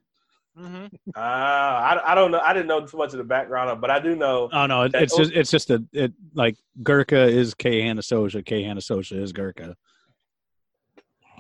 [0.59, 0.87] Mm-hmm.
[1.17, 2.41] Uh, I, I don't know.
[2.41, 4.51] I didn't know too much of the background of, but I do know.
[4.53, 8.45] Oh no, it, That- it's just it's just a it like Gurkha is K Hansotia.
[8.45, 9.77] K Hansotia is Gurkha.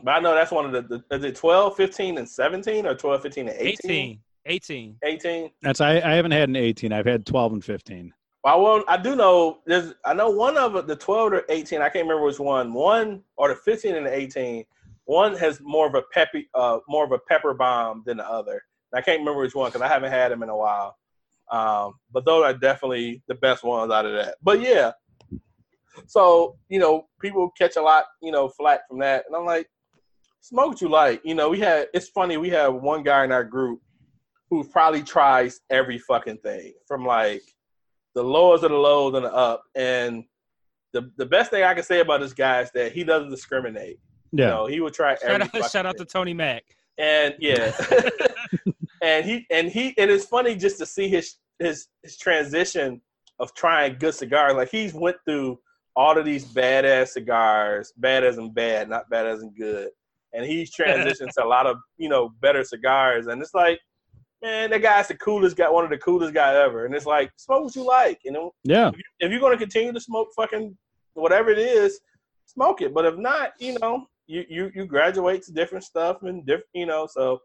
[0.02, 2.94] But I know that's one of the, the is it 12, 15, and 17 or
[2.94, 3.76] 12, 15, and 18?
[3.90, 4.18] 18.
[4.46, 4.98] 18.
[5.04, 5.50] 18?
[5.62, 6.92] That's I, I haven't had an 18.
[6.92, 8.12] I've had 12 and 15.
[8.42, 11.80] Well, I, won't, I do know there's I know one of the 12 or 18,
[11.80, 12.72] I can't remember which one.
[12.72, 14.64] One or the 15 and the 18,
[15.04, 18.62] one has more of a peppy uh more of a pepper bomb than the other.
[18.92, 20.96] And I can't remember which one because I haven't had them in a while.
[21.50, 24.36] Um, but those are definitely the best ones out of that.
[24.42, 24.92] But yeah.
[26.06, 29.24] So, you know, people catch a lot, you know, flack from that.
[29.26, 29.68] And I'm like,
[30.40, 31.20] smoke what you like.
[31.24, 33.80] You know, we had it's funny, we have one guy in our group
[34.50, 37.42] who probably tries every fucking thing from like
[38.14, 39.64] the lowest of the lows and the up.
[39.74, 40.24] And
[40.92, 43.98] the the best thing I can say about this guy is that he doesn't discriminate.
[44.32, 46.04] Yeah, You know, he would try every Shout out, fucking shout out to.
[46.04, 46.64] Tony Mack.
[46.98, 47.72] and yeah.
[49.02, 53.00] and he and he and it's funny just to see his his his transition
[53.38, 54.54] of trying good cigars.
[54.54, 55.58] Like he's went through
[55.96, 59.90] all of these badass cigars, bad as in bad, not bad as in good.
[60.32, 63.26] And he's transitioned to a lot of, you know, better cigars.
[63.26, 63.80] And it's like,
[64.42, 66.86] man, that guy's the coolest guy, one of the coolest guy ever.
[66.86, 68.20] And it's like, smoke what you like.
[68.24, 68.88] You know, yeah.
[68.88, 70.76] if, you, if you're going to continue to smoke fucking
[71.14, 72.00] whatever it is,
[72.46, 72.94] smoke it.
[72.94, 76.86] But if not, you know, you you you graduate to different stuff and different, you
[76.86, 77.08] know.
[77.10, 77.40] So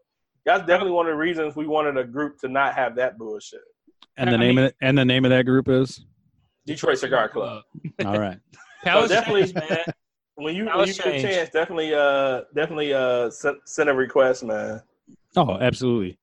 [0.48, 3.60] that's definitely one of the reasons we wanted a group to not have that bullshit.
[4.16, 6.04] And the I name mean- of it, and the name of that group is
[6.66, 7.62] Detroit Cigar Club.
[8.04, 8.38] all right.
[8.84, 9.78] So definitely- man.
[10.36, 13.94] When you when was you get a chance, definitely uh definitely uh send, send a
[13.94, 14.80] request, man.
[15.36, 16.16] Oh, absolutely.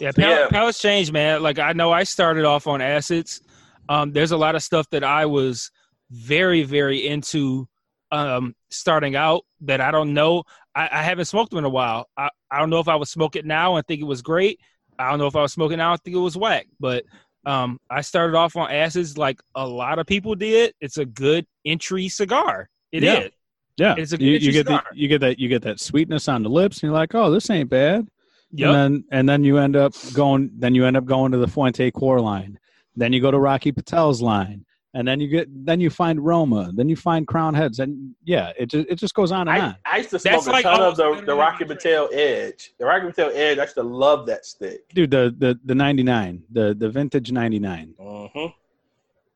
[0.00, 0.48] Yeah, Pal- Yeah.
[0.48, 1.42] Palace Change, man.
[1.42, 3.42] Like I know I started off on acids.
[3.90, 5.70] Um, there's a lot of stuff that I was
[6.10, 7.68] very, very into
[8.12, 10.44] um, starting out that I don't know.
[10.74, 12.08] I, I haven't smoked them in a while.
[12.16, 14.60] I, I don't know if I would smoke it now and think it was great.
[14.98, 16.66] I don't know if I was smoking now and think it was whack.
[16.78, 17.04] But
[17.46, 20.74] um, I started off on acids like a lot of people did.
[20.80, 22.68] It's a good entry cigar.
[22.92, 23.12] It is.
[23.12, 23.28] Yeah.
[23.76, 24.90] Yeah, It's a you, good you get the, cigar.
[24.92, 27.48] you get that you get that sweetness on the lips, and you're like, oh, this
[27.48, 28.06] ain't bad.
[28.52, 28.68] Yep.
[28.68, 31.48] And then and then you end up going then you end up going to the
[31.48, 32.58] Fuente Core line.
[32.94, 34.66] Then you go to Rocky Patel's line.
[34.92, 38.52] And then you get then you find Roma, then you find Crowned Heads, and yeah,
[38.58, 39.76] it just it just goes on and I, on.
[39.86, 41.78] I used to smoke That's a like ton of the, the Rocky Detroit.
[41.78, 42.74] Patel Edge.
[42.76, 44.88] The Rocky Patel Edge, I used to love that stick.
[44.88, 47.94] Dude, the the the ninety nine, the the vintage ninety nine.
[48.00, 48.46] Mm-hmm.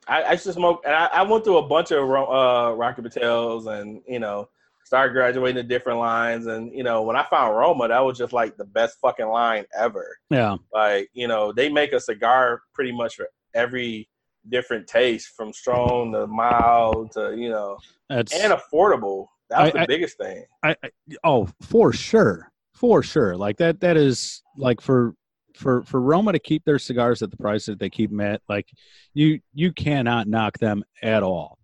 [0.09, 3.03] I, I used to smoke, and I, I went through a bunch of uh, Rocky
[3.03, 4.49] Patels, and you know,
[4.85, 8.33] started graduating to different lines, and you know, when I found Roma, that was just
[8.33, 10.19] like the best fucking line ever.
[10.31, 10.57] Yeah.
[10.73, 14.09] Like, you know, they make a cigar pretty much for every
[14.49, 19.27] different tastes from strong to mild to you know, That's and affordable.
[19.51, 20.45] That's the I- biggest thing.
[20.63, 20.91] I, I
[21.23, 22.51] oh for sure.
[22.75, 23.37] For sure.
[23.37, 25.15] Like that that is like for
[25.55, 28.43] for for Roma to keep their cigars at the price that they keep them at
[28.49, 28.69] like
[29.13, 31.59] you you cannot knock them at all.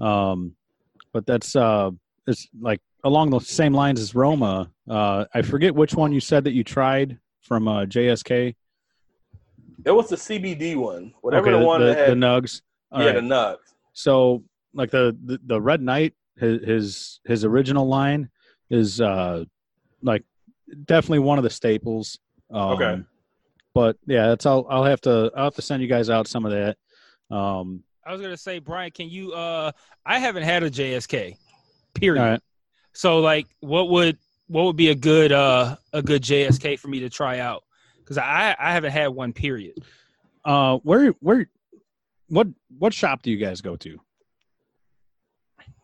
[0.00, 0.54] Um
[1.12, 1.90] but that's uh
[2.26, 4.70] it's like along the same lines as Roma.
[4.88, 8.54] Uh I forget which one you said that you tried from uh JSK
[9.84, 13.00] It was the CBD one, whatever Okay, the one the, that had, the nugs All
[13.00, 13.14] yeah, right.
[13.16, 13.74] the nuts.
[13.92, 14.42] so
[14.74, 18.30] like the, the the red knight his his his original line
[18.70, 19.44] is uh
[20.02, 20.24] like
[20.86, 22.18] definitely one of the staples
[22.50, 23.02] um, Okay.
[23.74, 26.46] but yeah that's i'll i'll have to i'll have to send you guys out some
[26.46, 26.76] of that
[27.34, 29.32] um I was gonna say, Brian, can you?
[29.32, 29.70] uh
[30.04, 31.36] I haven't had a JSK.
[31.94, 32.20] Period.
[32.20, 32.40] right
[32.94, 36.98] So, like, what would what would be a good uh a good JSK for me
[37.00, 37.62] to try out?
[38.14, 39.32] Because I I haven't had one.
[39.32, 39.82] Period.
[40.44, 41.48] uh where where
[42.28, 43.98] what what shop do you guys go to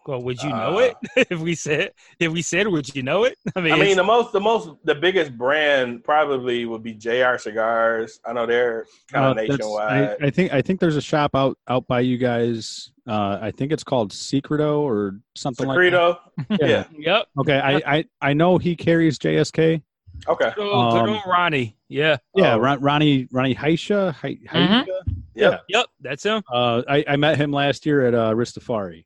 [0.07, 3.25] Well, would you know Uh, it if we said if we said would you know
[3.25, 3.37] it?
[3.57, 7.37] I mean, I mean, the most, the most, the biggest brand probably would be JR
[7.39, 8.19] Cigars.
[8.27, 10.17] I know they're kind Uh, of that's- nationwide.
[10.23, 13.51] I, I think i think there's a shop out out by you guys uh i
[13.51, 16.19] think it's called secreto or something like Secreto.
[16.49, 16.85] that yeah.
[16.99, 17.27] yep.
[17.41, 19.83] okay I, I i know he carries jsk
[20.27, 20.51] Okay.
[20.57, 21.77] Good old, Um, Ronnie.
[21.89, 22.17] Yeah.
[22.35, 22.59] Yeah, Oh.
[22.59, 24.15] Ron, Ronnie Ronnie Heisha.
[24.27, 24.85] He, Mhm.
[24.87, 25.15] Heisha?
[25.35, 25.65] Yep.
[25.69, 25.87] Yep.
[26.01, 26.43] That's him.
[26.53, 29.05] Uh, I, I met him last year at uh, Ristafari.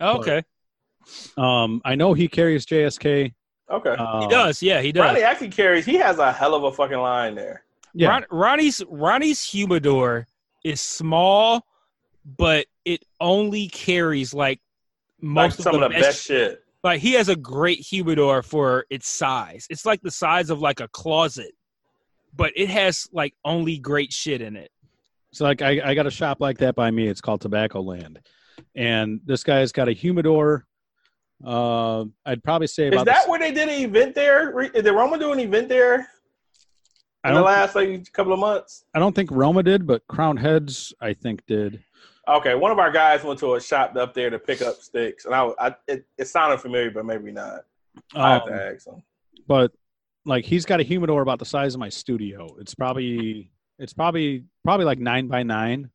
[0.00, 0.42] Oh, okay.
[1.36, 3.32] Um, I know he carries JSK.
[3.70, 3.90] Okay.
[3.90, 4.62] Um, He does.
[4.62, 5.02] Yeah, he does.
[5.04, 5.84] Ronnie actually carries.
[5.86, 7.64] He has a hell of a fucking line there.
[7.94, 10.26] Yeah, Ron, Ronnie's Ronnie's humidor
[10.64, 11.66] is small,
[12.36, 14.60] but it only carries like
[15.22, 16.64] Like most some of the, best, best shit.
[16.82, 19.66] Like he has a great humidor for its size.
[19.68, 21.52] It's like the size of like a closet,
[22.34, 24.70] but it has like only great shit in it.
[25.32, 27.06] so like I, I got a shop like that by me.
[27.06, 28.20] It's called Tobacco Land,
[28.74, 30.66] and this guy's got a humidor.
[31.44, 34.52] Uh, I'd probably say Is that the, where they did an event there?
[34.70, 36.08] Did Roma do an event there
[37.24, 38.84] I in the last like couple of months?
[38.94, 41.82] I don't think Roma did, but Crowned Heads I think did.
[42.28, 45.24] Okay, one of our guys went to a shop up there to pick up sticks,
[45.24, 47.64] and I, I it, it sounded familiar, but maybe not.
[48.14, 49.02] I have Um, to ask him.
[49.48, 49.72] but
[50.24, 52.54] like he's got a humidor about the size of my studio.
[52.60, 55.90] It's probably it's probably probably like nine by nine,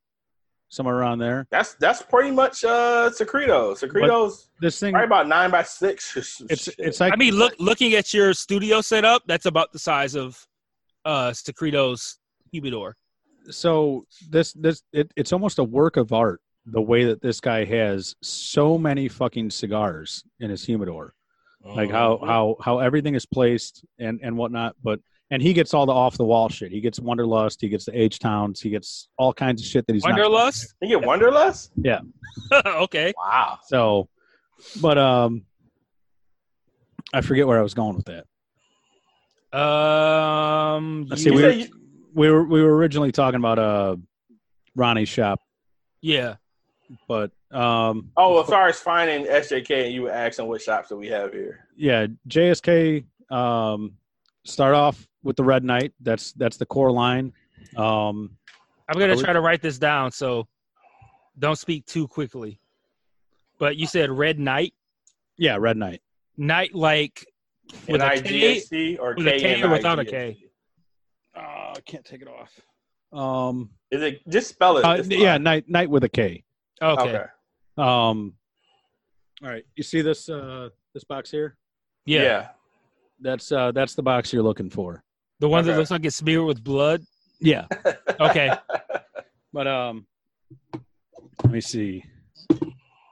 [0.67, 1.47] somewhere around there.
[1.51, 3.75] That's that's pretty much uh Secreto.
[3.75, 6.17] Secreto's This thing, probably about nine by six.
[6.49, 10.15] it's it's like I mean, look looking at your studio setup, that's about the size
[10.15, 10.45] of
[11.05, 12.17] uh Secreto's
[12.51, 12.97] humidor.
[13.51, 17.63] So this this it, it's almost a work of art the way that this guy
[17.65, 21.13] has so many fucking cigars in his humidor
[21.75, 22.27] like how Mhm.
[22.27, 24.99] how how everything is placed and and whatnot but
[25.31, 27.99] and he gets all the off the wall shit he gets wonderlust he gets the
[27.99, 30.75] h towns he gets all kinds of shit that he's not Wanderlust?
[30.81, 31.69] you get Wonderlust.
[31.75, 32.01] Yeah.
[32.65, 33.13] Okay.
[33.17, 33.57] Wow.
[33.67, 34.07] so
[34.81, 35.43] but um
[37.13, 38.25] i forget where i was going with that
[39.57, 41.81] Um Let's you- see, we You were, say you-
[42.15, 43.95] we were we were originally talking about uh
[44.75, 45.39] ronnie's shop
[46.01, 46.35] yeah.
[47.07, 50.97] but um Oh, as far as finding SJK, and you were asking what shops do
[50.97, 51.67] we have here.
[51.77, 53.05] yeah, JSK.
[53.31, 53.93] Um,
[54.43, 55.93] start off with the Red Knight.
[56.01, 57.31] That's that's the core line.
[57.77, 58.37] Um,
[58.89, 60.47] I'm gonna Are we- try to write this down, so
[61.39, 62.59] don't speak too quickly.
[63.57, 64.73] But you said Red Knight,
[65.37, 66.01] yeah, Red Knight.
[66.37, 67.25] Knight like
[67.87, 70.44] with a K, N-I-G-H-T or with a K or without a K-N-I-G-H-T?
[71.35, 71.41] K?
[71.41, 72.51] Uh, I can't take it off.
[73.17, 74.85] Um, Is it just spell it?
[74.85, 75.43] uh, It's yeah, fine.
[75.43, 76.43] Knight Knight with a K.
[76.81, 77.01] Okay.
[77.09, 77.23] Okay.
[77.77, 78.33] Um,
[79.43, 81.57] all right, you see this uh this box here?
[82.05, 82.21] Yeah.
[82.23, 82.47] Yeah.
[83.21, 85.03] That's uh that's the box you're looking for.
[85.39, 87.01] The one that looks like it's smeared with blood.
[87.41, 87.67] Yeah,
[88.21, 88.49] Okay.
[89.51, 90.07] but um,
[91.43, 92.03] let me see.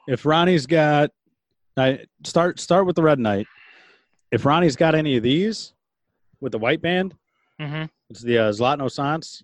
[0.08, 1.12] If Ronnie's got,
[1.76, 3.46] I start start with the Red Knight.
[4.32, 5.74] If Ronnie's got any of these
[6.40, 7.14] with the white band,
[7.60, 7.84] hmm
[8.14, 9.42] It's the uh, Zlatno Sunce.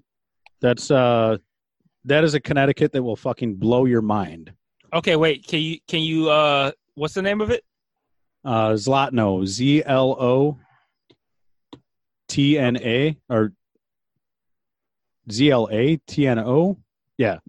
[0.61, 1.37] That's uh,
[2.05, 4.53] that is a Connecticut that will fucking blow your mind.
[4.93, 5.47] Okay, wait.
[5.47, 7.63] Can you can you uh what's the name of it?
[8.45, 10.59] Uh, Zlatno, Z L O
[12.27, 13.53] T N A or
[15.31, 16.77] Z L A T N O.
[17.17, 17.39] Yeah,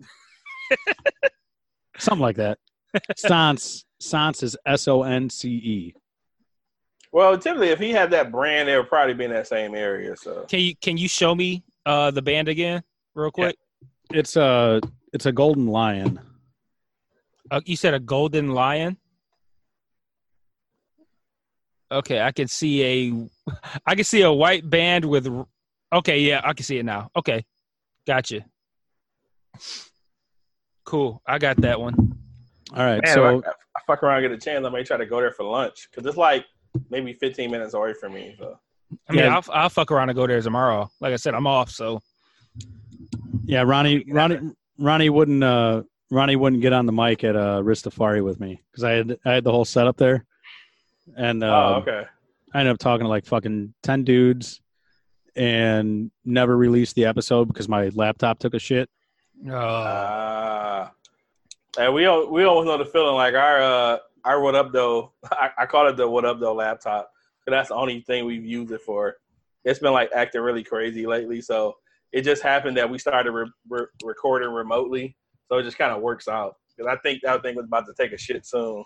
[1.99, 2.57] something like that.
[3.15, 5.95] Sans Sans is S O N C E.
[7.13, 10.17] well, typically, if he had that brand, it would probably be in that same area.
[10.17, 12.83] So Can you can you show me uh the band again
[13.15, 13.57] real quick?
[14.13, 14.81] It's a
[15.13, 16.21] it's a golden lion.
[17.51, 18.97] Uh, you said a golden lion.
[21.93, 23.53] Okay, I can see a,
[23.87, 25.27] I can see a white band with.
[25.93, 27.11] Okay, yeah, I can see it now.
[27.17, 27.45] Okay,
[28.07, 28.45] gotcha.
[30.85, 32.17] Cool, I got that one.
[32.73, 33.03] All right.
[33.05, 35.07] Man, so if I, I fuck around and get a chance, I may try to
[35.07, 36.45] go there for lunch because it's like
[36.91, 38.35] maybe 15 minutes away from me.
[38.39, 38.59] So
[39.09, 39.35] I mean, Yeah.
[39.37, 40.91] I'll, I'll fuck around and go there tomorrow.
[41.01, 42.01] Like I said, I'm off, so
[43.45, 44.39] yeah, Ronnie, Ronnie,
[44.79, 48.85] Ronnie wouldn't, uh, Ronnie wouldn't get on the mic at uh, Ristafari with me because
[48.85, 50.25] I had I had the whole setup there,
[51.17, 52.05] and uh, oh, okay.
[52.53, 54.61] I ended up talking to like fucking ten dudes,
[55.37, 58.91] and never released the episode because my laptop took a shit.
[59.49, 60.89] uh, Uh,
[61.79, 65.13] and we all, we always know the feeling like our uh our what up though
[65.33, 67.11] I, I call it the what up though laptop
[67.45, 69.17] because that's the only thing we've used it for.
[69.65, 71.75] It's been like acting really crazy lately, so
[72.13, 75.17] it just happened that we started re- re- recording remotely,
[75.49, 76.57] so it just kind of works out.
[76.77, 78.85] Because I think that thing was about to take a shit soon.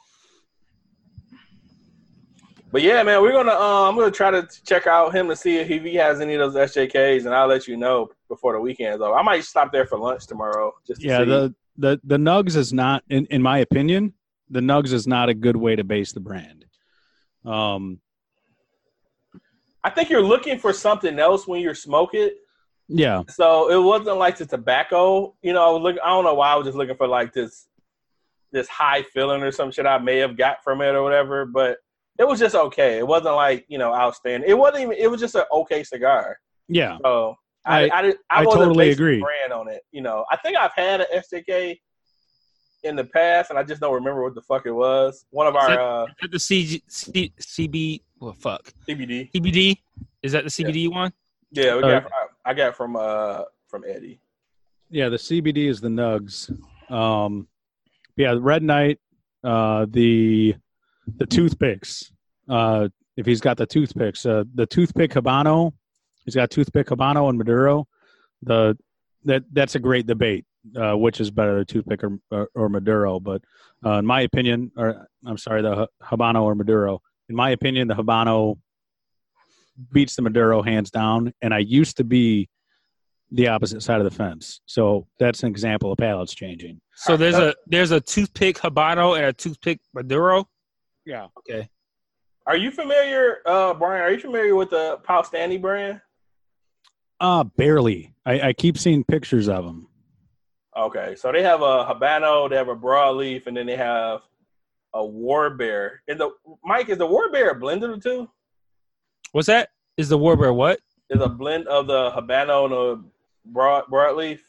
[2.73, 5.59] But yeah, man, we're gonna uh, I'm gonna try to check out him to see
[5.59, 9.01] if he has any of those SJKs, and I'll let you know before the weekend's
[9.01, 9.15] over.
[9.15, 10.73] I might stop there for lunch tomorrow.
[10.85, 11.25] Just to Yeah, see.
[11.27, 14.15] the the the Nugs is not, in in my opinion,
[14.55, 16.65] the Nugs is not a good way to base the brand.
[17.44, 17.99] Um,
[19.83, 22.36] I think you're looking for something else when you smoke it.
[22.89, 25.34] yeah, So it wasn't like the tobacco.
[25.42, 26.00] You know, I was looking.
[26.05, 27.66] I don't know why I was just looking for like this,
[28.52, 31.44] this high feeling or some shit I may have got from it or whatever.
[31.44, 31.78] But
[32.18, 32.99] it was just okay.
[32.99, 34.49] It wasn't like you know outstanding.
[34.49, 34.97] It wasn't even.
[34.99, 36.39] It was just an okay cigar.
[36.68, 37.34] yeah, So
[37.66, 39.20] I, I- I, I, I totally agree.
[39.20, 39.83] Brand on it.
[39.91, 41.81] You know, I think I've had an SJK
[42.85, 45.25] in the past, and I just don't remember what the fuck it was.
[45.31, 49.31] One of Is our that- uh, is that the CG, C, CB, well, fuck, CBD.
[49.33, 49.77] CBD.
[50.23, 51.13] Is that the CBD one?
[51.51, 52.11] Yeah, we Uh, got.
[52.45, 54.21] I got from uh from Eddie.
[54.91, 55.09] yeah.
[55.09, 56.51] The CBD is the Nugs.
[56.91, 57.49] Um,
[58.17, 58.99] yeah, the Red Knight,
[59.43, 60.55] uh, the
[61.19, 62.13] the toothpicks.
[62.49, 65.73] Uh, if he's got the toothpicks, uh, the toothpick Habano,
[66.25, 67.87] he's got toothpick Habano and Maduro.
[68.43, 68.77] The
[69.25, 70.45] that that's a great debate.
[70.75, 73.20] Uh, which is better, the toothpick or, or, or Maduro?
[73.20, 73.43] But
[73.84, 77.02] uh, in my opinion, or I'm sorry, the Habano or Maduro.
[77.28, 78.59] In my opinion, the Habano
[79.93, 81.33] beats the Maduro hands down.
[81.43, 82.49] And I used to be
[83.31, 84.60] the opposite side of the fence.
[84.67, 86.81] So that's an example of palates changing.
[86.94, 90.49] So there's a there's a toothpick habano and a toothpick maduro.
[91.05, 91.26] Yeah.
[91.39, 91.68] Okay.
[92.47, 94.02] Are you familiar, uh, Brian?
[94.02, 96.01] Are you familiar with the Paustani brand?
[97.18, 98.15] Uh, barely.
[98.26, 99.89] I, I keep seeing pictures of them.
[100.77, 104.20] Okay, so they have a Habano, they have a broadleaf, and then they have
[104.93, 106.03] a War Bear.
[106.09, 106.31] Is the
[106.65, 108.28] Mike is the War Bear a blend of the two?
[109.33, 109.70] What's that?
[109.97, 110.81] Is the Warbear what?
[111.11, 113.05] Is a blend of the Habano and the
[113.47, 114.41] broad broadleaf?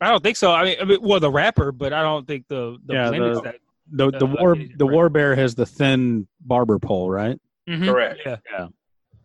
[0.00, 0.50] I don't think so.
[0.52, 3.24] I mean, I mean well, the wrapper, but I don't think the the Yeah, blend
[3.24, 3.56] the- is that.
[3.94, 4.92] The the Uh, war the brand.
[4.92, 7.38] war bear has the thin barber pole, right?
[7.68, 8.20] Mhm, Correct.
[8.24, 8.36] Yeah.
[8.50, 8.68] Yeah.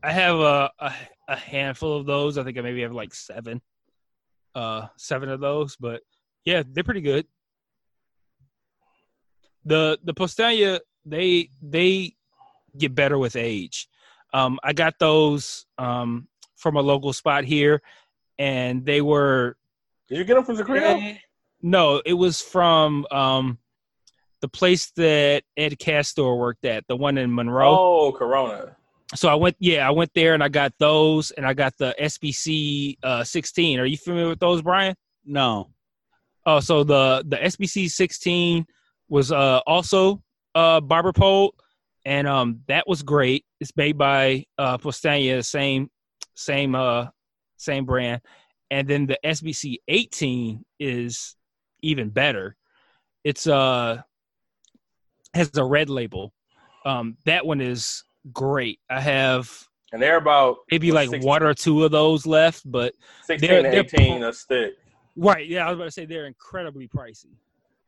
[0.03, 0.93] I have a, a
[1.30, 2.38] a handful of those.
[2.38, 3.61] I think I maybe have like seven,
[4.56, 5.75] uh, seven of those.
[5.77, 6.01] But
[6.48, 7.27] yeah, they're pretty good.
[9.66, 12.14] The the Postania they they
[12.77, 13.90] get better with age.
[14.34, 17.82] Um, I got those um from a local spot here,
[18.40, 19.58] and they were
[20.08, 21.17] Did you get them from the Zacrio?
[21.61, 23.58] no, it was from um
[24.40, 28.77] the place that Ed Castor worked at, the one in Monroe Oh, Corona.
[29.16, 31.93] so I went, yeah, I went there and I got those, and I got the
[32.00, 33.80] SBC uh, 16.
[33.80, 34.95] Are you familiar with those, Brian?
[35.26, 35.72] No.
[36.48, 38.66] Oh, so the the SBC 16
[39.09, 40.24] was uh, also
[40.56, 41.53] uh, barber pole,
[42.06, 43.43] and um, that was great.
[43.59, 45.90] It's made by uh, Postania, same
[46.35, 47.08] same uh,
[47.58, 48.22] same brand,
[48.72, 51.35] and then the SBC 18 is
[51.84, 52.56] even better.
[53.26, 54.01] It's uh
[55.34, 56.34] has a red label.
[56.85, 58.80] Um, that one is great.
[58.90, 59.51] I have
[59.92, 62.93] And they're about maybe like 16 one or two of those left, but
[63.26, 64.76] 16 they're- to they're 18 a stick.
[65.17, 67.35] Right, yeah, I was about to say they're incredibly pricey.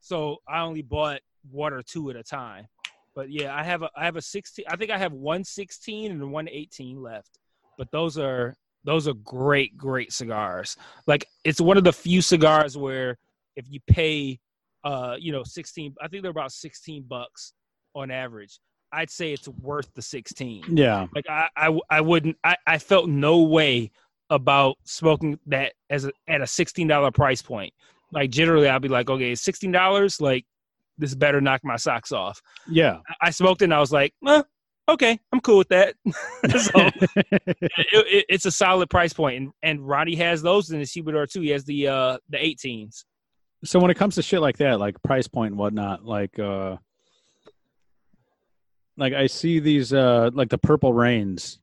[0.01, 1.19] So I only bought
[1.51, 2.67] one or two at a time.
[3.15, 4.65] But yeah, I have a I have a 16.
[4.69, 7.39] I think I have one sixteen and one eighteen left.
[7.77, 10.77] But those are those are great great cigars.
[11.07, 13.17] Like it's one of the few cigars where
[13.55, 14.39] if you pay
[14.85, 17.53] uh you know 16 I think they're about 16 bucks
[17.93, 18.59] on average.
[18.91, 21.07] I'd say it's worth the 16 Yeah.
[21.13, 23.91] like I, I, I wouldn't I, I felt no way
[24.29, 27.73] about smoking that as a, at a sixteen dollar price point.
[28.11, 30.19] Like generally, I'd be like, okay, sixteen dollars.
[30.19, 30.45] Like
[30.97, 32.41] this better knock my socks off.
[32.67, 32.99] Yeah.
[33.21, 34.43] I, I smoked it, and I was like, eh,
[34.89, 35.95] okay, I'm cool with that.
[36.05, 36.71] so
[37.31, 37.57] it,
[37.91, 41.41] it, it's a solid price point, and and Ronnie has those in the Humidor too.
[41.41, 43.05] He has the uh the 18s.
[43.63, 46.77] so when it comes to shit like that, like price point and whatnot, like uh
[48.97, 51.59] like I see these uh like the purple rains,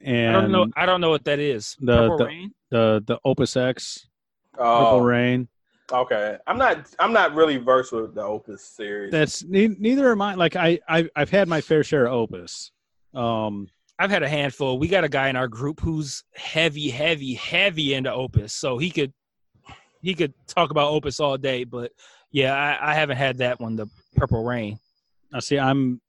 [0.00, 0.66] and I don't know.
[0.76, 1.76] I don't know what that is.
[1.80, 2.54] The- Purple the- Rain?
[2.70, 4.06] the the Opus X
[4.52, 5.48] purple Oh, rain.
[5.92, 6.36] okay.
[6.46, 6.86] I'm not.
[6.98, 9.10] I'm not really versed with the Opus series.
[9.12, 10.34] That's ne- neither am I.
[10.34, 12.70] Like I, I I've had my fair share of Opus.
[13.14, 14.78] Um, I've had a handful.
[14.78, 18.90] We got a guy in our group who's heavy, heavy, heavy into Opus, so he
[18.90, 19.12] could
[20.00, 21.64] he could talk about Opus all day.
[21.64, 21.92] But
[22.30, 24.78] yeah, I, I haven't had that one, the Purple Rain.
[25.34, 25.58] I see.
[25.58, 26.00] I'm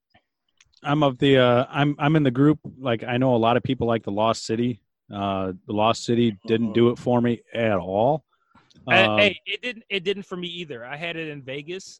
[0.84, 2.60] I'm of the uh I'm I'm in the group.
[2.80, 4.82] Like I know a lot of people like the Lost City.
[5.14, 8.24] Uh, the Lost City didn't do it for me at all.
[8.88, 10.86] I- Um, hey, it didn't it didn't for me either.
[10.86, 12.00] I had it in Vegas,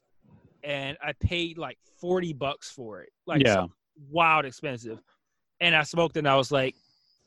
[0.64, 3.10] and I paid like forty bucks for it.
[3.26, 3.66] Like yeah,
[4.10, 4.98] wild expensive.
[5.60, 6.74] And I smoked and I was like,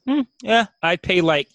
[0.05, 1.47] hmm, yeah, I'd pay like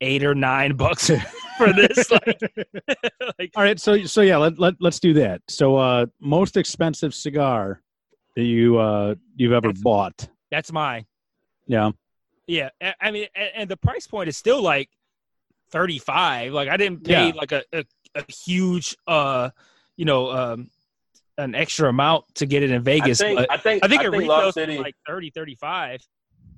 [0.00, 1.10] eight or nine bucks
[1.58, 2.08] for this.
[2.26, 2.40] like,
[3.38, 5.42] like All right, so so yeah, let, let let's do that.
[5.48, 7.82] So uh most expensive cigar
[8.36, 10.28] that you uh you've ever That's- bought.
[10.50, 11.06] that's mine.
[11.66, 11.90] Yeah.
[12.46, 12.70] Yeah.
[13.00, 14.88] I mean, and, and the price point is still like
[15.70, 16.52] 35.
[16.52, 17.32] Like I didn't pay Yeah.
[17.34, 17.84] like a, a,
[18.14, 19.50] a huge, uh,
[19.96, 20.70] you know, um,
[21.36, 23.18] an extra amount to get it in I Vegas.
[23.18, 23.38] think.
[23.38, 23.84] but I think.
[23.84, 24.78] I think it Lost City.
[24.78, 26.00] like 30, 35.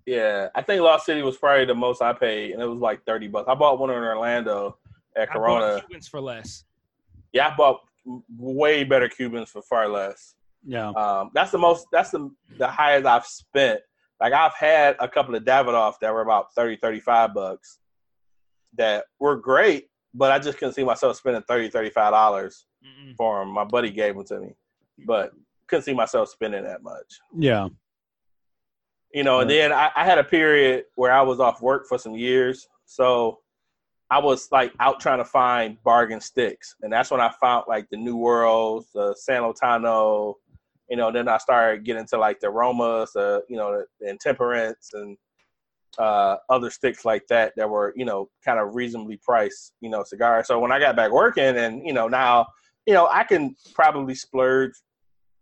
[0.07, 3.05] yeah, I think Lost City was probably the most I paid, and it was like
[3.05, 3.49] thirty bucks.
[3.49, 4.79] I bought one in Orlando
[5.17, 5.75] at I Corona.
[5.75, 6.65] bought Cubans for less.
[7.33, 7.81] Yeah, I bought
[8.39, 10.35] way better Cubans for far less.
[10.65, 10.91] Yeah.
[10.91, 11.87] Um, that's the most.
[11.93, 13.81] That's the the highest I've spent.
[14.21, 17.79] Like I've had a couple of Davidoff that were about 30, 35 bucks
[18.77, 23.17] that were great, but I just couldn't see myself spending 30 35 dollars Mm-mm.
[23.17, 23.53] for them.
[23.53, 24.55] My buddy gave them to me,
[25.07, 25.33] but
[25.69, 27.19] couldn't see myself spending that much.
[27.37, 27.69] Yeah.
[29.15, 31.99] You know, and then I, I had a period where I was off work for
[31.99, 33.41] some years, so
[34.09, 37.89] I was like out trying to find bargain sticks, and that's when I found like
[37.91, 40.35] the New Worlds, the San Lotano.
[40.91, 44.91] You know, then I started getting to like the aromas, the you know, the, intemperance,
[44.93, 45.17] and
[45.99, 50.02] uh, other sticks like that that were you know kind of reasonably priced, you know,
[50.05, 50.49] cigars.
[50.49, 52.47] So when I got back working, and you know now,
[52.86, 54.73] you know, I can probably splurge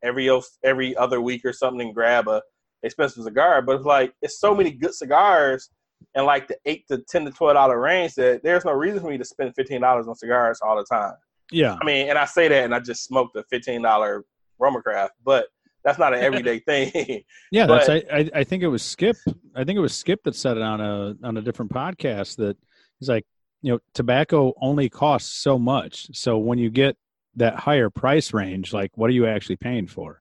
[0.03, 2.43] every else every other week or something and grab a
[2.83, 5.71] expensive cigar, but it's like it's so many good cigars
[6.15, 9.09] in like the eight to ten to twelve dollar range that there's no reason for
[9.11, 11.15] me to spend fifteen dollars on cigars all the time.
[11.51, 11.77] Yeah.
[11.81, 14.25] I mean, and I say that and I just smoked a fifteen dollar
[14.59, 15.47] Roma Craft, but
[15.85, 17.23] that's not an everyday thing.
[17.51, 19.17] Yeah, that's But- I, I I think it was Skip.
[19.55, 22.57] I think it was Skip that said it on a on a different podcast that
[22.99, 23.25] he's like,
[23.63, 26.09] you know, tobacco only costs so much.
[26.17, 26.97] So when you get
[27.37, 30.21] that higher price range, like what are you actually paying for?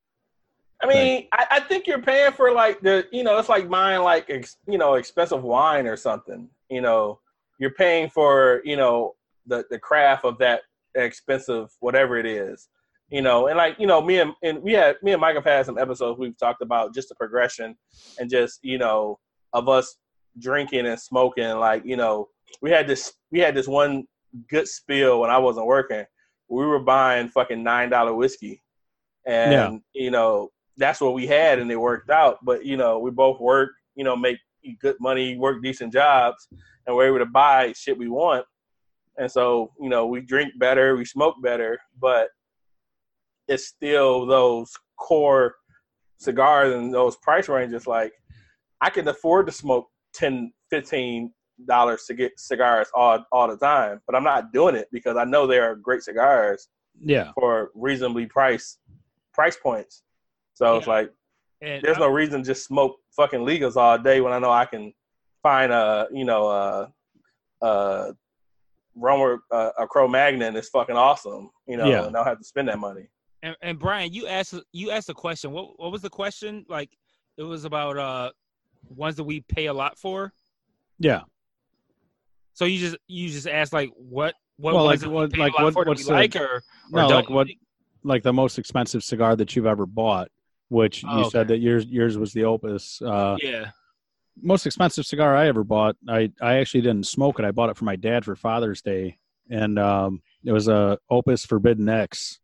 [0.82, 4.03] I mean, I, I think you're paying for like the, you know, it's like buying
[4.03, 6.48] like, ex, you know, expensive wine or something.
[6.69, 7.19] You know,
[7.57, 9.16] you're paying for, you know,
[9.48, 10.61] the the craft of that
[10.93, 12.67] expensive whatever it is.
[13.10, 15.45] You know, and like you know, me and, and we had me and Mike have
[15.45, 17.76] had some episodes we've talked about just the progression
[18.19, 19.18] and just you know
[19.53, 19.95] of us
[20.40, 21.50] drinking and smoking.
[21.58, 22.27] Like you know,
[22.61, 24.03] we had this we had this one
[24.50, 26.03] good spill when I wasn't working.
[26.50, 28.61] We were buying fucking nine dollar whiskey,
[29.26, 29.77] and Yeah.
[29.94, 32.40] you know that's what we had, and it worked out.
[32.44, 34.38] But you know, we both work, you know, make
[34.82, 36.48] good money, work decent jobs,
[36.86, 38.45] and we're able to buy shit we want.
[39.18, 42.27] And so, you know, we drink better, we smoke better, but
[43.48, 45.56] it's still those core
[46.17, 47.88] cigars and those price ranges.
[47.88, 48.14] Like,
[48.82, 51.32] I can afford to smoke 10 15
[51.66, 55.24] dollars to get cigars all all the time, but I'm not doing it because I
[55.24, 56.67] know they are great cigars
[57.01, 57.32] Yeah.
[57.34, 58.80] for reasonably priced
[59.34, 60.03] price points.
[60.53, 61.11] So it's like
[61.61, 64.51] And there's I- no reason to just smoke fucking legals all day when I know
[64.51, 64.93] I can
[65.42, 66.93] find a you know a
[67.61, 68.14] a
[68.95, 71.50] Roma a, a Cro Magnon is fucking awesome.
[71.67, 72.06] You know, Yeah.
[72.06, 73.08] and I don't have to spend that money.
[73.43, 75.51] And, and Brian, you asked you asked a question.
[75.51, 76.66] What what was the question?
[76.67, 76.90] Like
[77.38, 78.32] it was about uh
[78.90, 80.33] ones that we pay a lot for.
[80.99, 81.22] Yeah.
[82.53, 86.06] So you just you just asked like what what Well, like, what- like, what- what's
[86.07, 87.57] the- like or, or No, like what like?
[88.03, 90.30] like the most expensive cigar that you've ever bought,
[90.69, 91.30] which Oh, you okay.
[91.30, 92.99] said that yours yours was the Opus.
[93.01, 93.69] Uh, Yeah.
[94.41, 95.95] most expensive cigar I ever bought.
[96.09, 97.45] I I actually didn't smoke it.
[97.45, 101.45] I bought it for my dad for Father's Day, and um, it was a Opus
[101.45, 102.40] Forbidden X,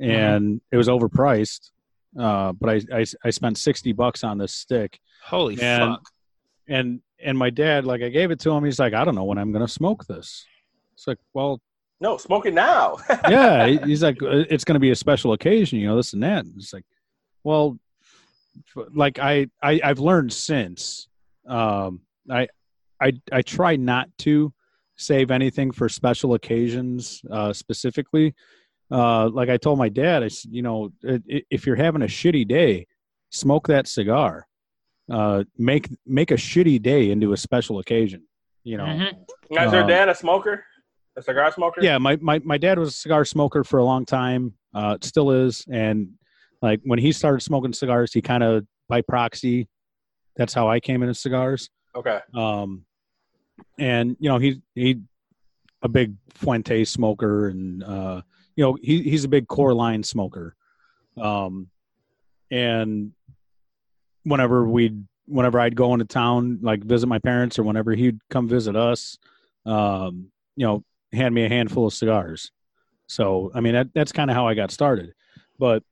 [0.00, 0.10] Mm-hmm.
[0.10, 1.70] and it was overpriced.
[2.18, 6.02] Uh, but I, I I spent sixty bucks on this stick, Holy And- fuck.
[6.68, 8.64] and and my dad like I gave it to him.
[8.64, 10.44] He's like, I don't know when I'm gonna smoke this.
[10.94, 11.60] It's like, well,
[12.00, 12.96] No, smoke it now.
[13.28, 13.66] yeah.
[13.66, 16.44] He's like, "Uh, it's gonna be a special occasion, you know, this and that.
[16.44, 16.84] And It's like,
[17.44, 17.78] well,
[18.94, 21.08] like I, I I've learned since.
[21.46, 22.00] Um,
[22.30, 22.48] I
[23.00, 24.52] I I try not to
[24.96, 28.34] save anything for special occasions uh, specifically.
[28.90, 32.02] Uh, like I told my dad, I said, you know, i- i- if you're having
[32.02, 32.86] a shitty day,
[33.30, 34.46] smoke that cigar.
[35.10, 38.22] Uh, make make a shitty day into a special occasion.
[38.64, 38.84] You know.
[38.86, 39.12] Mhm.
[39.50, 40.64] Is your Um, dad a smoker?
[41.16, 41.80] A cigar smoker?
[41.82, 44.54] Yeah, my, my my dad was a cigar smoker for a long time.
[44.74, 46.10] Uh, still is, and
[46.62, 49.68] like when he started smoking cigars, he kind of by proxy.
[50.36, 51.70] That's how I came into cigars.
[51.94, 52.20] Okay.
[52.34, 52.84] Um,
[53.78, 55.00] and you know he he
[55.82, 58.22] a big Fuente smoker, and uh,
[58.56, 60.56] you know he he's a big core line smoker.
[61.16, 61.68] Um,
[62.50, 63.12] and
[64.24, 68.48] whenever we'd whenever I'd go into town, like visit my parents, or whenever he'd come
[68.48, 69.18] visit us,
[69.64, 72.50] um, you know, hand me a handful of cigars.
[73.06, 75.12] So I mean that that's kind of how I got started.
[75.58, 75.82] But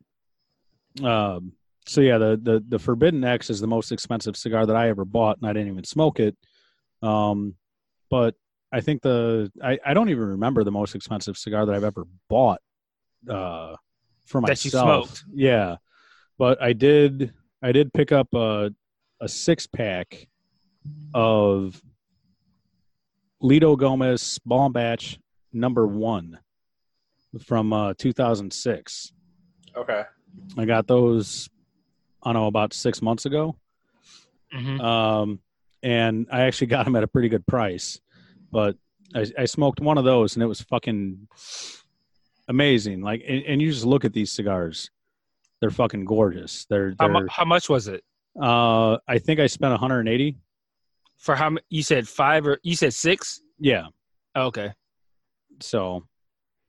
[1.03, 1.53] um,
[1.87, 5.05] so yeah, the the the Forbidden X is the most expensive cigar that I ever
[5.05, 6.37] bought, and I didn't even smoke it.
[7.03, 7.55] Um,
[8.11, 8.35] but
[8.75, 12.05] I think the I, I don't even remember the most expensive cigar that I've ever
[12.29, 12.61] bought
[13.31, 13.77] uh,
[14.27, 14.47] for myself.
[14.59, 15.25] That you smoked.
[15.33, 15.77] Yeah,
[16.39, 18.73] but I did I did pick up a
[19.21, 20.27] a six pack
[21.15, 21.81] of
[23.41, 25.21] Lido Gomez Ball Batch
[25.53, 26.41] number one
[27.45, 29.13] from uh, 2006.
[29.77, 30.03] Okay.
[30.59, 31.49] I got those,
[32.23, 33.57] I don't know, about six months ago.
[34.53, 34.81] Mhm.
[34.81, 35.41] Um,
[35.83, 38.01] and I actually got them at a pretty good price.
[38.55, 38.77] But
[39.17, 41.27] I, I smoked one of those, and it was fucking
[42.49, 43.01] amazing.
[43.03, 44.91] Like, and, and you just look at these cigars;
[45.61, 46.65] they're fucking gorgeous.
[46.71, 48.05] They're, How, they're mu- how much was it
[48.41, 50.37] uh, I think I spent 180.
[51.19, 51.51] for how?
[51.51, 53.41] mu- You said five or you said six?
[53.59, 53.87] Yeah.
[54.37, 54.73] Oh, okay.
[55.61, 56.05] So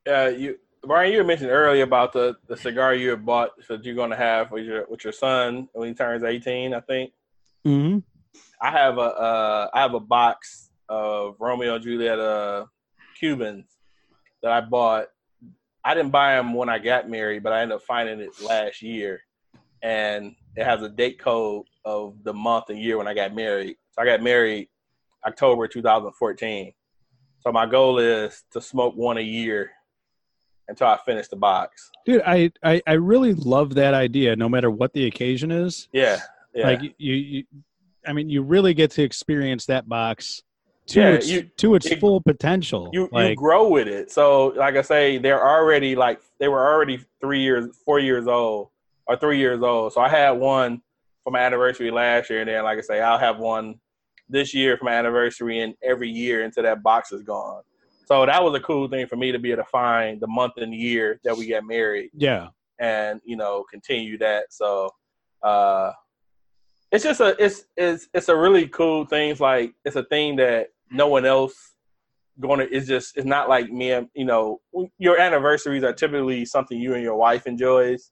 [0.07, 3.83] Uh, you, Brian, you had mentioned earlier about the, the cigar you had bought that
[3.85, 6.73] you're going to have with your with your son when he turns 18.
[6.73, 7.11] I think
[7.65, 8.01] mhm.
[8.61, 12.65] I have a uh, I have a box of Romeo and Juliet uh,
[13.19, 13.65] Cubans
[14.43, 15.07] that I bought.
[15.83, 18.81] I didn't buy them when I got married, but I ended up finding it last
[18.81, 19.21] year,
[19.83, 23.75] and it has a date code of the month and year when I got married.
[23.91, 24.67] So I got married
[25.25, 26.73] October 2014.
[27.41, 29.71] So my goal is to smoke one a year
[30.67, 31.91] until I finish the box.
[32.07, 34.35] dude, I, I I really love that idea.
[34.35, 36.19] No matter what the occasion is, Yeah,
[36.55, 36.67] yeah.
[36.67, 37.43] like you, you,
[38.07, 40.41] I mean, you really get to experience that box
[40.87, 42.89] to Yeah, its you- to its it- full potential.
[42.93, 44.11] you you grow with it.
[44.11, 48.69] So like I say, they're already like they were already three years, four years old,
[49.07, 49.93] or three years old.
[49.93, 50.81] So I had one
[51.23, 53.79] for my anniversary last year, and then like I say, I'll have one
[54.29, 57.61] this year for my anniversary, and every year until that box is gone.
[58.05, 60.53] So that was a cool thing for me to be able to find the month
[60.57, 62.49] and year that we got married, yeah,
[62.79, 64.53] and you know continue that.
[64.53, 64.91] So
[65.41, 65.91] uh,
[66.91, 69.31] it's just a it's it's it's a really cool thing.
[69.31, 71.75] It's like it's a thing that no one else
[72.39, 74.59] going to it's just it's not like me and you know
[74.97, 78.11] your anniversaries are typically something you and your wife enjoys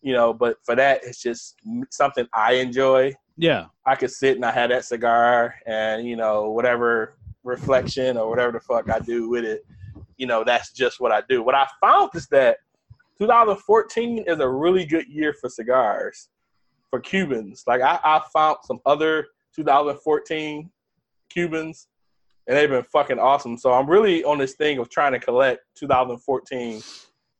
[0.00, 1.56] you know but for that it's just
[1.90, 3.12] something i enjoy.
[3.36, 8.28] Yeah, i could sit and i had that cigar and you know whatever reflection or
[8.28, 9.64] whatever the fuck i do with it
[10.16, 11.42] you know that's just what i do.
[11.42, 12.58] What i found is that
[13.18, 16.28] 2014 is a really good year for cigars
[16.90, 17.64] for cubans.
[17.66, 20.70] Like i, I found some other 2014
[21.30, 21.88] cubans
[22.46, 23.56] and they've been fucking awesome.
[23.56, 26.82] So I'm really on this thing of trying to collect 2014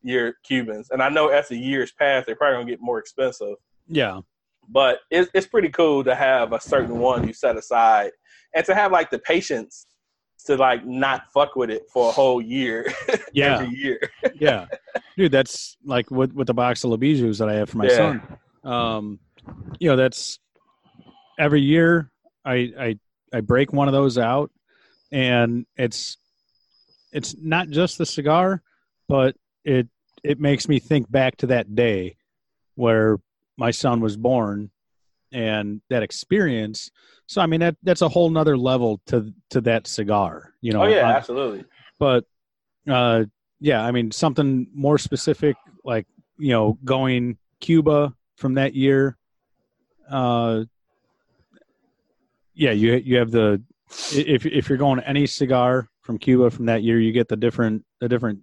[0.02, 3.54] year Cubans, and I know as the years pass, they're probably gonna get more expensive.
[3.88, 4.20] yeah,
[4.68, 8.10] But it's it's pretty cool to have a certain one you set aside,
[8.54, 9.86] and to have like the patience
[10.46, 12.92] to like not fuck with it for a whole year.
[13.34, 13.60] Yeah.
[13.60, 13.98] every year.
[14.34, 14.66] yeah,
[15.16, 15.32] dude.
[15.32, 17.96] That's like with with the box of La Bijous that I have for my Yeah.
[17.96, 18.38] son.
[18.64, 19.20] Um,
[19.78, 20.38] you know, that's
[21.38, 22.10] every year
[22.44, 22.98] I I
[23.32, 24.50] I break one of those out,
[25.12, 26.16] and it's
[27.12, 28.62] it's not just the cigar,
[29.08, 29.86] but it
[30.24, 32.16] it makes me think back to that day
[32.74, 33.18] where
[33.56, 34.70] my son was born
[35.30, 36.90] and that experience.
[37.26, 40.82] So I mean that that's a whole nother level to to that cigar, you know.
[40.82, 41.64] oh yeah, on- absolutely.
[41.98, 42.24] but
[42.88, 43.24] uh
[43.60, 46.06] yeah, I mean something more specific like,
[46.38, 49.16] you know, going Cuba from that year.
[50.10, 50.64] Uh
[52.54, 53.62] yeah, you you have the
[54.14, 57.84] if if you're going any cigar from Cuba from that year, you get the different
[58.00, 58.40] the different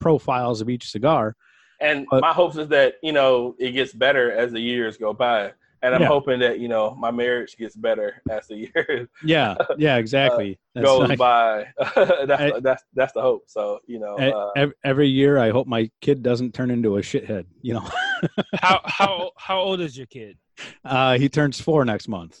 [0.00, 1.36] profiles of each cigar.
[1.80, 5.12] And But- my hopes is that you know it gets better as the years go
[5.12, 5.52] by,
[5.82, 6.08] and I'm Yeah.
[6.08, 10.58] hoping that you know my marriage gets better as the years Yeah, yeah, exactly.
[10.74, 11.66] That's goes like- by.
[11.96, 13.44] that's, I- that's that's the hope.
[13.48, 14.16] So you know,
[14.56, 17.88] uh, every year I hope my kid doesn't turn into a shithead, you know.
[18.60, 20.38] How how how old is your kid?
[20.84, 22.40] Uh he turns 4 next month.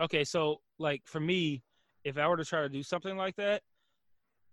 [0.00, 1.62] Okay, so like for me,
[2.04, 3.62] if I were to try to do something like that,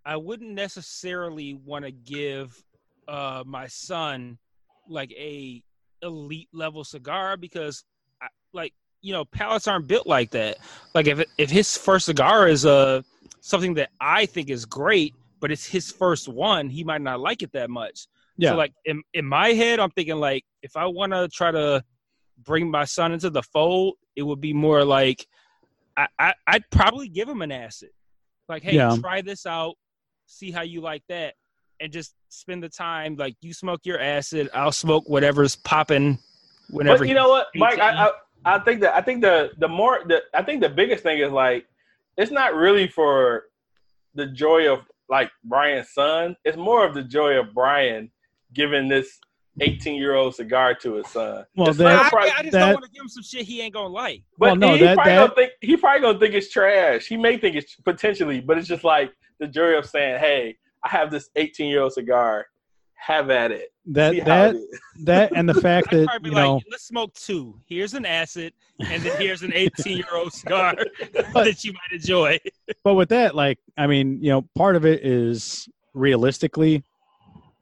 [0.05, 2.63] I wouldn't necessarily want to give
[3.07, 4.37] uh my son
[4.87, 5.61] like a
[6.01, 7.83] elite level cigar because,
[8.21, 10.57] I, like, you know, palates aren't built like that.
[10.93, 13.01] Like, if if his first cigar is uh
[13.41, 17.41] something that I think is great, but it's his first one, he might not like
[17.41, 18.07] it that much.
[18.37, 18.51] Yeah.
[18.51, 21.83] So, like in in my head, I'm thinking like if I want to try to
[22.43, 25.27] bring my son into the fold, it would be more like
[25.97, 27.89] I, I I'd probably give him an acid.
[28.47, 28.95] Like, hey, Yeah.
[29.01, 29.75] try this out,
[30.25, 31.33] see how you like that,
[31.81, 33.15] and just spend the time.
[33.15, 36.19] Like, you smoke your acid, I'll smoke whatever's popping.
[36.69, 37.79] Whenever But you know what, Mike?
[37.79, 38.07] I.
[38.07, 38.11] I
[38.45, 41.31] I think that I think the the more the I think the biggest thing is
[41.31, 41.65] like
[42.17, 43.45] it's not really for
[44.15, 46.35] the joy of like Brian's son.
[46.45, 48.11] It's more of the joy of Brian
[48.53, 49.19] giving this
[49.59, 51.45] 18 year old cigar to his son.
[51.55, 53.45] Well, that- son I, probably- I just that- don't want to give him some shit
[53.45, 54.23] he ain't gonna like.
[54.37, 56.49] But Well, no, he, he that- probably that- gonna think he probably gonna think it's
[56.51, 57.07] trash.
[57.07, 60.89] He may think it's potentially, but it's just like the jury of saying, "Hey, I
[60.89, 62.47] have this 18 year old cigar.
[62.99, 63.71] Have at it.
[63.85, 66.83] that See that it is." that and the fact that probably you know like, let's
[66.87, 67.59] smoke two.
[67.67, 70.73] Here's an acid, and then here's an 18 year old cigar
[71.33, 72.39] that you might enjoy.
[72.83, 76.83] but with that like i mean you know part of it is realistically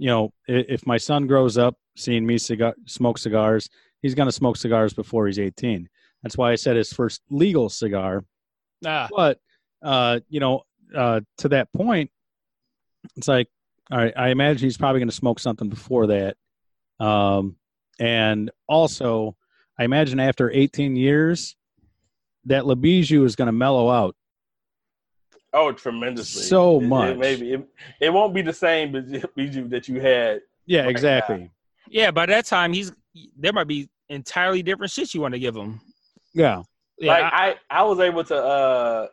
[0.00, 3.68] you know if my son grows up seeing me cigar smoke cigars
[4.00, 5.88] he's going to smoke cigars before he's 18
[6.22, 8.24] that's why i said his first legal cigar.
[8.84, 9.38] Ah, but
[9.82, 10.62] uh you know
[10.96, 12.10] uh to that point
[13.16, 13.48] it's like
[13.90, 16.36] all right i imagine he's probably going to smoke something before that.
[16.98, 17.56] Um
[17.98, 19.36] and also
[19.78, 21.56] i imagine after 18 years
[22.46, 24.16] that La Bijou is going to mellow out
[25.52, 26.42] Oh, tremendously!
[26.42, 27.16] So It- it much.
[27.16, 27.68] maybe it,
[28.00, 28.92] it won't be the same
[29.34, 30.42] Bijou that you had.
[30.66, 31.50] yeah Right exactly
[31.88, 32.92] yeah, by that time he's
[33.36, 35.80] there might be entirely different shit you want to give him.
[36.34, 36.62] yeah
[36.98, 38.36] Yeah, like I- I, I was able to.
[38.36, 39.06] uh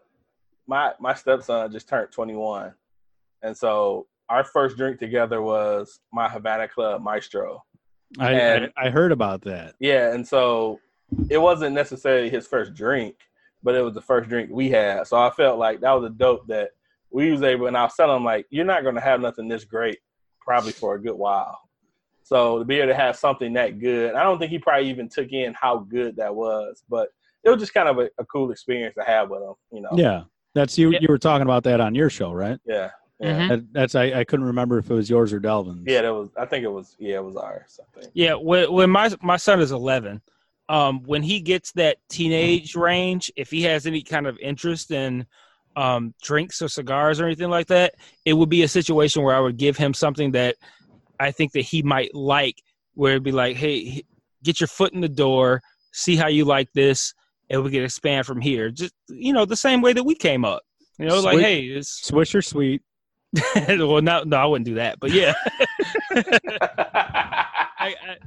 [0.67, 2.73] My my stepson just turned 21,
[3.41, 7.63] and so our first drink together was my Havana Club Maestro.
[8.19, 10.79] I, And- I i heard about that Yeah, and so
[11.29, 13.15] it wasn't necessarily his first drink,
[13.67, 15.05] but it was the first drink we had.
[15.07, 16.69] So I felt like that was a dope that
[17.11, 19.49] we was able, and I was telling him like, you're not going to have nothing
[19.49, 19.99] this great
[20.39, 21.59] probably for a good while.
[22.23, 25.09] So to be able to have something that good, I don't think he probably even
[25.09, 27.09] took in how good that was, but
[27.43, 29.89] it was just kind of a, a cool experience to have with him, you know.
[29.97, 30.23] yeah
[30.55, 30.99] that's you Yeah.
[31.01, 32.89] you were talking about that on your show right yeah,
[33.19, 33.33] yeah.
[33.33, 33.49] Mhm.
[33.49, 36.29] that, that's I, I couldn't remember if it was yours or delvin's Yeah, that was.
[36.37, 36.95] I think it was.
[36.99, 37.81] Yeah, it was ours.
[37.83, 38.11] I think.
[38.15, 40.21] Yeah, when, when my my son is 11,
[40.69, 45.25] um, when he gets that teenage range, if he has any kind of interest in
[45.75, 49.39] um, drinks or cigars or anything like that, it would be a situation where I
[49.39, 50.55] would give him something that
[51.19, 52.61] I think that he might like,
[52.95, 54.03] where it'd be like, hey,
[54.43, 55.61] get your foot in the door,
[55.93, 57.13] see how you like this,
[57.49, 58.69] and we can expand from here.
[58.69, 60.63] Just you know, the same way that we came up.
[60.99, 62.81] You know, like hey, it's swisher sweet
[63.67, 65.33] well, no, no, I wouldn't do that, but yeah.
[67.79, 68.17] I, I,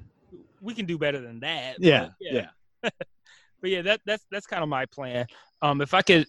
[0.60, 1.76] we can do better than that.
[1.78, 2.08] but yeah
[2.82, 2.90] yeah
[3.60, 5.26] But yeah, that that's that's kind of my plan.
[5.60, 6.26] Um, if I could,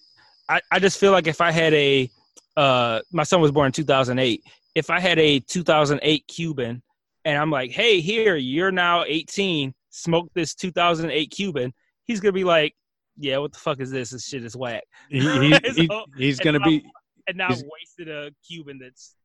[0.49, 2.09] I, I just feel like if I had a,
[2.57, 4.43] uh, my son was born in 2008.
[4.75, 6.81] If I had a 2008 Cuban,
[7.23, 9.73] and I'm like, hey, here, you're now 18.
[9.91, 11.73] Smoke this 2008 Cuban.
[12.05, 12.75] He's gonna be like,
[13.17, 14.09] yeah, what the fuck is this?
[14.09, 14.83] This shit is whack.
[15.09, 16.83] he, he, he- he's gonna be
[17.27, 19.15] And now I've wasted a Cuban that's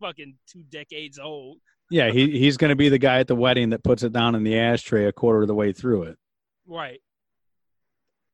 [0.00, 1.58] fucking two decades old.
[1.92, 4.34] Yeah, he he's going to be the guy at the wedding that puts it down
[4.34, 6.16] in the ashtray a quarter of the way through it.
[6.66, 7.00] Right.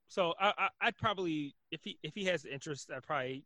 [0.06, 3.44] So I, I I'd probably if he if he has interest, I'd probably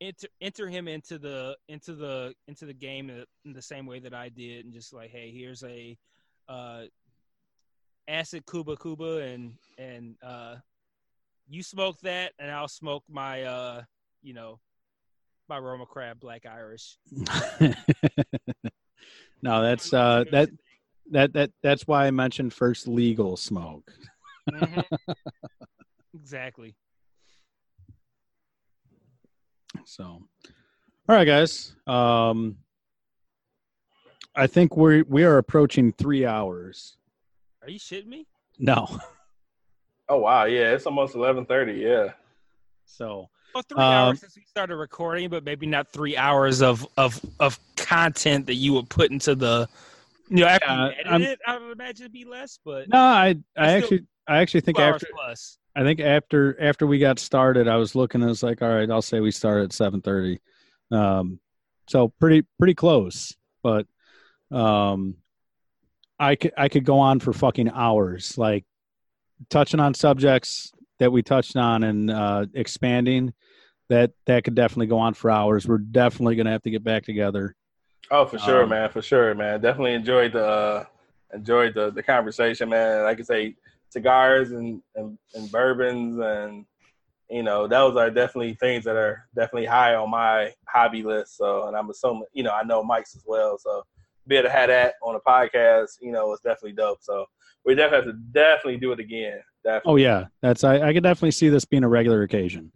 [0.00, 4.00] enter enter him into the into the into the game in, in the same way
[4.00, 5.96] that I did, and just like, hey, here's a
[6.48, 6.82] uh,
[8.08, 10.56] acid Kuba Kuba, and and uh,
[11.48, 13.82] you smoke that, and I'll smoke my uh,
[14.20, 14.58] you know,
[15.48, 16.98] my Roma Craft Black Irish.
[19.42, 20.50] no, that's uh that
[21.10, 23.92] that that that's why I mentioned first legal smoke.
[24.50, 24.84] Mhm.
[26.14, 26.74] exactly.
[29.84, 30.22] So, all
[31.08, 31.74] right, guys.
[31.86, 32.58] Um,
[34.34, 36.96] I think we we are approaching three hours.
[37.62, 38.26] Are you shitting me?
[38.58, 38.86] No,
[40.08, 41.80] oh wow, yeah, it's almost 11:30.
[41.80, 42.12] Yeah.
[42.84, 46.86] so Well, three Um, hours since we started recording, but maybe not three hours of
[46.96, 49.68] of of content that you would put into the.
[50.28, 52.88] You know, after Yeah, you edit I'm- it, I would imagine it'd be less, but
[52.88, 55.58] no, I I actually I actually think after plus.
[55.74, 58.22] I think after after we got started, I was looking.
[58.22, 60.40] I was like, all right, I'll say we start at seven thirty.
[60.92, 61.40] Um,
[61.88, 63.86] so pretty pretty close, but
[64.52, 65.16] um,
[66.18, 68.64] I could I could go on for fucking hours, like
[69.48, 73.32] touching on subjects that we touched on and uh, expanding.
[73.88, 75.66] That that could definitely go on for hours.
[75.66, 77.56] We're definitely gonna have to get back together.
[78.12, 78.88] Oh, for sure, Um, man.
[78.90, 79.60] For sure, man.
[79.60, 80.84] Definitely enjoyed the uh,
[81.34, 83.02] enjoyed the the conversation, man.
[83.02, 83.56] Like I say,
[83.88, 86.64] cigars and, and and bourbons and
[87.28, 91.36] you know those are definitely things that are definitely high on my hobby list.
[91.36, 93.58] So, and I'm assuming you know I know Mike's as well.
[93.58, 93.82] So,
[94.28, 96.98] be able to have that on a podcast, you know, it's definitely dope.
[97.00, 97.26] So,
[97.64, 99.40] we definitely have to definitely do it again.
[99.64, 99.92] Oh, definitely.
[99.92, 102.72] Oh yeah, that's I, I could definitely see this being a regular occasion.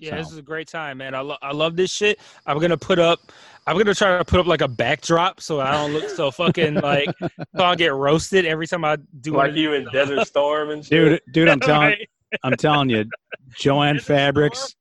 [0.00, 1.14] Yeah, this is a great time, man.
[1.14, 2.20] I, lo- I love this shit.
[2.46, 3.18] I'm gonna put up.
[3.66, 6.74] I'm gonna try to put up like a backdrop so I don't look so fucking
[6.74, 10.70] like so I don't get roasted every time I do like you in Desert Storm
[10.70, 11.22] and shit.
[11.26, 12.08] Dude, dude, I'm telling Right?
[12.44, 13.06] I'm telling you,
[13.58, 14.74] Jo-Ann Desert Fabrics.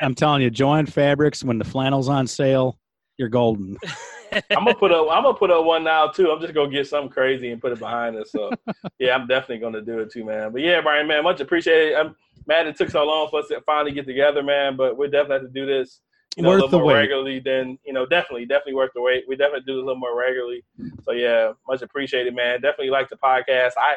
[0.00, 1.44] I'm telling you, Jo-Ann Fabrics.
[1.44, 2.78] When the flannel's on sale,
[3.18, 3.76] you're golden.
[4.32, 5.08] I'm gonna put up.
[5.10, 6.30] I'm gonna put up one now too.
[6.30, 8.30] I'm just gonna get something crazy and put it behind us.
[8.30, 8.50] So
[8.98, 10.52] yeah, I'm definitely gonna do it too, man.
[10.52, 11.94] But yeah, Brian, man, much appreciated.
[11.94, 12.16] I'm
[12.46, 14.76] mad it took so long for us to finally get together, man.
[14.76, 16.00] But we definitely have to do this.
[16.36, 16.98] You know, Worth a little the more wait.
[17.00, 18.06] regularly than you know.
[18.06, 19.24] Definitely, definitely worth the wait.
[19.26, 20.62] We definitely do this a little more regularly.
[21.02, 22.60] So yeah, much appreciated, man.
[22.60, 23.72] Definitely like the podcast.
[23.78, 23.96] I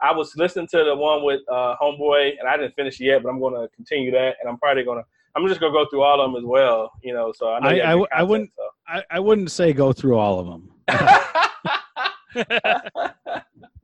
[0.00, 3.22] I was listening to the one with uh, Homeboy, and I didn't finish it yet,
[3.22, 5.04] but I'm gonna continue that, and I'm probably gonna.
[5.36, 6.92] I'm just gonna go through all of them as well.
[7.02, 8.62] You know, so I know I- I w- I content, wouldn't- so.
[8.88, 10.70] I, I wouldn't say go through all of them.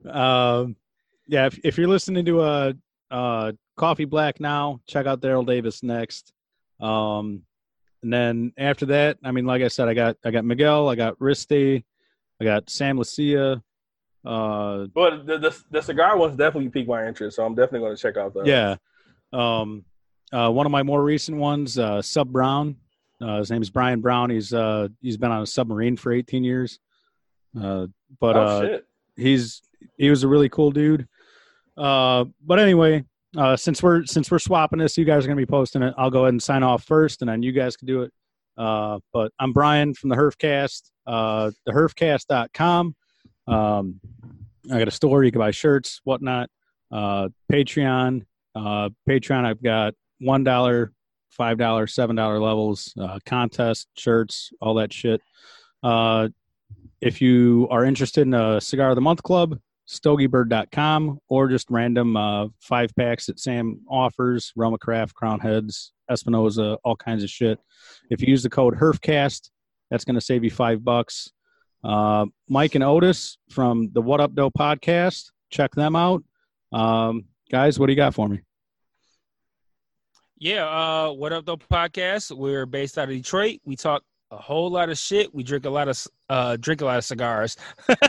[0.09, 0.75] Um,
[1.27, 2.73] yeah, if, if you're listening to a
[3.11, 6.31] uh, uh, Coffee Black now, check out Daryl Davis next.
[6.79, 7.41] Um,
[8.01, 10.95] and then after that, I mean, like I said, I got I got Miguel, I
[10.95, 11.83] got Risty,
[12.39, 13.61] I got Sam Leccia.
[14.25, 17.95] Uh, But the, the the cigar ones definitely piqued my interest, so I'm definitely going
[17.95, 18.47] to check out those.
[18.47, 18.75] yeah.
[19.33, 19.83] Um,
[20.33, 22.75] uh, one of my more recent ones, uh, Sub Brown.
[23.21, 24.29] Uh, his name is Brian Brown.
[24.29, 26.79] He's uh, he's been on a submarine for 18 years.
[27.59, 27.87] Uh,
[28.19, 28.85] but oh uh, shit.
[29.15, 29.61] he's
[29.97, 31.07] he was a really cool dude.
[31.75, 33.03] Uh, but anyway,
[33.35, 35.93] uh, since we're since we're swapping this, you guys are gonna be posting it.
[35.97, 38.13] I'll go ahead and sign off first, and then you guys can do it.
[38.57, 42.95] Uh, but I'm Brian from the Herfcast, uh, theherfcast.com.
[43.47, 43.99] Um,
[44.71, 45.23] I got a store.
[45.23, 46.49] You can buy shirts, whatnot.
[46.91, 48.25] Uh, Patreon,
[48.55, 49.45] uh, Patreon.
[49.45, 50.93] I've got one dollar,
[51.29, 55.21] five dollar, seven dollar levels, uh, contest shirts, all that shit.
[55.83, 56.29] Uh,
[57.01, 62.17] if you are interested in a cigar of the month club, stogiebird.com or just random
[62.17, 67.59] uh, five packs that Sam offers, Roma Craft, Crowned Heads, Espinosa, all kinds of shit.
[68.09, 69.49] If you use the code HERFCAST,
[69.89, 71.31] that's going to save you five bucks.
[71.83, 76.23] Uh, Mike and Otis from the What Up Doe podcast, check them out.
[76.73, 78.41] Um, guys, what do you got for me?
[80.39, 81.57] Yeah, uh, what up, Doe?
[81.57, 82.31] Podcast.
[82.31, 83.59] We're based out of Detroit.
[83.65, 85.33] We talk a whole lot of shit.
[85.33, 85.99] We drink a lot of
[86.29, 87.57] uh, drink a lot of cigars.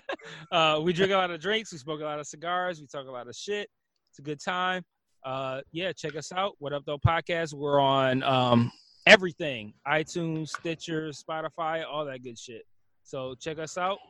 [0.53, 1.73] uh, we drink a lot of drinks.
[1.73, 2.83] We smoke a lot of cigars.
[2.83, 3.71] We talk a lot of shit.
[4.11, 4.83] It's a good time.
[5.25, 6.55] Uh, yeah, check us out.
[6.59, 6.99] What up, Doe?
[6.99, 7.55] Podcast.
[7.55, 8.71] We're on um,
[9.07, 12.65] everything: iTunes, Stitcher, Spotify, all that good shit.
[13.05, 14.01] So check us out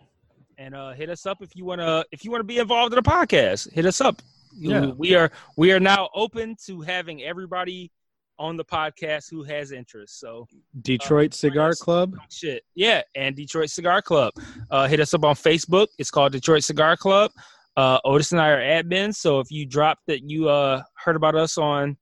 [0.58, 3.08] and uh, hit us up if you wanna if you wanna be involved in the
[3.08, 3.72] podcast.
[3.72, 4.20] Hit us up.
[4.56, 4.86] Yeah.
[4.86, 7.92] We are we are now open to having everybody
[8.38, 10.20] on the podcast who has interest.
[10.20, 10.46] So
[10.82, 11.72] Detroit Cigar.
[11.74, 12.16] Club.
[12.30, 14.32] shit, yeah, and Detroit Cigar Club.
[14.70, 15.88] Uh, hit us up on Facebook.
[15.98, 17.30] It's called Detroit Cigar Club.
[17.76, 21.34] Uh, Otis and I are admins, so if you drop that you uh, heard about
[21.34, 21.96] us on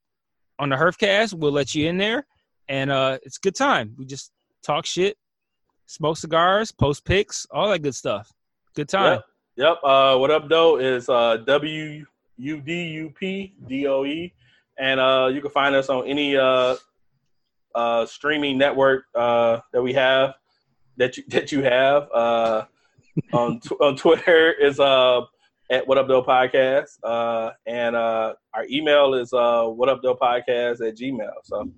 [0.59, 2.25] on the Herfcast, we'll let you in there,
[2.67, 3.93] and uh, it's a good time.
[3.97, 4.31] We just
[4.63, 5.17] talk shit,
[5.85, 8.31] smoke cigars, post pics, all that good stuff.
[8.75, 9.13] Good time.
[9.13, 9.25] Yep.
[9.57, 9.77] Yep.
[9.83, 12.05] Uh, what up, Doe, is uh, W
[12.37, 14.33] U D U P D O E.
[14.79, 16.75] And uh, you can find us on any uh,
[17.75, 20.35] uh, streaming network uh, that we have
[20.97, 22.09] that you that you have.
[22.13, 22.65] Uh,
[23.33, 25.21] on tw- on Twitter is uh,
[25.71, 26.97] at What Up Doe Podcast.
[27.03, 31.31] Uh, and uh, our email is uh, What Up Doe Podcast at Gmail.
[31.43, 31.69] So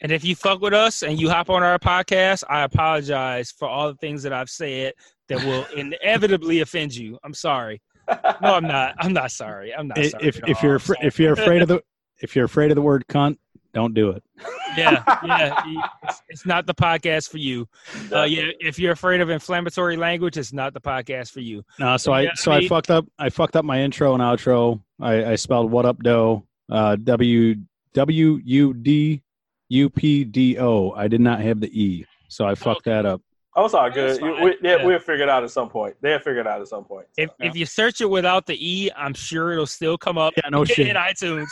[0.00, 3.68] And if you fuck with us and you hop on our podcast, I apologize for
[3.68, 4.94] all the things that I've said
[5.28, 7.18] that will inevitably offend you.
[7.24, 7.80] I'm sorry.
[8.08, 8.94] No, I'm not.
[8.98, 9.72] I'm not sorry.
[9.72, 10.26] I'm not sorry.
[10.26, 10.62] If at if all.
[10.64, 10.98] you're I'm sorry.
[11.02, 11.80] if you're afraid of the
[12.22, 13.36] if you're afraid of the word cunt,
[13.74, 14.22] don't do it.
[14.76, 15.62] yeah, yeah,
[16.04, 17.66] it's, it's not the podcast for you.
[18.12, 21.64] Uh, yeah, if you're afraid of inflammatory language, it's not the podcast for you.
[21.78, 23.06] No, so I I so I, mean- fucked up.
[23.18, 24.80] I fucked up my intro and outro.
[25.00, 26.44] I, I spelled what up doe.
[26.70, 27.56] Uh, w
[27.94, 29.22] W U D
[29.68, 30.92] U P D O.
[30.92, 33.20] I did not have the e, so I fucked that up.
[33.54, 34.20] Oh, it's all That's good.
[34.20, 34.42] fine.
[34.44, 34.84] We, yeah, Yeah.
[34.86, 35.94] We'll figure it out at some point.
[36.00, 37.06] They'll figure it out at some point.
[37.12, 37.22] So.
[37.24, 40.48] If if you search it without the e, I'm sure it'll still come up Yeah,
[40.50, 40.88] no shit.
[40.88, 41.48] in iTunes,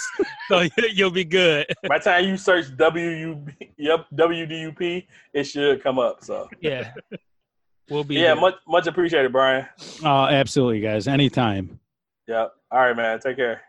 [0.48, 1.66] so you'll be good.
[1.88, 3.46] By the time you search W U
[3.76, 6.24] yep W D U P, it should come up.
[6.24, 6.92] So Yeah,
[7.90, 8.14] we'll be.
[8.14, 8.40] yeah, good.
[8.40, 9.66] much much appreciated, Brian.
[10.02, 11.06] Uh, absolutely, guys.
[11.06, 11.78] Anytime.
[12.28, 12.52] Yep.
[12.70, 13.18] All right, man.
[13.20, 13.60] Take care.